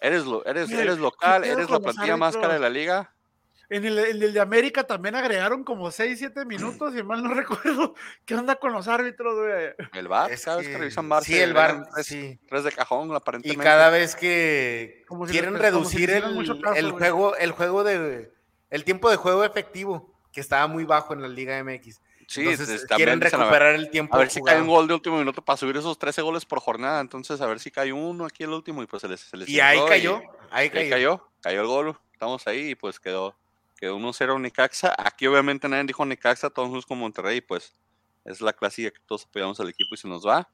eres, 0.00 0.24
lo, 0.24 0.44
eres, 0.46 0.70
eres 0.70 0.98
local, 0.98 1.44
eres 1.44 1.68
la 1.68 1.80
plantilla 1.80 2.16
más 2.16 2.36
cara 2.36 2.54
de 2.54 2.60
la 2.60 2.70
liga. 2.70 3.10
En 3.70 3.84
el, 3.84 3.98
el, 3.98 4.32
de 4.32 4.40
América 4.40 4.84
también 4.84 5.14
agregaron 5.14 5.64
como 5.64 5.90
6, 5.90 6.18
7 6.18 6.44
minutos, 6.44 6.94
y 6.96 7.02
mal 7.02 7.22
no 7.22 7.32
recuerdo. 7.34 7.94
¿Qué 8.24 8.34
onda 8.34 8.56
con 8.56 8.72
los 8.72 8.88
árbitros, 8.88 9.34
güey? 9.36 9.88
El 9.94 10.08
bar, 10.08 10.36
¿sabes? 10.36 10.68
Que, 10.68 10.78
revisan 10.78 11.08
bar. 11.08 11.22
Sí, 11.22 11.38
el 11.38 11.54
bar, 11.54 11.86
sí. 12.02 12.38
Tres 12.48 12.64
de 12.64 12.72
cajón, 12.72 13.14
aparentemente. 13.14 13.62
Y 13.62 13.64
cada 13.64 13.90
vez 13.90 14.16
que 14.16 15.04
quieren 15.30 15.58
reducir 15.58 16.10
el, 16.10 16.24
el 16.76 16.92
juego, 16.92 17.36
el 17.36 17.52
juego 17.52 17.84
de 17.84 18.33
el 18.70 18.84
tiempo 18.84 19.10
de 19.10 19.16
juego 19.16 19.44
efectivo, 19.44 20.14
que 20.32 20.40
estaba 20.40 20.66
muy 20.66 20.84
bajo 20.84 21.14
en 21.14 21.22
la 21.22 21.28
Liga 21.28 21.62
MX. 21.62 22.00
Sí, 22.26 22.48
entonces 22.48 22.86
quieren 22.86 23.20
recuperar 23.20 23.74
el 23.74 23.90
tiempo. 23.90 24.16
A 24.16 24.18
ver 24.18 24.30
si 24.30 24.40
cae 24.40 24.60
un 24.60 24.68
gol 24.68 24.88
de 24.88 24.94
último 24.94 25.18
minuto 25.18 25.44
para 25.44 25.56
subir 25.56 25.76
esos 25.76 25.98
13 25.98 26.22
goles 26.22 26.44
por 26.44 26.60
jornada. 26.60 27.00
Entonces, 27.00 27.40
a 27.40 27.46
ver 27.46 27.60
si 27.60 27.70
cae 27.70 27.92
uno 27.92 28.24
aquí 28.24 28.44
el 28.44 28.50
último 28.50 28.82
y 28.82 28.86
pues 28.86 29.02
se 29.02 29.08
les. 29.08 29.20
Se 29.20 29.36
les 29.36 29.48
y 29.48 29.60
ahí 29.60 29.78
cayó, 29.86 30.22
ahí 30.50 30.70
cayó. 30.70 30.80
Ahí 30.80 30.90
cayó, 30.90 31.30
cayó 31.42 31.60
el 31.60 31.66
gol. 31.66 31.98
Estamos 32.12 32.46
ahí 32.46 32.70
y 32.70 32.74
pues 32.74 32.98
quedó, 32.98 33.36
quedó 33.76 33.98
1-0 33.98 34.40
Nicaxa. 34.40 34.94
Aquí, 34.96 35.26
obviamente, 35.26 35.68
nadie 35.68 35.84
dijo 35.84 36.04
Nicaxa, 36.04 36.50
todos 36.50 36.68
somos 36.68 36.86
con 36.86 36.98
Monterrey. 36.98 37.40
Pues 37.40 37.74
es 38.24 38.40
la 38.40 38.52
clásica 38.52 38.90
que 38.90 39.00
todos 39.06 39.26
apoyamos 39.26 39.60
al 39.60 39.68
equipo 39.68 39.94
y 39.94 39.98
se 39.98 40.08
nos 40.08 40.26
va. 40.26 40.48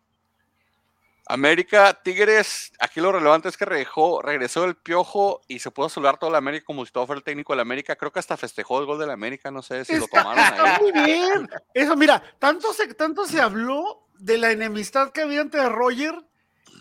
América, 1.33 1.99
Tigres, 2.03 2.73
aquí 2.81 3.01
lo 3.01 3.13
relevante 3.13 3.49
es 3.49 3.57
que 3.57 3.65
regresó 3.65 4.65
el 4.65 4.77
piojo 4.77 5.41
y 5.49 5.59
se 5.59 5.71
pudo 5.71 5.89
saludar 5.89 6.19
toda 6.19 6.33
la 6.33 6.39
América 6.39 6.65
como 6.67 6.85
si 6.85 6.93
todo 6.93 7.07
fuera 7.07 7.19
el 7.19 7.25
técnico 7.25 7.53
de 7.53 7.59
la 7.59 7.63
América. 7.63 7.97
Creo 7.97 8.13
que 8.13 8.19
hasta 8.19 8.37
festejó 8.37 8.81
el 8.81 8.87
gol 8.87 8.99
de 8.99 9.07
la 9.07 9.13
América, 9.13 9.51
no 9.51 9.63
sé 9.63 9.85
si 9.85 9.97
lo 9.97 10.07
tomaron 10.09 10.39
ahí. 10.39 10.81
Muy 10.81 10.93
bien. 10.93 11.49
Eso, 11.75 11.97
mira, 11.97 12.23
tanto 12.39 12.73
se, 12.73 12.95
tanto 12.95 13.27
se 13.27 13.41
habló 13.41 14.09
de 14.19 14.39
la 14.39 14.51
enemistad 14.51 15.13
que 15.13 15.23
había 15.23 15.41
entre 15.41 15.69
Roger 15.69 16.15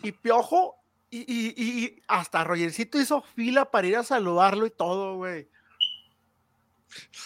y 0.04 0.12
Piojo 0.12 0.76
y, 1.12 1.22
y 1.32 2.02
hasta 2.08 2.44
Rogercito 2.44 3.00
hizo 3.00 3.22
fila 3.22 3.72
para 3.72 3.88
ir 3.88 3.98
a 3.98 4.04
saludarlo 4.04 4.66
y 4.66 4.72
todo, 4.72 5.16
güey. 5.16 5.48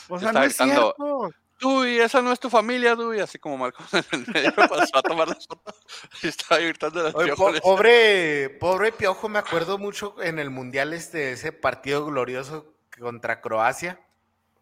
O 0.10 0.20
sea, 0.20 0.32
no 0.32 0.44
es 0.44 0.56
cierto. 0.56 1.32
Uy, 1.64 2.00
esa 2.00 2.22
no 2.22 2.32
es 2.32 2.40
tu 2.40 2.50
familia, 2.50 2.96
Duy, 2.96 3.20
así 3.20 3.40
como 3.40 3.58
Marcos 3.58 3.94
en 3.94 4.04
el 4.12 4.34
medio 4.34 4.54
pasó 4.56 4.98
a 4.98 5.02
tomar 5.02 5.28
las 5.28 5.48
fotos 5.48 5.76
y 6.24 6.28
estaba 6.28 6.62
gritando 6.62 7.04
las 7.04 7.16
Oye, 7.16 7.34
pobre, 7.36 8.50
pobre 8.60 8.92
Piojo, 8.92 9.30
me 9.30 9.40
acuerdo 9.40 9.78
mucho 9.78 10.16
en 10.22 10.40
el 10.40 10.50
Mundial 10.50 10.94
este, 10.94 11.32
ese 11.32 11.52
partido 11.52 12.06
glorioso 12.06 12.74
contra 13.00 13.42
Croacia, 13.42 14.00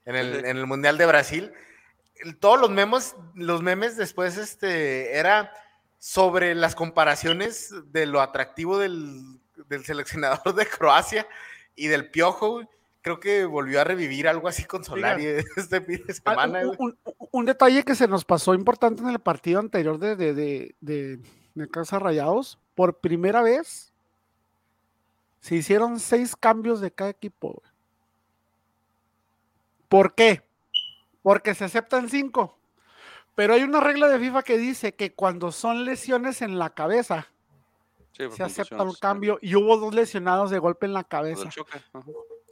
en 0.05 0.15
el, 0.15 0.45
en 0.45 0.57
el 0.57 0.65
Mundial 0.65 0.97
de 0.97 1.05
Brasil. 1.05 1.53
Todos 2.39 2.59
los 2.59 2.69
memes, 2.69 3.15
los 3.33 3.61
memes 3.61 3.97
después 3.97 4.37
este, 4.37 5.17
era 5.17 5.51
sobre 5.97 6.55
las 6.55 6.75
comparaciones 6.75 7.73
de 7.91 8.05
lo 8.05 8.21
atractivo 8.21 8.77
del, 8.77 9.39
del 9.67 9.85
seleccionador 9.85 10.53
de 10.55 10.65
Croacia 10.65 11.27
y 11.75 11.87
del 11.87 12.09
Piojo, 12.09 12.67
creo 13.01 13.19
que 13.19 13.45
volvió 13.45 13.81
a 13.81 13.83
revivir 13.83 14.27
algo 14.27 14.47
así 14.47 14.65
con 14.65 14.83
Solari 14.83 15.25
este 15.55 15.81
fin 15.81 16.03
de 16.05 16.13
ah, 16.25 16.33
semana. 16.33 16.61
Un, 17.31 17.45
detalle 17.45 17.83
que 17.83 17.95
se 17.95 18.07
nos 18.07 18.25
pasó 18.25 18.53
importante 18.53 19.01
en 19.01 19.09
el 19.09 19.19
partido 19.19 19.59
anterior 19.59 19.97
de, 19.97 20.15
de, 20.15 20.75
de, 20.79 21.69
Casa 21.69 21.99
Rayados, 21.99 22.59
por 22.75 22.99
primera 22.99 23.41
vez 23.41 23.93
se 25.39 25.55
hicieron 25.55 25.99
seis 25.99 26.35
cambios 26.35 26.81
de 26.81 26.91
cada 26.91 27.09
equipo. 27.09 27.61
¿Por 29.89 30.13
qué? 30.13 30.43
Porque 31.23 31.53
se 31.55 31.65
aceptan 31.65 32.09
cinco. 32.09 32.57
Pero 33.35 33.53
hay 33.53 33.63
una 33.63 33.79
regla 33.79 34.07
de 34.07 34.19
FIFA 34.19 34.43
que 34.43 34.57
dice 34.57 34.93
que 34.93 35.13
cuando 35.13 35.51
son 35.51 35.85
lesiones 35.85 36.41
en 36.41 36.59
la 36.59 36.71
cabeza, 36.71 37.27
se 38.11 38.43
acepta 38.43 38.83
un 38.83 38.93
cambio 38.93 39.39
y 39.41 39.55
hubo 39.55 39.77
dos 39.77 39.93
lesionados 39.93 40.51
de 40.51 40.59
golpe 40.59 40.85
en 40.85 40.93
la 40.93 41.03
cabeza. 41.03 41.49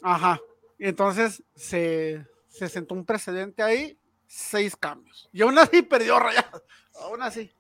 Ajá. 0.02 0.40
Entonces 0.78 1.44
se, 1.56 2.26
sentó 2.50 2.96
un 2.96 3.06
precedente 3.06 3.62
ahí, 3.62 3.98
seis 4.28 4.76
cambios. 4.76 5.30
Y 5.32 5.42
aún 5.42 5.58
así 5.58 5.82
perdió 5.82 6.20
Rayados. 6.20 6.64
Aún 7.02 7.22
así. 7.22 7.52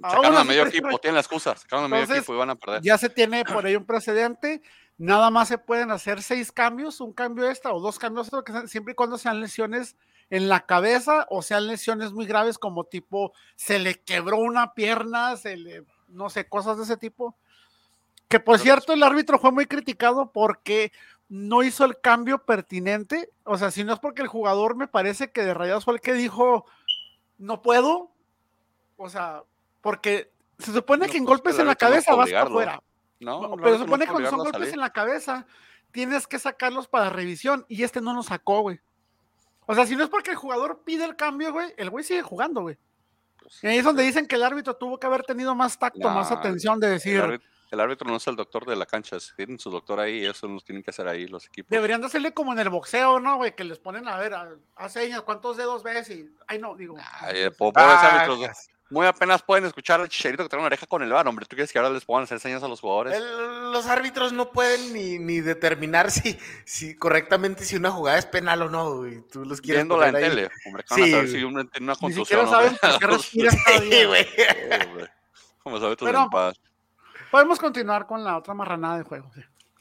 Sacaron 0.00 0.36
a 0.36 0.44
medio 0.44 0.64
equipo, 0.64 0.98
tienen 0.98 1.14
la 1.14 1.20
excusa. 1.20 1.56
Sacaron 1.56 1.86
a 1.86 1.88
medio 1.88 2.14
equipo 2.14 2.34
y 2.34 2.36
van 2.36 2.50
a 2.50 2.54
perder. 2.54 2.82
Ya 2.82 2.96
se 2.98 3.08
tiene 3.08 3.44
por 3.44 3.66
ahí 3.66 3.74
un 3.74 3.84
precedente. 3.84 4.62
Nada 4.96 5.30
más 5.30 5.48
se 5.48 5.58
pueden 5.58 5.90
hacer 5.90 6.22
seis 6.22 6.52
cambios, 6.52 7.00
un 7.00 7.12
cambio 7.12 7.48
extra 7.48 7.72
o 7.72 7.80
dos 7.80 7.98
cambios 7.98 8.30
siempre 8.66 8.92
y 8.92 8.94
cuando 8.94 9.16
sean 9.16 9.40
lesiones 9.40 9.96
en 10.30 10.48
la 10.48 10.66
cabeza 10.66 11.26
o 11.30 11.40
sean 11.42 11.66
lesiones 11.66 12.12
muy 12.12 12.26
graves 12.26 12.58
como 12.58 12.84
tipo 12.84 13.32
se 13.56 13.78
le 13.78 13.94
quebró 13.94 14.38
una 14.38 14.74
pierna, 14.74 15.36
se 15.36 15.56
le, 15.56 15.84
no 16.08 16.28
sé, 16.28 16.48
cosas 16.48 16.76
de 16.78 16.84
ese 16.84 16.96
tipo. 16.96 17.36
Que 18.28 18.40
por 18.40 18.58
cierto, 18.58 18.92
el 18.92 19.02
árbitro 19.02 19.38
fue 19.38 19.52
muy 19.52 19.66
criticado 19.66 20.32
porque 20.32 20.92
no 21.28 21.62
hizo 21.62 21.84
el 21.84 22.00
cambio 22.00 22.44
pertinente. 22.44 23.30
O 23.44 23.58
sea, 23.58 23.70
si 23.70 23.84
no 23.84 23.92
es 23.92 23.98
porque 23.98 24.22
el 24.22 24.28
jugador 24.28 24.76
me 24.76 24.88
parece 24.88 25.30
que 25.30 25.42
de 25.42 25.54
Rayados 25.54 25.84
fue 25.84 25.94
el 25.94 26.00
que 26.00 26.14
dijo, 26.14 26.66
no 27.38 27.62
puedo. 27.62 28.10
O 28.96 29.08
sea, 29.08 29.44
porque 29.80 30.32
se 30.58 30.72
supone 30.72 31.08
que 31.08 31.18
en 31.18 31.24
golpes 31.24 31.58
en 31.58 31.66
la 31.66 31.76
cabeza 31.76 32.14
vas 32.14 32.30
para 32.30 32.42
afuera. 32.42 32.82
No, 33.20 33.56
pero 33.56 33.74
se 33.74 33.84
supone 33.84 34.06
que 34.06 34.12
cuando 34.12 34.30
son 34.30 34.38
golpes 34.40 34.72
en 34.72 34.80
la 34.80 34.90
cabeza, 34.90 35.46
tienes 35.90 36.26
que 36.26 36.38
sacarlos 36.38 36.88
para 36.88 37.10
revisión. 37.10 37.64
Y 37.68 37.82
este 37.82 38.00
no 38.00 38.14
lo 38.14 38.22
sacó, 38.22 38.60
güey. 38.60 38.80
O 39.66 39.74
sea, 39.74 39.86
si 39.86 39.96
no 39.96 40.04
es 40.04 40.10
porque 40.10 40.30
el 40.30 40.36
jugador 40.36 40.82
pide 40.84 41.04
el 41.04 41.14
cambio, 41.14 41.52
güey, 41.52 41.74
el 41.76 41.90
güey 41.90 42.04
sigue 42.04 42.22
jugando, 42.22 42.62
güey. 42.62 42.78
Pues 43.38 43.62
y 43.62 43.66
ahí 43.66 43.78
es 43.78 43.84
donde 43.84 44.02
dicen 44.02 44.26
que 44.26 44.36
el 44.36 44.42
árbitro 44.42 44.74
tuvo 44.76 44.98
que 44.98 45.06
haber 45.06 45.24
tenido 45.24 45.54
más 45.54 45.78
tacto, 45.78 46.08
más 46.08 46.32
atención 46.32 46.80
de 46.80 46.88
decir. 46.88 47.40
El 47.70 47.80
árbitro 47.80 48.08
no 48.08 48.16
es 48.16 48.26
el 48.26 48.36
doctor 48.36 48.64
de 48.66 48.76
la 48.76 48.86
cancha, 48.86 49.16
tienen 49.36 49.58
su 49.58 49.70
doctor 49.70 50.00
ahí, 50.00 50.24
eso 50.24 50.48
nos 50.48 50.64
tienen 50.64 50.82
que 50.82 50.90
hacer 50.90 51.06
ahí 51.06 51.26
los 51.26 51.46
equipos. 51.46 51.70
Deberían 51.70 52.00
de 52.00 52.06
hacerle 52.06 52.32
como 52.32 52.52
en 52.52 52.58
el 52.58 52.70
boxeo, 52.70 53.20
¿no, 53.20 53.36
güey? 53.36 53.54
Que 53.54 53.64
les 53.64 53.78
ponen 53.78 54.08
a 54.08 54.16
ver, 54.16 54.34
a, 54.34 54.88
señas, 54.88 55.22
¿cuántos 55.22 55.56
dedos 55.56 55.82
ves? 55.82 56.08
Y, 56.10 56.30
ay, 56.46 56.58
no, 56.58 56.74
digo. 56.76 56.96
Ay, 57.20 57.42
eh, 57.42 57.50
pobres 57.50 57.84
ah, 57.84 58.24
árbitros, 58.24 58.68
muy 58.90 59.06
apenas 59.06 59.42
pueden 59.42 59.66
escuchar 59.66 60.00
al 60.00 60.08
chicharito 60.08 60.42
que 60.42 60.48
trae 60.48 60.60
una 60.60 60.68
oreja 60.68 60.86
con 60.86 61.02
el 61.02 61.12
bar, 61.12 61.28
hombre. 61.28 61.44
¿Tú 61.44 61.56
quieres 61.56 61.70
que 61.70 61.78
ahora 61.78 61.90
les 61.90 62.06
pongan 62.06 62.24
hacer 62.24 62.40
señas 62.40 62.62
a 62.62 62.68
los 62.68 62.80
jugadores? 62.80 63.20
los 63.20 63.86
árbitros 63.86 64.32
no 64.32 64.50
pueden 64.50 64.94
ni, 64.94 65.18
ni 65.18 65.40
determinar 65.40 66.10
si, 66.10 66.38
si 66.64 66.96
correctamente 66.96 67.64
si 67.64 67.76
una 67.76 67.90
jugada 67.90 68.18
es 68.18 68.26
penal 68.26 68.62
o 68.62 68.70
no, 68.70 68.96
güey. 68.96 69.20
Tú 69.30 69.44
los 69.44 69.60
quieres 69.60 69.82
Viéndola 69.82 70.08
en 70.08 70.14
tele, 70.14 70.50
hombre. 70.66 70.84
Sí, 70.86 71.02
a 71.02 71.16
saber 71.16 71.26
si 71.26 71.32
tiene 71.34 71.46
una 71.80 71.96
contusión. 71.96 72.08
Ni 72.08 72.24
siquiera 72.24 72.46
saben 72.46 72.76
por 72.80 72.98
qué 72.98 73.06
respiran 73.14 73.56
sí, 73.90 74.04
güey. 74.06 74.26
Como 75.62 75.80
sabe 75.80 75.96
tus 75.96 76.06
Pero, 76.06 76.30
Podemos 77.30 77.58
continuar 77.58 78.06
con 78.06 78.24
la 78.24 78.36
otra 78.36 78.54
marranada 78.54 78.98
de 78.98 79.04
juego. 79.04 79.30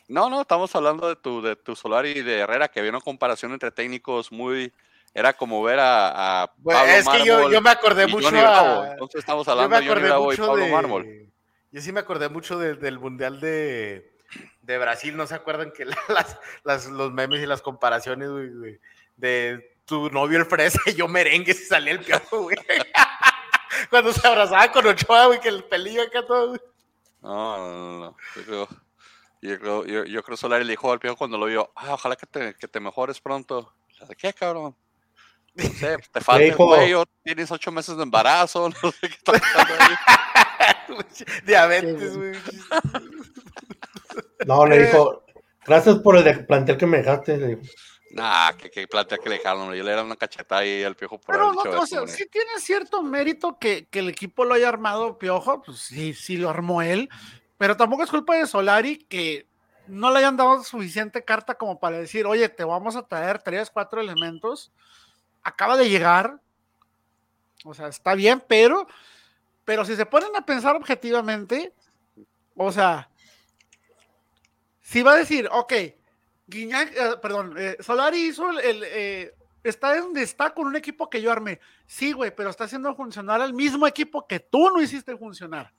No, 0.08 0.30
no, 0.30 0.42
estamos 0.42 0.74
hablando 0.76 1.08
de 1.08 1.16
tu, 1.16 1.42
de 1.42 1.56
tu 1.56 1.76
Solar 1.76 2.06
y 2.06 2.22
de 2.22 2.40
Herrera, 2.40 2.68
que 2.68 2.80
había 2.80 2.92
una 2.92 3.02
comparación 3.02 3.52
entre 3.52 3.72
técnicos 3.72 4.32
muy. 4.32 4.74
Era 5.14 5.34
como 5.34 5.64
ver 5.64 5.80
a. 5.80 6.44
a 6.44 6.54
Pablo 6.64 6.92
es 6.94 7.08
que 7.08 7.26
yo, 7.26 7.50
yo, 7.52 7.62
me 7.62 7.70
acordé 7.70 8.08
mucho. 8.08 8.30
A, 8.30 8.92
Entonces 8.92 9.20
estamos 9.20 9.48
hablando 9.48 9.76
de 9.80 9.88
Johnny 9.88 10.08
y 10.08 10.38
Pablo 10.38 10.56
de, 10.56 10.72
Mármol. 10.72 11.32
Yo 11.72 11.82
sí 11.82 11.92
me 11.92 12.00
acordé 12.00 12.30
mucho 12.30 12.58
del 12.60 13.00
Mundial 13.00 13.40
de, 13.40 14.14
de, 14.62 14.78
Brasil. 14.78 15.18
¿No 15.18 15.28
se 15.28 15.36
acuerdan 15.36 15.72
que 15.72 15.86
las, 16.10 16.40
las, 16.64 16.88
los 16.88 17.12
memes 17.12 17.42
y 17.42 17.46
las 17.46 17.62
comparaciones, 17.62 18.30
güey, 18.30 18.80
de 19.16 19.78
tu 19.86 20.10
novio 20.10 20.38
el 20.38 20.46
fresa 20.46 20.80
y 20.86 20.94
yo 20.94 21.08
merengue 21.08 21.54
se 21.54 21.66
salía 21.66 21.94
el 21.94 22.00
piojo, 22.00 22.44
güey? 22.44 22.58
Cuando 23.90 24.14
se 24.14 24.26
abrazaba 24.26 24.72
con 24.72 24.88
Ochoa, 24.88 25.28
güey, 25.28 25.40
que 25.40 25.50
el 25.50 25.64
pelillo 25.64 26.04
acá 26.04 26.26
todo, 26.26 26.50
güey. 26.50 26.62
No, 27.28 27.58
no, 27.58 28.00
no. 28.00 28.18
Yo 28.38 28.46
creo, 28.46 28.68
yo 29.42 29.60
creo, 29.60 29.86
yo, 29.86 30.06
yo 30.06 30.24
creo 30.24 30.38
Solari 30.38 30.64
le 30.64 30.72
dijo 30.72 30.90
al 30.90 31.00
viejo 31.00 31.18
cuando 31.18 31.38
lo 31.38 31.48
vio, 31.48 31.74
ah, 31.76 31.94
ojalá 31.94 32.16
que 32.16 32.26
te, 32.26 32.56
que 32.56 32.70
te 32.70 32.80
mejores 32.80 33.20
pronto. 33.20 33.74
¿De 34.08 34.16
qué, 34.16 34.32
cabrón? 34.32 34.74
No 35.54 35.64
sé, 35.66 35.98
te 36.14 36.22
falta 36.22 36.46
el 36.46 36.56
cuello, 36.56 37.04
tienes 37.24 37.52
ocho 37.52 37.70
meses 37.70 37.98
de 37.98 38.04
embarazo, 38.04 38.70
no 38.84 38.92
sé 38.92 39.10
qué 39.10 39.16
está 39.16 39.34
pasando 39.34 39.74
ahí. 39.78 41.06
Diabetes, 41.46 42.18
güey. 42.18 42.32
No, 44.46 44.66
le 44.66 44.86
dijo, 44.86 45.26
gracias 45.66 45.98
por 45.98 46.16
el 46.16 46.46
plantel 46.46 46.78
que 46.78 46.86
me 46.86 47.00
dejaste. 47.00 47.38
Le 47.38 47.48
dijo. 47.48 47.62
Nah, 48.18 48.52
que, 48.54 48.72
que 48.72 48.88
plata 48.88 49.16
que 49.20 49.30
le 49.30 49.38
dejaron. 49.38 49.72
Yo 49.76 49.84
le 49.84 49.92
era 49.92 50.02
una 50.02 50.16
cacheta 50.16 50.58
ahí 50.58 50.84
al 50.84 50.96
piojo 50.96 51.20
por 51.20 51.36
Pero 51.36 51.54
no, 51.54 51.62
dicho 51.62 51.80
o 51.80 51.86
sea, 51.86 52.08
sí 52.08 52.26
tiene 52.26 52.60
cierto 52.60 53.04
mérito 53.04 53.60
que, 53.60 53.86
que 53.86 54.00
el 54.00 54.10
equipo 54.10 54.44
lo 54.44 54.56
haya 54.56 54.68
armado 54.68 55.20
Piojo, 55.20 55.62
pues 55.62 55.78
sí, 55.78 56.16
sí 56.16 56.36
lo 56.36 56.50
armó 56.50 56.82
él, 56.82 57.10
pero 57.60 57.78
tampoco 57.78 58.04
es 58.04 58.10
culpa 58.10 58.36
de 58.36 58.48
Solari 58.48 58.98
que 58.98 59.46
no 59.86 60.10
le 60.10 60.18
hayan 60.18 60.36
dado 60.36 60.64
suficiente 60.64 61.24
carta 61.24 61.54
como 61.54 61.80
para 61.80 62.00
decir, 62.00 62.26
oye, 62.26 62.50
te 62.50 62.64
vamos 62.64 62.96
a 62.96 63.04
traer 63.06 63.40
tres, 63.40 63.70
cuatro 63.70 64.02
elementos, 64.02 64.72
acaba 65.44 65.78
de 65.78 65.88
llegar, 65.88 66.42
o 67.64 67.76
sea, 67.76 67.88
está 67.88 68.16
bien, 68.16 68.44
pero, 68.48 68.88
pero 69.64 69.86
si 69.86 69.96
se 69.96 70.08
ponen 70.08 70.36
a 70.36 70.44
pensar 70.44 70.76
objetivamente, 70.76 71.72
o 72.56 72.72
sea, 72.72 73.12
si 74.82 75.04
va 75.04 75.12
a 75.12 75.18
decir, 75.18 75.48
ok, 75.52 75.74
Guiñac, 76.48 76.96
eh, 76.96 77.18
perdón, 77.22 77.56
eh, 77.58 77.78
Solari 77.80 78.28
hizo 78.28 78.50
el, 78.50 78.60
el, 78.60 78.84
eh, 78.86 79.36
está 79.64 79.96
donde 80.00 80.24
está 80.24 80.54
con 80.54 80.68
un 80.68 80.76
equipo 80.76 81.10
que 81.10 81.22
yo 81.22 81.32
armé. 81.32 81.60
Sí, 81.86 82.14
güey, 82.14 82.34
pero 82.36 82.50
está 82.50 82.64
haciendo 82.64 82.96
funcionar 82.96 83.42
al 83.42 83.54
mismo 83.54 83.86
equipo 83.86 84.26
que 84.26 84.40
tú 84.40 84.70
no 84.70 84.82
hiciste 84.82 85.16
funcionar. 85.18 85.74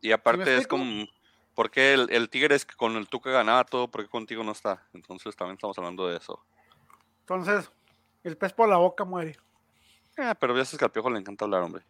Y 0.00 0.12
aparte 0.12 0.56
es 0.56 0.66
como, 0.66 1.06
¿por 1.54 1.70
qué 1.70 1.94
el, 1.94 2.08
el 2.10 2.28
Tigre 2.28 2.54
es 2.54 2.64
que 2.64 2.74
con 2.74 2.96
el 2.96 3.08
Tuca 3.08 3.30
ganaba 3.30 3.64
todo, 3.64 3.88
por 3.88 4.02
qué 4.02 4.08
contigo 4.08 4.42
no 4.42 4.52
está? 4.52 4.86
Entonces 4.92 5.36
también 5.36 5.54
estamos 5.54 5.76
hablando 5.78 6.08
de 6.08 6.16
eso. 6.16 6.44
Entonces, 7.20 7.70
el 8.22 8.36
pez 8.36 8.52
por 8.52 8.68
la 8.68 8.76
boca 8.76 9.04
muere. 9.04 9.36
Eh, 10.16 10.34
pero 10.38 10.56
ya 10.56 10.64
sabes 10.64 10.78
que 10.78 10.84
al 10.84 10.92
piojo 10.92 11.10
le 11.10 11.18
encanta 11.18 11.44
hablar, 11.44 11.62
hombre. 11.62 11.84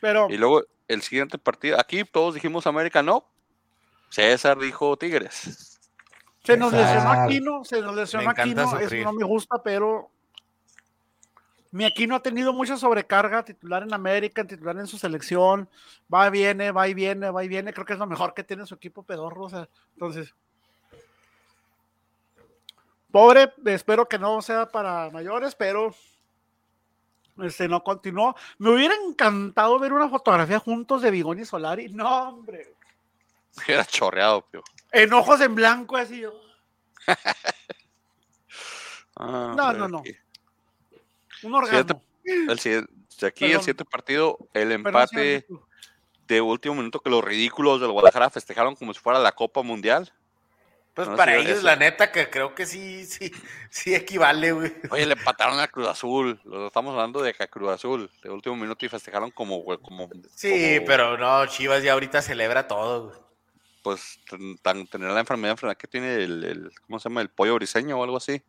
Pero 0.00 0.28
Y 0.28 0.36
luego 0.36 0.64
el 0.88 1.02
siguiente 1.02 1.38
partido, 1.38 1.78
aquí 1.78 2.04
todos 2.04 2.34
dijimos 2.34 2.66
América, 2.66 3.02
no. 3.02 3.26
César 4.10 4.58
dijo 4.58 4.96
Tigres. 4.96 5.71
Se 6.42 6.56
nos 6.56 6.72
lesionó. 6.72 7.10
Aquino, 7.10 7.64
se 7.64 7.80
nos 7.80 7.94
lesionó 7.94 8.30
Aquino, 8.30 8.78
eso 8.78 8.96
no 9.04 9.12
me 9.12 9.24
gusta, 9.24 9.62
pero 9.62 10.10
mi 11.70 11.84
Aquino 11.84 12.16
ha 12.16 12.20
tenido 12.20 12.52
mucha 12.52 12.76
sobrecarga, 12.76 13.44
titular 13.44 13.82
en 13.82 13.94
América, 13.94 14.44
titular 14.44 14.76
en 14.76 14.86
su 14.86 14.98
selección, 14.98 15.68
va 16.12 16.28
y 16.28 16.30
viene, 16.30 16.70
va 16.70 16.88
y 16.88 16.94
viene, 16.94 17.30
va 17.30 17.44
y 17.44 17.48
viene, 17.48 17.72
creo 17.72 17.86
que 17.86 17.94
es 17.94 17.98
lo 17.98 18.06
mejor 18.06 18.34
que 18.34 18.44
tiene 18.44 18.66
su 18.66 18.74
equipo 18.74 19.02
pedorro, 19.02 19.44
o 19.44 19.50
sea, 19.50 19.68
entonces 19.94 20.34
pobre, 23.12 23.52
espero 23.66 24.08
que 24.08 24.18
no 24.18 24.42
sea 24.42 24.66
para 24.66 25.10
mayores, 25.10 25.54
pero 25.54 25.94
este 27.42 27.68
no 27.68 27.84
continuó. 27.84 28.34
Me 28.58 28.70
hubiera 28.70 28.94
encantado 28.94 29.78
ver 29.78 29.92
una 29.92 30.08
fotografía 30.08 30.58
juntos 30.58 31.02
de 31.02 31.10
Bigón 31.10 31.38
y 31.38 31.44
Solari. 31.44 31.88
No, 31.90 32.30
hombre. 32.30 32.74
Era 33.66 33.84
chorreado, 33.84 34.42
pio. 34.50 34.62
Enojos 34.92 35.40
en 35.40 35.54
blanco, 35.54 35.96
así. 35.96 36.24
Ah, 39.16 39.52
No, 39.56 39.72
no, 39.72 39.88
no. 39.88 39.98
aquí. 39.98 40.16
Un 41.42 41.54
orgasmo. 41.54 42.02
El 42.24 42.58
siguiente- 42.58 42.92
de 43.20 43.26
aquí 43.26 43.44
el 43.44 43.58
siguiente 43.60 43.84
partido, 43.84 44.38
el 44.54 44.72
empate 44.72 45.46
de 46.26 46.40
último 46.40 46.74
minuto 46.76 47.00
que 47.00 47.10
los 47.10 47.22
ridículos 47.22 47.80
del 47.80 47.90
Guadalajara 47.92 48.30
festejaron 48.30 48.74
como 48.74 48.92
si 48.94 49.00
fuera 49.00 49.18
la 49.18 49.32
Copa 49.32 49.62
Mundial. 49.62 50.12
Pues 50.94 51.08
No, 51.08 51.16
para 51.16 51.36
ellos, 51.36 51.58
eso. 51.58 51.62
la 51.66 51.76
neta, 51.76 52.10
que 52.12 52.28
creo 52.30 52.54
que 52.54 52.66
sí, 52.66 53.04
sí, 53.06 53.30
sí 53.70 53.94
equivale, 53.94 54.52
güey. 54.52 54.72
Oye, 54.90 55.06
le 55.06 55.12
empataron 55.14 55.58
a 55.60 55.68
Cruz 55.68 55.88
Azul. 55.88 56.40
Lo 56.44 56.66
estamos 56.66 56.92
hablando 56.92 57.22
de 57.22 57.32
Cruz 57.34 57.70
Azul, 57.70 58.10
de 58.22 58.30
último 58.30 58.56
minuto 58.56 58.84
y 58.84 58.88
festejaron 58.88 59.30
como, 59.30 59.58
güey, 59.58 59.78
como 59.78 60.08
Sí, 60.34 60.74
como, 60.76 60.86
pero 60.86 61.16
no, 61.18 61.46
Chivas 61.46 61.82
ya 61.82 61.92
ahorita 61.92 62.22
celebra 62.22 62.66
todo, 62.66 63.06
güey. 63.08 63.18
Pues 63.82 64.20
tan, 64.62 64.86
tener 64.86 65.10
la 65.10 65.20
enfermedad, 65.20 65.52
enfermedad 65.52 65.76
que 65.76 65.88
tiene 65.88 66.14
el, 66.16 66.44
el- 66.44 66.70
¿cómo 66.86 66.98
se 66.98 67.08
llama? 67.08 67.20
El 67.20 67.30
pollo 67.30 67.54
briseño 67.56 67.98
o 67.98 68.04
algo 68.04 68.16
así. 68.16 68.42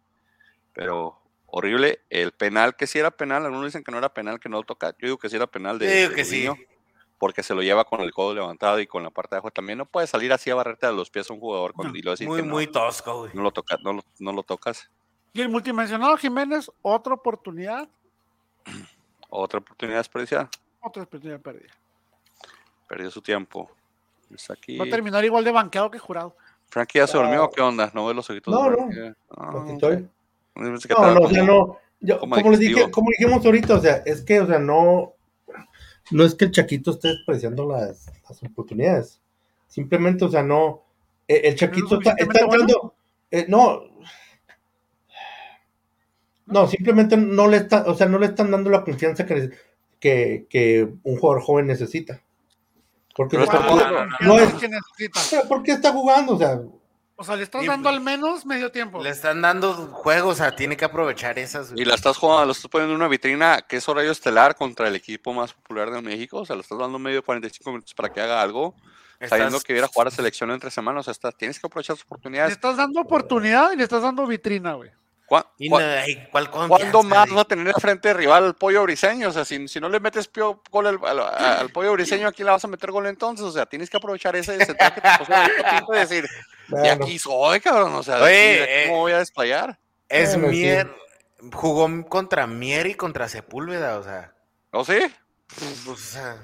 Pero 0.74 1.20
horrible. 1.48 2.02
El 2.10 2.32
penal, 2.32 2.76
que 2.76 2.88
sí 2.88 3.00
era 3.00 3.12
penal, 3.12 3.44
algunos 3.46 3.66
dicen 3.66 3.84
que 3.84 3.92
no 3.92 3.98
era 3.98 4.14
penal, 4.14 4.40
que 4.40 4.50
no 4.50 4.58
lo 4.58 4.64
toca. 4.64 4.92
Yo 5.00 5.08
digo 5.08 5.18
que 5.18 5.30
sí 5.30 5.36
era 5.36 5.48
penal 5.48 5.80
de, 5.80 5.88
digo 5.88 6.10
de 6.10 6.16
que 6.16 6.26
sí. 6.26 6.48
Gudiño, 6.48 6.66
porque 7.20 7.42
se 7.44 7.56
lo 7.56 7.62
lleva 7.62 7.86
con 7.86 8.02
el 8.02 8.12
codo 8.12 8.34
levantado 8.36 8.80
y 8.80 8.88
con 8.88 9.02
la 9.04 9.10
parte 9.10 9.36
de 9.36 9.38
abajo 9.38 9.52
también. 9.52 9.78
No 9.78 9.86
puede 9.86 10.08
salir 10.08 10.34
así 10.34 10.50
a 10.50 10.56
barrerte 10.56 10.86
a 10.86 10.92
los 10.92 11.10
pies 11.10 11.30
a 11.30 11.34
un 11.34 11.40
jugador 11.40 11.74
cuando, 11.74 11.94
No, 11.94 12.00
y 12.00 12.02
lo 12.02 12.12
Muy, 12.28 12.42
que 12.42 12.46
no, 12.48 12.54
muy 12.54 12.68
tosco, 12.68 13.20
güey. 13.20 13.32
no 13.34 13.42
lo 13.44 13.52
toca, 13.52 13.78
no 13.84 13.94
lo, 13.94 14.04
no 14.20 14.34
lo 14.34 14.44
tocas. 14.44 14.90
Y 15.32 15.42
el 15.42 15.50
multimensionado 15.50 16.16
Jiménez, 16.18 16.70
otra 16.82 17.14
oportunidad, 17.14 17.88
Otra 19.30 19.60
oportunidad 19.60 19.98
desperdiciada. 19.98 20.50
otra 20.80 21.04
oportunidad 21.04 21.40
perdida. 21.42 21.74
Perdió 22.88 23.10
su 23.10 23.22
tiempo. 23.22 23.72
Aquí. 24.50 24.78
Va 24.78 24.86
a 24.86 24.90
terminar 24.90 25.24
igual 25.26 25.44
de 25.44 25.52
banqueado 25.52 25.90
que 25.92 26.00
jurado. 26.00 26.36
Frankie 26.70 27.00
ya 27.00 27.08
se 27.08 27.18
durmió. 27.18 27.46
¿o 27.46 27.50
¿qué 27.52 27.62
onda? 27.62 27.92
¿No 27.94 28.06
ve 28.08 28.14
los 28.14 28.30
ojitos? 28.30 28.54
No, 28.54 28.70
no. 28.70 28.90
Ah, 29.38 29.52
Aquí 29.64 29.74
estoy. 29.74 29.98
que 29.98 30.62
No, 30.62 30.76
estaba 30.76 31.14
no, 31.14 31.20
o 31.22 31.30
sea, 31.30 31.40
como- 31.46 31.54
no. 31.68 31.78
Yo, 32.06 32.20
como 32.20 32.36
como, 32.36 32.52
les 32.52 32.60
dije, 32.60 32.92
como 32.92 33.10
dijimos 33.18 33.46
ahorita, 33.46 33.76
o 33.76 33.80
sea, 33.80 34.04
es 34.06 34.22
que, 34.24 34.42
o 34.42 34.46
sea, 34.48 34.60
no, 34.60 35.14
no 36.12 36.24
es 36.26 36.36
que 36.36 36.46
el 36.46 36.52
Chaquito 36.52 36.92
esté 36.92 37.08
despreciando 37.10 37.66
las, 37.66 38.12
las 38.28 38.44
oportunidades. 38.44 39.22
Simplemente, 39.68 40.26
o 40.26 40.30
sea, 40.30 40.44
no. 40.44 40.84
eh, 41.30 41.42
El 41.46 41.56
Chaquito 41.56 41.98
está, 42.02 42.14
bueno? 42.26 42.42
entrando. 42.44 42.94
eh, 43.32 43.46
no. 43.48 43.84
No, 46.46 46.68
simplemente 46.68 47.16
no 47.16 47.48
le 47.48 47.58
está, 47.58 47.84
o 47.88 47.96
sea, 47.96 48.08
no 48.08 48.20
le 48.20 48.26
están 48.28 48.52
dando 48.52 48.70
la 48.70 48.84
confianza 48.84 49.26
que, 49.26 49.52
que, 50.00 50.46
que 50.50 50.90
un 51.04 51.18
jugador 51.18 51.42
joven 51.42 51.68
necesita. 51.68 52.22
Porque 53.16 53.38
no 53.38 53.44
está 53.44 53.58
jugando. 53.64 54.06
no 54.06 54.18
no 54.22 54.40
es- 54.40 54.54
pero 55.30 55.48
¿Por 55.48 55.64
qué 55.64 55.74
está 55.74 55.92
jugando? 55.92 56.34
O 56.34 56.38
sea, 56.38 56.60
O 57.16 57.24
sea, 57.24 57.36
le 57.36 57.44
estás 57.44 57.66
dando 57.66 57.90
al 57.90 58.02
menos 58.02 58.44
medio 58.46 58.72
tiempo. 58.72 59.02
Le 59.02 59.10
están 59.12 59.40
dando 59.42 59.74
juegos, 59.74 60.34
o 60.34 60.36
sea, 60.44 60.56
tiene 60.56 60.76
que 60.76 60.84
aprovechar 60.86 61.38
esas. 61.38 61.70
güey. 61.72 61.84
Y 61.84 61.86
la 61.86 61.94
estás 61.96 62.18
jugando, 62.18 62.46
la 62.48 62.52
estás 62.54 62.68
poniendo 62.70 62.96
en 62.96 63.00
una 63.02 63.08
vitrina 63.08 63.62
que 63.62 63.78
es 63.78 63.88
horario 63.88 64.12
estelar 64.12 64.56
contra 64.56 64.88
el 64.88 64.96
equipo 64.96 65.32
más 65.32 65.54
popular 65.54 65.92
de 65.92 66.02
México. 66.02 66.40
O 66.40 66.46
sea, 66.46 66.56
le 66.56 66.64
estás 66.64 66.78
dando 66.80 66.98
medio 66.98 67.24
45 67.24 67.70
minutos 67.72 67.94
para 67.94 68.12
que 68.12 68.20
haga 68.20 68.42
algo. 68.42 68.74
Sabiendo 69.30 69.58
Estás- 69.58 69.64
que 69.64 69.74
viera 69.74 69.86
a 69.86 69.90
jugar 69.94 70.08
a 70.08 70.12
selección 70.12 70.50
entre 70.52 70.70
semanas. 70.72 71.02
O 71.02 71.04
sea, 71.04 71.12
está- 71.12 71.32
tienes 71.32 71.60
que 71.60 71.68
aprovechar 71.68 71.96
Le 71.96 72.02
oportunidades. 72.04 72.52
estás 72.52 72.76
dando 72.78 73.00
oportunidad 73.00 73.72
y 73.72 73.78
le 73.78 73.84
estás 73.84 74.02
dando 74.02 74.26
vitrina, 74.28 74.74
güey. 74.74 74.90
¿Cuá- 75.26 75.52
Y 75.58 75.70
cuá- 75.70 75.80
no, 75.82 76.02
ay, 76.02 76.28
¿cuál 76.32 76.50
confianza, 76.52 76.78
¿Cuándo 76.92 77.04
más 77.04 77.26
güey? 77.28 77.36
va 77.36 77.42
a 77.42 77.46
tener 77.46 77.68
al 77.68 77.82
frente 77.82 78.10
de 78.10 78.14
rival 78.14 78.44
al 78.44 78.56
pollo 78.56 78.84
briseño? 78.84 79.30
O 79.30 79.32
sea, 79.32 79.46
si, 79.46 79.68
si 79.68 79.80
no 79.80 79.88
le 79.90 80.00
metes 80.00 80.32
pio- 80.32 80.62
gol 80.70 80.88
al, 80.88 81.00
al- 81.04 81.20
al 81.20 81.70
pollo 81.70 81.94
briseño, 81.94 82.28
aquí 82.28 82.44
le 82.44 82.52
vas 82.52 82.64
a 82.64 82.68
meter 82.68 82.92
gol 82.92 83.08
entonces. 83.08 83.46
O 83.46 83.52
sea, 83.52 83.66
tienes 83.66 83.90
que 83.90 83.98
aprovechar 83.98 84.36
ese 84.36 84.64
central 84.66 84.94
que 84.94 85.02
te 85.02 85.70
tiempo 85.70 85.94
de 85.94 86.00
decir, 86.00 86.24
de 86.24 86.30
bueno, 86.68 87.06
aquí 87.06 87.18
soy, 87.20 87.60
cabrón. 87.62 87.94
O 87.96 88.04
sea, 88.04 88.18
de 88.18 88.24
Oye, 88.24 88.34
aquí- 88.34 88.58
de 88.58 88.64
aquí 88.64 88.72
eh, 88.74 88.86
¿cómo 88.90 89.00
voy 89.00 89.12
a 89.14 89.20
desplayar? 89.20 89.80
Es 90.10 90.34
Bueno, 90.34 90.50
sí. 90.52 90.56
Mier. 90.58 90.96
Jugó 91.54 91.90
contra 92.08 92.46
Mier 92.48 92.88
y 92.88 92.96
contra 92.96 93.28
Sepúlveda, 93.28 93.98
o 94.00 94.04
sea. 94.04 94.34
¿O 94.72 94.86
sí? 94.86 95.00
pues, 95.48 95.88
o 95.88 95.96
sea, 95.96 96.38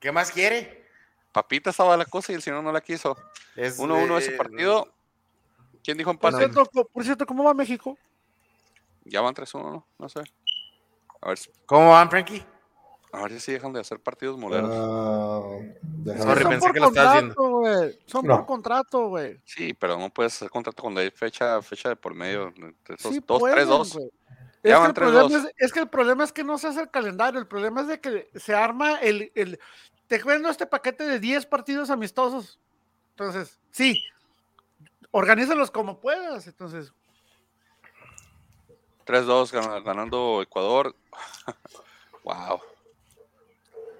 ¿Qué 0.00 0.12
más 0.12 0.30
quiere? 0.30 0.86
Papita 1.32 1.70
estaba 1.70 1.96
la 1.96 2.04
cosa 2.04 2.32
y 2.32 2.36
el 2.36 2.42
señor 2.42 2.62
no 2.62 2.70
la 2.72 2.80
quiso. 2.80 3.16
Es, 3.56 3.78
1-1 3.78 4.18
ese 4.18 4.34
eh, 4.34 4.36
partido. 4.36 4.92
¿Quién 5.82 5.98
dijo 5.98 6.14
Por 6.14 6.32
empate? 6.32 6.48
por 6.92 7.04
cierto, 7.04 7.26
¿cómo 7.26 7.44
va 7.44 7.52
México? 7.54 7.98
Ya 9.08 9.20
van 9.20 9.34
3-1, 9.34 9.70
¿no? 9.72 9.86
No 9.98 10.08
sé. 10.08 10.20
A 11.20 11.28
ver, 11.28 11.38
si- 11.38 11.50
¿Cómo 11.66 11.90
van, 11.90 12.10
Frankie? 12.10 12.44
a 13.12 13.22
ver 13.22 13.40
si 13.40 13.52
dejan 13.52 13.72
de 13.72 13.80
hacer 13.80 13.98
partidos 14.00 14.36
moleros. 14.36 14.68
déjame 16.04 16.22
Sorry, 16.34 16.44
pensé 16.44 16.60
por 16.66 16.72
que 16.74 16.80
lo 16.80 16.88
estabas. 16.88 17.24
Son 18.06 18.26
No. 18.26 18.36
por 18.36 18.46
contrato, 18.46 19.08
güey. 19.08 19.40
Sí, 19.44 19.72
pero 19.72 19.96
no 19.98 20.10
puedes 20.10 20.34
hacer 20.34 20.50
contrato 20.50 20.82
cuando 20.82 21.00
hay 21.00 21.10
fecha, 21.10 21.62
fecha 21.62 21.88
de 21.88 21.96
por 21.96 22.14
medio. 22.14 22.52
Esos 22.88 23.14
Sí 23.14 23.20
dos, 23.26 23.40
pueden, 23.40 23.54
tres, 23.56 23.68
dos. 23.68 23.96
Es 23.96 24.72
que, 24.72 24.74
van 24.74 24.86
el 24.88 24.94
tres, 24.94 25.08
problema 25.08 25.22
dos. 25.22 25.32
es, 25.32 25.54
es 25.56 25.72
que 25.72 25.80
el 25.80 25.88
problema 25.88 26.24
es 26.24 26.32
que 26.32 26.44
no 26.44 26.58
se 26.58 26.66
hace 26.68 26.80
el 26.82 26.90
calendario, 26.90 27.40
el 27.40 27.46
problema 27.46 27.80
es 27.82 27.86
de 27.86 28.00
que 28.00 28.28
se 28.34 28.54
arma 28.54 28.96
el, 28.96 29.30
el 29.34 29.58
te 30.08 30.22
vendo 30.22 30.50
este 30.50 30.66
paquete 30.66 31.06
de 31.06 31.18
10 31.18 31.46
partidos 31.46 31.88
amistosos. 31.90 32.58
Entonces, 33.10 33.58
sí, 33.70 34.02
organízalos 35.10 35.70
como 35.70 36.00
puedas. 36.00 36.46
Entonces, 36.48 36.92
3-2 39.06 39.52
gan- 39.52 39.82
ganando 39.84 40.42
Ecuador. 40.42 40.94
wow. 42.24 42.60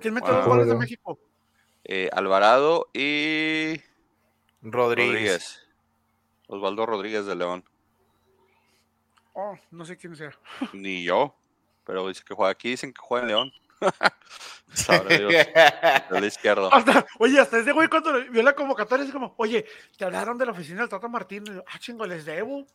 ¿quién 0.01 0.15
metió 0.15 0.29
Wow. 0.31 0.39
los 0.39 0.47
goles 0.49 0.67
de. 0.69 0.75
México? 0.75 1.19
Eh, 1.85 2.11
Alvarado 2.13 2.89
y 2.93 3.81
Rodríguez. 4.63 5.13
Rodríguez. 5.13 5.69
Osvaldo 6.49 6.87
Rodríguez 6.87 7.27
de 7.27 7.37
León. 7.37 7.65
Oh, 9.35 9.57
no 9.71 9.85
sé 9.85 9.97
quién 9.97 10.17
sea. 10.17 10.37
Ni 10.73 11.05
yo. 11.05 11.35
Pero 11.85 12.09
dice 12.09 12.25
que 12.27 12.35
juega 12.35 12.51
aquí, 12.51 12.71
dicen 12.71 12.93
que 12.93 13.01
juega 13.01 13.23
en 13.23 13.29
León. 13.29 13.53
Sabrá 14.73 15.17
Dios, 15.17 15.33
del 16.11 16.25
izquierdo. 16.25 16.73
Hasta- 16.73 17.07
oye, 17.21 17.39
hasta 17.39 17.59
ese 17.59 17.73
güey 17.73 17.89
cuando 17.89 18.13
vio 18.31 18.43
la 18.43 18.55
convocatoria, 18.55 19.05
es 19.07 19.13
como, 19.13 19.35
oye, 19.37 19.65
te 19.97 20.05
hablaron 20.05 20.37
de 20.39 20.47
la 20.47 20.53
oficina 20.53 20.81
del 20.81 20.89
Tata 20.89 21.07
Martín. 21.09 21.45
Ah, 21.69 21.79
chingo, 21.79 22.05
les 22.07 22.25
debo. 22.25 22.67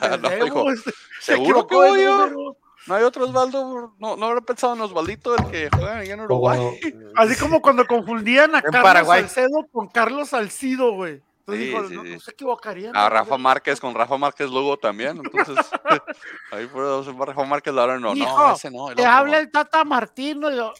Les 0.00 0.20
No, 0.38 0.44
dijo, 0.44 0.70
este, 0.70 0.90
se 1.20 1.32
¿seguro 1.32 1.66
que 1.66 1.74
equivocó 1.74 1.82
de 1.82 1.88
voy 1.90 2.02
yo? 2.02 2.26
número". 2.28 2.56
No 2.86 2.94
hay 2.94 3.02
otro 3.02 3.24
Osvaldo. 3.26 3.94
No, 3.98 4.16
no 4.16 4.26
habrá 4.26 4.40
pensado 4.40 4.72
en 4.74 4.80
Osvaldito, 4.80 5.36
el 5.36 5.44
que 5.50 5.68
juega 5.70 5.98
allá 5.98 6.14
en 6.14 6.20
Uruguay. 6.22 6.58
Así 7.16 7.36
como 7.36 7.60
cuando 7.60 7.86
confundían 7.86 8.54
a 8.54 8.58
En 8.58 8.64
Carlos 8.64 8.82
Paraguay. 8.82 9.20
Salcedo 9.22 9.66
con 9.70 9.88
Carlos 9.88 10.28
Salcido, 10.30 10.92
güey. 10.92 11.20
Entonces 11.40 11.64
Sí, 11.64 11.70
dijo, 11.70 11.88
sí, 11.88 11.94
no, 11.94 12.02
sí. 12.02 12.08
no 12.14 12.20
se 12.20 12.30
equivocarían. 12.30 12.96
A 12.96 13.02
¿no? 13.04 13.08
Rafa 13.10 13.36
Márquez 13.38 13.80
con 13.80 13.94
Rafa 13.94 14.16
Márquez 14.16 14.48
Lugo 14.50 14.76
también. 14.78 15.18
Entonces, 15.22 15.56
ahí 16.52 16.66
por 16.66 17.26
Rafa 17.28 17.44
Márquez 17.44 17.74
ahora 17.76 17.98
no, 17.98 18.14
no, 18.14 18.16
Hijo, 18.16 18.52
ese 18.54 18.70
no. 18.70 18.88
el 18.90 18.96
Te 18.96 19.02
otro 19.02 19.12
habla 19.12 19.32
no. 19.32 19.38
el 19.38 19.50
Tata 19.50 19.84
Martino. 19.84 20.50
yo, 20.50 20.72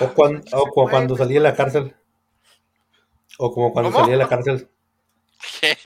O, 0.00 0.08
cuan- 0.14 0.42
o 0.52 0.66
como 0.68 0.88
cuando 0.90 1.16
salí 1.16 1.34
de 1.34 1.40
la 1.40 1.54
cárcel. 1.54 1.94
O 3.38 3.52
como 3.52 3.72
cuando 3.72 3.90
¿Cómo? 3.90 4.00
salí 4.04 4.12
de 4.12 4.18
la 4.18 4.28
cárcel. 4.28 4.68
¿Qué? 5.60 5.76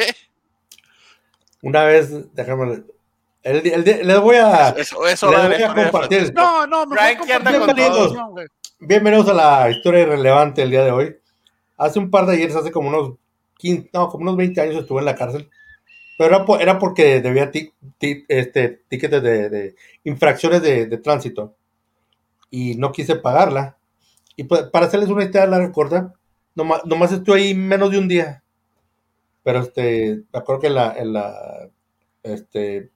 Una 1.63 1.85
vez, 1.85 2.11
déjame. 2.35 2.83
El, 3.43 3.67
el 3.67 3.85
di- 3.85 4.05
les 4.05 4.21
voy 4.21 4.37
a. 4.37 4.71
Eso, 4.71 5.07
eso 5.07 5.31
les 5.31 5.47
voy 5.59 5.63
a 5.63 5.75
compartir. 5.75 6.33
No, 6.35 6.67
no, 6.67 6.87
Frankie 6.89 7.33
anda 7.33 7.51
con 7.51 7.61
compartimos 7.61 7.91
todo. 7.91 7.99
información, 8.09 8.31
güey. 8.33 8.47
Bienvenidos 8.81 9.29
a 9.29 9.35
la 9.35 9.71
historia 9.71 10.01
irrelevante 10.03 10.61
del 10.61 10.71
día 10.71 10.85
de 10.85 10.91
hoy. 10.93 11.17
Hace 11.77 11.99
un 11.99 12.11
par 12.11 12.27
de 12.27 12.35
ayeres, 12.35 12.57
hace 12.57 12.71
como 12.71 12.89
unos 12.89 13.13
15, 13.57 13.91
no, 13.93 14.09
como 14.09 14.23
unos 14.23 14.37
20 14.37 14.61
años 14.61 14.77
estuve 14.77 15.01
en 15.01 15.07
la 15.07 15.15
cárcel. 15.17 15.49
Pero 16.17 16.35
era, 16.35 16.45
po- 16.45 16.59
era 16.59 16.79
porque 16.79 17.21
debía 17.21 17.51
este, 18.29 18.83
tickets 18.89 19.23
de, 19.23 19.49
de 19.49 19.77
infracciones 20.05 20.63
de, 20.63 20.87
de 20.87 20.99
tránsito. 20.99 21.55
Y 22.51 22.75
no 22.77 22.93
quise 22.93 23.17
pagarla. 23.17 23.77
Y 24.37 24.45
pues, 24.45 24.63
para 24.65 24.87
hacerles 24.87 25.09
una 25.11 25.25
historia 25.25 25.47
larga 25.47 25.73
corta, 25.73 26.13
nomás, 26.55 26.85
nomás 26.85 27.13
estuve 27.13 27.39
ahí 27.41 27.55
menos 27.55 27.91
de 27.91 27.99
un 27.99 28.09
día. 28.09 28.43
Pero 29.49 29.61
este, 29.61 30.25
me 30.31 30.39
acuerdo 30.41 30.61
que 30.61 30.67
en 30.67 30.75
la, 30.75 30.93
en 30.99 31.13
la 31.15 31.71
este, 32.23 32.91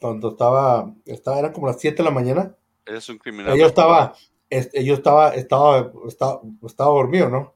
cuando 0.00 0.30
estaba, 0.30 0.94
estaba, 1.04 1.38
eran 1.38 1.52
como 1.52 1.66
las 1.66 1.78
7 1.78 1.98
de 1.98 2.04
la 2.04 2.10
mañana. 2.10 2.56
Eres 2.86 3.06
un 3.10 3.18
criminal. 3.18 3.54
Yo 3.58 3.66
estaba, 3.66 4.14
este, 4.48 4.82
yo 4.82 4.94
estaba, 4.94 5.34
estaba, 5.34 5.92
estaba, 6.08 6.40
estaba 6.66 6.90
dormido, 6.90 7.28
¿no? 7.28 7.52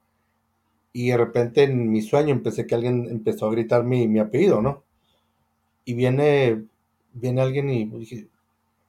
Y 0.93 1.09
de 1.09 1.17
repente 1.17 1.63
en 1.63 1.91
mi 1.91 2.03
sueño 2.03 2.29
empecé 2.29 2.67
que 2.67 2.75
alguien 2.75 3.07
empezó 3.09 3.47
a 3.47 3.51
gritar 3.51 3.83
mi, 3.83 4.07
mi 4.07 4.19
apellido, 4.19 4.61
¿no? 4.61 4.83
Y 5.83 5.95
viene, 5.95 6.65
viene 7.13 7.41
alguien 7.41 7.67
y 7.71 7.85
dije, 7.85 8.27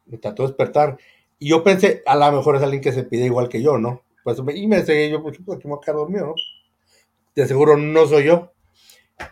me 0.05 0.19
trató 0.19 0.43
de 0.43 0.49
despertar. 0.49 0.99
Y 1.39 1.49
yo 1.49 1.65
pensé, 1.65 2.03
a 2.05 2.15
lo 2.15 2.31
mejor 2.37 2.57
es 2.57 2.63
alguien 2.63 2.83
que 2.83 2.93
se 2.93 3.05
pide 3.05 3.25
igual 3.25 3.49
que 3.49 3.63
yo, 3.63 3.79
¿no? 3.79 4.03
Pues, 4.23 4.43
me- 4.43 4.55
y 4.55 4.67
me 4.67 4.83
seguí 4.85 5.11
yo, 5.11 5.23
pues, 5.23 5.39
aquí 5.39 5.67
me 5.67 5.71
voy 5.71 5.79
a 5.81 5.81
quedar 5.83 5.97
dormido, 5.97 6.27
¿no? 6.27 6.35
De 7.35 7.47
seguro 7.47 7.79
no 7.79 8.07
soy 8.07 8.25
yo. 8.25 8.53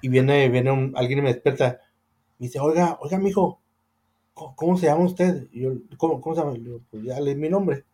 Y 0.02 0.09
viene, 0.09 0.48
viene 0.48 0.70
un, 0.70 0.93
alguien 0.97 1.20
y 1.20 1.23
me 1.23 1.32
despierta. 1.32 1.81
Me 2.39 2.47
dice, 2.47 2.60
oiga, 2.60 2.98
oiga, 3.01 3.19
mijo, 3.19 3.60
¿cómo, 4.35 4.55
cómo 4.56 4.77
se 4.78 4.86
llama 4.86 5.05
usted? 5.05 5.48
Y 5.52 5.62
yo, 5.62 5.73
¿cómo, 5.97 6.20
cómo 6.20 6.35
se 6.35 6.43
llama? 6.43 6.56
Pues 6.90 7.02
ya 7.02 7.20
leí 7.20 7.35
mi 7.35 7.48
nombre. 7.48 7.85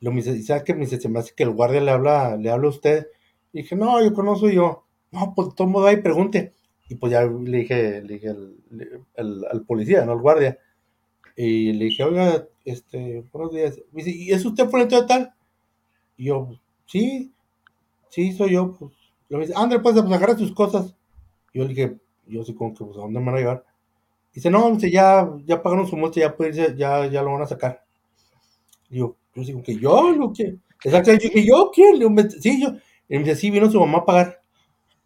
Lo 0.00 0.10
me 0.10 0.22
dice, 0.22 0.42
¿sabes 0.42 0.62
qué? 0.62 0.74
Me 0.74 0.80
dice, 0.80 1.00
se 1.00 1.08
me 1.08 1.18
hace 1.18 1.34
que 1.34 1.42
el 1.42 1.50
guardia 1.50 1.80
le 1.80 1.90
habla, 1.90 2.36
le 2.36 2.50
habla 2.50 2.66
a 2.66 2.70
usted. 2.70 3.08
Y 3.52 3.62
dije, 3.62 3.76
no, 3.76 4.02
yo 4.02 4.12
conozco 4.12 4.48
yo. 4.48 4.84
No, 5.10 5.32
pues 5.34 5.54
todo 5.54 5.66
modo 5.68 5.86
ahí 5.86 5.96
pregunte. 5.96 6.52
Y 6.88 6.96
pues 6.96 7.12
ya 7.12 7.24
le 7.24 7.58
dije, 7.58 8.02
le 8.02 8.14
dije 8.14 8.28
al, 9.16 9.64
policía, 9.66 10.04
no 10.04 10.12
al 10.12 10.20
guardia. 10.20 10.58
Y 11.36 11.72
le 11.72 11.86
dije, 11.86 12.04
oiga, 12.04 12.46
este, 12.64 13.24
buenos 13.32 13.52
días. 13.52 13.80
Me 13.92 14.04
dice, 14.04 14.16
¿y 14.16 14.32
es 14.32 14.44
usted 14.44 14.68
fulanito 14.68 15.00
de 15.00 15.06
tal? 15.06 15.34
Y 16.16 16.26
yo, 16.26 16.58
sí, 16.86 17.32
sí, 18.10 18.32
soy 18.32 18.52
yo. 18.52 18.74
Pues. 18.74 18.92
Me 19.28 19.40
dice, 19.40 19.54
André, 19.56 19.80
pues, 19.80 19.94
pues 19.94 20.12
agarra 20.12 20.36
tus 20.36 20.52
cosas. 20.52 20.94
Yo 21.56 21.62
le 21.62 21.68
dije, 21.70 21.96
yo 22.26 22.44
sí 22.44 22.54
como 22.54 22.74
que, 22.74 22.84
pues, 22.84 22.98
¿a 22.98 23.00
dónde 23.00 23.18
me 23.18 23.26
van 23.26 23.36
a 23.36 23.38
llevar? 23.38 23.64
Dice, 24.34 24.50
no, 24.50 24.70
dice, 24.72 24.90
ya, 24.90 25.26
ya 25.46 25.62
pagaron 25.62 25.86
su 25.86 25.96
multa, 25.96 26.20
ya 26.20 26.36
puede 26.36 26.50
irse, 26.50 26.76
ya, 26.76 27.06
ya 27.06 27.22
lo 27.22 27.32
van 27.32 27.42
a 27.42 27.46
sacar. 27.46 27.82
Y 28.90 28.98
yo, 28.98 29.16
digo 29.34 29.62
que 29.62 29.78
yo, 29.78 30.12
lo 30.12 30.34
que. 30.34 30.58
Exacto, 30.84 31.12
yo 31.12 31.18
dije, 31.18 31.46
¿yo 31.46 31.70
quién? 31.72 31.92
Le 31.94 31.98
digo, 32.00 32.10
"Me- 32.10 32.28
sí, 32.28 32.60
yo. 32.60 32.74
Y 33.08 33.16
me 33.16 33.24
dice, 33.24 33.36
sí, 33.36 33.50
vino 33.50 33.70
su 33.70 33.80
mamá 33.80 33.98
a 33.98 34.04
pagar. 34.04 34.40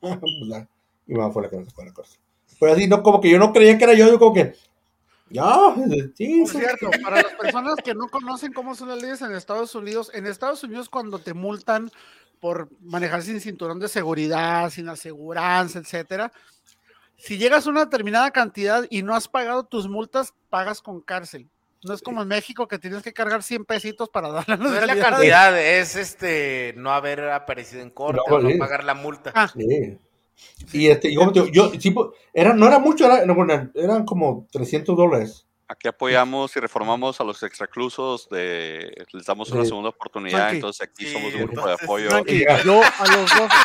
Pues 0.21 0.67
mi 1.07 1.15
mamá 1.17 1.33
fue 1.33 1.43
la 1.43 1.51
que 1.51 1.57
me 1.59 1.65
sacó 1.67 1.85
la 1.85 1.93
cárcel. 1.93 2.19
Pero 2.59 2.73
así, 2.73 2.89
no, 2.89 3.01
como 3.03 3.21
que 3.21 3.31
yo 3.31 3.39
no 3.39 3.53
creía 3.53 3.79
que 3.79 3.85
era 3.85 3.95
yo, 3.95 4.09
yo 4.09 4.19
como 4.19 4.35
que, 4.35 4.55
ya, 5.31 5.75
sí, 6.17 6.41
Por 6.41 6.51
cierto, 6.51 6.91
para 7.03 7.23
las 7.23 7.35
personas 7.35 7.77
que 7.85 7.95
no 7.95 8.09
conocen 8.09 8.53
cómo 8.53 8.75
son 8.75 8.89
las 8.89 9.01
leyes 9.01 9.23
en 9.23 9.33
Estados 9.33 9.75
Unidos, 9.77 10.11
en 10.15 10.27
Estados 10.27 10.65
Unidos 10.65 10.89
cuando 10.89 11.21
te 11.21 11.33
multan 11.33 11.91
por 12.41 12.69
manejar 12.81 13.23
sin 13.23 13.41
cinturón 13.41 13.79
de 13.79 13.89
seguridad, 13.89 14.71
sin 14.71 14.89
aseguranza, 14.89 15.79
etcétera, 15.79 16.33
si 17.17 17.37
llegas 17.37 17.67
a 17.67 17.71
una 17.71 17.85
determinada 17.85 18.31
cantidad 18.31 18.87
y 18.89 19.03
no 19.03 19.15
has 19.15 19.29
pagado 19.29 19.65
tus 19.65 19.89
multas, 19.89 20.33
pagas 20.49 20.81
con 20.81 21.01
cárcel. 21.03 21.49
No 21.83 21.95
es 21.95 22.03
como 22.03 22.23
en 22.23 22.29
México 22.29 22.69
que 22.69 22.79
tienes 22.79 23.03
que 23.03 23.13
cargar 23.13 23.43
100 23.43 23.65
pesitos 23.65 24.09
para 24.09 24.29
darle 24.33 24.55
a 24.55 24.57
No 24.57 24.75
es 24.75 24.87
la 24.87 24.97
cantidad, 24.97 25.59
es 25.59 25.97
este 25.97 26.75
no 26.77 26.93
haber 26.93 27.29
aparecido 27.31 27.83
en 27.83 27.91
corte 27.91 28.21
No, 28.27 28.37
o 28.37 28.41
no 28.41 28.51
sí. 28.51 28.59
pagar 28.59 28.85
la 28.85 28.95
multa. 28.95 29.33
Ah, 29.35 29.51
Sí. 29.55 29.99
Y 30.73 30.87
este, 30.87 31.13
yo, 31.13 31.31
sí, 31.79 31.91
pues, 31.91 32.09
era, 32.33 32.55
no 32.55 32.67
era 32.67 32.79
mucho, 32.79 33.05
era, 33.05 33.27
no, 33.27 33.35
bueno, 33.35 33.71
eran 33.75 34.07
como 34.07 34.47
300 34.51 34.97
dólares. 34.97 35.47
Aquí 35.73 35.87
apoyamos 35.87 36.57
y 36.57 36.61
reformamos 36.61 37.21
a 37.21 37.25
los 37.25 37.41
extraclusos, 37.45 38.29
de, 38.29 38.93
les 39.13 39.25
damos 39.25 39.51
una 39.51 39.63
Sí. 39.63 39.69
segunda 39.69 39.91
oportunidad, 39.91 40.39
Frankie. 40.39 40.57
entonces 40.57 40.89
aquí 40.89 41.05
Sí, 41.07 41.13
somos 41.13 41.33
un 41.33 41.43
grupo 41.47 41.65
de 41.69 41.75
apoyo. 41.75 42.11
Frankie, 42.11 42.45
yo 42.65 42.83
a 42.83 43.07
los 43.07 43.31
dos, 43.37 43.51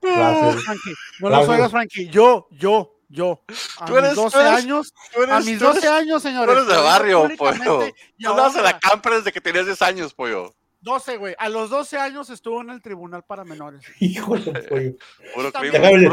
Gracias. 0.00 0.64
Frankie, 0.64 0.94
no 1.20 1.28
Gracias. 1.28 1.48
los 1.48 1.56
oigas, 1.56 1.70
Frankie, 1.70 2.08
yo, 2.08 2.46
yo, 2.52 2.94
yo, 3.08 3.42
a 3.80 3.84
Tú 3.86 3.96
eres- 3.96 4.10
mis 4.10 4.16
12 4.16 4.36
tú 4.38 4.40
eres- 4.40 4.52
años, 4.52 4.94
Tú 5.12 5.22
eres, 5.22 5.34
a 5.34 5.38
mis 5.40 5.58
tú 5.58 5.64
eres- 5.66 5.74
12 5.82 5.88
años, 5.88 6.22
tú 6.22 6.28
señores. 6.28 6.54
eres 6.56 6.68
de 6.68 6.76
barrio, 6.76 7.28
pollo. 7.36 7.80
Tú 8.18 8.28
andabas 8.30 8.56
en 8.56 8.62
la 8.64 8.78
camper 8.78 9.14
desde 9.14 9.32
que 9.32 9.40
tenías 9.40 9.66
10 9.66 9.80
años, 9.82 10.14
pollo. 10.14 10.54
12, 10.84 11.16
güey. 11.16 11.34
A 11.38 11.48
los 11.48 11.70
12 11.70 11.96
años 11.96 12.30
estuvo 12.30 12.60
en 12.60 12.70
el 12.70 12.80
tribunal 12.82 13.24
para 13.24 13.44
menores. 13.44 13.80
Hijo 14.00 14.36
de 14.36 14.52
pollo. 14.62 14.92
Puro 15.34 15.52
crimen, 15.52 16.12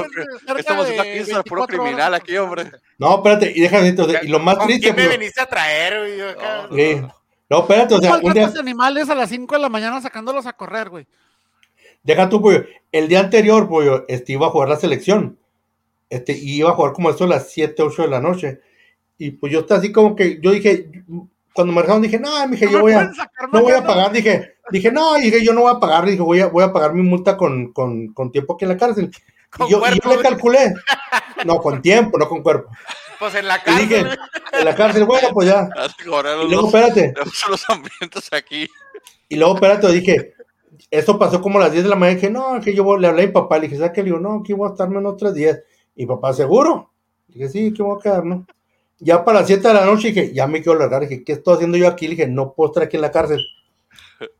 Estamos 0.57 0.88
en 0.88 0.93
una 0.93 1.03
de 1.03 1.43
puro 1.43 1.61
24 1.61 1.64
horas 1.64 1.68
criminal 1.68 2.14
aquí, 2.14 2.38
hombre. 2.38 2.72
No, 2.98 3.15
espérate, 3.18 3.52
y 3.53 3.61
déjame 3.61 3.91
decirte, 3.91 4.26
y 4.26 4.30
lo 4.30 4.39
más 4.39 4.56
¿Con 4.56 4.68
triste, 4.68 4.85
quién 4.85 4.95
me 4.95 5.03
pues, 5.03 5.19
viniste 5.19 5.41
a 5.41 5.45
traer, 5.45 5.99
güey? 5.99 6.18
No, 6.18 6.76
sí. 6.76 7.14
No, 7.49 7.60
espérate, 7.60 7.95
o 7.95 7.99
sea, 7.99 8.18
un 8.23 8.34
día, 8.34 8.52
animales 8.57 9.10
a 9.10 9.15
las 9.15 9.30
5 9.30 9.53
de 9.53 9.61
la 9.61 9.68
mañana 9.68 9.99
sacándolos 9.99 10.45
a 10.45 10.53
correr, 10.53 10.89
güey. 10.89 11.06
deja 12.02 12.30
tú, 12.30 12.41
pollo. 12.41 12.64
El 12.93 13.10
día 13.10 13.19
anterior, 13.19 13.68
pollo, 13.68 14.06
este, 14.07 14.31
iba 14.31 14.48
a 14.48 14.52
jugar 14.52 14.69
la 14.69 14.77
selección. 14.77 15.38
Este, 16.10 16.31
y 16.31 16.60
iba 16.60 16.69
a 16.69 16.73
jugar 16.73 16.93
como 16.93 17.10
esto 17.10 17.26
a 17.26 17.27
las 17.27 17.52
7, 17.52 17.84
8 17.84 18.03
de 18.03 18.07
la 18.07 18.22
noche. 18.22 18.61
Y 19.18 19.31
pues 19.31 19.52
yo 19.52 19.60
estaba 19.60 19.80
así 19.80 19.91
como 19.91 20.15
que, 20.15 20.39
yo 20.41 20.52
dije, 20.52 20.89
cuando 21.53 21.73
me 21.73 21.81
dejaron, 21.81 22.02
dije, 22.02 22.19
no, 22.19 22.48
mije, 22.48 22.69
yo 22.72 22.81
voy 22.81 22.93
a, 22.93 23.11
no 23.52 23.61
voy 23.61 23.73
a 23.73 23.84
pagar, 23.84 24.11
dije, 24.11 24.51
dije, 24.69 24.91
no, 24.91 25.15
dije, 25.15 25.43
yo 25.43 25.53
no 25.53 25.61
voy 25.61 25.73
a 25.75 25.79
pagar, 25.79 26.05
dije, 26.05 26.21
voy 26.21 26.39
a, 26.41 26.47
voy 26.47 26.63
a 26.63 26.71
pagar 26.71 26.93
mi 26.93 27.01
multa 27.01 27.35
con, 27.38 27.71
con, 27.73 28.13
con 28.13 28.31
tiempo 28.31 28.53
aquí 28.53 28.65
en 28.65 28.69
la 28.69 28.77
cárcel. 28.77 29.11
Con 29.49 29.67
y 29.67 29.71
yo, 29.71 29.81
y 29.85 29.99
yo 30.03 30.09
le 30.15 30.21
calculé, 30.21 30.73
no, 31.45 31.57
con 31.59 31.81
tiempo, 31.81 32.17
no 32.17 32.27
con 32.29 32.41
cuerpo. 32.41 32.69
Pues 33.19 33.35
en 33.35 33.47
la 33.47 33.57
Y 33.57 33.61
cárcel. 33.61 33.88
dije, 33.89 34.03
güey. 34.03 34.17
en 34.53 34.65
la 34.65 34.75
cárcel, 34.75 35.03
bueno, 35.05 35.29
pues 35.33 35.47
ya. 35.49 35.69
Y 35.99 36.49
luego, 36.49 36.67
espérate, 36.67 37.13
los, 37.25 37.49
los 37.49 37.69
ambientes 37.69 38.29
aquí. 38.31 38.67
y 39.29 39.35
luego, 39.35 39.55
espérate, 39.55 39.91
dije, 39.91 40.33
esto 40.89 41.19
pasó 41.19 41.41
como 41.41 41.59
a 41.59 41.63
las 41.63 41.71
10 41.71 41.83
de 41.83 41.89
la 41.89 41.95
mañana, 41.95 42.15
dije, 42.15 42.29
no, 42.29 42.59
que 42.61 42.73
yo 42.73 42.97
le 42.97 43.07
hablé 43.07 43.23
a 43.23 43.25
mi 43.27 43.31
papá, 43.31 43.57
le 43.57 43.63
dije, 43.67 43.77
¿sabes 43.77 43.91
qué? 43.93 44.01
Le 44.01 44.05
digo, 44.07 44.19
no, 44.19 44.39
aquí 44.39 44.53
voy 44.53 44.67
a 44.69 44.71
estarme 44.71 44.99
en 44.99 45.05
otros 45.05 45.33
días. 45.33 45.59
Y 45.95 46.05
papá, 46.05 46.33
¿seguro? 46.33 46.89
Dije, 47.27 47.49
sí, 47.49 47.73
que 47.73 47.83
voy 47.83 47.97
a 47.99 48.01
quedar, 48.01 48.25
¿no? 48.25 48.45
Ya 48.99 49.23
para 49.23 49.39
las 49.39 49.47
7 49.47 49.67
de 49.67 49.73
la 49.73 49.85
noche 49.85 50.09
dije, 50.09 50.33
ya 50.33 50.47
me 50.47 50.61
quiero 50.61 50.77
largar, 50.79 51.01
dije, 51.01 51.23
¿qué 51.23 51.33
estoy 51.33 51.55
haciendo 51.55 51.77
yo 51.77 51.88
aquí? 51.88 52.07
Le 52.07 52.15
dije, 52.15 52.27
no 52.27 52.53
puedo 52.53 52.71
estar 52.71 52.83
aquí 52.83 52.97
en 52.97 53.01
la 53.01 53.11
cárcel. 53.11 53.41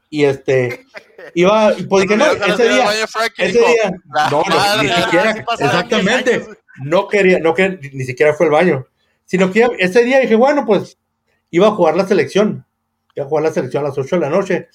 Y 0.10 0.26
este, 0.26 0.86
iba, 1.36 1.74
y 1.78 1.84
pues 1.84 2.04
dije, 2.04 2.18
no, 2.18 2.26
ese 2.54 2.64
día, 2.74 2.86
ese 3.38 3.60
día, 3.60 3.92
"La 4.14 4.30
no, 4.30 4.44
ni 4.84 4.90
siquiera, 5.04 5.34
sí 5.34 5.42
pasaron 5.46 5.88
10 5.88 6.02
exactamente, 6.06 6.46
no 6.84 7.08
quería, 7.08 7.40
no 7.40 7.54
quería, 7.54 7.80
ni 7.94 8.04
siquiera 8.04 8.34
fue 8.34 8.48
al 8.48 8.52
baño, 8.52 8.86
sino 9.26 9.52
que 9.52 9.68
ese 9.80 10.04
día 10.04 10.20
dije, 10.20 10.36
bueno, 10.36 10.66
pues, 10.66 10.98
iba 11.50 11.68
a 11.68 11.72
jugar 11.72 11.96
la 11.96 12.06
selección, 12.08 12.66
iba 13.16 13.26
a 13.26 13.30
jugar 13.30 13.44
la 13.46 13.54
selección 13.54 13.84
a 13.86 13.88
las 13.90 13.98
8 13.98 14.16
de 14.18 14.22
la 14.22 14.30
noche, 14.30 14.68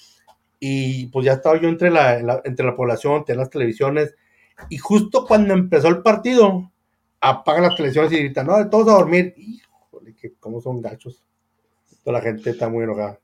y 0.59 1.07
pues 1.09 1.27
ya 1.27 1.35
estaba 1.35 1.61
yo 1.61 1.69
entre 1.69 1.91
la, 1.91 2.19
la- 2.23 2.41
entre 2.45 2.65
la 2.67 2.75
población, 2.75 3.17
entre 3.17 3.37
las 3.37 3.51
televisiones, 3.51 4.15
y 4.71 4.79
justo 4.79 5.27
cuando 5.27 5.53
empezó 5.53 5.89
el 5.89 6.03
partido, 6.03 6.73
apagan 7.21 7.63
las 7.65 7.77
televisiones 7.77 8.13
y 8.13 8.19
gritan, 8.19 8.47
no, 8.47 8.71
todos 8.71 8.89
a 8.89 8.93
dormir, 8.93 9.35
híjole, 9.37 10.15
que 10.15 10.33
cómo 10.41 10.61
son 10.63 10.81
gachos, 10.81 11.23
toda 12.03 12.19
la 12.19 12.25
gente 12.25 12.51
está 12.51 12.69
muy 12.71 12.85
enojada. 12.85 13.19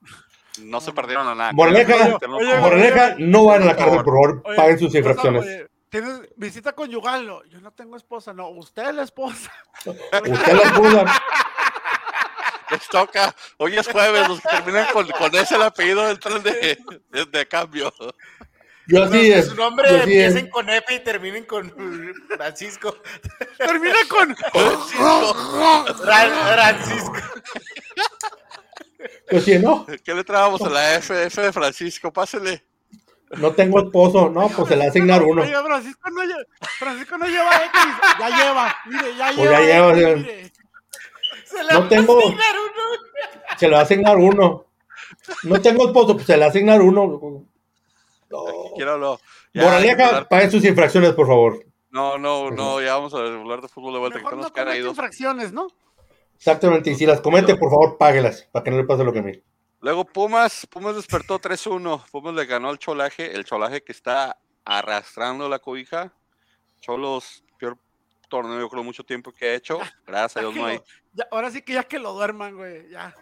No 0.60 0.80
se 0.80 0.92
perdieron 0.92 1.26
a 1.28 1.34
nada. 1.34 1.52
Moraleja, 1.52 2.18
Moraleja, 2.60 3.14
no 3.18 3.46
vayan 3.46 3.62
a 3.62 3.66
la 3.72 3.76
cárcel, 3.76 3.96
por 4.02 4.06
favor, 4.06 4.42
Oye, 4.44 4.56
paguen 4.56 4.78
sus 4.78 4.94
infracciones. 4.94 5.42
oye, 5.42 5.66
¿Tienes 5.88 6.20
visita 6.36 6.72
conyugal? 6.72 7.26
No, 7.26 7.44
yo 7.44 7.60
no 7.60 7.70
tengo 7.72 7.96
esposa. 7.96 8.32
No, 8.32 8.48
usted 8.48 8.88
es 8.88 8.94
la 8.94 9.02
esposa. 9.02 9.52
Usted 9.84 10.52
las 10.54 10.72
pudo 10.72 11.04
Les 12.70 12.88
toca. 12.88 13.34
Hoy 13.58 13.76
es 13.76 13.86
jueves, 13.86 14.26
los 14.28 14.40
que 14.40 14.48
terminan 14.48 14.86
con, 14.92 15.06
con 15.10 15.34
ese 15.36 15.56
el 15.56 15.62
apellido 15.62 16.08
entran 16.08 16.42
de, 16.42 16.78
de, 17.10 17.26
de 17.26 17.46
cambio. 17.48 17.92
Yo 18.88 19.00
Los 19.00 19.10
así 19.10 19.20
que 19.20 19.38
es. 19.38 19.46
su 19.48 19.54
nombre 19.54 19.88
es. 19.94 20.00
empiecen 20.02 20.48
con 20.50 20.68
F 20.70 20.94
y 20.94 21.00
terminen 21.00 21.44
con 21.44 21.72
Francisco. 22.36 22.96
Termina 23.58 23.94
con. 24.08 24.34
Fra- 24.34 25.94
Francisco. 26.54 27.12
¿Qué 30.04 30.14
le 30.14 30.24
trabamos 30.24 30.60
a 30.62 30.68
la 30.70 30.94
F, 30.96 31.24
F 31.26 31.40
de 31.42 31.52
Francisco? 31.52 32.12
Pásele. 32.12 32.64
No 33.38 33.52
tengo 33.52 33.80
esposo, 33.80 34.28
no, 34.28 34.48
pues 34.50 34.68
se 34.68 34.74
le 34.76 34.80
va 34.80 34.84
a 34.86 34.88
asignar 34.90 35.22
uno. 35.22 35.40
Oye, 35.42 35.54
Francisco 35.64 36.10
no, 36.10 36.22
lleva, 36.22 36.42
Francisco 36.78 37.16
no 37.18 37.26
lleva 37.26 37.50
X, 37.64 37.80
ya 38.18 38.28
lleva, 38.28 38.76
mire, 38.86 39.16
ya 39.16 39.26
Pues 39.28 39.36
lleva. 39.38 39.52
ya 39.52 39.66
lleva, 39.66 39.90
X, 39.92 40.02
ya. 40.02 40.16
mire. 40.16 40.52
Se 41.46 41.64
le 41.64 41.72
No 41.72 41.80
va 41.80 41.86
a 41.86 41.88
tengo- 41.88 42.18
asignar 42.18 42.54
uno. 42.60 43.56
Se 43.58 43.68
le 43.68 43.72
va 43.74 43.78
a 43.80 43.82
asignar 43.84 44.16
uno. 44.18 44.66
No 45.44 45.60
tengo 45.62 45.86
esposo, 45.86 46.14
pues 46.14 46.26
se 46.26 46.32
le 46.34 46.40
va 46.40 46.46
a 46.46 46.48
asignar 46.50 46.82
uno. 46.82 47.20
No. 48.30 48.44
Quiero 48.76 48.98
lo. 48.98 49.18
Moraleja, 49.54 50.28
paguen 50.28 50.50
sus 50.50 50.64
infracciones, 50.64 51.12
por 51.12 51.26
favor. 51.26 51.64
No, 51.90 52.16
no, 52.18 52.50
no, 52.50 52.80
ya 52.82 52.94
vamos 52.96 53.12
a 53.14 53.18
hablar 53.18 53.60
de 53.62 53.68
fútbol 53.68 53.92
de 53.94 53.98
vuelta, 53.98 54.18
que 54.18 54.24
Mejor 54.24 54.38
nos 54.38 54.52
no 54.54 54.70
ahí 54.70 54.80
dos. 54.80 54.90
infracciones, 54.90 55.52
¿no? 55.52 55.68
Exactamente, 56.42 56.90
y 56.90 56.96
si 56.96 57.06
las 57.06 57.20
comete, 57.20 57.54
por 57.54 57.70
favor, 57.70 57.96
páguelas, 57.98 58.48
para 58.50 58.64
que 58.64 58.72
no 58.72 58.76
le 58.76 58.82
pase 58.82 59.04
lo 59.04 59.12
que 59.12 59.20
a 59.20 59.22
mí. 59.22 59.40
Luego 59.80 60.04
Pumas, 60.04 60.66
Pumas 60.68 60.96
despertó 60.96 61.38
3-1. 61.38 62.04
Pumas 62.10 62.34
le 62.34 62.46
ganó 62.46 62.68
al 62.68 62.80
Cholaje, 62.80 63.32
el 63.32 63.44
Cholaje 63.44 63.84
que 63.84 63.92
está 63.92 64.36
arrastrando 64.64 65.48
la 65.48 65.60
cobija. 65.60 66.12
Cholos, 66.80 67.44
peor 67.60 67.78
torneo 68.28 68.58
yo 68.58 68.68
creo 68.68 68.82
mucho 68.82 69.04
tiempo 69.04 69.30
que 69.30 69.50
ha 69.50 69.54
hecho. 69.54 69.78
Gracias 70.04 70.38
a 70.38 70.40
Dios 70.40 70.56
no 70.56 70.66
hay. 70.66 70.80
ya- 71.12 71.28
ahora 71.30 71.48
sí 71.52 71.62
que 71.62 71.74
ya 71.74 71.84
que 71.84 72.00
lo 72.00 72.12
duerman, 72.12 72.56
güey, 72.56 72.90
ya. 72.90 73.14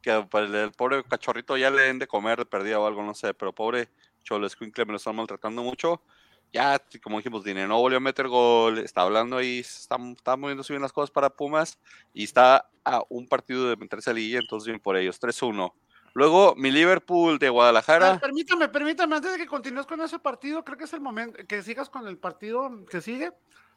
Que 0.00 0.24
pues, 0.30 0.44
el, 0.44 0.54
el 0.54 0.70
pobre 0.70 1.02
cachorrito 1.02 1.56
ya 1.56 1.70
le 1.70 1.82
den 1.82 1.98
de 1.98 2.06
comer 2.06 2.38
de 2.38 2.46
perdida 2.46 2.78
o 2.78 2.86
algo, 2.86 3.02
no 3.02 3.14
sé. 3.14 3.34
Pero 3.34 3.52
pobre 3.52 3.88
Cholo 4.22 4.46
Escuincle 4.46 4.84
me 4.84 4.92
lo 4.92 4.96
están 4.98 5.16
maltratando 5.16 5.64
mucho. 5.64 6.02
Ya, 6.52 6.80
como 7.02 7.18
dijimos, 7.18 7.44
Dine 7.44 7.66
no 7.66 7.78
volvió 7.78 7.98
a 7.98 8.00
meter 8.00 8.26
gol. 8.26 8.78
Está 8.78 9.02
hablando 9.02 9.36
ahí, 9.36 9.60
está, 9.60 9.96
está 10.16 10.36
moviéndose 10.36 10.72
bien 10.72 10.82
las 10.82 10.92
cosas 10.92 11.10
para 11.10 11.30
Pumas. 11.30 11.78
Y 12.12 12.24
está 12.24 12.68
a 12.84 13.02
un 13.08 13.28
partido 13.28 13.68
de 13.68 13.76
meterse 13.76 14.10
a 14.10 14.12
liguilla, 14.12 14.40
entonces 14.40 14.66
bien 14.66 14.80
por 14.80 14.96
ellos. 14.96 15.20
3-1. 15.20 15.72
Luego, 16.12 16.54
mi 16.56 16.72
Liverpool 16.72 17.38
de 17.38 17.46
ver, 17.46 17.52
Guadalajara. 17.52 18.18
permítame, 18.18 18.68
permítame, 18.68 19.16
antes 19.16 19.32
de 19.32 19.38
que 19.38 19.46
continúes 19.46 19.86
con 19.86 20.00
ese 20.00 20.18
partido, 20.18 20.64
creo 20.64 20.76
que 20.76 20.84
es 20.84 20.92
el 20.92 21.00
momento 21.00 21.38
que 21.46 21.62
sigas 21.62 21.88
con 21.88 22.08
el 22.08 22.18
partido 22.18 22.84
que 22.86 23.00
sigue. 23.00 23.32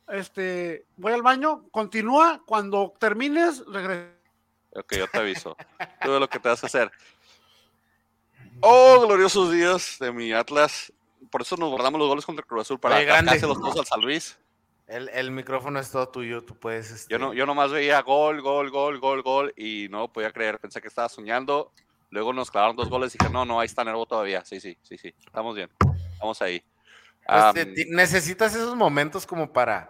Este, 0.07 0.85
voy 0.97 1.13
al 1.13 1.21
baño, 1.21 1.67
continúa, 1.69 2.41
cuando 2.45 2.93
termines, 2.99 3.63
regresa. 3.67 4.09
Ok, 4.71 4.95
yo 4.95 5.07
te 5.07 5.19
aviso. 5.19 5.55
Ve 6.03 6.19
lo 6.19 6.27
que 6.27 6.39
te 6.39 6.49
vas 6.49 6.63
a 6.63 6.67
hacer. 6.67 6.91
Oh, 8.61 9.05
gloriosos 9.05 9.51
días 9.51 9.97
de 9.99 10.11
mi 10.13 10.31
Atlas. 10.31 10.92
Por 11.29 11.41
eso 11.41 11.57
nos 11.57 11.69
guardamos 11.69 11.99
los 11.99 12.07
goles 12.07 12.25
contra 12.25 12.45
Cruz 12.45 12.61
Azul 12.61 12.79
para 12.79 12.97
atascarse 12.97 13.47
los 13.47 13.59
dos 13.59 13.77
al 13.77 13.85
San 13.85 14.01
Luis. 14.01 14.37
El, 14.87 15.09
el 15.09 15.31
micrófono 15.31 15.79
es 15.79 15.89
todo 15.91 16.09
tuyo, 16.09 16.43
tú 16.43 16.55
puedes. 16.59 16.91
Este... 16.91 17.11
Yo, 17.11 17.17
no, 17.17 17.33
yo 17.33 17.45
nomás 17.45 17.71
veía 17.71 18.01
gol, 18.01 18.41
gol, 18.41 18.69
gol, 18.69 18.99
gol, 18.99 19.21
gol 19.21 19.53
y 19.55 19.87
no 19.89 20.11
podía 20.11 20.31
creer. 20.31 20.59
Pensé 20.59 20.81
que 20.81 20.87
estaba 20.89 21.07
soñando. 21.09 21.71
Luego 22.09 22.33
nos 22.33 22.51
clavaron 22.51 22.75
dos 22.75 22.89
goles 22.89 23.15
y 23.15 23.17
dije, 23.17 23.31
no, 23.31 23.45
no, 23.45 23.59
ahí 23.59 23.65
está 23.65 23.83
Nervo 23.83 24.05
todavía. 24.05 24.43
Sí, 24.45 24.59
sí, 24.59 24.77
sí, 24.83 24.97
sí. 24.97 25.15
Estamos 25.25 25.55
bien. 25.55 25.69
Estamos 26.11 26.41
ahí. 26.41 26.63
Pues, 27.25 27.73
ti- 27.73 27.85
necesitas 27.89 28.53
esos 28.53 28.75
momentos 28.75 29.25
como 29.25 29.51
para. 29.51 29.89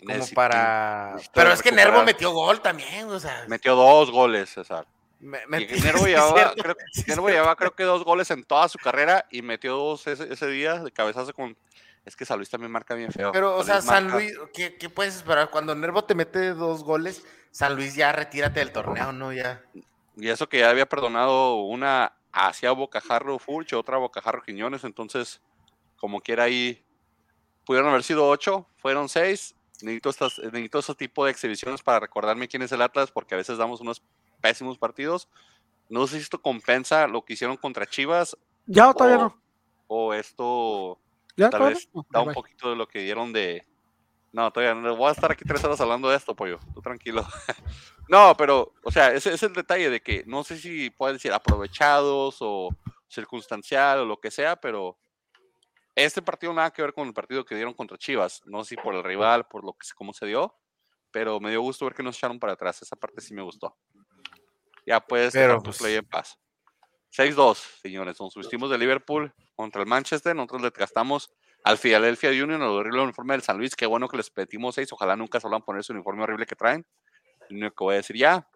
Como 0.00 0.26
para. 0.34 1.16
Pero 1.34 1.52
es 1.52 1.60
que 1.62 1.72
Nervo 1.72 2.02
metió 2.04 2.30
gol 2.30 2.60
también, 2.62 3.08
o 3.08 3.20
sea. 3.20 3.44
Metió 3.48 3.74
dos 3.74 4.10
goles, 4.10 4.50
César. 4.50 4.86
Me- 5.22 5.66
Nervo 5.66 6.06
llevaba, 6.06 6.52
creo, 6.54 6.76
Sí, 6.92 7.04
Nervo 7.06 7.26
cierto. 7.26 7.28
llevaba 7.28 7.56
creo 7.56 7.74
que 7.74 7.84
dos 7.84 8.04
goles 8.04 8.30
en 8.30 8.44
toda 8.44 8.68
su 8.68 8.78
carrera 8.78 9.26
y 9.30 9.40
metió 9.42 9.74
dos 9.76 10.06
ese, 10.06 10.32
ese 10.32 10.46
día 10.48 10.82
de 10.82 10.90
cabezazo 10.90 11.32
con... 11.32 11.56
Es 12.04 12.16
que 12.16 12.24
San 12.26 12.36
Luis 12.38 12.50
también 12.50 12.72
marca 12.72 12.94
bien 12.94 13.12
feo. 13.12 13.30
Pero, 13.30 13.56
o 13.56 13.62
sea, 13.62 13.80
San 13.80 14.10
Luis, 14.10 14.36
¿qué, 14.52 14.76
qué 14.76 14.90
puedes 14.90 15.14
esperar? 15.14 15.50
Cuando 15.50 15.72
Nervo 15.76 16.02
te 16.04 16.16
mete 16.16 16.52
dos 16.52 16.82
goles, 16.82 17.24
San 17.52 17.76
Luis 17.76 17.94
ya 17.94 18.10
retírate 18.10 18.58
del 18.58 18.72
torneo, 18.72 19.12
¿no? 19.12 19.32
Ya. 19.32 19.62
Y 20.16 20.28
eso 20.28 20.48
que 20.48 20.58
ya 20.58 20.70
había 20.70 20.86
perdonado 20.88 21.54
una 21.62 22.12
hacia 22.32 22.72
Bocajarro 22.72 23.38
Furch, 23.38 23.74
otra 23.74 23.98
Bocajarro 23.98 24.42
Quiñones, 24.42 24.82
entonces, 24.82 25.40
como 25.96 26.20
quiera 26.20 26.42
ahí, 26.44 26.84
pudieron 27.64 27.88
haber 27.90 28.02
sido 28.02 28.26
ocho, 28.26 28.66
fueron 28.78 29.08
seis. 29.08 29.54
Necesito, 29.80 30.10
estas, 30.10 30.38
necesito 30.40 30.80
ese 30.80 30.94
tipo 30.96 31.24
de 31.24 31.30
exhibiciones 31.30 31.82
para 31.82 32.00
recordarme 32.00 32.48
quién 32.48 32.62
es 32.62 32.72
el 32.72 32.82
Atlas, 32.82 33.12
porque 33.12 33.34
a 33.34 33.38
veces 33.38 33.58
damos 33.58 33.80
unos 33.80 34.02
pésimos 34.42 34.76
partidos. 34.78 35.28
No 35.88 36.06
sé 36.06 36.16
si 36.16 36.22
esto 36.22 36.42
compensa 36.42 37.06
lo 37.08 37.24
que 37.24 37.34
hicieron 37.34 37.56
contra 37.56 37.86
Chivas 37.86 38.36
Ya 38.66 38.90
o 38.90 38.94
todavía 38.94 39.18
no. 39.18 39.42
o 39.86 40.12
esto 40.14 40.98
Ya 41.36 41.48
tal 41.50 41.60
todavía 41.60 41.76
vez 41.76 41.88
no. 41.94 42.06
da 42.10 42.20
un 42.20 42.26
Bye. 42.26 42.34
poquito 42.34 42.70
de 42.70 42.76
lo 42.76 42.86
que 42.88 43.00
dieron 43.00 43.32
de. 43.32 43.66
No, 44.32 44.50
todavía 44.50 44.74
no. 44.74 44.96
Voy 44.96 45.08
a 45.08 45.12
estar 45.12 45.30
aquí 45.32 45.44
tres 45.44 45.62
horas 45.64 45.80
hablando 45.80 46.08
de 46.10 46.16
esto, 46.16 46.34
pollo. 46.34 46.58
Tú 46.74 46.80
tranquilo. 46.82 47.26
no, 48.08 48.34
pero, 48.36 48.72
o 48.82 48.90
sea, 48.90 49.12
ese 49.12 49.34
es 49.34 49.42
el 49.42 49.52
detalle 49.52 49.90
de 49.90 50.00
que 50.00 50.24
no 50.26 50.42
sé 50.44 50.58
si 50.58 50.90
puedes 50.90 51.16
decir 51.16 51.32
aprovechados 51.32 52.38
o 52.40 52.70
circunstancial 53.08 54.00
o 54.00 54.04
lo 54.06 54.18
que 54.20 54.30
sea, 54.30 54.56
pero 54.56 54.96
este 55.94 56.22
partido 56.22 56.54
nada 56.54 56.70
que 56.70 56.80
ver 56.80 56.94
con 56.94 57.06
el 57.06 57.12
partido 57.12 57.44
que 57.44 57.54
dieron 57.54 57.74
contra 57.74 57.98
Chivas. 57.98 58.40
No 58.46 58.64
sé 58.64 58.70
si 58.70 58.76
por 58.76 58.94
el 58.94 59.04
rival, 59.04 59.46
por 59.46 59.64
lo 59.64 59.74
que 59.74 59.86
cómo 59.94 60.14
se 60.14 60.24
dio, 60.26 60.54
pero 61.10 61.38
me 61.38 61.50
dio 61.50 61.60
gusto 61.60 61.84
ver 61.84 61.94
que 61.94 62.02
nos 62.02 62.16
echaron 62.16 62.38
para 62.38 62.54
atrás. 62.54 62.80
Esa 62.80 62.96
parte 62.96 63.20
sí 63.20 63.34
me 63.34 63.42
gustó. 63.42 63.76
Ya 64.86 65.00
puedes 65.00 65.32
Pero, 65.32 65.46
dejar 65.48 65.58
tu 65.58 65.64
pues, 65.64 65.78
play 65.78 65.94
en 65.96 66.04
paz. 66.06 66.38
6-2, 67.16 67.58
señores. 67.82 68.18
Nos 68.20 68.34
vestimos 68.34 68.70
de 68.70 68.78
Liverpool 68.78 69.32
contra 69.54 69.82
el 69.82 69.86
Manchester. 69.88 70.34
Nosotros 70.34 70.62
le 70.62 70.70
gastamos 70.70 71.30
al 71.64 71.78
Philadelphia 71.78 72.30
Union 72.30 72.62
el 72.62 72.68
horrible 72.68 73.02
uniforme 73.02 73.34
del 73.34 73.42
San 73.42 73.58
Luis. 73.58 73.76
Qué 73.76 73.86
bueno 73.86 74.08
que 74.08 74.16
les 74.16 74.30
pedimos 74.30 74.74
6. 74.74 74.92
Ojalá 74.92 75.14
nunca 75.14 75.38
se 75.38 75.46
vuelvan 75.46 75.62
a 75.62 75.64
poner 75.64 75.80
ese 75.80 75.92
uniforme 75.92 76.22
horrible 76.24 76.46
que 76.46 76.56
traen. 76.56 76.86
Lo 77.48 77.56
único 77.58 77.74
que 77.76 77.84
voy 77.84 77.94
a 77.94 77.96
decir 77.98 78.16
ya. 78.16 78.48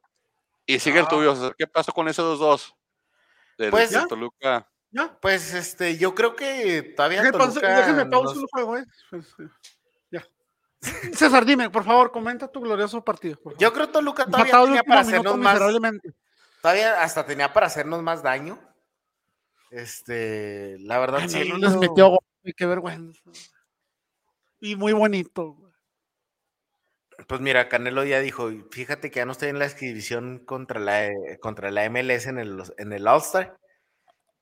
Y 0.65 0.79
sigue 0.81 0.99
el 1.01 1.05
Ah. 1.05 1.09
tuyo. 1.09 1.35
César. 1.35 1.55
¿Qué 1.57 1.67
pasó 1.67 1.93
con 1.93 2.09
ese 2.09 2.23
2-2? 2.23 2.75
Del, 3.59 3.71
Pues, 3.71 3.91
¿ya? 3.91 4.07
Toluca. 4.07 4.69
Ya. 4.91 5.19
Pues 5.21 5.53
este, 5.55 5.99
yo 5.99 6.15
creo 6.15 6.35
que 6.35 6.83
todavía 6.97 7.21
Déjeme, 7.23 7.39
pausa- 7.39 7.61
Toluca 7.61 7.77
déjeme 7.79 8.07
pausa 8.07 8.35
nos- 8.35 8.43
el 8.43 8.49
juego, 8.51 8.77
eh. 8.79 8.85
César, 11.15 11.45
dime, 11.45 11.71
por 11.71 11.85
favor, 11.85 12.13
comenta 12.13 12.49
tu 12.49 12.61
glorioso 12.61 13.05
partido. 13.05 13.39
Yo 13.59 13.73
creo 13.73 13.87
que 13.87 13.93
Toluca 13.93 14.27
todavía 14.27 14.45
Empatado 14.45 14.67
tenía 14.67 14.83
para 14.83 15.01
hacernos 15.01 15.39
más. 15.39 15.59
Todavía 16.63 17.03
hasta 17.03 17.27
tenía 17.27 17.53
para 17.53 17.67
hacernos 17.67 18.03
más 18.03 18.23
daño. 18.23 18.59
Este, 19.71 20.77
la 20.81 20.99
verdad 20.99 21.21
sí. 21.27 21.39
Canelo 21.39 21.59
les 21.59 21.77
metió 21.77 22.09
gol, 22.09 22.19
qué 22.57 22.67
vergüenza. 22.67 23.21
Y 24.61 24.77
muy 24.77 24.93
bonito. 24.93 25.57
Pues 27.27 27.41
mira, 27.41 27.69
Canelo 27.69 28.05
ya 28.05 28.21
dijo, 28.21 28.51
fíjate 28.71 29.11
que 29.11 29.21
ya 29.21 29.27
no 29.27 29.33
estoy 29.33 29.49
en 29.49 29.59
la 29.59 29.67
exhibición 29.67 30.39
contra 30.45 30.79
la, 30.79 31.07
eh, 31.07 31.39
contra 31.41 31.71
la 31.71 31.89
MLS 31.89 32.27
en 32.27 32.39
el, 32.39 32.63
en 32.79 32.93
el 32.93 33.07
All-Star. 33.07 33.57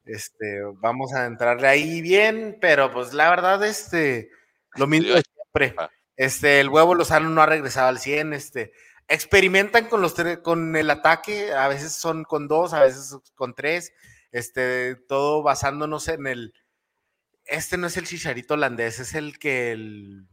Este, 0.04 0.62
vamos 0.74 1.14
a 1.14 1.24
entrarle 1.24 1.66
ahí 1.66 2.02
bien, 2.02 2.58
pero 2.60 2.90
pues 2.90 3.14
la 3.14 3.30
verdad, 3.30 3.64
este, 3.64 4.30
lo 4.74 4.86
mismo 4.86 5.14
de 5.14 5.22
siempre. 5.22 5.74
Este, 6.16 6.60
el 6.60 6.68
huevo 6.68 6.94
Lozano 6.94 7.28
no 7.30 7.42
ha 7.42 7.46
regresado 7.46 7.88
al 7.88 7.98
100, 7.98 8.32
este, 8.34 8.72
experimentan 9.08 9.88
con 9.88 10.00
los 10.00 10.14
con 10.42 10.76
el 10.76 10.90
ataque, 10.90 11.52
a 11.52 11.68
veces 11.68 11.94
son 11.94 12.24
con 12.24 12.48
dos, 12.48 12.72
a 12.72 12.80
veces 12.80 13.16
con 13.34 13.54
tres, 13.54 13.92
este, 14.30 14.96
todo 15.08 15.42
basándonos 15.42 16.08
en 16.08 16.26
el, 16.26 16.54
este 17.44 17.76
no 17.76 17.86
es 17.88 17.96
el 17.96 18.06
chicharito 18.06 18.54
holandés, 18.54 19.00
es 19.00 19.14
el 19.14 19.38
que 19.38 19.72
el, 19.72 20.26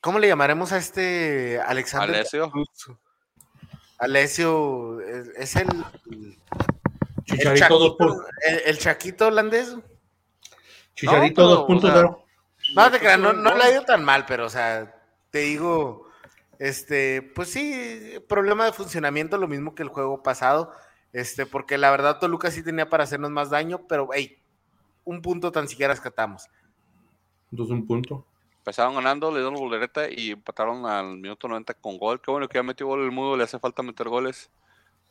¿cómo 0.00 0.18
le 0.18 0.28
llamaremos 0.28 0.72
a 0.72 0.78
este 0.78 1.60
Alexander? 1.60 2.16
Alessio. 2.16 2.52
Alessio, 3.98 5.00
es, 5.00 5.56
el, 5.56 5.68
el 6.10 6.38
Chicharito 7.24 7.78
dos 7.78 7.90
chaquito, 7.90 7.96
puntos. 7.96 8.26
el, 8.46 8.62
el 8.66 8.78
chaquito 8.78 9.26
holandés. 9.28 9.76
Chicharito 10.94 11.42
No, 11.42 11.66
pero, 11.66 11.78
o 11.78 11.80
2.0. 11.80 12.23
No 12.74 12.90
te 12.90 12.98
creas, 12.98 13.18
no, 13.18 13.32
no 13.32 13.54
le 13.54 13.64
ha 13.64 13.72
ido 13.72 13.84
tan 13.84 14.04
mal, 14.04 14.26
pero, 14.26 14.46
o 14.46 14.50
sea, 14.50 14.94
te 15.30 15.40
digo, 15.40 16.08
este, 16.58 17.22
pues 17.22 17.50
sí, 17.50 18.14
problema 18.28 18.64
de 18.64 18.72
funcionamiento, 18.72 19.38
lo 19.38 19.48
mismo 19.48 19.74
que 19.74 19.82
el 19.82 19.88
juego 19.88 20.22
pasado, 20.22 20.72
este, 21.12 21.46
porque 21.46 21.78
la 21.78 21.90
verdad 21.90 22.18
Toluca 22.18 22.50
sí 22.50 22.64
tenía 22.64 22.88
para 22.88 23.04
hacernos 23.04 23.30
más 23.30 23.50
daño, 23.50 23.86
pero, 23.86 24.08
hey, 24.12 24.38
un 25.04 25.22
punto 25.22 25.52
tan 25.52 25.68
siquiera 25.68 25.92
rescatamos. 25.92 26.48
Entonces 27.50 27.72
un 27.72 27.86
punto. 27.86 28.26
Empezaron 28.58 28.94
ganando, 28.94 29.30
le 29.30 29.40
dieron 29.40 29.54
voltereta 29.54 30.10
y 30.10 30.30
empataron 30.30 30.86
al 30.86 31.18
minuto 31.18 31.46
90 31.46 31.74
con 31.74 31.98
gol. 31.98 32.20
Qué 32.20 32.30
bueno 32.30 32.48
que 32.48 32.58
ya 32.58 32.62
metió 32.62 32.86
gol 32.86 33.04
el 33.04 33.12
mudo, 33.12 33.36
le 33.36 33.44
hace 33.44 33.58
falta 33.58 33.82
meter 33.82 34.08
goles. 34.08 34.50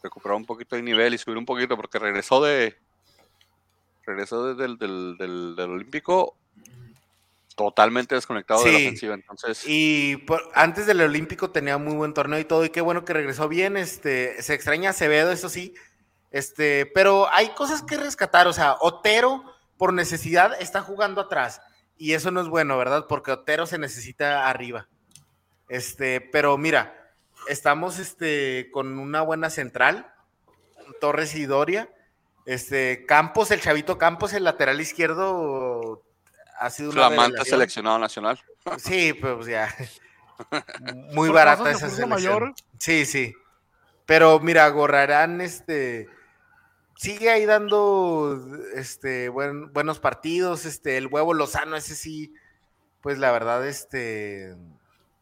Recuperar 0.02 0.35
un 0.35 0.45
poquito 0.45 0.76
de 0.76 0.81
nivel 0.81 1.14
y 1.14 1.18
subir 1.18 1.38
un 1.38 1.45
poquito 1.45 1.77
porque 1.77 1.99
regresó 1.99 2.41
de. 2.44 2.76
Regresó 4.06 4.48
desde 4.48 4.65
el 4.65 4.77
del, 4.77 5.18
del, 5.18 5.56
del 5.56 5.69
Olímpico 5.69 6.35
totalmente 7.56 8.16
desconectado 8.16 8.64
de 8.64 8.72
la 8.72 8.78
ofensiva. 8.78 9.14
Entonces, 9.16 9.64
Y 9.68 10.18
por- 10.18 10.50
antes 10.54 10.86
del 10.86 11.02
Olímpico 11.02 11.52
tenía 11.52 11.78
muy 11.78 11.94
buen 11.96 12.14
torneo 12.14 12.40
y 12.40 12.46
todo, 12.46 12.66
y 12.66 12.70
qué 12.70 12.82
bueno 12.82 13.06
que 13.06 13.14
regresó 13.14 13.48
bien, 13.48 13.78
este, 13.78 14.42
se 14.42 14.54
extraña 14.54 14.92
Acevedo, 14.92 15.32
eso 15.32 15.50
sí, 15.50 15.74
este, 16.32 16.86
pero 16.88 17.28
hay 17.32 17.50
cosas 17.50 17.84
que 17.84 17.98
rescatar, 17.98 18.48
o 18.48 18.54
sea, 18.54 18.76
Otero 18.82 19.44
por 19.78 19.94
necesidad 19.94 20.60
está 20.62 20.82
jugando 20.82 21.22
atrás, 21.22 21.62
y 21.98 22.14
eso 22.14 22.32
no 22.32 22.42
es 22.42 22.48
bueno, 22.48 22.78
¿verdad? 22.78 23.06
Porque 23.08 23.32
Otero 23.32 23.66
se 23.66 23.78
necesita 23.78 24.50
arriba. 24.50 24.88
Este, 25.70 26.22
pero 26.22 26.58
mira, 26.58 27.12
estamos 27.48 28.00
este, 28.00 28.70
con 28.72 28.98
una 29.00 29.22
buena 29.22 29.50
central, 29.50 30.12
Torres 31.00 31.36
y 31.36 31.46
Doria, 31.46 31.90
Este, 32.46 33.06
Campos, 33.06 33.52
el 33.52 33.62
chavito 33.62 33.98
Campos, 33.98 34.34
el 34.34 34.44
lateral 34.44 34.82
izquierdo, 34.82 36.04
ha 36.65 36.69
sido 36.69 36.91
una 36.91 37.07
Flamante 37.07 37.45
seleccionado 37.45 37.99
nacional. 37.99 38.40
Sí, 38.77 39.14
pues 39.14 39.48
ya. 39.48 39.73
Muy 41.14 41.30
barata 41.30 41.69
esa 41.72 41.90
selección. 41.90 42.10
mayor. 42.10 42.53
Sí, 42.80 43.06
sí. 43.06 43.34
Pero 44.06 44.40
mira, 44.40 44.68
Gorrarán, 44.69 45.41
este, 45.41 46.07
sigue 46.95 47.30
ahí 47.30 47.45
dando, 47.45 48.40
este, 48.76 49.30
buen- 49.30 49.72
buenos 49.73 49.99
partidos. 49.99 50.65
Este, 50.65 50.98
el 50.98 51.07
huevo 51.07 51.34
Lozano, 51.34 51.76
ese 51.76 51.95
sí, 51.95 52.34
pues 53.02 53.18
la 53.18 53.31
verdad, 53.31 53.65
este, 53.68 54.56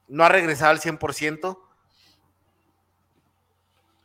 no 0.08 0.24
ha 0.24 0.30
regresado 0.30 0.72
al 0.72 0.80
100%. 0.80 1.60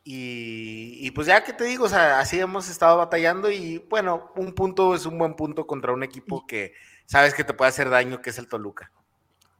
Y, 0.04 0.98
y 1.04 1.10
pues 1.10 1.26
ya 1.26 1.42
que 1.42 1.52
te 1.52 1.64
digo, 1.64 1.86
o 1.86 1.88
sea, 1.88 2.20
así 2.20 2.38
hemos 2.38 2.68
estado 2.68 2.96
batallando 2.96 3.50
y 3.50 3.78
bueno, 3.90 4.30
un 4.36 4.54
punto 4.54 4.94
es 4.94 5.04
un 5.04 5.18
buen 5.18 5.34
punto 5.34 5.66
contra 5.66 5.92
un 5.92 6.04
equipo 6.04 6.46
que 6.46 6.74
sabes 7.06 7.34
que 7.34 7.44
te 7.44 7.54
puede 7.54 7.68
hacer 7.70 7.88
daño, 7.90 8.20
que 8.20 8.30
es 8.30 8.38
el 8.38 8.48
Toluca. 8.48 8.90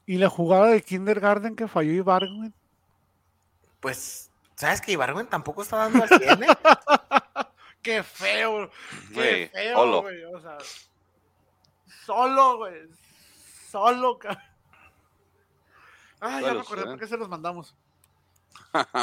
Y 0.05 0.19
la 0.19 0.29
jugada 0.29 0.67
de 0.67 0.83
Kindergarten 0.83 1.57
que 1.57 1.67
falló 1.67 1.93
Ibargüen. 1.93 2.55
Pues, 3.81 4.31
¿sabes 4.55 4.81
que 4.81 4.93
Ibargüen 4.93 5.27
tampoco 5.27 5.63
está 5.63 5.77
dando 5.79 6.03
al 6.05 6.09
100, 6.09 6.43
eh? 6.45 6.47
Qué 7.83 8.03
feo, 8.03 8.69
qué 9.15 9.49
feo, 9.53 9.77
solo. 9.77 10.03
güey. 10.03 10.25
O 10.25 10.41
sea, 10.41 10.59
solo, 12.05 12.57
güey. 12.59 12.83
Solo, 13.71 14.19
ca- 14.19 14.43
Ah, 16.21 16.41
ya 16.41 16.55
me 16.55 16.61
acordé 16.61 16.85
por 16.85 16.99
qué 16.99 17.07
se 17.07 17.17
los 17.17 17.29
mandamos. 17.29 17.77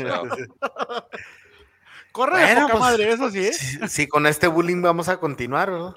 No. 0.00 0.22
Corre 2.12 2.38
de 2.38 2.44
Bueno, 2.46 2.60
poca 2.62 2.72
pues, 2.72 2.80
madre, 2.80 3.12
eso 3.12 3.30
sí, 3.30 3.46
¿eh? 3.46 3.52
Sí, 3.52 3.78
sí, 3.88 4.08
con 4.08 4.26
este 4.26 4.46
bullying 4.48 4.80
vamos 4.82 5.08
a 5.08 5.18
continuar, 5.20 5.70
¿verdad? 5.70 5.94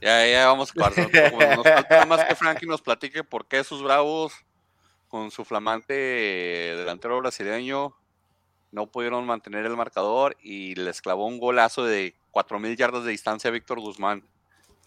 Ya, 0.00 0.26
ya 0.26 0.46
vamos 0.46 0.70
a 0.70 0.86
acabar. 0.86 1.56
Nos, 1.56 1.64
falta 1.64 1.94
nada 1.94 2.06
más 2.06 2.24
que 2.24 2.34
Frankie 2.34 2.66
nos 2.66 2.82
platique 2.82 3.24
por 3.24 3.46
qué 3.46 3.64
sus 3.64 3.82
bravos, 3.82 4.32
con 5.08 5.30
su 5.30 5.44
flamante 5.44 5.94
delantero 5.94 7.18
brasileño, 7.18 7.96
no 8.72 8.86
pudieron 8.86 9.24
mantener 9.24 9.64
el 9.64 9.76
marcador 9.76 10.36
y 10.42 10.74
les 10.74 11.00
clavó 11.00 11.26
un 11.26 11.38
golazo 11.38 11.84
de 11.84 12.14
4000 12.30 12.76
yardas 12.76 13.04
de 13.04 13.12
distancia 13.12 13.48
a 13.48 13.52
Víctor 13.52 13.80
Guzmán. 13.80 14.22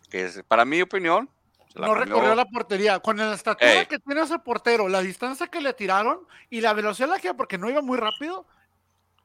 Que 0.10 0.26
es, 0.26 0.44
para 0.48 0.66
mi 0.66 0.82
opinión, 0.82 1.30
No 1.76 1.94
recorrió 1.96 2.36
la 2.36 2.46
portería. 2.46 3.00
Con 3.00 3.18
la 3.18 3.34
estatura 3.34 3.82
Ey. 3.82 3.86
que 3.86 4.00
tiene 4.00 4.22
ese 4.22 4.40
portero, 4.40 4.90
la 4.90 5.02
distancia 5.02 5.48
que 5.48 5.62
le 5.62 5.74
tiraron 5.74 6.20
y 6.50 6.62
la 6.62 6.74
velocidad 6.74 7.10
la 7.10 7.20
que 7.20 7.34
porque 7.34 7.58
no 7.58 7.70
iba 7.70 7.82
muy 7.82 7.98
rápido, 7.98 8.46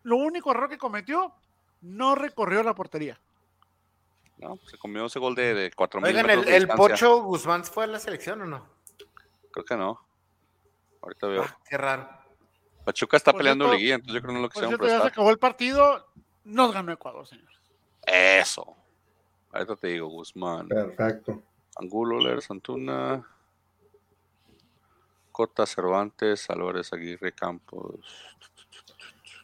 lo 0.02 0.16
único 0.16 0.50
error 0.50 0.68
que 0.68 0.78
cometió, 0.78 1.34
no 1.80 2.14
recorrió 2.14 2.62
la 2.62 2.74
portería. 2.74 3.18
¿No? 4.38 4.58
Se 4.66 4.76
comió 4.78 5.06
ese 5.06 5.18
gol 5.18 5.34
de, 5.34 5.54
de 5.54 5.70
4000 5.72 6.08
Oigan, 6.08 6.30
¿el, 6.30 6.44
de 6.44 6.56
el 6.56 6.62
distancia. 6.64 6.76
Pocho 6.94 7.22
Guzmán 7.22 7.64
fue 7.64 7.84
a 7.84 7.86
la 7.86 7.98
selección 7.98 8.42
o 8.42 8.46
no? 8.46 8.66
Creo 9.50 9.64
que 9.64 9.76
no. 9.76 10.00
Ahorita 11.02 11.26
veo. 11.28 11.42
Ah, 11.46 11.58
qué 11.68 11.76
raro. 11.78 12.08
Pachuca 12.84 13.16
está 13.16 13.32
peleando 13.32 13.64
cierto- 13.64 13.76
liguilla, 13.78 13.94
entonces 13.94 14.14
yo 14.14 14.20
creo 14.20 14.28
que 14.30 14.34
no 14.36 14.42
lo 14.42 14.48
quisieron 14.48 14.70
cierto, 14.70 14.86
ya 14.86 15.00
se 15.00 15.08
acabó 15.08 15.30
el 15.30 15.38
partido, 15.38 16.06
nos 16.44 16.72
ganó 16.72 16.92
Ecuador, 16.92 17.26
señores. 17.26 17.58
Eso. 18.06 18.76
Ahorita 19.52 19.76
te 19.76 19.88
digo, 19.88 20.08
Guzmán. 20.08 20.68
Perfecto. 20.68 21.42
Angulo, 21.76 22.18
Ler, 22.20 22.42
Santuna, 22.42 23.24
Cota, 25.32 25.66
Cervantes, 25.66 26.48
Álvarez, 26.50 26.92
Aguirre, 26.92 27.32
Campos. 27.32 28.00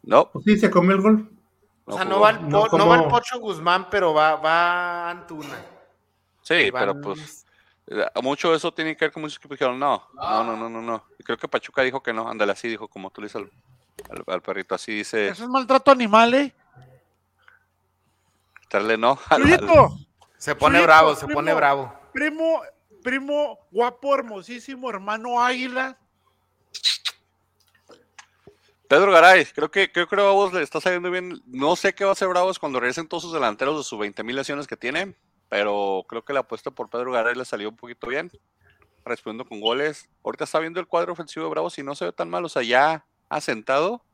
No, 0.02 0.30
Pues 0.30 0.44
sí, 0.44 0.56
se 0.58 0.70
comió 0.70 0.92
el 0.96 1.00
gol. 1.02 1.30
O 1.90 1.96
sea, 1.96 2.04
no 2.04 2.20
va, 2.20 2.30
el, 2.30 2.48
No 2.48 2.64
Po- 2.66 2.78
no 2.78 2.86
va 2.88 2.96
el 2.96 3.08
Pocho 3.08 3.38
Guzmán, 3.40 3.88
pero 3.90 4.12
va, 4.14 4.36
va 4.36 5.10
Antuna. 5.10 5.56
Sí, 6.42 6.70
Van- 6.70 6.80
pero 6.82 7.00
pues 7.00 7.44
eh, 7.86 8.04
mucho 8.22 8.50
de 8.50 8.56
eso 8.56 8.72
tiene 8.72 8.96
que 8.96 9.04
ver 9.06 9.12
con 9.12 9.22
muchos 9.22 9.36
equipos 9.38 9.56
que 9.58 9.64
dijeron 9.64 9.78
no, 9.78 10.06
no, 10.14 10.44
no, 10.44 10.56
no, 10.56 10.68
no, 10.68 10.80
no. 10.82 11.04
Y 11.18 11.22
creo 11.24 11.36
que 11.38 11.48
Pachuca 11.48 11.82
dijo 11.82 12.02
que 12.02 12.12
no, 12.12 12.28
ándale 12.28 12.52
así, 12.52 12.68
dijo 12.68 12.88
como 12.88 13.10
tú 13.10 13.20
le 13.20 13.26
dices 13.26 13.42
al, 13.42 13.50
al- 14.16 14.34
al 14.34 14.42
perrito, 14.42 14.74
así 14.74 14.92
dice, 14.92 15.28
Eso 15.28 15.44
es 15.44 15.48
maltrato 15.48 15.90
animal, 15.90 16.34
¿eh? 16.34 16.54
darle 18.70 18.96
no. 18.96 19.18
al- 19.28 19.42
Se 20.38 20.54
pone 20.54 20.80
bravo, 20.80 21.14
se 21.14 21.26
primo. 21.26 21.38
pone 21.38 21.54
bravo. 21.54 21.92
primo, 22.12 22.62
primo, 23.02 23.58
guapo, 23.70 24.14
hermosísimo, 24.14 24.88
hermano 24.88 25.42
águila. 25.42 25.96
Pedro 28.90 29.12
Garay, 29.12 29.44
creo 29.44 29.70
que 29.70 29.92
creo 29.92 30.08
que 30.08 30.16
a 30.16 30.18
Bravos 30.18 30.52
le 30.52 30.62
está 30.64 30.80
saliendo 30.80 31.12
bien. 31.12 31.40
No 31.46 31.76
sé 31.76 31.94
qué 31.94 32.02
va 32.02 32.10
a 32.10 32.12
hacer 32.14 32.26
Bravos 32.26 32.58
cuando 32.58 32.80
regresen 32.80 33.06
todos 33.06 33.22
sus 33.22 33.32
delanteros 33.32 33.76
de 33.78 33.84
sus 33.84 33.96
20 33.96 34.24
mil 34.24 34.34
lesiones 34.34 34.66
que 34.66 34.76
tiene, 34.76 35.14
pero 35.48 36.04
creo 36.08 36.24
que 36.24 36.32
la 36.32 36.40
apuesta 36.40 36.72
por 36.72 36.90
Pedro 36.90 37.12
Garay 37.12 37.36
le 37.36 37.44
salió 37.44 37.68
un 37.68 37.76
poquito 37.76 38.08
bien, 38.08 38.32
respondiendo 39.04 39.48
con 39.48 39.60
goles. 39.60 40.08
Ahorita 40.24 40.42
está 40.42 40.58
viendo 40.58 40.80
el 40.80 40.88
cuadro 40.88 41.12
ofensivo 41.12 41.44
de 41.44 41.50
Bravos 41.52 41.78
y 41.78 41.84
no 41.84 41.94
se 41.94 42.06
ve 42.06 42.12
tan 42.12 42.28
mal, 42.28 42.44
o 42.44 42.48
sea, 42.48 42.62
ya 42.64 43.06
asentado. 43.28 44.04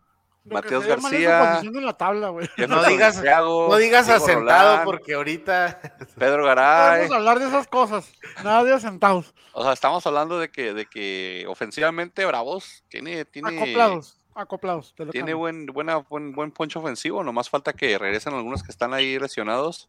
Lo 0.44 0.60
que 0.60 0.68
su 0.68 0.80
García, 0.86 1.52
posición 1.54 1.76
en 1.76 1.86
la 1.86 1.96
tabla, 1.96 2.28
güey. 2.28 2.46
No 2.68 2.84
digas- 2.84 3.14
Santiago, 3.14 3.68
No 3.70 3.76
digas 3.78 4.06
Diego 4.06 4.24
asentado 4.24 4.68
Rolán, 4.72 4.84
porque 4.84 5.14
ahorita 5.14 5.80
Pedro 6.18 6.42
No 6.42 6.44
Garay. 6.48 6.98
Vamos 7.00 7.12
a 7.12 7.16
hablar 7.16 7.38
de 7.38 7.46
esas 7.48 7.66
cosas. 7.66 8.12
Nada 8.44 8.62
de 8.62 8.74
asentados. 8.74 9.34
O 9.54 9.62
sea, 9.64 9.72
estamos 9.72 10.06
hablando 10.06 10.38
de 10.38 10.50
que, 10.50 10.74
de 10.74 10.84
que 10.84 11.46
ofensivamente 11.48 12.26
Bravos 12.26 12.84
tiene, 12.88 13.24
tiene, 13.24 13.56
Acoplados. 13.56 14.18
Acoplados. 14.36 14.94
te 14.94 15.04
lo 15.04 15.12
tiene 15.12 15.32
cambio. 15.32 15.38
buen, 15.38 15.66
buena, 15.66 15.96
buen, 15.96 16.32
buen 16.32 16.50
poncho 16.52 16.80
ofensivo. 16.80 17.24
Nomás 17.24 17.50
falta 17.50 17.72
que 17.72 17.98
regresen 17.98 18.34
algunos 18.34 18.62
que 18.62 18.70
están 18.70 18.92
ahí 18.94 19.18
lesionados. 19.18 19.88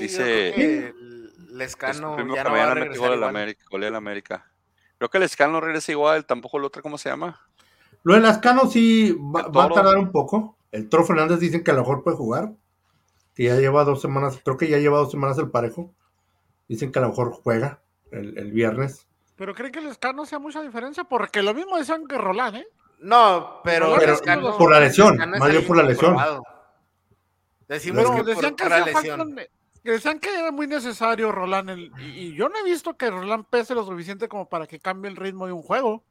Dice- 0.00 0.54
el 0.54 1.32
Es 1.34 1.50
Lescano 1.50 2.10
el 2.10 2.14
primero 2.16 2.36
ya 2.36 2.42
que 2.44 2.48
no 2.50 2.56
va 2.56 2.70
a 2.70 2.74
regresar 2.74 3.12
igual. 3.12 3.24
América, 3.24 3.64
golea 3.70 3.88
al 3.88 3.96
América. 3.96 4.50
Creo 4.98 5.10
que 5.10 5.18
el 5.18 5.24
Escano 5.24 5.60
regresa 5.60 5.92
igual, 5.92 6.26
tampoco 6.26 6.58
el 6.58 6.64
otro, 6.64 6.82
¿cómo 6.82 6.98
se 6.98 7.08
llama? 7.08 7.40
Lo 8.02 8.14
de 8.14 8.20
Lascano 8.20 8.66
sí 8.66 9.12
va, 9.12 9.40
a 9.42 9.68
tardar 9.68 9.98
un 9.98 10.10
poco. 10.10 10.56
El 10.70 10.88
Toro 10.88 11.04
Fernández 11.04 11.40
dicen 11.40 11.64
que 11.64 11.70
a 11.70 11.74
lo 11.74 11.80
mejor 11.80 12.02
puede 12.02 12.16
jugar. 12.16 12.52
Que 13.34 13.44
ya 13.44 13.56
lleva 13.56 13.84
dos 13.84 14.00
semanas, 14.00 14.40
creo 14.44 14.56
que 14.56 14.68
ya 14.68 14.78
lleva 14.78 14.98
dos 14.98 15.10
semanas 15.10 15.38
el 15.38 15.50
parejo. 15.50 15.92
Dicen 16.68 16.90
que 16.92 16.98
a 16.98 17.02
lo 17.02 17.08
mejor 17.08 17.32
juega 17.32 17.80
el, 18.10 18.36
el 18.38 18.52
viernes. 18.52 19.06
Pero 19.36 19.54
creen 19.54 19.72
que 19.72 19.78
el 19.78 19.86
escano 19.86 20.26
sea 20.26 20.38
mucha 20.38 20.62
diferencia 20.62 21.04
porque 21.04 21.42
lo 21.42 21.54
mismo 21.54 21.76
decían 21.76 22.06
que 22.06 22.18
Roland, 22.18 22.56
¿eh? 22.56 22.68
No, 23.00 23.60
pero, 23.62 23.94
Pero 23.98 24.12
Lescano- 24.14 24.56
por 24.58 24.72
la 24.72 24.80
lesión, 24.80 25.16
más 25.16 25.50
bien 25.50 25.66
por 25.66 25.76
la 25.76 25.82
lesión. 25.84 26.16
Decimos 27.68 28.04
Pero 28.04 28.16
que 28.16 28.22
decían 28.34 28.56
por, 28.56 28.68
que, 28.68 28.74
por 28.92 28.94
lesión. 29.04 29.36
decían 29.84 30.18
que 30.18 30.34
era 30.38 30.50
muy 30.50 30.66
necesario 30.66 31.30
Roland. 31.32 31.70
el- 31.70 31.92
y, 31.98 32.28
y 32.28 32.34
yo 32.34 32.48
no 32.48 32.58
he 32.58 32.64
visto 32.64 32.96
que 32.96 33.10
Roland 33.10 33.44
pese 33.48 33.74
lo 33.74 33.84
suficiente 33.84 34.28
como 34.28 34.48
para 34.48 34.66
que 34.66 34.80
cambie 34.80 35.10
el 35.10 35.16
ritmo 35.16 35.46
de 35.46 35.52
un 35.52 35.62
juego. 35.62 36.02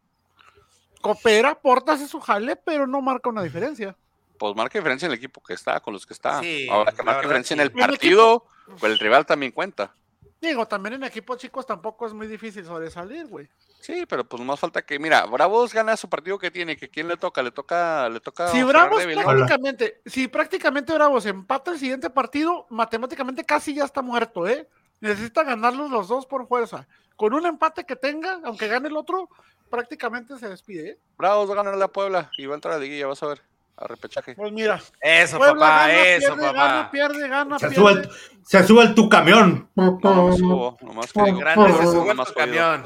Coopera, 1.02 1.52
aporta, 1.52 1.94
hace 1.94 2.08
su 2.08 2.20
jale, 2.20 2.56
pero 2.56 2.88
no 2.88 3.02
marca 3.02 3.30
una 3.30 3.44
diferencia. 3.44 3.96
Pues 4.40 4.56
marca 4.56 4.78
diferencia 4.78 5.06
en 5.08 5.12
el 5.12 5.18
equipo 5.18 5.42
que 5.42 5.54
está, 5.54 5.80
con 5.80 5.94
los 5.94 6.06
que 6.06 6.14
está. 6.14 6.40
Sí, 6.42 6.68
Ahora 6.70 6.92
que 6.92 7.04
marca 7.04 7.22
diferencia 7.22 7.54
en 7.56 7.60
sí. 7.60 7.64
el 7.66 7.72
En 7.72 7.78
el 7.80 7.90
partido, 7.90 8.46
pues 8.80 8.92
el 8.94 9.00
rival 9.00 9.26
también 9.26 9.52
cuenta. 9.52 9.96
Digo, 10.40 10.68
también 10.68 10.96
en 10.96 11.04
equipos 11.04 11.38
chicos 11.38 11.66
tampoco 11.66 12.06
es 12.06 12.14
muy 12.14 12.28
difícil 12.28 12.64
sobresalir, 12.64 13.28
güey. 13.28 13.50
Sí, 13.80 14.06
pero 14.08 14.24
pues 14.24 14.44
más 14.44 14.60
falta 14.60 14.82
que, 14.84 15.00
mira, 15.00 15.26
Bravos 15.26 15.74
gana 15.74 15.98
su 15.98 16.10
partido 16.10 16.38
que 16.38 16.52
tiene, 16.52 16.78
que 16.78 16.90
quién 16.90 17.08
le 17.08 17.18
toca, 17.18 17.42
le 17.42 17.52
toca, 17.52 18.10
le 18.10 18.20
toca. 18.20 18.50
Si 18.50 18.62
Bravos 18.64 19.04
prácticamente, 19.04 20.02
si 20.06 20.28
prácticamente 20.28 20.94
Bravos 20.94 21.26
empata 21.26 21.72
el 21.72 21.80
siguiente 21.80 22.10
partido, 22.10 22.68
matemáticamente 22.70 23.44
casi 23.44 23.74
ya 23.74 23.86
está 23.86 24.02
muerto, 24.02 24.48
¿eh? 24.48 24.68
Necesita 25.00 25.44
ganarlos 25.44 25.90
los 25.92 26.08
dos 26.08 26.26
por 26.26 26.48
fuerza. 26.48 26.88
Con 27.16 27.34
un 27.34 27.46
empate 27.46 27.86
que 27.86 27.96
tenga, 27.96 28.40
aunque 28.44 28.68
gane 28.68 28.90
el 28.90 28.98
otro, 28.98 29.30
prácticamente 29.70 30.38
se 30.38 30.50
despide, 30.50 30.90
¿eh? 30.90 31.00
Bravos 31.18 31.50
va 31.50 31.54
a 31.54 31.58
ganar 31.58 31.78
la 31.78 31.88
Puebla 31.88 32.30
y 32.38 32.46
va 32.46 32.54
a 32.54 32.56
entrar 32.56 32.74
a 32.74 32.78
la 32.78 32.84
liguilla, 32.84 33.08
vas 33.08 33.24
a 33.24 33.28
ver, 33.28 33.42
a 33.78 33.88
repechaje. 33.88 34.34
Pues 34.36 34.52
mira, 34.52 34.82
Eso, 35.02 35.38
Puebla 35.38 35.54
papá, 35.56 35.88
gana, 35.88 35.94
eso, 36.08 36.34
pierde, 36.36 36.48
papá. 36.48 36.68
Gana, 36.68 36.92
pierde, 36.92 37.28
gana, 37.28 37.60
Se 37.60 37.68
pierde. 37.70 37.76
sube, 37.76 37.92
el, 37.92 38.10
se 38.44 38.64
sube 38.68 38.82
el 38.84 38.96
tu 38.96 39.08
camión. 39.10 39.70
No, 39.76 40.00
no 40.04 40.36
subo, 40.38 40.78
nomás 40.82 41.14
que 41.14 41.24
digo, 41.24 41.38
Grande 41.38 41.74
se 41.74 41.84
No, 41.84 41.92
sube 41.92 42.14
tu 42.16 42.22
oído. 42.22 42.34
camión. 42.36 42.84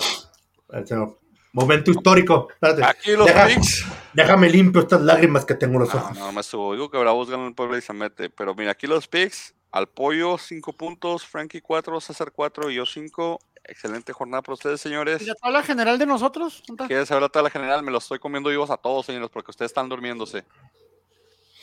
Momento 1.54 1.92
histórico. 1.92 2.48
Espérate. 2.52 2.84
Aquí 2.86 3.12
los 3.12 3.26
Deja- 3.28 3.48
picks. 3.48 3.86
Déjame 4.14 4.50
limpio 4.50 4.82
estas 4.82 5.02
lágrimas 5.02 5.44
que 5.46 5.56
tengo 5.56 5.74
en 5.76 5.80
los 5.82 5.94
No, 5.94 6.00
ojos. 6.00 6.18
no 6.18 6.32
me 6.32 6.44
subo. 6.44 6.74
Digo 6.74 6.90
que 6.90 6.98
Bravos 6.98 7.30
gana 7.30 7.46
el 7.48 7.54
Puebla 7.54 7.78
y 7.78 7.82
se 7.82 7.92
mete. 7.94 8.30
Pero 8.30 8.56
mira, 8.56 8.72
aquí 8.72 8.88
los 8.88 9.08
picks. 9.08 9.54
Al 9.72 9.88
pollo, 9.88 10.38
5 10.38 10.74
puntos. 10.74 11.26
Frankie 11.26 11.62
4, 11.62 12.00
César 12.02 12.32
4 12.34 12.70
y 12.70 12.76
yo 12.76 12.86
5. 12.86 13.40
Excelente 13.66 14.12
jornada 14.14 14.42
para 14.42 14.54
ustedes, 14.54 14.82
señores. 14.82 15.22
¿Y 15.22 15.26
la 15.26 15.36
tabla 15.36 15.62
general 15.62 16.00
de 16.00 16.06
nosotros? 16.06 16.64
¿Quieres 16.88 17.08
saber 17.10 17.22
la 17.24 17.30
tabla 17.30 17.50
general? 17.50 17.84
Me 17.84 17.92
lo 17.92 17.98
estoy 18.00 18.18
comiendo 18.20 18.50
vivos 18.50 18.70
a 18.72 18.78
todos, 18.78 19.06
señores, 19.06 19.30
porque 19.32 19.52
ustedes 19.52 19.70
están 19.72 19.88
durmiéndose. 19.90 20.46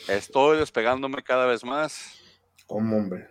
Estoy 0.09 0.57
despegándome 0.57 1.23
cada 1.23 1.45
vez 1.45 1.63
más. 1.63 2.19
¿Cómo, 2.67 2.97
hombre? 2.97 3.29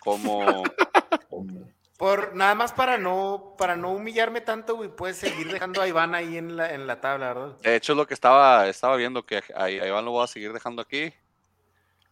Como. 0.00 0.62
¿Cómo? 1.30 1.68
Por, 1.96 2.34
nada 2.36 2.54
más 2.54 2.72
para 2.72 2.96
no, 2.96 3.56
para 3.58 3.74
no 3.74 3.90
humillarme 3.90 4.40
tanto, 4.40 4.76
güey, 4.76 4.88
puedes 4.88 5.16
seguir 5.16 5.50
dejando 5.50 5.82
a 5.82 5.88
Iván 5.88 6.14
ahí 6.14 6.36
en 6.36 6.56
la, 6.56 6.72
en 6.72 6.86
la 6.86 7.00
tabla, 7.00 7.34
¿verdad? 7.34 7.56
De 7.60 7.74
hecho, 7.74 7.92
es 7.92 7.96
lo 7.96 8.06
que 8.06 8.14
estaba, 8.14 8.68
estaba 8.68 8.94
viendo, 8.94 9.26
que 9.26 9.38
a, 9.38 9.64
a 9.64 9.68
Iván 9.70 10.04
lo 10.04 10.12
voy 10.12 10.22
a 10.22 10.28
seguir 10.28 10.52
dejando 10.52 10.80
aquí. 10.80 11.12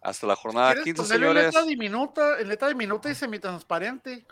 Hasta 0.03 0.27
la 0.27 0.35
jornada 0.37 0.73
¿Quieres 0.75 0.85
15, 0.85 1.03
ponerle 1.03 1.27
señores. 1.29 1.45
letra 1.47 1.63
diminuta, 1.63 2.41
en 2.41 2.49
letra 2.49 2.69
diminuta 2.69 3.11
y 3.11 3.15
semitransparente? 3.15 4.27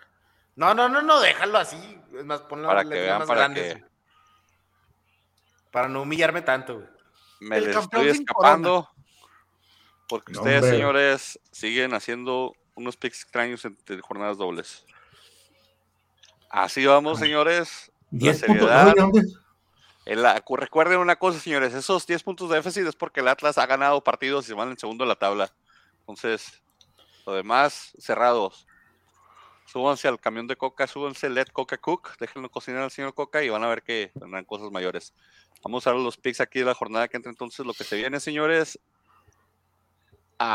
No, 0.57 0.75
no, 0.75 0.89
no, 0.89 1.03
no, 1.03 1.21
déjalo 1.21 1.59
así. 1.59 2.01
Es 2.19 2.25
más, 2.25 2.41
ponlo 2.43 2.67
Para 2.69 2.83
en 2.83 2.89
que 2.91 2.95
vean, 3.01 3.19
más 3.21 3.29
para 3.29 3.41
grandes. 3.41 3.75
que- 3.77 3.85
Para 5.71 5.89
no 5.89 6.03
humillarme 6.03 6.43
tanto, 6.43 6.75
güey. 6.77 6.87
Me 7.41 7.57
El 7.59 7.65
les 7.67 7.77
campeón 7.77 8.07
estoy 8.09 8.21
escapando. 8.23 8.89
Porque 10.09 10.33
No, 10.33 10.41
ustedes, 10.41 10.63
hombre. 10.63 10.77
señores, 10.77 11.41
siguen 11.51 11.95
haciendo 11.95 12.55
unos 12.75 12.97
picks 12.97 13.23
extraños 13.23 13.65
entre 13.65 14.01
jornadas 14.01 14.37
dobles. 14.37 14.85
Así 16.51 16.85
vamos, 16.87 17.19
señores. 17.19 17.91
La 18.11 18.19
10 18.19 18.45
puntos. 18.45 18.71
En 20.07 20.23
recuerden 20.59 20.99
una 20.99 21.17
cosa, 21.17 21.41
señores, 21.41 21.73
esos 21.73 22.07
10 22.07 22.23
puntos 22.23 22.51
de 22.51 22.57
déficit 22.57 22.87
es 22.87 22.95
porque 22.95 23.21
el 23.21 23.29
Atlas 23.29 23.57
ha 23.59 23.67
ganado 23.67 24.05
partidos 24.05 24.45
y 24.45 24.49
se 24.49 24.55
van 24.55 24.71
en 24.71 24.79
segundo 24.79 25.05
de 25.05 25.09
la 25.09 25.17
tabla. 25.17 25.51
Entonces, 26.01 26.63
lo 27.27 27.33
demás, 27.35 27.93
cerrados. 27.99 28.67
Súbanse 29.67 30.07
al 30.07 30.21
camión 30.21 30.47
de 30.47 30.57
coca, 30.57 30.87
súbanse 30.87 31.31
Let 31.31 31.47
Coca 31.53 31.79
Cook, 31.79 32.19
déjenlo 32.21 32.51
cocinar 32.51 32.83
al 32.83 32.91
señor 32.91 33.15
Coca 33.15 33.43
y 33.43 33.49
van 33.49 33.65
a 33.65 33.69
ver 33.69 33.83
que 33.83 34.13
tendrán 34.19 34.45
cosas 34.45 34.71
mayores. 34.71 35.15
Vamos 35.65 35.87
a 35.87 35.93
ver 35.93 36.01
los 36.01 36.19
picks 36.19 36.41
aquí 36.43 36.59
de 36.59 36.67
la 36.67 36.75
jornada 36.75 37.09
que 37.09 37.17
entra 37.17 37.31
entonces, 37.31 37.65
lo 37.65 37.73
que 37.73 37.85
se 37.85 37.97
viene, 37.97 38.21
señores. 38.21 38.79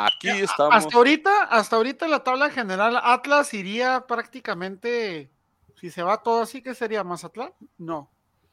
Aquí 0.06 0.30
estamos. 0.30 0.76
Hasta 0.76 0.95
ahorita, 0.98 1.44
hasta 1.44 1.76
ahorita 1.76 2.07
la 2.07 2.24
tabla 2.24 2.49
general, 2.49 2.99
Atlas 3.03 3.53
iría 3.53 4.06
prácticamente, 4.07 5.32
si 5.80 5.90
se 5.90 6.03
va 6.03 6.22
todo 6.22 6.41
así, 6.44 6.61
¿qué 6.61 6.76
sería? 6.76 7.03
¿Mazatlán? 7.03 7.53
No. 7.78 8.11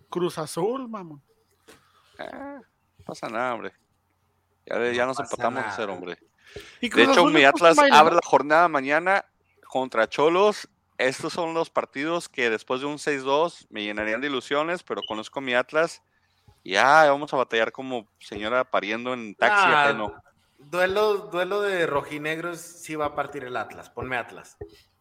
Cruz 0.09 0.39
Azul, 0.39 0.89
mamón. 0.89 1.23
No 2.19 3.05
pasa 3.05 3.29
nada, 3.29 3.55
hombre. 3.55 3.73
Ya, 4.67 4.93
ya 4.93 5.03
No 5.03 5.09
nos 5.09 5.21
empatamos 5.21 5.61
a 5.61 5.67
nada. 5.67 5.77
ser, 5.77 5.91
hombre. 5.91 6.19
Y 6.81 6.89
De 6.89 7.03
hecho, 7.03 7.13
Azul 7.13 7.33
mi 7.33 7.45
Atlas 7.45 7.79
abre 7.79 8.15
¿no? 8.15 8.21
la 8.23 8.27
jornada 8.27 8.69
mañana 8.69 9.25
contra 9.69 10.09
Cholos. 10.09 10.69
Estos 10.99 11.33
son 11.35 11.53
los 11.53 11.69
partidos 11.69 12.29
que 12.29 12.49
después 12.49 12.81
de 12.81 12.87
un 12.87 12.97
6-2 12.97 13.67
me 13.69 13.83
llenarían 13.83 14.21
de 14.23 14.29
ilusiones, 14.29 14.83
pero 14.83 15.03
conozco 15.07 15.41
mi 15.41 15.55
Atlas. 15.55 16.03
Ya 16.65 17.05
vamos 17.11 17.33
a 17.33 17.37
batallar 17.37 17.71
como 17.71 18.09
señora 18.19 18.65
pariendo 18.65 19.13
en 19.13 19.35
taxi 19.35 19.65
Ah, 19.69 19.85
ajeno. 19.85 20.15
Duelo, 20.71 21.29
duelo 21.31 21.63
de 21.63 21.87
rojinegros 21.87 22.61
sí 22.61 22.97
va 22.97 23.07
a 23.07 23.15
partir 23.15 23.45
el 23.45 23.57
Atlas. 23.57 23.89
Ponme 23.89 24.17
Atlas. 24.17 24.57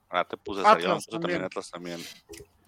Ah, 0.09 0.23
te 0.23 0.37
puse 0.37 0.61
Atlas 0.61 1.05
puse 1.05 1.11
también 1.11 1.39
también. 1.39 1.43
Atlas 1.43 1.71
también. 1.71 1.99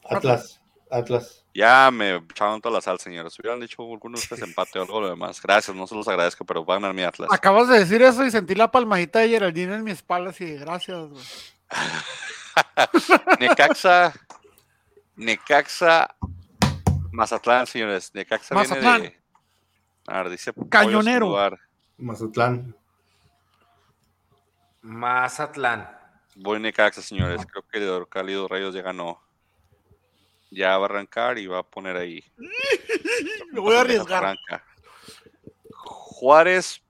Atlas. 0.09 0.61
Atlas. 0.89 1.45
Ya 1.53 1.91
me 1.91 2.15
echaron 2.15 2.61
toda 2.61 2.75
la 2.75 2.81
sal, 2.81 2.97
señores. 2.99 3.37
Hubieran 3.39 3.59
dicho 3.59 3.83
algunos 3.83 4.21
de 4.21 4.23
ustedes 4.23 4.41
empate 4.49 4.79
o 4.79 4.83
algo 4.83 5.01
lo 5.01 5.09
demás. 5.09 5.39
Gracias, 5.41 5.75
no 5.75 5.85
se 5.85 5.93
los 5.93 6.07
agradezco, 6.07 6.43
pero 6.43 6.65
van 6.65 6.85
a 6.85 6.93
mi 6.93 7.03
Atlas. 7.03 7.29
Acabas 7.31 7.67
de 7.67 7.79
decir 7.79 8.01
eso 8.01 8.25
y 8.25 8.31
sentí 8.31 8.55
la 8.55 8.71
palmadita 8.71 9.19
de 9.19 9.29
Geraldine 9.29 9.75
en 9.75 9.83
mi 9.83 9.91
espalda 9.91 10.33
y 10.39 10.55
gracias, 10.55 11.09
güey. 11.09 11.23
Necaxa, 13.39 14.13
Necaxa, 15.15 16.15
Mazatlán, 17.11 17.67
señores. 17.67 18.11
Necaxa 18.15 18.55
Mazatlán. 18.55 19.01
viene 19.01 19.15
de. 19.15 20.11
A 20.11 20.23
ver, 20.23 20.31
dice 20.31 20.53
Cañonero. 20.69 21.35
Mazatlán. 21.97 22.75
Mazatlán. 24.87 25.89
Voy 26.35 26.61
Necaxa, 26.61 27.01
señores. 27.01 27.45
Creo 27.45 27.63
que 27.67 27.77
el 27.77 28.07
Cálido 28.07 28.47
Rayos 28.47 28.73
ya 28.73 28.81
ganó. 28.81 29.21
Ya 30.49 30.77
va 30.77 30.85
a 30.85 30.89
arrancar 30.89 31.37
y 31.37 31.45
va 31.45 31.59
a 31.59 31.63
poner 31.63 31.97
ahí. 31.97 32.23
Me 33.51 33.59
voy 33.59 33.75
a 33.75 33.81
arriesgar. 33.81 34.23
Arranca. 34.23 34.63
Juárez, 35.73 36.81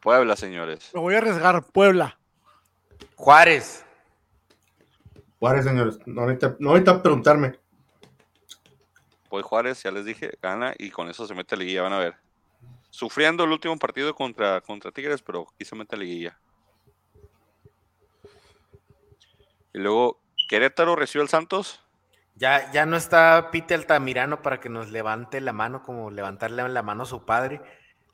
Puebla, 0.00 0.34
señores. 0.34 0.90
Me 0.92 1.00
voy 1.00 1.14
a 1.14 1.18
arriesgar. 1.18 1.62
Puebla. 1.62 2.18
Juárez. 3.14 3.84
Juárez, 5.38 5.64
señores. 5.64 5.98
No 6.06 6.22
ahorita, 6.22 6.56
no 6.58 6.70
ahorita 6.70 7.02
preguntarme. 7.02 7.56
Voy 9.30 9.42
Juárez, 9.42 9.80
ya 9.82 9.92
les 9.92 10.04
dije, 10.04 10.36
gana 10.42 10.74
y 10.76 10.90
con 10.90 11.08
eso 11.08 11.24
se 11.26 11.34
mete 11.34 11.54
a 11.54 11.58
liguilla, 11.58 11.82
van 11.82 11.92
a 11.92 11.98
ver. 11.98 12.16
Sufriendo 12.90 13.44
el 13.44 13.52
último 13.52 13.76
partido 13.78 14.12
contra, 14.14 14.60
contra 14.60 14.90
Tigres, 14.90 15.22
pero 15.22 15.46
aquí 15.54 15.64
se 15.64 15.76
mete 15.76 15.94
a 15.94 15.98
liguilla. 15.98 16.38
Y 19.74 19.78
luego, 19.78 20.20
Querétaro 20.48 20.96
recibe 20.96 21.22
al 21.22 21.28
Santos. 21.28 21.80
Ya, 22.36 22.70
ya 22.72 22.86
no 22.86 22.96
está 22.96 23.50
Pite 23.50 23.74
Altamirano 23.74 24.40
para 24.40 24.60
que 24.60 24.68
nos 24.68 24.90
levante 24.90 25.40
la 25.40 25.52
mano, 25.52 25.82
como 25.82 26.10
levantarle 26.10 26.66
la 26.68 26.82
mano 26.82 27.02
a 27.02 27.06
su 27.06 27.24
padre. 27.24 27.60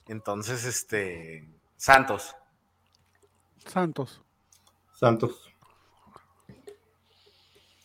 Entonces, 0.09 0.65
este. 0.65 1.47
Santos. 1.77 2.35
Santos. 3.67 4.23
Santos. 4.95 5.51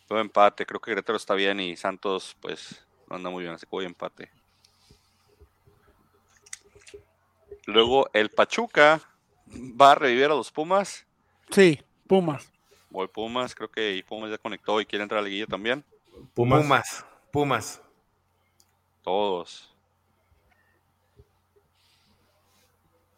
Todo 0.08 0.20
empate, 0.20 0.66
creo 0.66 0.80
que 0.80 0.92
Querétaro 0.92 1.18
está 1.18 1.34
bien 1.34 1.60
y 1.60 1.76
Santos, 1.76 2.38
pues, 2.40 2.86
no 3.10 3.16
anda 3.16 3.30
muy 3.30 3.44
bien, 3.44 3.56
así 3.56 3.66
que 3.66 3.72
voy 3.72 3.86
empate. 3.86 4.32
Luego, 7.66 8.08
el 8.14 8.30
Pachuca 8.30 9.02
va 9.50 9.94
a 9.94 9.96
revivir 9.96 10.26
a 10.26 10.30
los 10.30 10.52
Pumas. 10.52 11.08
Sí, 11.50 11.82
Pumas. 12.08 12.55
Voy 12.96 13.10
Pumas, 13.10 13.54
creo 13.54 13.70
que 13.70 14.02
Pumas 14.08 14.32
ya 14.32 14.38
conectó 14.38 14.80
y 14.80 14.86
quiere 14.86 15.04
entrar 15.04 15.20
a 15.20 15.22
la 15.22 15.28
liguilla 15.28 15.48
también. 15.48 15.84
Pumas. 16.34 16.62
Pumas. 16.62 17.06
Pumas. 17.30 17.82
Todos. 19.04 19.76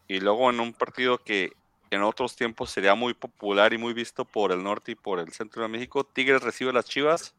Y 0.08 0.20
luego 0.20 0.50
en 0.50 0.60
un 0.62 0.74
partido 0.74 1.20
que 1.20 1.54
en 1.92 2.02
otros 2.02 2.36
tiempos 2.36 2.72
sería 2.72 2.96
muy 2.96 3.14
popular 3.14 3.72
y 3.72 3.78
muy 3.78 3.94
visto 3.94 4.26
por 4.26 4.52
el 4.52 4.64
norte 4.64 4.94
y 4.94 4.96
por 4.96 5.20
el 5.20 5.32
centro 5.32 5.62
de 5.62 5.68
México, 5.68 6.04
Tigres 6.04 6.42
recibe 6.42 6.72
a 6.72 6.74
las 6.74 6.86
Chivas. 6.86 7.36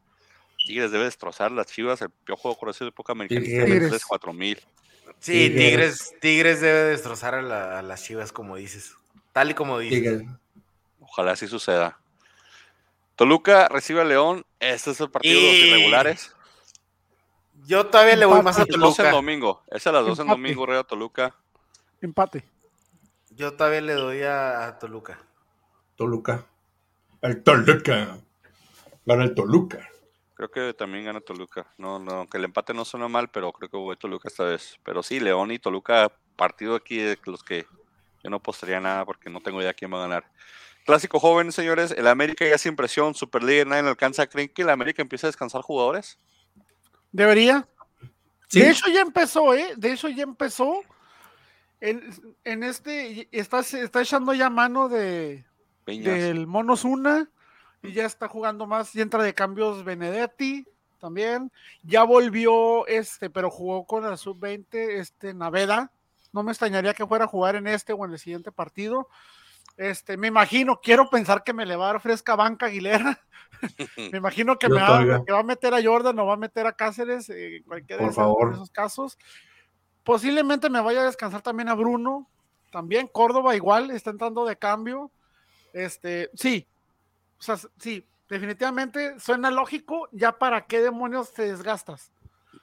Tigres 0.65 0.91
debe 0.91 1.03
destrozar 1.03 1.51
las 1.51 1.67
Chivas, 1.67 2.01
el 2.01 2.09
piojo 2.09 2.57
conocido 2.57 2.85
de 2.85 2.91
época 2.91 3.11
americanista 3.11 3.65
Tigres. 3.65 3.81
de 3.83 3.89
3 3.89 4.05
4000. 4.05 4.59
Sí, 5.19 5.49
Tigres. 5.49 5.55
Tigres, 5.57 6.13
Tigres 6.21 6.61
debe 6.61 6.83
destrozar 6.85 7.35
a, 7.35 7.41
la- 7.41 7.79
a 7.79 7.81
las 7.81 8.01
chivas, 8.01 8.31
como 8.31 8.55
dices. 8.55 8.95
Tal 9.33 9.51
y 9.51 9.53
como 9.55 9.77
dices. 9.77 9.99
Tigres. 9.99 10.29
Ojalá 11.01 11.33
así 11.33 11.45
suceda. 11.45 11.99
Toluca 13.19 13.67
recibe 13.67 13.99
a 13.99 14.05
León. 14.05 14.45
Este 14.61 14.91
es 14.91 15.01
el 15.01 15.11
partido 15.11 15.41
de 15.41 15.45
los 15.45 15.55
irregulares. 15.55 16.33
Yo 17.65 17.85
todavía 17.87 18.15
le 18.15 18.25
voy 18.25 18.41
más 18.41 18.57
a 18.57 18.61
Es 18.61 18.69
12 18.69 18.75
en 18.75 18.79
Toluca. 18.79 19.11
domingo. 19.11 19.63
Es 19.67 19.85
a 19.87 19.91
las 19.91 20.05
12 20.05 20.21
en 20.21 20.27
Empate. 20.29 20.41
domingo, 20.41 20.65
Real 20.65 20.87
Toluca. 20.87 21.35
Empate. 21.99 22.45
Yo 23.31 23.57
todavía 23.57 23.81
le 23.81 23.93
doy 23.95 24.21
a, 24.21 24.65
a 24.67 24.79
Toluca. 24.79 25.19
Toluca. 25.97 26.45
El 27.21 27.43
Toluca. 27.43 28.19
Gana 29.05 29.23
el 29.25 29.35
Toluca. 29.35 29.89
Creo 30.33 30.49
que 30.49 30.73
también 30.73 31.03
gana 31.03 31.19
Toluca. 31.19 31.67
No, 31.77 31.99
no, 31.99 32.11
aunque 32.11 32.37
el 32.37 32.45
empate 32.45 32.73
no 32.73 32.85
suena 32.85 33.09
mal, 33.09 33.29
pero 33.31 33.51
creo 33.51 33.69
que 33.69 33.75
voy 33.75 33.97
Toluca 33.97 34.29
esta 34.29 34.45
vez. 34.45 34.79
Pero 34.85 35.03
sí, 35.03 35.19
León 35.19 35.51
y 35.51 35.59
Toluca, 35.59 36.09
partido 36.37 36.73
aquí 36.73 36.95
de 36.95 37.19
los 37.25 37.43
que 37.43 37.65
yo 38.23 38.29
no 38.29 38.37
apostaría 38.37 38.79
nada 38.79 39.03
porque 39.03 39.29
no 39.29 39.41
tengo 39.41 39.61
idea 39.61 39.73
quién 39.73 39.93
va 39.93 39.97
a 39.97 40.07
ganar. 40.07 40.31
Clásico 40.89 41.19
joven, 41.19 41.51
señores. 41.51 41.93
El 41.95 42.07
América 42.07 42.49
ya 42.49 42.57
sin 42.57 42.75
presión, 42.75 43.13
Superliga, 43.13 43.63
nadie 43.63 43.83
le 43.83 43.89
alcanza. 43.89 44.25
¿Creen 44.25 44.49
que 44.49 44.63
el 44.63 44.71
América 44.71 45.03
empieza 45.03 45.27
a 45.27 45.29
descansar 45.29 45.61
jugadores? 45.61 46.17
Debería. 47.11 47.67
Sí. 48.47 48.61
De 48.61 48.71
hecho, 48.71 48.89
ya 48.89 49.01
empezó, 49.01 49.53
¿eh? 49.53 49.75
De 49.77 49.91
hecho, 49.91 50.09
ya 50.09 50.23
empezó. 50.23 50.81
En, 51.79 52.09
en 52.43 52.63
este, 52.63 53.29
está, 53.31 53.59
está 53.59 54.01
echando 54.01 54.33
ya 54.33 54.49
mano 54.49 54.89
de, 54.89 55.45
Peñas. 55.85 56.05
del 56.05 56.47
Monos 56.47 56.83
Una 56.83 57.29
y 57.83 57.91
ya 57.91 58.07
está 58.07 58.27
jugando 58.27 58.65
más. 58.65 58.95
Y 58.95 59.01
entra 59.01 59.21
de 59.21 59.35
cambios 59.35 59.83
Benedetti 59.83 60.65
también. 60.99 61.51
Ya 61.83 62.01
volvió 62.01 62.87
este, 62.87 63.29
pero 63.29 63.51
jugó 63.51 63.85
con 63.85 64.09
la 64.09 64.17
sub-20, 64.17 64.65
este 64.73 65.35
Naveda. 65.35 65.91
No 66.33 66.41
me 66.41 66.51
extrañaría 66.51 66.95
que 66.95 67.05
fuera 67.05 67.25
a 67.25 67.27
jugar 67.27 67.55
en 67.57 67.67
este 67.67 67.93
o 67.93 68.03
en 68.05 68.13
el 68.13 68.17
siguiente 68.17 68.51
partido. 68.51 69.07
Este, 69.79 70.17
me 70.17 70.27
imagino, 70.27 70.81
quiero 70.83 71.09
pensar 71.09 71.41
que 71.41 71.53
me 71.53 71.65
le 71.65 71.77
va 71.77 71.85
a 71.89 71.93
dar 71.93 72.01
fresca 72.01 72.35
banca 72.35 72.65
Aguilera. 72.65 73.17
me 74.11 74.17
imagino 74.17 74.57
que 74.59 74.67
me 74.67 74.75
va, 74.81 74.87
todavía. 74.87 75.21
que 75.25 75.31
va 75.31 75.39
a 75.39 75.43
meter 75.43 75.73
a 75.73 75.81
Jordan 75.81 76.19
o 76.19 76.25
va 76.25 76.33
a 76.33 76.37
meter 76.37 76.67
a 76.67 76.73
Cáceres, 76.73 77.29
eh, 77.29 77.57
en 77.57 77.63
cualquiera 77.63 77.99
Por 77.99 78.07
de 78.09 78.11
esos- 78.11 78.15
favor. 78.23 78.49
de 78.49 78.55
esos 78.55 78.69
casos. 78.71 79.17
Posiblemente 80.03 80.69
me 80.69 80.81
vaya 80.81 81.01
a 81.01 81.05
descansar 81.05 81.41
también 81.41 81.69
a 81.69 81.75
Bruno. 81.75 82.27
También 82.71 83.07
Córdoba 83.07 83.55
igual, 83.55 83.89
está 83.91 84.09
entrando 84.09 84.45
de 84.45 84.57
cambio. 84.57 85.11
Este, 85.71 86.29
sí. 86.33 86.67
O 87.39 87.41
sea, 87.41 87.57
sí, 87.77 88.05
definitivamente 88.27 89.17
suena 89.19 89.49
lógico. 89.49 90.09
Ya 90.11 90.33
para 90.37 90.65
qué 90.65 90.81
demonios 90.81 91.31
te 91.33 91.43
desgastas. 91.43 92.11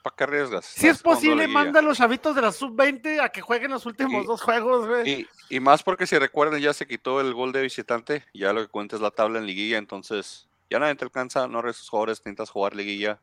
¿Para 0.06 0.14
qué 0.14 0.22
arriesgas? 0.22 0.64
Si 0.66 0.86
es 0.86 1.02
posible, 1.02 1.48
manda 1.48 1.80
a 1.80 1.82
los 1.82 1.98
chavitos 1.98 2.36
de 2.36 2.40
la 2.40 2.52
sub-20 2.52 3.20
a 3.20 3.28
que 3.28 3.40
jueguen 3.40 3.72
los 3.72 3.86
últimos 3.86 4.22
Y- 4.22 4.26
dos 4.26 4.40
juegos, 4.40 4.86
güey. 4.86 5.10
Y, 5.10 5.56
y 5.56 5.58
más 5.58 5.82
porque 5.82 6.06
si 6.06 6.16
recuerdan, 6.16 6.60
ya 6.60 6.72
se 6.72 6.86
quitó 6.86 7.20
el 7.20 7.34
gol 7.34 7.50
de 7.50 7.62
visitante. 7.62 8.24
Ya 8.32 8.52
lo 8.52 8.60
que 8.60 8.68
cuenta 8.68 8.94
es 8.94 9.02
la 9.02 9.10
tabla 9.10 9.40
en 9.40 9.46
liguilla. 9.46 9.78
Entonces, 9.78 10.46
ya 10.70 10.78
nadie 10.78 10.94
te 10.94 11.04
alcanza. 11.04 11.48
No 11.48 11.58
eres 11.58 11.88
jugadores, 11.88 12.18
intentas 12.18 12.50
jugar 12.50 12.76
liguilla. 12.76 13.20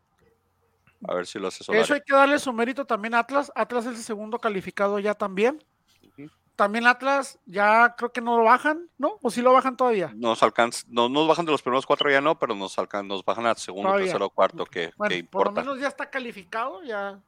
A 1.07 1.13
ver 1.13 1.25
si 1.25 1.39
lo 1.39 1.47
haces 1.47 1.69
hecho, 1.69 1.93
hay 1.93 2.01
que 2.05 2.13
darle 2.13 2.37
su 2.37 2.51
mérito 2.51 2.83
también 2.83 3.13
a 3.13 3.19
Atlas. 3.19 3.49
Atlas 3.55 3.85
es 3.85 3.95
el 3.99 4.03
segundo 4.03 4.37
calificado 4.37 4.99
ya 4.99 5.13
también. 5.13 5.63
También 6.55 6.85
Atlas, 6.85 7.39
ya 7.45 7.95
creo 7.97 8.11
que 8.11 8.21
no 8.21 8.37
lo 8.37 8.43
bajan, 8.43 8.87
¿no? 8.99 9.17
¿O 9.23 9.31
sí 9.31 9.41
lo 9.41 9.53
bajan 9.53 9.75
todavía? 9.75 10.11
Nos 10.15 10.43
alcanza, 10.43 10.85
no 10.87 11.09
nos 11.09 11.27
bajan 11.27 11.45
de 11.45 11.51
los 11.51 11.63
primeros 11.63 11.85
cuatro 11.87 12.11
ya 12.11 12.21
no, 12.21 12.37
pero 12.37 12.53
nos 12.53 12.77
alcan, 12.77 13.07
nos 13.07 13.25
bajan 13.25 13.47
al 13.47 13.57
segundo, 13.57 13.89
Todavía. 13.89 14.05
tercero, 14.05 14.29
cuarto, 14.29 14.65
que, 14.65 14.91
Bueno, 14.95 15.09
que 15.15 15.23
por 15.23 15.45
lo 15.45 15.49
importa. 15.49 15.61
menos 15.61 15.79
ya 15.79 15.87
está 15.87 16.09
calificado, 16.11 16.83
ya. 16.83 17.19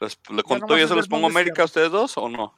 Les- 0.00 0.18
¿Le 0.30 0.36
Ya 0.38 0.42
contó 0.42 0.66
nomás 0.66 0.78
ya 0.78 0.84
es 0.84 0.88
se 0.90 0.96
les 0.96 1.06
pongo 1.08 1.28
América 1.28 1.62
a 1.62 1.64
ustedes 1.66 1.92
dos 1.92 2.18
o 2.18 2.28
no? 2.28 2.54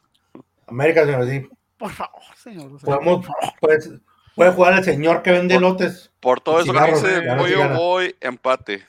América, 0.67 1.05
señor, 1.05 1.29
sí. 1.29 1.47
Por 1.77 1.91
favor, 1.91 2.23
señor. 2.37 2.73
o 2.73 2.79
sea, 2.79 2.87
Podemos, 2.99 3.27
pues, 3.61 3.91
puede 4.35 4.51
jugar 4.53 4.73
el 4.79 4.85
señor 4.85 5.23
que 5.23 5.31
vende 5.33 5.55
Por- 5.57 5.63
lotes. 5.63 6.11
Por 6.21 6.41
todo 6.41 6.61
eso 6.61 6.73
que 6.73 6.81
dice 6.91 7.23
no 7.27 7.45
cigarros. 7.45 7.77
voy 7.77 8.17
empate. 8.21 8.87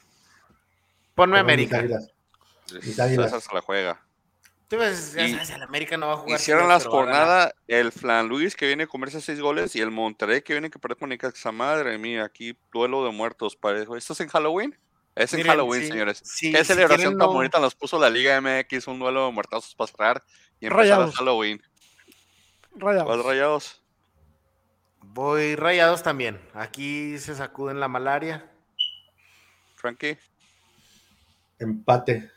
Ponme 1.16 1.38
América. 1.38 1.84
Esa 2.82 3.40
se 3.42 3.54
la 3.54 3.62
juega. 3.62 4.05
Ves, 4.76 5.14
ya 5.14 5.26
Y- 5.28 5.32
sabes, 5.34 5.50
el 5.52 5.64
América 5.64 5.98
no 5.98 6.08
va 6.08 6.14
a 6.14 6.18
jugar. 6.18 6.40
Señor, 6.40 6.68
las 6.68 6.86
jornadas 6.86 7.54
el 7.68 7.92
Flan 7.92 8.28
Luis 8.28 8.56
que 8.56 8.68
viene 8.68 8.84
a 8.84 8.88
comerse 8.88 9.22
seis 9.22 9.40
goles 9.40 9.76
y 9.76 9.82
el 9.82 9.92
Monterrey 9.92 10.42
que 10.42 10.54
viene 10.54 10.68
a 10.68 10.80
perder 10.80 10.98
con 10.98 11.10
Necaxa. 11.10 11.52
Madre 11.52 11.98
mía, 11.98 12.24
aquí 12.26 12.58
duelo 12.74 13.04
de 13.06 13.12
muertos. 13.12 13.56
Parejo. 13.56 13.96
¿Esto 13.98 14.14
es 14.14 14.20
en 14.22 14.30
Halloween? 14.30 14.78
Es 15.16 15.34
en 15.34 15.38
Miren, 15.38 15.52
Halloween, 15.52 15.82
sí, 15.82 15.88
señores. 15.88 16.22
sí, 16.26 16.52
¿Qué 16.52 16.64
celebración 16.66 17.14
tan 17.18 17.28
no- 17.28 17.34
bonita 17.34 17.60
nos 17.60 17.74
puso 17.76 17.98
la 18.00 18.10
Liga 18.10 18.36
MX? 18.42 18.88
Un 18.88 19.00
duelo 19.00 19.26
de 19.28 19.32
muertazos 19.32 19.74
para 19.76 19.88
cerrar 19.92 20.24
y 20.60 20.66
empezar 20.66 20.78
Rayados. 20.78 21.10
el 21.12 21.16
Halloween. 21.16 21.62
Rayados. 22.76 23.06
¿Cuál 23.08 23.24
rayados? 23.24 23.82
Voy 25.02 25.56
rayados 25.56 26.04
también. 26.04 26.42
Aquí 26.54 27.18
se 27.20 27.34
sacuden 27.36 27.80
la 27.80 27.88
malaria. 27.88 28.52
Frankie. 29.76 30.18
Empate. 31.60 32.32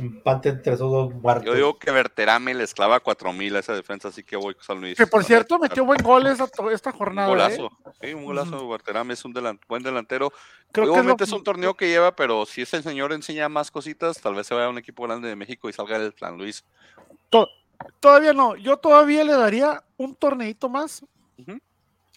Empate 0.00 0.48
entre 0.50 0.72
esos 0.74 0.90
dos 0.90 1.14
muertos. 1.14 1.44
Yo 1.46 1.54
digo 1.54 1.78
que 1.78 1.90
Berterame 1.90 2.54
les 2.54 2.74
clava 2.74 3.00
4000 3.00 3.56
a 3.56 3.58
esa 3.60 3.74
defensa, 3.74 4.08
así 4.08 4.22
que 4.24 4.36
voy 4.36 4.54
con 4.54 4.64
San 4.64 4.80
Luis. 4.80 4.96
Que 4.96 5.06
por 5.06 5.22
cierto 5.24 5.58
ver, 5.58 5.68
metió 5.70 5.84
buen 5.84 6.02
gol 6.02 6.26
esta, 6.26 6.48
esta 6.72 6.90
Un 6.90 6.96
jornada. 6.96 7.28
¿eh? 7.28 7.30
golazo. 7.30 7.70
Sí, 8.00 8.14
un 8.14 8.24
golazo. 8.24 8.68
Berterame 8.68 9.14
es 9.14 9.24
un 9.24 9.32
delan- 9.34 9.60
buen 9.68 9.82
delantero. 9.82 10.32
Creo 10.72 10.72
que 10.72 10.80
es, 10.82 10.86
lo- 10.86 10.92
Obviamente 10.94 11.24
es 11.24 11.32
un 11.32 11.44
torneo 11.44 11.74
que 11.74 11.88
lleva, 11.88 12.14
pero 12.16 12.46
si 12.46 12.62
ese 12.62 12.82
señor 12.82 13.12
enseña 13.12 13.48
más 13.48 13.70
cositas, 13.70 14.20
tal 14.20 14.34
vez 14.34 14.46
se 14.46 14.54
vaya 14.54 14.66
a 14.66 14.70
un 14.70 14.78
equipo 14.78 15.02
grande 15.04 15.28
de 15.28 15.36
México 15.36 15.68
y 15.68 15.72
salga 15.72 15.96
el 15.96 16.12
Plan 16.12 16.36
Luis. 16.38 16.64
Todavía 18.00 18.32
no. 18.32 18.56
Yo 18.56 18.76
todavía 18.76 19.24
le 19.24 19.32
daría 19.32 19.82
un 19.96 20.14
torneito 20.14 20.68
más. 20.68 21.04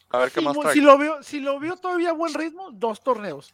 A 0.10 0.18
ver 0.20 0.32
qué 0.32 0.42
Si, 0.42 0.46
más 0.46 0.60
trae. 0.60 0.74
si 0.74 0.82
lo 0.82 0.98
veo, 0.98 1.24
si 1.24 1.40
lo 1.40 1.60
veo 1.60 1.76
todavía 1.76 2.12
a 2.12 2.14
buen 2.14 2.34
ritmo, 2.36 2.70
dos 2.72 3.02
torneos. 3.02 3.54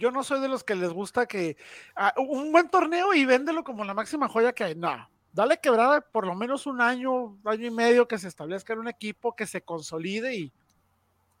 Yo 0.00 0.10
no 0.10 0.24
soy 0.24 0.40
de 0.40 0.48
los 0.48 0.64
que 0.64 0.74
les 0.74 0.90
gusta 0.90 1.26
que 1.26 1.56
ah, 1.94 2.14
un 2.16 2.50
buen 2.50 2.68
torneo 2.70 3.12
y 3.12 3.24
véndelo 3.26 3.62
como 3.62 3.84
la 3.84 3.92
máxima 3.94 4.28
joya 4.28 4.52
que 4.54 4.64
hay. 4.64 4.74
No, 4.74 5.08
dale 5.32 5.60
quebrada 5.60 6.00
por 6.00 6.26
lo 6.26 6.34
menos 6.34 6.66
un 6.66 6.80
año, 6.80 7.36
año 7.44 7.66
y 7.66 7.70
medio 7.70 8.08
que 8.08 8.18
se 8.18 8.28
establezca 8.28 8.72
en 8.72 8.78
un 8.80 8.88
equipo, 8.88 9.36
que 9.36 9.46
se 9.46 9.60
consolide 9.62 10.34
y 10.34 10.52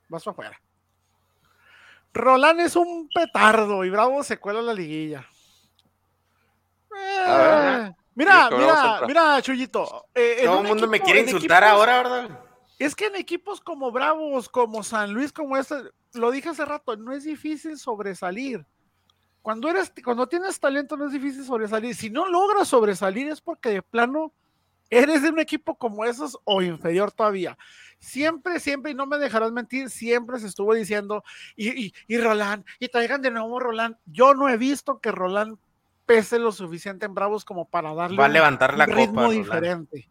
vas 0.08 0.22
para 0.24 0.32
afuera. 0.32 0.62
Roland 2.12 2.60
es 2.60 2.76
un 2.76 3.08
petardo 3.08 3.84
y 3.84 3.90
Bravo 3.90 4.22
se 4.22 4.36
cuela 4.38 4.60
la 4.60 4.74
liguilla. 4.74 5.26
Eh, 6.96 7.92
mira, 8.14 8.50
mira, 8.50 9.00
mira, 9.06 9.42
Chuyito. 9.42 10.06
eh, 10.14 10.42
Todo 10.44 10.60
el 10.62 10.68
mundo 10.68 10.86
me 10.88 11.00
quiere 11.00 11.20
insultar 11.20 11.62
equipos- 11.62 11.72
ahora, 11.72 12.02
¿verdad? 12.02 12.40
es 12.78 12.94
que 12.94 13.06
en 13.06 13.16
equipos 13.16 13.60
como 13.60 13.90
Bravos, 13.92 14.48
como 14.48 14.82
San 14.82 15.12
Luis, 15.12 15.32
como 15.32 15.56
este, 15.56 15.76
lo 16.14 16.30
dije 16.30 16.48
hace 16.50 16.64
rato, 16.64 16.96
no 16.96 17.12
es 17.12 17.24
difícil 17.24 17.78
sobresalir. 17.78 18.64
Cuando 19.42 19.68
eres, 19.68 19.92
cuando 20.04 20.28
tienes 20.28 20.60
talento 20.60 20.96
no 20.96 21.06
es 21.06 21.12
difícil 21.12 21.44
sobresalir. 21.44 21.94
Si 21.94 22.10
no 22.10 22.28
logras 22.28 22.68
sobresalir 22.68 23.28
es 23.28 23.40
porque 23.40 23.70
de 23.70 23.82
plano 23.82 24.32
eres 24.90 25.22
de 25.22 25.30
un 25.30 25.38
equipo 25.38 25.76
como 25.76 26.04
esos 26.04 26.38
o 26.44 26.60
inferior 26.62 27.10
todavía. 27.12 27.56
Siempre, 27.98 28.60
siempre, 28.60 28.92
y 28.92 28.94
no 28.94 29.06
me 29.06 29.18
dejarás 29.18 29.52
mentir, 29.52 29.88
siempre 29.90 30.38
se 30.40 30.46
estuvo 30.46 30.74
diciendo, 30.74 31.22
y, 31.54 31.86
y, 31.86 31.94
y 32.08 32.18
Roland, 32.18 32.64
y 32.78 32.88
traigan 32.88 33.22
de 33.22 33.30
nuevo 33.30 33.60
Roland. 33.60 33.96
Yo 34.06 34.34
no 34.34 34.48
he 34.48 34.56
visto 34.56 34.98
que 35.00 35.12
Roland 35.12 35.58
pese 36.06 36.38
lo 36.38 36.50
suficiente 36.50 37.06
en 37.06 37.14
Bravos 37.14 37.44
como 37.44 37.68
para 37.68 37.94
darle 37.94 38.16
Va 38.16 38.24
a 38.24 38.28
un- 38.28 38.32
levantar 38.32 38.76
la 38.76 38.84
un 38.84 38.90
copa. 38.90 39.00
ritmo 39.00 39.20
Roland. 39.22 39.38
diferente. 39.38 40.08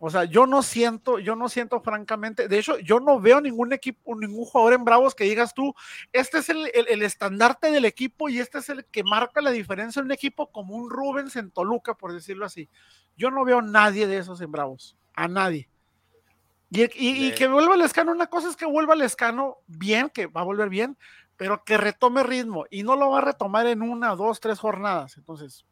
O 0.00 0.10
sea, 0.10 0.24
yo 0.24 0.46
no 0.46 0.62
siento, 0.62 1.18
yo 1.18 1.34
no 1.34 1.48
siento 1.48 1.80
francamente, 1.80 2.46
de 2.46 2.58
hecho, 2.60 2.78
yo 2.78 3.00
no 3.00 3.18
veo 3.20 3.40
ningún 3.40 3.72
equipo, 3.72 4.14
ningún 4.14 4.44
jugador 4.44 4.74
en 4.74 4.84
Bravos 4.84 5.12
que 5.14 5.24
digas 5.24 5.52
tú, 5.54 5.74
este 6.12 6.38
es 6.38 6.48
el, 6.50 6.70
el- 6.72 6.86
el 6.88 7.02
estandarte 7.02 7.72
del 7.72 7.84
equipo 7.84 8.28
y 8.28 8.38
este 8.38 8.58
es 8.58 8.68
el 8.68 8.84
que 8.84 9.02
marca 9.02 9.40
la 9.40 9.50
diferencia 9.50 9.98
en 10.00 10.06
un 10.06 10.12
equipo 10.12 10.52
como 10.52 10.76
un 10.76 10.88
Rubens 10.88 11.34
en 11.34 11.50
Toluca, 11.50 11.94
por 11.94 12.12
decirlo 12.12 12.46
así. 12.46 12.68
Yo 13.16 13.32
no 13.32 13.44
veo 13.44 13.60
nadie 13.60 14.06
de 14.06 14.18
esos 14.18 14.40
en 14.40 14.52
Bravos, 14.52 14.96
a 15.14 15.26
nadie. 15.26 15.68
Y, 16.70 16.82
y- 16.84 17.34
que 17.34 17.48
vuelva 17.48 17.74
el 17.74 17.80
escano, 17.82 18.12
una 18.12 18.26
cosa 18.28 18.48
es 18.50 18.56
que 18.56 18.66
vuelva 18.66 18.94
el 18.94 19.02
escano 19.02 19.56
bien, 19.66 20.10
que 20.10 20.26
va 20.26 20.42
a 20.42 20.44
volver 20.44 20.68
bien, 20.68 20.96
pero 21.36 21.64
que 21.64 21.76
retome 21.76 22.22
ritmo 22.22 22.66
y 22.70 22.82
no 22.84 22.94
lo 22.94 23.10
va 23.10 23.18
a 23.18 23.22
retomar 23.22 23.66
en 23.66 23.82
una, 23.82 24.14
dos, 24.14 24.38
tres 24.38 24.58
jornadas. 24.60 25.16
Entonces, 25.16 25.64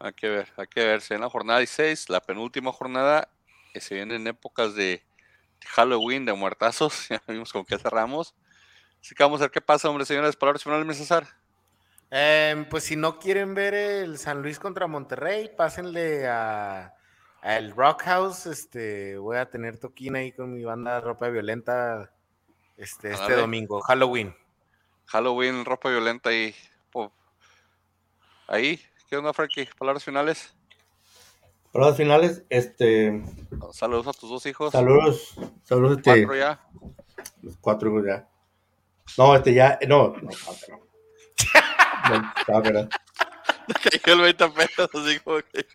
Hay 0.00 0.12
que 0.12 0.28
ver, 0.28 0.48
hay 0.56 0.66
que 0.66 0.84
ver. 0.84 1.00
Si 1.00 1.14
en 1.14 1.20
la 1.22 1.30
jornada 1.30 1.60
16, 1.60 2.08
la 2.10 2.20
penúltima 2.20 2.72
jornada, 2.72 3.28
que 3.74 3.80
se 3.80 3.96
viene 3.96 4.14
en 4.14 4.26
épocas 4.26 4.74
de 4.74 5.04
Halloween, 5.66 6.24
de 6.24 6.32
muertazos, 6.32 7.08
ya 7.10 7.20
vimos 7.28 7.52
con 7.52 7.64
qué 7.64 7.76
cerramos. 7.76 8.34
Así 9.00 9.14
que 9.14 9.22
vamos 9.22 9.40
a 9.40 9.44
ver 9.44 9.50
qué 9.50 9.60
pasa, 9.60 9.90
hombre, 9.90 10.06
señores. 10.06 10.36
Palabras 10.36 10.62
finales, 10.62 10.86
mi 10.86 10.94
César. 10.94 11.26
Em, 12.10 12.66
pues 12.68 12.84
si 12.84 12.96
no 12.96 13.18
quieren 13.18 13.54
ver 13.54 13.74
el 13.74 14.16
San 14.18 14.40
Luis 14.40 14.58
contra 14.58 14.86
Monterrey, 14.86 15.50
pásenle 15.54 16.26
a, 16.28 16.94
a 17.42 17.56
el 17.56 17.72
Rock 17.72 18.04
House. 18.04 18.46
Este, 18.46 19.18
voy 19.18 19.36
a 19.36 19.50
tener 19.50 19.78
toquín 19.78 20.16
ahí 20.16 20.32
con 20.32 20.54
mi 20.54 20.64
banda 20.64 21.00
Ropa 21.00 21.28
Violenta 21.28 22.14
este, 22.76 23.12
este 23.12 23.34
domingo, 23.34 23.80
Halloween. 23.82 24.34
Halloween, 25.06 25.64
ropa 25.64 25.90
violenta 25.90 26.32
y. 26.32 26.54
Ahí, 28.46 28.80
¿qué 29.08 29.16
onda, 29.16 29.32
Frankie? 29.32 29.68
Palabras 29.78 30.04
finales. 30.04 30.54
Palabras 31.74 31.96
finales, 31.96 32.44
este, 32.50 33.20
Saludos 33.72 34.06
a 34.06 34.12
tus 34.12 34.30
dos 34.30 34.46
hijos. 34.46 34.70
saludos, 34.70 35.34
saludos, 35.64 35.96
este, 35.98 36.24
Cuatro 36.24 36.36
ya. 36.36 36.60
los 37.42 37.56
cuatro 37.56 37.88
hijos 37.90 38.04
ya. 38.06 38.28
No, 39.18 39.34
este 39.34 39.54
ya, 39.54 39.76
no, 39.88 40.14
no, 40.22 40.30
cuatro 40.44 40.78
no. 40.78 42.16
No, 42.16 42.32
no, 42.46 42.62
verdad. 42.62 42.88
Cayó 44.04 44.14
el 44.14 44.20
20 44.20 44.48
pesos, 44.50 44.88
así 44.94 45.18
como 45.18 45.38
que- 45.38 45.66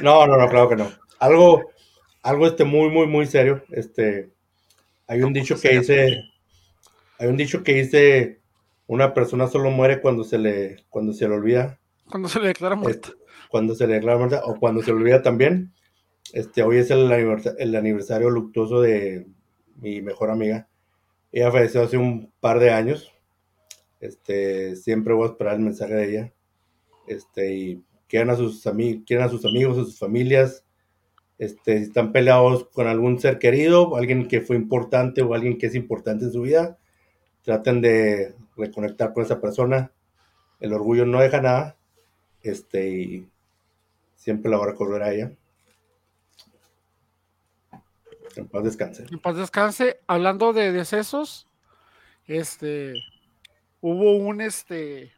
No, 0.00 0.26
no, 0.26 0.38
no, 0.38 0.48
claro 0.48 0.70
que 0.70 0.76
no. 0.76 0.90
Algo, 1.18 1.70
algo 2.22 2.46
este 2.46 2.64
muy, 2.64 2.88
muy, 2.88 3.06
muy 3.06 3.26
serio. 3.26 3.62
Este, 3.68 4.32
hay 5.06 5.22
un 5.22 5.34
dicho 5.34 5.60
que 5.60 5.80
dice, 5.80 6.22
hay 7.18 7.28
un 7.28 7.36
dicho 7.36 7.62
que 7.62 7.74
dice, 7.74 8.40
una 8.86 9.12
persona 9.12 9.48
solo 9.48 9.70
muere 9.70 10.00
cuando 10.00 10.24
se 10.24 10.38
le, 10.38 10.86
cuando 10.88 11.12
se 11.12 11.28
le 11.28 11.34
olvida, 11.34 11.78
cuando 12.10 12.28
se 12.28 12.40
le 12.40 12.48
declara 12.48 12.76
muerto. 12.76 13.08
este, 13.08 13.22
cuando 13.50 13.74
se 13.74 13.86
le 13.86 13.94
declara 13.94 14.18
muerta 14.18 14.42
o 14.44 14.56
cuando 14.58 14.82
se 14.82 14.92
olvida 14.92 15.22
también. 15.22 15.72
Este, 16.32 16.62
hoy 16.62 16.78
es 16.78 16.90
el 16.90 17.10
aniversa- 17.10 17.54
el 17.58 17.74
aniversario 17.74 18.30
luctuoso 18.30 18.80
de 18.80 19.26
mi 19.76 20.02
mejor 20.02 20.30
amiga. 20.30 20.68
Ella 21.32 21.50
falleció 21.50 21.82
hace 21.82 21.96
un 21.96 22.32
par 22.40 22.58
de 22.58 22.70
años. 22.70 23.10
Este, 24.00 24.76
siempre 24.76 25.14
voy 25.14 25.24
a 25.24 25.30
esperar 25.30 25.54
el 25.54 25.60
mensaje 25.60 25.94
de 25.94 26.08
ella. 26.10 26.32
Este, 27.06 27.54
y 27.54 27.84
quieran 28.08 28.30
a 28.30 28.36
sus 28.36 28.66
amigos, 28.66 29.04
a 29.22 29.28
sus 29.28 29.44
amigos, 29.44 29.78
a 29.78 29.84
sus 29.84 29.98
familias. 29.98 30.64
Este, 31.38 31.78
si 31.78 31.84
están 31.84 32.12
peleados 32.12 32.68
con 32.70 32.86
algún 32.86 33.18
ser 33.20 33.38
querido, 33.38 33.96
alguien 33.96 34.28
que 34.28 34.40
fue 34.40 34.56
importante 34.56 35.22
o 35.22 35.34
alguien 35.34 35.56
que 35.56 35.66
es 35.66 35.74
importante 35.74 36.24
en 36.26 36.32
su 36.32 36.42
vida, 36.42 36.78
traten 37.42 37.80
de 37.80 38.34
reconectar 38.56 39.12
con 39.14 39.24
esa 39.24 39.40
persona. 39.40 39.92
El 40.60 40.72
orgullo 40.72 41.06
no 41.06 41.20
deja 41.20 41.40
nada. 41.40 41.77
Este, 42.42 42.88
y 42.88 43.28
siempre 44.16 44.50
la 44.50 44.58
voy 44.58 44.68
a 44.68 44.70
recordar 44.72 45.02
a 45.02 45.12
ella. 45.12 45.32
En 48.36 48.46
paz 48.46 48.64
descanse. 48.64 49.06
En 49.10 49.18
paz 49.18 49.36
descanse. 49.36 50.00
Hablando 50.06 50.52
de 50.52 50.70
decesos, 50.72 51.46
este, 52.26 52.94
hubo 53.80 54.16
un, 54.16 54.40
este, 54.40 55.12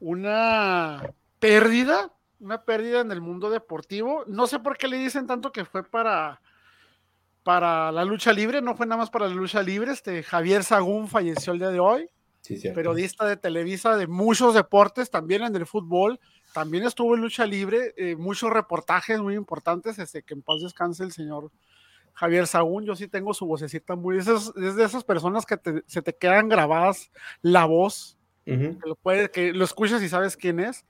una 0.00 1.12
pérdida, 1.38 2.12
una 2.40 2.62
pérdida 2.62 3.00
en 3.00 3.12
el 3.12 3.20
mundo 3.20 3.50
deportivo. 3.50 4.24
No 4.26 4.46
sé 4.46 4.58
por 4.60 4.76
qué 4.78 4.88
le 4.88 4.98
dicen 4.98 5.26
tanto 5.26 5.52
que 5.52 5.64
fue 5.64 5.84
para, 5.84 6.40
para 7.42 7.92
la 7.92 8.04
lucha 8.04 8.32
libre, 8.32 8.62
no 8.62 8.76
fue 8.76 8.86
nada 8.86 8.98
más 8.98 9.10
para 9.10 9.28
la 9.28 9.34
lucha 9.34 9.62
libre. 9.62 9.92
Este, 9.92 10.22
Javier 10.22 10.64
Sagún 10.64 11.08
falleció 11.08 11.52
el 11.52 11.58
día 11.58 11.70
de 11.70 11.80
hoy, 11.80 12.08
Sí, 12.40 12.56
periodista 12.74 13.26
de 13.26 13.36
Televisa 13.36 13.96
de 13.96 14.06
muchos 14.06 14.54
deportes, 14.54 15.10
también 15.10 15.42
en 15.42 15.54
el 15.54 15.66
fútbol. 15.66 16.18
También 16.52 16.84
estuvo 16.84 17.14
en 17.14 17.20
lucha 17.20 17.46
libre, 17.46 17.94
eh, 17.96 18.16
muchos 18.16 18.50
reportajes 18.50 19.20
muy 19.20 19.34
importantes, 19.34 19.98
este, 19.98 20.22
que 20.22 20.34
en 20.34 20.42
paz 20.42 20.62
descanse 20.62 21.04
el 21.04 21.12
señor 21.12 21.50
Javier 22.14 22.46
Sagún, 22.46 22.84
yo 22.84 22.96
sí 22.96 23.06
tengo 23.06 23.32
su 23.34 23.46
vocecita 23.46 23.94
muy, 23.94 24.18
es, 24.18 24.26
es 24.26 24.74
de 24.76 24.84
esas 24.84 25.04
personas 25.04 25.46
que 25.46 25.56
te- 25.56 25.84
se 25.86 26.02
te 26.02 26.14
quedan 26.14 26.48
grabadas 26.48 27.10
la 27.42 27.64
voz, 27.64 28.16
que 28.44 28.88
lo, 28.88 28.94
puede, 28.96 29.30
que 29.30 29.52
lo 29.52 29.62
escuchas 29.64 30.02
y 30.02 30.08
sabes 30.08 30.36
quién 30.36 30.58
es, 30.58 30.84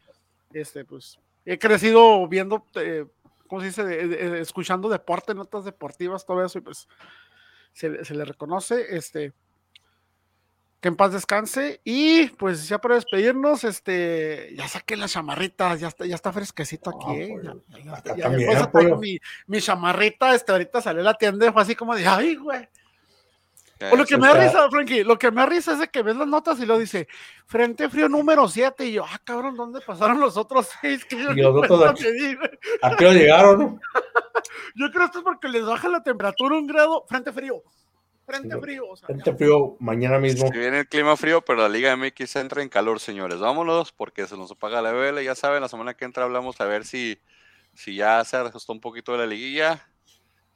este, 0.52 0.84
pues 0.84 1.18
he 1.44 1.58
crecido 1.58 2.26
viendo, 2.28 2.64
eh, 2.76 3.04
¿cómo 3.48 3.60
se 3.60 3.66
dice? 3.66 4.40
escuchando 4.40 4.88
deporte, 4.88 5.34
notas 5.34 5.64
deportivas, 5.64 6.24
todo 6.24 6.44
eso, 6.44 6.58
y 6.58 6.60
pues 6.62 6.88
se, 7.72 7.88
le 8.14 8.24
reconoce. 8.24 8.96
Este, 8.96 9.32
que 10.80 10.88
en 10.88 10.96
paz 10.96 11.12
descanse. 11.12 11.80
Y 11.84 12.28
pues 12.30 12.68
ya 12.68 12.78
para 12.78 12.94
despedirnos, 12.94 13.64
este, 13.64 14.54
ya 14.56 14.68
saqué 14.68 14.96
la 14.96 15.08
chamarrita, 15.08 15.74
ya 15.76 15.88
está, 15.88 16.06
ya 16.06 16.14
está 16.14 16.32
fresquecito 16.32 16.90
aquí, 16.90 17.20
¿eh? 17.20 17.34
Ya, 18.16 18.28
mi, 18.28 19.18
mi, 19.46 19.60
chamarrita, 19.60 20.34
este, 20.34 20.52
ahorita 20.52 20.80
salió 20.80 21.00
a 21.00 21.04
la 21.04 21.14
tienda 21.14 21.46
y 21.46 21.52
fue 21.52 21.62
así 21.62 21.74
como 21.74 21.94
de, 21.94 22.06
ay, 22.06 22.36
güey. 22.36 22.68
O 23.92 23.96
lo 23.96 24.04
que 24.04 24.16
me 24.16 24.26
da 24.26 24.34
risa, 24.34 24.68
Frankie, 24.70 25.04
lo 25.04 25.16
que 25.16 25.30
me 25.30 25.40
da 25.40 25.46
risa 25.46 25.72
es 25.72 25.78
de 25.78 25.88
que 25.88 26.02
ves 26.02 26.16
las 26.16 26.26
notas 26.26 26.58
y 26.58 26.66
lo 26.66 26.78
dice, 26.78 27.06
Frente 27.46 27.88
Frío 27.88 28.08
número 28.08 28.48
7, 28.48 28.86
y 28.86 28.92
yo, 28.94 29.04
ah, 29.04 29.20
cabrón, 29.22 29.56
¿dónde 29.56 29.80
pasaron 29.80 30.18
los 30.18 30.36
otros 30.36 30.68
seis? 30.80 31.04
Que 31.04 31.14
y 31.14 31.22
los 31.22 31.56
otros 31.56 31.82
a, 31.82 31.90
¿a 32.88 32.96
qué 32.96 33.12
llegaron? 33.12 33.80
yo 34.74 34.90
creo 34.90 34.98
que 34.98 35.04
esto 35.04 35.18
es 35.18 35.24
porque 35.24 35.48
les 35.48 35.64
baja 35.64 35.88
la 35.88 36.02
temperatura 36.02 36.56
un 36.56 36.66
grado, 36.66 37.04
Frente 37.08 37.32
Frío, 37.32 37.62
Frente 38.28 38.60
frío. 38.60 38.84
frente 38.94 39.32
frío 39.32 39.76
mañana 39.78 40.18
mismo. 40.18 40.48
Si 40.48 40.58
viene 40.58 40.80
el 40.80 40.86
clima 40.86 41.16
frío, 41.16 41.40
pero 41.40 41.62
la 41.62 41.68
Liga 41.70 41.96
MX 41.96 42.36
entra 42.36 42.60
en 42.60 42.68
calor, 42.68 43.00
señores. 43.00 43.38
Vámonos, 43.38 43.90
porque 43.90 44.26
se 44.26 44.36
nos 44.36 44.50
apaga 44.50 44.82
la 44.82 44.92
BL. 44.92 45.22
Ya 45.22 45.34
saben, 45.34 45.62
la 45.62 45.68
semana 45.68 45.94
que 45.94 46.04
entra 46.04 46.24
hablamos 46.24 46.60
a 46.60 46.66
ver 46.66 46.84
si, 46.84 47.18
si 47.72 47.94
ya 47.94 48.22
se 48.26 48.36
ajustó 48.36 48.74
un 48.74 48.82
poquito 48.82 49.12
de 49.12 49.18
la 49.18 49.26
liguilla. 49.26 49.88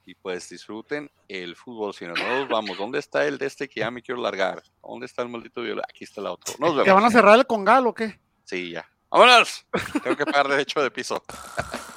Y 0.05 0.13
pues 0.13 0.47
disfruten 0.49 1.09
el 1.27 1.55
fútbol. 1.55 1.95
Si 1.95 2.05
no, 2.05 2.13
nos 2.13 2.47
vamos. 2.47 2.77
¿Dónde 2.77 2.99
está 2.99 3.25
el 3.25 3.39
de 3.39 3.47
este 3.47 3.67
que 3.67 3.79
ya 3.79 3.89
me 3.89 4.03
quiero 4.03 4.21
largar? 4.21 4.61
¿Dónde 4.83 5.07
está 5.07 5.23
el 5.23 5.29
maldito 5.29 5.63
viola? 5.63 5.81
Aquí 5.89 6.03
está 6.03 6.21
el 6.21 6.27
otro. 6.27 6.53
Nos 6.59 6.73
vemos. 6.73 6.85
¿Te 6.85 6.91
van 6.91 7.05
a 7.05 7.09
cerrar 7.09 7.39
el 7.39 7.47
congal 7.47 7.87
o 7.87 7.93
qué? 7.95 8.19
Sí, 8.43 8.69
ya. 8.69 8.87
¡Vámonos! 9.09 9.65
Tengo 10.03 10.15
que 10.15 10.25
pagar 10.25 10.47
derecho 10.47 10.79
de 10.83 10.91
piso. 10.91 11.23